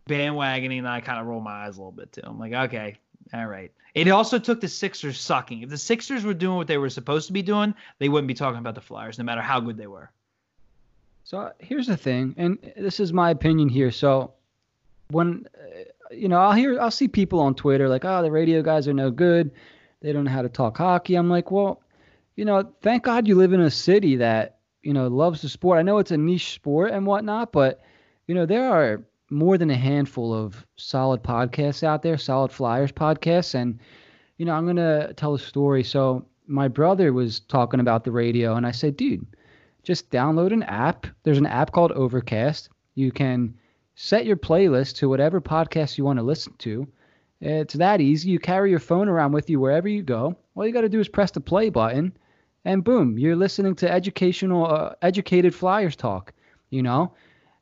bandwagoning 0.08 0.82
that 0.82 0.92
I 0.92 1.00
kind 1.00 1.20
of 1.20 1.26
roll 1.26 1.40
my 1.40 1.66
eyes 1.66 1.76
a 1.76 1.80
little 1.80 1.92
bit 1.92 2.12
too. 2.12 2.22
I'm 2.24 2.38
like, 2.38 2.52
okay, 2.52 2.98
all 3.32 3.46
right. 3.46 3.72
It 3.94 4.08
also 4.08 4.38
took 4.38 4.60
the 4.60 4.68
Sixers 4.68 5.20
sucking. 5.20 5.62
If 5.62 5.68
the 5.68 5.78
Sixers 5.78 6.24
were 6.24 6.34
doing 6.34 6.56
what 6.56 6.66
they 6.66 6.78
were 6.78 6.88
supposed 6.88 7.26
to 7.26 7.32
be 7.32 7.42
doing, 7.42 7.74
they 7.98 8.08
wouldn't 8.08 8.28
be 8.28 8.34
talking 8.34 8.58
about 8.58 8.74
the 8.74 8.80
Flyers, 8.80 9.18
no 9.18 9.24
matter 9.24 9.42
how 9.42 9.60
good 9.60 9.76
they 9.76 9.86
were. 9.86 10.10
So 11.24 11.52
here's 11.58 11.86
the 11.86 11.96
thing, 11.96 12.34
and 12.36 12.58
this 12.76 12.98
is 12.98 13.12
my 13.12 13.30
opinion 13.30 13.68
here. 13.68 13.90
So 13.90 14.32
when 15.10 15.46
uh, 15.56 16.14
you 16.14 16.28
know, 16.28 16.40
I'll 16.40 16.52
hear, 16.52 16.80
I'll 16.80 16.90
see 16.90 17.08
people 17.08 17.40
on 17.40 17.54
Twitter 17.54 17.88
like, 17.88 18.04
"Oh, 18.04 18.22
the 18.22 18.30
radio 18.30 18.62
guys 18.62 18.88
are 18.88 18.92
no 18.92 19.10
good. 19.10 19.52
They 20.00 20.12
don't 20.12 20.24
know 20.24 20.30
how 20.30 20.42
to 20.42 20.48
talk 20.48 20.76
hockey." 20.76 21.14
I'm 21.14 21.30
like, 21.30 21.50
well, 21.50 21.80
you 22.34 22.44
know, 22.44 22.72
thank 22.82 23.04
God 23.04 23.28
you 23.28 23.36
live 23.36 23.52
in 23.52 23.60
a 23.60 23.70
city 23.70 24.16
that 24.16 24.58
you 24.82 24.92
know 24.92 25.06
loves 25.06 25.42
the 25.42 25.48
sport. 25.48 25.78
I 25.78 25.82
know 25.82 25.98
it's 25.98 26.10
a 26.10 26.16
niche 26.16 26.54
sport 26.54 26.90
and 26.90 27.06
whatnot, 27.06 27.52
but 27.52 27.80
you 28.26 28.34
know, 28.34 28.46
there 28.46 28.68
are 28.68 29.02
more 29.32 29.58
than 29.58 29.70
a 29.70 29.76
handful 29.76 30.32
of 30.32 30.64
solid 30.76 31.22
podcasts 31.22 31.82
out 31.82 32.02
there, 32.02 32.18
solid 32.18 32.52
Flyers 32.52 32.92
podcasts, 32.92 33.54
and 33.54 33.78
you 34.38 34.46
know, 34.46 34.52
I'm 34.52 34.66
gonna 34.66 35.12
tell 35.14 35.34
a 35.34 35.38
story. 35.38 35.82
So 35.82 36.26
my 36.46 36.68
brother 36.68 37.12
was 37.12 37.40
talking 37.40 37.80
about 37.80 38.04
the 38.04 38.12
radio, 38.12 38.54
and 38.54 38.66
I 38.66 38.70
said, 38.70 38.96
dude 38.96 39.26
just 39.82 40.10
download 40.10 40.52
an 40.52 40.62
app. 40.62 41.06
There's 41.22 41.38
an 41.38 41.46
app 41.46 41.72
called 41.72 41.92
Overcast. 41.92 42.68
You 42.94 43.10
can 43.10 43.54
set 43.94 44.26
your 44.26 44.36
playlist 44.36 44.96
to 44.96 45.08
whatever 45.08 45.40
podcast 45.40 45.98
you 45.98 46.04
want 46.04 46.18
to 46.18 46.24
listen 46.24 46.54
to. 46.58 46.86
It's 47.40 47.74
that 47.74 48.00
easy. 48.00 48.30
You 48.30 48.38
carry 48.38 48.70
your 48.70 48.78
phone 48.78 49.08
around 49.08 49.32
with 49.32 49.50
you 49.50 49.58
wherever 49.58 49.88
you 49.88 50.02
go. 50.02 50.36
All 50.54 50.66
you 50.66 50.72
got 50.72 50.82
to 50.82 50.88
do 50.88 51.00
is 51.00 51.08
press 51.08 51.32
the 51.32 51.40
play 51.40 51.70
button, 51.70 52.16
and 52.64 52.84
boom, 52.84 53.18
you're 53.18 53.34
listening 53.34 53.74
to 53.76 53.90
educational, 53.90 54.66
uh, 54.66 54.94
educated 55.02 55.54
Flyers 55.54 55.96
talk. 55.96 56.32
You 56.70 56.82
know, 56.82 57.12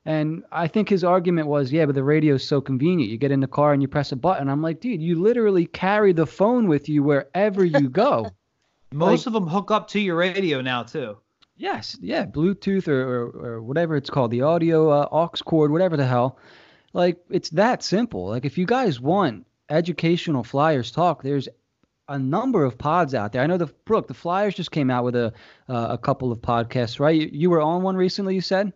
and 0.07 0.43
I 0.51 0.67
think 0.67 0.89
his 0.89 1.05
argument 1.05 1.47
was, 1.49 1.73
yeah, 1.73 1.87
but 1.87 1.95
the 1.95 2.03
radio 2.05 2.35
is 2.37 2.47
so 2.47 2.61
convenient. 2.61 3.11
You 3.11 3.19
get 3.19 3.31
in 3.33 3.41
the 3.41 3.47
car 3.47 3.73
and 3.73 3.83
you 3.83 3.89
press 3.89 4.13
a 4.13 4.17
button. 4.17 4.49
I'm 4.49 4.63
like, 4.63 4.81
dude, 4.81 5.03
you 5.03 5.21
literally 5.21 5.67
carry 5.67 6.13
the 6.13 6.27
phone 6.27 6.69
with 6.69 6.89
you 6.89 7.03
wherever 7.03 7.65
you 7.65 7.89
go. 7.89 8.31
Most 8.93 9.21
Like- 9.21 9.27
of 9.29 9.33
them 9.35 9.47
hook 9.47 9.71
up 9.71 9.89
to 9.89 10.01
your 10.01 10.17
radio 10.17 10.61
now 10.63 10.83
too. 10.85 11.19
Yes, 11.57 11.99
yeah, 12.01 12.25
Bluetooth 12.25 12.89
or, 12.89 13.03
or, 13.03 13.27
or 13.57 13.63
whatever 13.63 13.95
it's 13.95 14.09
called, 14.09 14.31
the 14.31 14.41
audio 14.41 14.89
uh, 14.89 15.09
aux 15.13 15.29
cord, 15.45 15.71
whatever 15.71 15.97
the 15.99 16.07
hell. 16.07 16.39
Like 16.95 17.19
it's 17.29 17.51
that 17.51 17.83
simple. 17.83 18.29
Like 18.29 18.47
if 18.47 18.57
you 18.57 18.65
guys 18.65 18.99
want 18.99 19.47
educational 19.69 20.43
Flyers 20.43 20.91
talk, 20.91 21.23
there's 21.23 21.49
a 22.09 22.19
number 22.19 22.65
of 22.65 22.79
pods 22.79 23.15
out 23.15 23.33
there. 23.33 23.43
I 23.43 23.47
know 23.47 23.59
the 23.59 23.67
Brooke, 23.85 24.09
the 24.09 24.15
Flyers 24.15 24.55
just 24.55 24.71
came 24.73 24.91
out 24.91 25.05
with 25.05 25.15
a 25.15 25.33
uh, 25.69 25.89
a 25.91 25.99
couple 25.99 26.33
of 26.33 26.39
podcasts, 26.41 26.99
right? 26.99 27.15
You, 27.15 27.29
you 27.31 27.51
were 27.51 27.61
on 27.61 27.83
one 27.83 27.95
recently, 27.97 28.35
you 28.35 28.41
said. 28.41 28.73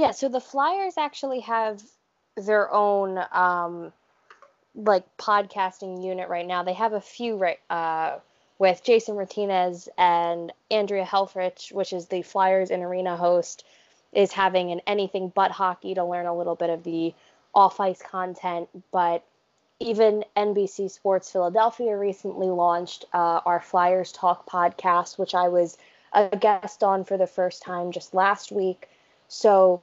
Yeah, 0.00 0.12
so 0.12 0.30
the 0.30 0.40
Flyers 0.40 0.96
actually 0.96 1.40
have 1.40 1.82
their 2.34 2.72
own 2.72 3.22
um, 3.32 3.92
like 4.74 5.04
podcasting 5.18 6.02
unit 6.02 6.30
right 6.30 6.46
now. 6.46 6.62
They 6.62 6.72
have 6.72 6.94
a 6.94 7.02
few 7.02 7.36
right 7.36 7.58
uh, 7.68 8.16
with 8.58 8.82
Jason 8.82 9.16
Myrtetus 9.16 9.88
and 9.98 10.54
Andrea 10.70 11.04
Helfrich, 11.04 11.70
which 11.70 11.92
is 11.92 12.06
the 12.06 12.22
Flyers 12.22 12.70
in 12.70 12.82
Arena 12.82 13.14
host, 13.14 13.66
is 14.14 14.32
having 14.32 14.72
an 14.72 14.80
anything 14.86 15.30
but 15.34 15.50
hockey 15.50 15.92
to 15.92 16.02
learn 16.02 16.24
a 16.24 16.34
little 16.34 16.56
bit 16.56 16.70
of 16.70 16.82
the 16.82 17.12
off 17.54 17.78
ice 17.78 18.00
content. 18.00 18.70
But 18.92 19.22
even 19.80 20.24
NBC 20.34 20.90
Sports 20.90 21.30
Philadelphia 21.30 21.94
recently 21.94 22.48
launched 22.48 23.04
uh, 23.12 23.42
our 23.44 23.60
Flyers 23.60 24.12
Talk 24.12 24.48
podcast, 24.48 25.18
which 25.18 25.34
I 25.34 25.48
was 25.48 25.76
a 26.14 26.34
guest 26.38 26.82
on 26.82 27.04
for 27.04 27.18
the 27.18 27.26
first 27.26 27.62
time 27.62 27.92
just 27.92 28.14
last 28.14 28.50
week. 28.50 28.88
So 29.30 29.80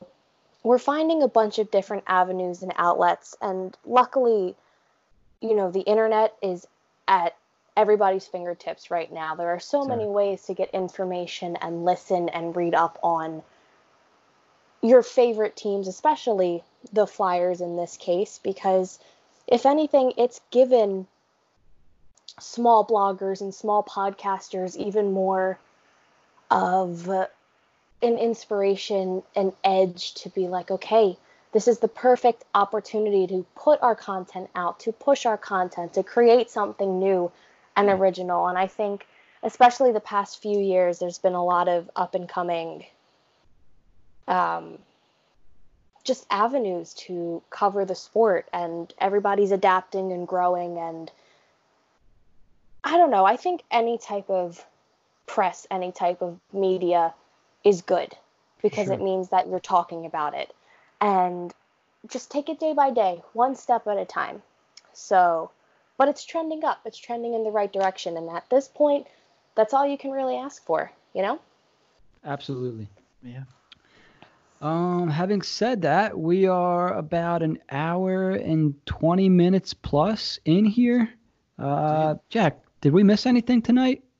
we're 0.61 0.77
finding 0.77 1.23
a 1.23 1.27
bunch 1.29 1.57
of 1.57 1.71
different 1.71 2.03
avenues 2.05 2.61
and 2.61 2.73
outlets. 2.75 3.35
And 3.41 3.75
luckily, 3.85 4.55
you 5.41 5.55
know, 5.55 5.71
the 5.71 5.81
internet 5.81 6.35
is 6.41 6.67
at 7.07 7.33
everybody's 7.77 8.27
fingertips 8.27 8.91
right 8.91 9.11
now. 9.11 9.35
There 9.35 9.49
are 9.49 9.59
so 9.59 9.85
many 9.85 10.05
ways 10.05 10.43
to 10.43 10.53
get 10.53 10.71
information 10.71 11.55
and 11.61 11.85
listen 11.85 12.27
and 12.27 12.55
read 12.55 12.75
up 12.75 12.99
on 13.01 13.41
your 14.81 15.01
favorite 15.01 15.55
teams, 15.55 15.87
especially 15.87 16.61
the 16.91 17.07
Flyers 17.07 17.61
in 17.61 17.77
this 17.77 17.95
case, 17.95 18.41
because 18.43 18.99
if 19.47 19.65
anything, 19.65 20.11
it's 20.17 20.41
given 20.51 21.07
small 22.39 22.85
bloggers 22.85 23.39
and 23.39 23.55
small 23.55 23.81
podcasters 23.81 24.75
even 24.75 25.13
more 25.13 25.57
of 26.51 27.09
uh, 27.09 27.27
an 28.01 28.17
inspiration, 28.17 29.23
an 29.35 29.53
edge 29.63 30.13
to 30.15 30.29
be 30.29 30.47
like, 30.47 30.69
okay, 30.69 31.17
this 31.51 31.67
is 31.67 31.79
the 31.79 31.87
perfect 31.87 32.43
opportunity 32.53 33.25
to 33.27 33.45
put 33.55 33.81
our 33.81 33.95
content 33.95 34.49
out, 34.55 34.79
to 34.81 34.91
push 34.91 35.25
our 35.25 35.37
content, 35.37 35.93
to 35.93 36.03
create 36.03 36.49
something 36.49 36.99
new 36.99 37.31
and 37.75 37.89
original. 37.89 38.47
And 38.47 38.57
I 38.57 38.67
think, 38.67 39.07
especially 39.43 39.91
the 39.91 39.99
past 39.99 40.41
few 40.41 40.59
years, 40.59 40.99
there's 40.99 41.17
been 41.17 41.33
a 41.33 41.43
lot 41.43 41.67
of 41.67 41.89
up 41.95 42.15
and 42.15 42.27
coming 42.27 42.85
um, 44.27 44.77
just 46.03 46.25
avenues 46.29 46.93
to 46.93 47.41
cover 47.49 47.85
the 47.85 47.95
sport, 47.95 48.47
and 48.53 48.93
everybody's 48.99 49.51
adapting 49.51 50.11
and 50.11 50.27
growing. 50.27 50.77
And 50.77 51.11
I 52.83 52.97
don't 52.97 53.11
know, 53.11 53.25
I 53.25 53.37
think 53.37 53.63
any 53.71 53.97
type 53.97 54.29
of 54.29 54.65
press, 55.25 55.65
any 55.71 55.91
type 55.91 56.21
of 56.21 56.39
media 56.53 57.13
is 57.63 57.81
good 57.81 58.15
because 58.61 58.85
Sure. 58.85 58.93
it 58.93 59.01
means 59.01 59.29
that 59.29 59.47
you're 59.47 59.59
talking 59.59 60.05
about 60.05 60.33
it. 60.33 60.53
And 60.99 61.53
just 62.07 62.31
take 62.31 62.49
it 62.49 62.59
day 62.59 62.73
by 62.73 62.91
day, 62.91 63.21
one 63.33 63.55
step 63.55 63.87
at 63.87 63.97
a 63.97 64.05
time. 64.05 64.41
So, 64.93 65.51
but 65.97 66.07
it's 66.07 66.23
trending 66.25 66.63
up, 66.63 66.79
it's 66.85 66.97
trending 66.97 67.33
in 67.33 67.43
the 67.43 67.51
right 67.51 67.71
direction. 67.71 68.17
And 68.17 68.29
at 68.29 68.49
this 68.49 68.67
point, 68.67 69.07
that's 69.55 69.73
all 69.73 69.85
you 69.85 69.97
can 69.97 70.11
really 70.11 70.35
ask 70.35 70.63
for, 70.65 70.91
you 71.13 71.21
know? 71.21 71.39
Absolutely. 72.23 72.87
Yeah. 73.21 73.43
Um, 74.59 75.09
having 75.09 75.43
said 75.43 75.83
that, 75.83 76.17
we 76.17 76.47
are 76.47 76.93
about 76.95 77.43
an 77.43 77.59
hour 77.69 78.31
and 78.31 78.73
20 78.87 79.29
minutes 79.29 79.73
plus 79.73 80.39
in 80.45 80.65
here. 80.65 81.09
Uh, 81.59 82.15
Jack, 82.29 82.59
did 82.81 82.93
we 82.93 83.03
miss 83.03 83.27
anything 83.27 83.61
tonight? 83.61 84.03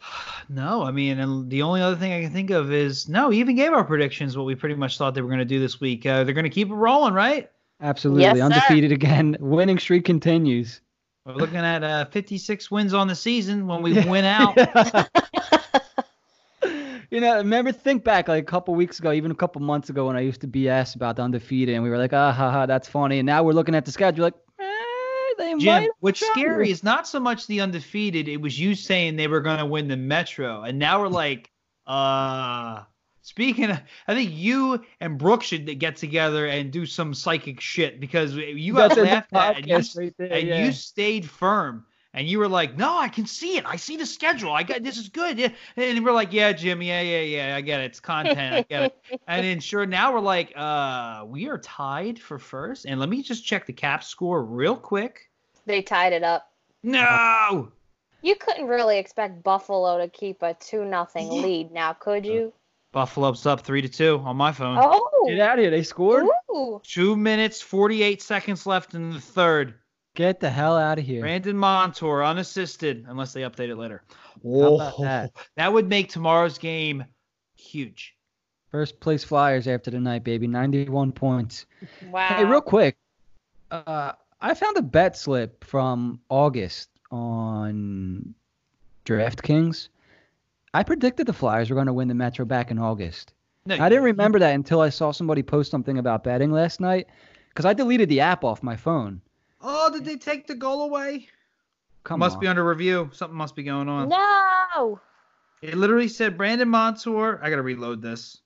No, 0.52 0.82
I 0.82 0.90
mean, 0.90 1.18
and 1.18 1.48
the 1.48 1.62
only 1.62 1.80
other 1.80 1.96
thing 1.96 2.12
I 2.12 2.20
can 2.20 2.30
think 2.30 2.50
of 2.50 2.72
is 2.72 3.08
no, 3.08 3.30
we 3.30 3.38
even 3.38 3.56
gave 3.56 3.72
our 3.72 3.84
predictions 3.84 4.36
what 4.36 4.44
we 4.44 4.54
pretty 4.54 4.74
much 4.74 4.98
thought 4.98 5.14
they 5.14 5.22
were 5.22 5.28
going 5.28 5.38
to 5.38 5.46
do 5.46 5.58
this 5.58 5.80
week. 5.80 6.04
Uh, 6.04 6.24
they're 6.24 6.34
going 6.34 6.44
to 6.44 6.50
keep 6.50 6.68
it 6.68 6.74
rolling, 6.74 7.14
right? 7.14 7.50
Absolutely. 7.80 8.24
Yes, 8.24 8.36
sir. 8.36 8.44
Undefeated 8.44 8.92
again. 8.92 9.34
Winning 9.40 9.78
streak 9.78 10.04
continues. 10.04 10.82
We're 11.24 11.34
looking 11.34 11.56
at 11.56 11.82
uh, 11.82 12.04
56 12.06 12.70
wins 12.70 12.92
on 12.92 13.08
the 13.08 13.14
season 13.14 13.66
when 13.66 13.80
we 13.80 13.94
win 14.04 14.26
out. 14.26 14.54
you 17.10 17.20
know, 17.20 17.38
remember, 17.38 17.72
think 17.72 18.04
back 18.04 18.28
like 18.28 18.42
a 18.42 18.46
couple 18.46 18.74
weeks 18.74 18.98
ago, 18.98 19.12
even 19.12 19.30
a 19.30 19.34
couple 19.34 19.62
months 19.62 19.88
ago, 19.88 20.08
when 20.08 20.16
I 20.16 20.20
used 20.20 20.42
to 20.42 20.48
BS 20.48 20.96
about 20.96 21.16
the 21.16 21.22
undefeated, 21.22 21.76
and 21.76 21.82
we 21.82 21.88
were 21.88 21.98
like, 21.98 22.12
ah, 22.12 22.30
ha, 22.30 22.50
ha, 22.50 22.66
that's 22.66 22.88
funny. 22.88 23.20
And 23.20 23.26
now 23.26 23.42
we're 23.42 23.52
looking 23.52 23.74
at 23.74 23.86
the 23.86 23.92
schedule 23.92 24.24
like, 24.24 24.34
they 25.42 25.54
Jim, 25.58 25.88
what's 26.00 26.24
scary 26.24 26.70
is 26.70 26.82
not 26.82 27.06
so 27.06 27.20
much 27.20 27.46
the 27.46 27.60
undefeated. 27.60 28.28
It 28.28 28.38
was 28.38 28.58
you 28.58 28.74
saying 28.74 29.16
they 29.16 29.28
were 29.28 29.40
going 29.40 29.58
to 29.58 29.66
win 29.66 29.88
the 29.88 29.96
Metro, 29.96 30.62
and 30.62 30.78
now 30.78 31.00
we're 31.00 31.08
like, 31.08 31.50
uh. 31.86 32.82
Speaking, 33.24 33.70
of, 33.70 33.78
I 34.08 34.14
think 34.14 34.32
you 34.32 34.84
and 34.98 35.16
Brooke 35.16 35.44
should 35.44 35.78
get 35.78 35.94
together 35.94 36.46
and 36.48 36.72
do 36.72 36.84
some 36.84 37.14
psychic 37.14 37.60
shit 37.60 38.00
because 38.00 38.34
you 38.34 38.72
got 38.72 38.88
That's 38.88 38.98
in 38.98 39.04
the 39.04 39.10
laughed 39.12 39.32
at 39.32 39.56
and, 39.58 39.66
you, 39.68 39.80
right 39.96 40.14
there, 40.18 40.32
and 40.32 40.48
yeah. 40.48 40.64
you 40.64 40.72
stayed 40.72 41.30
firm 41.30 41.86
and 42.14 42.28
you 42.28 42.38
were 42.38 42.48
like, 42.48 42.76
"No, 42.76 42.96
I 42.96 43.08
can 43.08 43.26
see 43.26 43.56
it. 43.56 43.64
I 43.66 43.76
see 43.76 43.96
the 43.96 44.06
schedule. 44.06 44.52
I 44.52 44.62
got 44.62 44.82
this 44.82 44.98
is 44.98 45.08
good." 45.08 45.38
Yeah. 45.38 45.48
And 45.76 46.04
we're 46.04 46.12
like, 46.12 46.32
"Yeah, 46.32 46.52
Jim. 46.52 46.82
Yeah, 46.82 47.00
yeah, 47.00 47.20
yeah. 47.20 47.56
I 47.56 47.60
get 47.60 47.80
it. 47.80 47.84
It's 47.84 48.00
content. 48.00 48.54
I 48.54 48.62
get 48.62 48.82
it." 48.82 49.20
and 49.26 49.44
then 49.44 49.60
sure, 49.60 49.86
now 49.86 50.12
we're 50.12 50.20
like, 50.20 50.52
"Uh, 50.54 51.24
we 51.26 51.48
are 51.48 51.58
tied 51.58 52.18
for 52.18 52.38
first. 52.38 52.84
And 52.84 53.00
let 53.00 53.08
me 53.08 53.22
just 53.22 53.44
check 53.44 53.66
the 53.66 53.72
cap 53.72 54.04
score 54.04 54.44
real 54.44 54.76
quick. 54.76 55.30
They 55.66 55.82
tied 55.82 56.12
it 56.12 56.22
up. 56.22 56.50
No. 56.82 57.70
You 58.22 58.36
couldn't 58.36 58.66
really 58.66 58.98
expect 58.98 59.42
Buffalo 59.42 59.98
to 59.98 60.08
keep 60.08 60.42
a 60.42 60.54
two 60.54 60.84
nothing 60.84 61.30
Yeah. 61.32 61.42
lead 61.42 61.72
now, 61.72 61.92
could 61.92 62.24
you? 62.26 62.52
Buffalo's 62.92 63.46
up 63.46 63.62
three 63.62 63.80
to 63.82 63.88
two 63.88 64.18
on 64.24 64.36
my 64.36 64.52
phone. 64.52 64.78
Oh, 64.80 65.24
Get 65.26 65.40
out 65.40 65.58
of 65.58 65.62
here. 65.62 65.70
They 65.70 65.82
scored. 65.82 66.26
ooh. 66.52 66.80
Two 66.84 67.16
minutes, 67.16 67.60
48 67.62 68.20
seconds 68.20 68.66
left 68.66 68.94
in 68.94 69.12
the 69.12 69.20
third. 69.20 69.74
Get 70.14 70.40
the 70.40 70.50
hell 70.50 70.76
out 70.76 70.98
of 70.98 71.06
here. 71.06 71.22
Brandon 71.22 71.56
Montour, 71.56 72.22
unassisted, 72.22 73.06
unless 73.08 73.32
they 73.32 73.40
update 73.42 73.70
it 73.70 73.76
later. 73.76 74.02
How 74.44 74.74
about 74.74 75.00
that? 75.00 75.32
That 75.56 75.72
would 75.72 75.88
make 75.88 76.10
tomorrow's 76.10 76.58
game 76.58 77.04
huge. 77.56 78.14
First 78.70 79.00
place 79.00 79.24
Flyers 79.24 79.66
after 79.66 79.90
the 79.90 80.00
night, 80.00 80.22
baby. 80.22 80.46
91 80.46 81.12
points. 81.12 81.64
Wow. 82.10 82.28
Hey, 82.28 82.44
real 82.44 82.60
quick. 82.60 82.96
Uh, 83.70 84.12
I 84.42 84.54
found 84.54 84.76
a 84.76 84.82
bet 84.82 85.16
slip 85.16 85.62
from 85.64 86.20
August 86.28 86.90
on 87.12 88.34
DraftKings. 89.06 89.88
I 90.74 90.82
predicted 90.82 91.26
the 91.26 91.32
Flyers 91.32 91.70
were 91.70 91.76
going 91.76 91.86
to 91.86 91.92
win 91.92 92.08
the 92.08 92.14
Metro 92.14 92.44
back 92.44 92.72
in 92.72 92.78
August. 92.78 93.32
No, 93.66 93.76
I 93.76 93.88
didn't 93.88 94.04
remember 94.04 94.40
that 94.40 94.54
until 94.54 94.80
I 94.80 94.88
saw 94.88 95.12
somebody 95.12 95.44
post 95.44 95.70
something 95.70 95.96
about 95.96 96.24
betting 96.24 96.50
last 96.50 96.80
night 96.80 97.06
because 97.50 97.64
I 97.64 97.72
deleted 97.72 98.08
the 98.08 98.20
app 98.20 98.42
off 98.42 98.64
my 98.64 98.74
phone. 98.74 99.20
Oh, 99.60 99.90
did 99.92 100.04
they 100.04 100.16
take 100.16 100.48
the 100.48 100.56
goal 100.56 100.82
away? 100.82 101.28
Come 102.02 102.18
must 102.18 102.34
on. 102.36 102.40
be 102.40 102.48
under 102.48 102.64
review. 102.64 103.10
Something 103.12 103.36
must 103.36 103.54
be 103.54 103.62
going 103.62 103.88
on. 103.88 104.08
No. 104.08 105.00
It 105.62 105.76
literally 105.76 106.08
said 106.08 106.36
Brandon 106.36 106.68
Montour. 106.68 107.38
I 107.40 107.48
gotta 107.48 107.62
reload 107.62 108.02
this. 108.02 108.40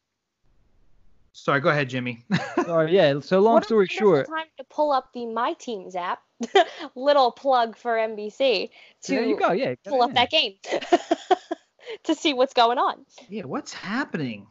Sorry, 1.37 1.61
go 1.61 1.69
ahead, 1.69 1.91
Jimmy. 1.91 2.25
Sorry, 2.65 2.93
yeah. 2.97 3.21
So 3.21 3.41
long 3.41 3.55
What 3.55 3.67
story 3.67 3.87
short, 3.89 4.27
time 4.27 4.47
to 4.57 4.65
pull 4.65 4.91
up 4.91 5.13
the 5.13 5.27
My 5.27 5.53
Teams 5.53 5.95
app. 5.95 6.23
Little 6.95 7.31
plug 7.31 7.77
for 7.77 7.93
NBC 7.93 8.71
to 9.03 9.13
there 9.13 9.23
you 9.23 9.39
go. 9.39 9.53
Yeah, 9.53 9.75
get 9.75 9.85
pull 9.85 10.03
it 10.03 10.07
up 10.07 10.15
that 10.15 10.31
game 10.31 10.55
to 12.05 12.15
see 12.15 12.33
what's 12.33 12.55
going 12.55 12.79
on. 12.79 13.05
yeah, 13.29 13.45
what's 13.45 13.73
happening? 13.73 14.47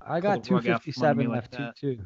I 0.00 0.20
got 0.20 0.42
the 0.42 0.54
rug 0.54 0.68
out 0.68 0.82
from 0.82 1.04
under 1.04 1.22
me 1.22 1.26
257 1.26 1.28
like 1.28 1.36
left. 1.36 1.52
that. 1.52 1.76
Two, 1.76 1.98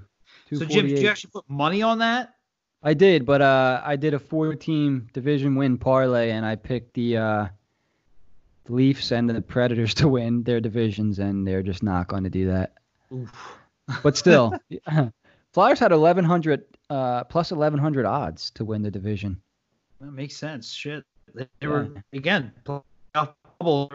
two. 0.49 0.57
So, 0.57 0.65
Jim, 0.67 0.87
did 0.87 0.99
you 0.99 1.09
actually 1.09 1.31
put 1.31 1.49
money 1.49 1.83
on 1.83 1.99
that? 1.99 2.35
I 2.83 2.93
did, 2.93 3.25
but 3.25 3.41
uh, 3.41 3.81
I 3.83 3.97
did 3.97 4.13
a 4.13 4.19
four-team 4.19 5.09
division 5.15 5.55
win 5.57 5.79
parlay, 5.79 6.31
and 6.33 6.45
I 6.45 6.57
picked 6.57 6.93
the 6.95 7.17
uh, 7.17 7.47
the 8.65 8.73
Leafs 8.73 9.11
and 9.13 9.29
the 9.29 9.41
Predators 9.43 9.95
to 9.95 10.09
win 10.09 10.43
their 10.43 10.61
divisions, 10.61 11.19
and 11.19 11.47
they're 11.47 11.63
just 11.63 11.83
not 11.83 12.09
going 12.09 12.25
to 12.25 12.31
do 12.31 12.47
that. 12.49 12.73
Oof. 13.13 13.33
But 14.03 14.17
still, 14.17 14.55
Flyers 15.53 15.79
had 15.79 15.93
1100 15.93 16.65
uh, 16.91 17.25
plus 17.25 17.51
1100 17.51 18.07
odds 18.07 18.51
to 18.51 18.65
win 18.65 18.83
the 18.83 18.91
division. 18.91 19.41
That 20.01 20.13
makes 20.13 20.37
sense. 20.37 20.73
Shit. 20.73 21.05
They, 21.35 21.47
Yeah. 21.61 21.69
were 21.69 21.89
again 22.13 22.53
playoff 22.65 23.35
bubble, 23.59 23.91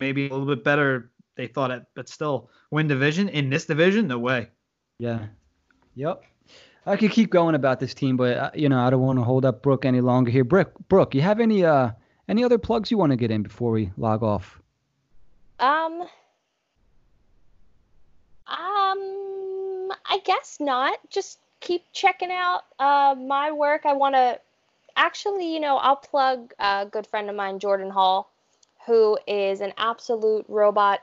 maybe 0.00 0.28
a 0.28 0.30
little 0.34 0.46
bit 0.46 0.64
better. 0.64 1.10
They 1.36 1.46
thought 1.48 1.70
it, 1.70 1.84
but 1.94 2.08
still 2.08 2.50
win 2.70 2.86
division 2.86 3.28
in 3.28 3.50
this 3.50 3.64
division? 3.66 4.06
No 4.06 4.18
way. 4.18 4.48
Yeah. 4.98 5.26
Yep. 5.96 6.22
I 6.86 6.96
could 6.96 7.10
keep 7.10 7.30
going 7.30 7.54
about 7.54 7.80
this 7.80 7.94
team, 7.94 8.16
but 8.16 8.36
uh, 8.36 8.50
you 8.54 8.68
know 8.68 8.78
I 8.78 8.90
don't 8.90 9.00
want 9.00 9.18
to 9.18 9.24
hold 9.24 9.44
up 9.44 9.62
Brooke 9.62 9.84
any 9.84 10.00
longer 10.00 10.30
here. 10.30 10.44
Brooke, 10.44 10.72
Brooke, 10.88 11.14
you 11.14 11.22
have 11.22 11.40
any 11.40 11.64
uh 11.64 11.90
any 12.28 12.44
other 12.44 12.58
plugs 12.58 12.90
you 12.90 12.98
want 12.98 13.10
to 13.10 13.16
get 13.16 13.30
in 13.30 13.42
before 13.42 13.72
we 13.72 13.90
log 13.96 14.22
off? 14.22 14.60
Um. 15.58 16.02
Um. 18.46 19.90
I 20.06 20.20
guess 20.24 20.58
not. 20.60 20.98
Just 21.10 21.38
keep 21.60 21.84
checking 21.92 22.30
out 22.30 22.62
uh, 22.78 23.14
my 23.18 23.50
work. 23.52 23.86
I 23.86 23.94
want 23.94 24.14
to 24.14 24.38
actually, 24.96 25.52
you 25.52 25.60
know, 25.60 25.76
I'll 25.76 25.96
plug 25.96 26.52
a 26.58 26.86
good 26.90 27.06
friend 27.06 27.30
of 27.30 27.36
mine, 27.36 27.58
Jordan 27.58 27.90
Hall, 27.90 28.30
who 28.86 29.18
is 29.26 29.60
an 29.60 29.72
absolute 29.76 30.44
robot 30.48 31.00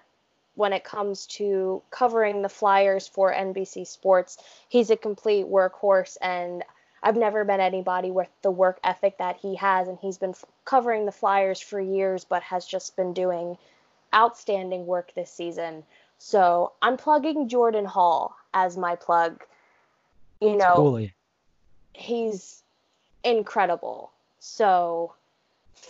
when 0.55 0.73
it 0.73 0.83
comes 0.83 1.25
to 1.25 1.81
covering 1.89 2.41
the 2.41 2.49
Flyers 2.49 3.07
for 3.07 3.33
NBC 3.33 3.87
Sports. 3.87 4.37
He's 4.69 4.89
a 4.89 4.97
complete 4.97 5.45
workhorse, 5.45 6.17
and 6.21 6.63
I've 7.03 7.17
never 7.17 7.43
met 7.43 7.59
anybody 7.59 8.11
with 8.11 8.29
the 8.41 8.51
work 8.51 8.79
ethic 8.83 9.17
that 9.17 9.37
he 9.37 9.55
has. 9.55 9.87
And 9.87 9.97
he's 9.99 10.17
been 10.17 10.31
f- 10.31 10.45
covering 10.65 11.05
the 11.05 11.11
Flyers 11.11 11.59
for 11.59 11.79
years, 11.79 12.25
but 12.25 12.43
has 12.43 12.65
just 12.65 12.95
been 12.95 13.13
doing 13.13 13.57
outstanding 14.13 14.85
work 14.85 15.11
this 15.15 15.31
season. 15.31 15.83
So 16.19 16.73
I'm 16.81 16.97
plugging 16.97 17.49
Jordan 17.49 17.85
Hall 17.85 18.35
as 18.53 18.77
my 18.77 18.95
plug. 18.95 19.43
You 20.39 20.57
know, 20.57 20.75
he's 21.93 22.61
incredible. 23.23 24.11
So 24.39 25.13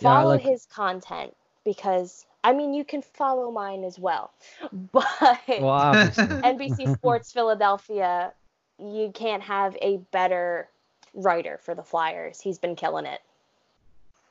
follow 0.02 0.30
like- 0.32 0.42
his 0.42 0.66
content 0.66 1.34
because 1.64 2.24
I 2.44 2.52
mean 2.52 2.74
you 2.74 2.84
can 2.84 3.02
follow 3.02 3.50
mine 3.50 3.84
as 3.84 3.98
well. 3.98 4.30
But 4.92 5.06
Well. 5.48 5.94
NBC 5.94 6.94
Sports 6.96 7.32
Philadelphia, 7.32 8.32
you 8.78 9.10
can't 9.14 9.42
have 9.42 9.76
a 9.82 9.98
better 10.10 10.68
writer 11.14 11.58
for 11.62 11.74
the 11.74 11.82
Flyers. 11.82 12.40
He's 12.40 12.58
been 12.58 12.76
killing 12.76 13.06
it. 13.06 13.20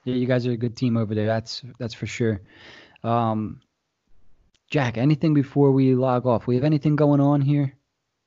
Yeah, 0.03 0.16
you 0.16 0.26
guys 0.26 0.48
are 0.48 0.52
a 0.52 0.58
good 0.58 0.76
team 0.76 0.98
over 0.98 1.14
there. 1.14 1.28
That's 1.28 1.62
that's 1.78 1.94
for 1.94 2.08
sure. 2.08 2.41
Um, 3.03 3.62
Jack, 4.70 4.98
anything 4.98 5.34
before 5.34 5.72
we 5.72 5.95
log 5.95 6.26
off? 6.26 6.48
We 6.48 6.56
have 6.56 6.64
anything 6.64 6.95
going 6.95 7.20
on 7.20 7.41
here? 7.41 7.76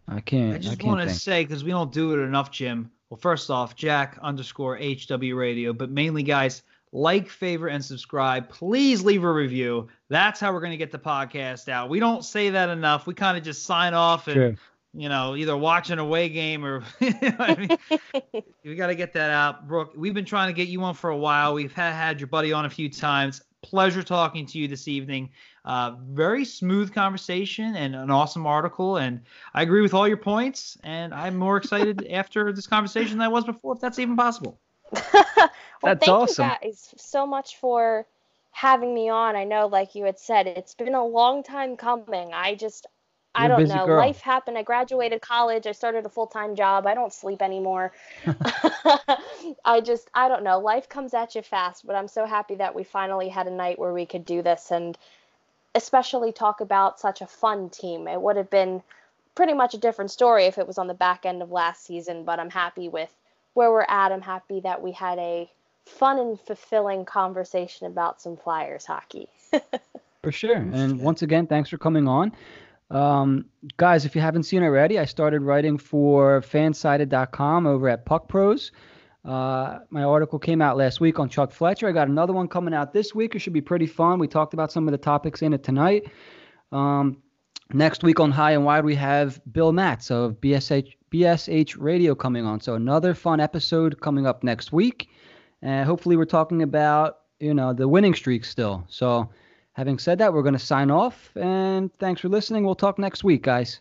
I 0.07 0.21
can't. 0.21 0.53
I 0.53 0.57
I, 0.57 0.59
just 0.59 0.83
want 0.83 1.09
to 1.09 1.15
say 1.15 1.43
because 1.43 1.65
we 1.65 1.71
don't 1.71 1.93
do 1.93 2.13
it 2.13 2.23
enough, 2.23 2.51
Jim. 2.51 2.91
Well, 3.09 3.19
first 3.19 3.51
off, 3.51 3.75
Jack 3.75 4.19
underscore 4.23 4.77
HW 4.77 5.35
Radio, 5.35 5.73
but 5.73 5.91
mainly, 5.91 6.23
guys, 6.23 6.63
like, 6.93 7.29
favorite, 7.29 7.75
and 7.75 7.85
subscribe. 7.85 8.49
Please 8.51 9.03
leave 9.03 9.25
a 9.25 9.33
review. 9.33 9.89
That's 10.09 10.39
how 10.39 10.53
we're 10.53 10.61
going 10.61 10.73
to 10.73 10.77
get 10.77 10.93
the 10.93 10.99
podcast 10.99 11.69
out. 11.69 11.89
We 11.89 11.99
don't 11.99 12.25
say 12.25 12.51
that 12.51 12.69
enough. 12.69 13.07
We 13.07 13.15
kind 13.15 13.39
of 13.39 13.43
just 13.43 13.65
sign 13.65 13.95
off 13.95 14.29
and 14.29 14.35
True. 14.35 14.57
You 14.95 15.09
know 15.09 15.35
either 15.37 15.57
watch 15.57 15.91
an 15.91 15.99
away 15.99 16.29
game 16.29 16.65
or 16.65 16.83
you 17.01 17.13
know 17.21 17.37
I 17.39 17.55
mean. 17.55 18.43
we 18.65 18.75
got 18.75 18.89
to 18.89 18.95
get 18.95 19.13
that 19.15 19.31
out, 19.31 19.67
Brooke. 19.69 19.93
We've 19.97 20.15
been 20.15 20.25
trying 20.25 20.49
to 20.49 20.55
get 20.55 20.69
you 20.69 20.83
on 20.83 20.95
for 20.95 21.11
a 21.11 21.17
while. 21.17 21.55
We've 21.55 21.73
had, 21.73 21.93
had 21.93 22.21
your 22.21 22.29
buddy 22.29 22.53
on 22.53 22.65
a 22.65 22.71
few 22.71 22.89
times. 22.89 23.43
Pleasure 23.63 24.03
talking 24.03 24.47
to 24.47 24.59
you 24.59 24.69
this 24.69 24.89
evening. 24.89 25.31
Uh, 25.65 25.93
very 26.11 26.45
smooth 26.45 26.93
conversation 26.93 27.75
and 27.77 27.95
an 27.95 28.11
awesome 28.11 28.47
article. 28.47 28.99
And 28.99 29.23
I 29.55 29.63
agree 29.63 29.81
with 29.81 29.95
all 29.95 30.07
your 30.07 30.19
points. 30.19 30.77
And 30.85 31.15
I'm 31.15 31.37
more 31.37 31.57
excited 31.57 32.07
after 32.11 32.53
this 32.53 32.67
conversation 32.67 33.19
than 33.19 33.25
I 33.25 33.29
was 33.29 33.45
before, 33.45 33.75
if 33.75 33.81
that's 33.81 33.99
even 33.99 34.17
possible. 34.17 34.61
well, 34.93 35.51
That's 35.83 36.07
thank 36.07 36.09
awesome. 36.09 36.51
you 36.63 36.71
guys 36.71 36.95
so 36.99 37.27
much 37.27 37.57
for 37.57 38.07
having 38.51 38.95
me 38.95 39.09
on. 39.09 39.35
I 39.35 39.45
know, 39.45 39.67
like 39.67 39.95
you 39.95 40.05
had 40.05 40.19
said, 40.19 40.47
it's 40.47 40.75
been 40.75 40.95
a 40.95 41.05
long 41.05 41.43
time 41.43 41.77
coming. 41.77 42.33
I 42.33 42.55
just, 42.55 42.87
I 43.35 43.49
don't 43.49 43.69
know. 43.69 43.87
girl. 43.87 43.99
Life 43.99 44.21
happened. 44.21 44.57
I 44.57 44.63
graduated 44.63 45.21
college. 45.21 45.67
I 45.67 45.73
started 45.73 46.07
a 46.07 46.09
full 46.09 46.27
time 46.27 46.55
job. 46.55 46.87
I 46.87 46.95
don't 46.95 47.13
sleep 47.13 47.43
anymore. 47.43 47.93
I 49.65 49.81
just, 49.83 50.09
I 50.15 50.29
don't 50.29 50.45
know. 50.45 50.59
Life 50.59 50.89
comes 50.89 51.15
at 51.15 51.35
you 51.35 51.43
fast, 51.43 51.87
but 51.87 51.97
I'm 51.97 52.09
so 52.09 52.27
happy 52.27 52.55
that 52.57 52.75
we 52.75 52.85
finally 52.85 53.29
had 53.29 53.47
a 53.47 53.51
night 53.51 53.79
where 53.79 53.93
we 53.93 54.07
could 54.07 54.25
do 54.25 54.43
this. 54.43 54.71
And 54.71 54.97
especially 55.75 56.33
talk 56.33 56.61
about 56.61 57.01
such 57.01 57.21
a 57.21 57.27
fun 57.27 57.71
team. 57.71 58.07
It 58.07 58.21
would 58.21 58.37
have 58.37 58.51
been 58.51 58.83
pretty 59.35 59.55
much 59.55 59.75
a 59.75 59.79
different 59.79 60.11
story 60.11 60.45
if 60.45 60.59
it 60.59 60.67
was 60.67 60.79
on 60.79 60.87
the 60.87 60.95
back 60.95 61.27
end 61.27 61.43
of 61.43 61.51
last 61.51 61.85
season, 61.85 62.25
but 62.25 62.39
I'm 62.39 62.51
happy 62.51 62.89
with 62.89 63.13
where 63.55 63.71
we're 63.71 63.87
at. 63.89 64.13
I'm 64.13 64.23
happy 64.23 64.61
that 64.61 64.81
we 64.83 64.93
had 64.93 65.19
a 65.19 65.51
fun 65.87 66.19
and 66.19 66.41
fulfilling 66.41 67.05
conversation 67.05 67.87
about 67.87 68.21
some 68.21 68.37
Flyers 68.37 68.87
hockey. 68.87 69.29
for 70.23 70.33
sure. 70.33 70.57
And 70.57 71.01
once 71.01 71.23
again, 71.23 71.47
thanks 71.47 71.71
for 71.71 71.79
coming 71.79 72.09
on. 72.09 72.33
Um, 72.91 73.47
guys, 73.77 74.05
if 74.05 74.15
you 74.15 74.21
haven't 74.21 74.45
seen 74.45 74.63
already, 74.63 74.99
I 74.99 75.05
started 75.05 75.43
writing 75.43 75.79
for 75.79 76.41
fansided.com 76.43 77.67
over 77.67 77.89
at 77.89 78.05
Puck 78.05 78.29
Pros. 78.29 78.73
Uh, 79.25 79.79
my 79.89 80.03
article 80.03 80.39
came 80.39 80.61
out 80.61 80.77
last 80.77 81.01
week 81.01 81.19
on 81.19 81.29
Chuck 81.29 81.51
Fletcher. 81.51 81.89
I 81.89 81.93
got 81.93 82.09
another 82.09 82.35
one 82.35 82.47
coming 82.47 82.75
out 82.75 82.93
this 82.93 83.15
week. 83.15 83.35
It 83.35 83.39
should 83.39 83.55
be 83.55 83.63
pretty 83.63 83.87
fun. 83.87 84.19
We 84.19 84.29
talked 84.29 84.53
about 84.53 84.71
some 84.71 84.87
of 84.87 84.93
the 84.93 84.99
topics 84.99 85.41
in 85.41 85.55
it 85.55 85.63
tonight. 85.63 86.11
Um, 86.73 87.23
next 87.73 88.03
week 88.03 88.21
on 88.21 88.31
High 88.31 88.53
and 88.53 88.65
Wide, 88.67 88.85
we 88.85 88.95
have 88.97 89.41
Bill 89.51 89.73
Matz 89.73 90.11
of 90.11 90.35
BSH, 90.43 90.93
BSH 91.11 91.77
Radio 91.79 92.15
coming 92.15 92.45
on. 92.45 92.61
So 92.61 92.75
another 92.75 93.15
fun 93.15 93.41
episode 93.41 93.99
coming 94.01 94.27
up 94.27 94.45
next 94.45 94.73
week. 94.73 95.09
And 95.63 95.87
hopefully, 95.87 96.17
we're 96.17 96.27
talking 96.27 96.63
about 96.63 97.21
you 97.41 97.55
know 97.55 97.73
the 97.73 97.89
winning 97.89 98.15
streak 98.15 98.45
still. 98.45 98.85
So, 98.89 99.31
having 99.75 99.99
said 99.99 100.19
that, 100.19 100.33
we're 100.33 100.43
going 100.43 100.55
to 100.55 100.59
sign 100.59 100.91
off. 100.91 101.31
And 101.37 101.93
thanks 101.95 102.21
for 102.21 102.29
listening. 102.29 102.65
We'll 102.65 102.75
talk 102.75 102.99
next 102.99 103.23
week, 103.23 103.43
guys. 103.43 103.81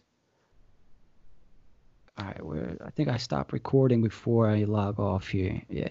All 2.18 2.26
right, 2.26 2.78
I 2.86 2.91
think 2.91 3.10
I 3.10 3.18
stopped 3.18 3.53
recording 3.53 4.03
before 4.03 4.48
I 4.48 4.65
log 4.65 4.99
off 4.99 5.28
here. 5.30 5.60
Yeah. 5.68 5.90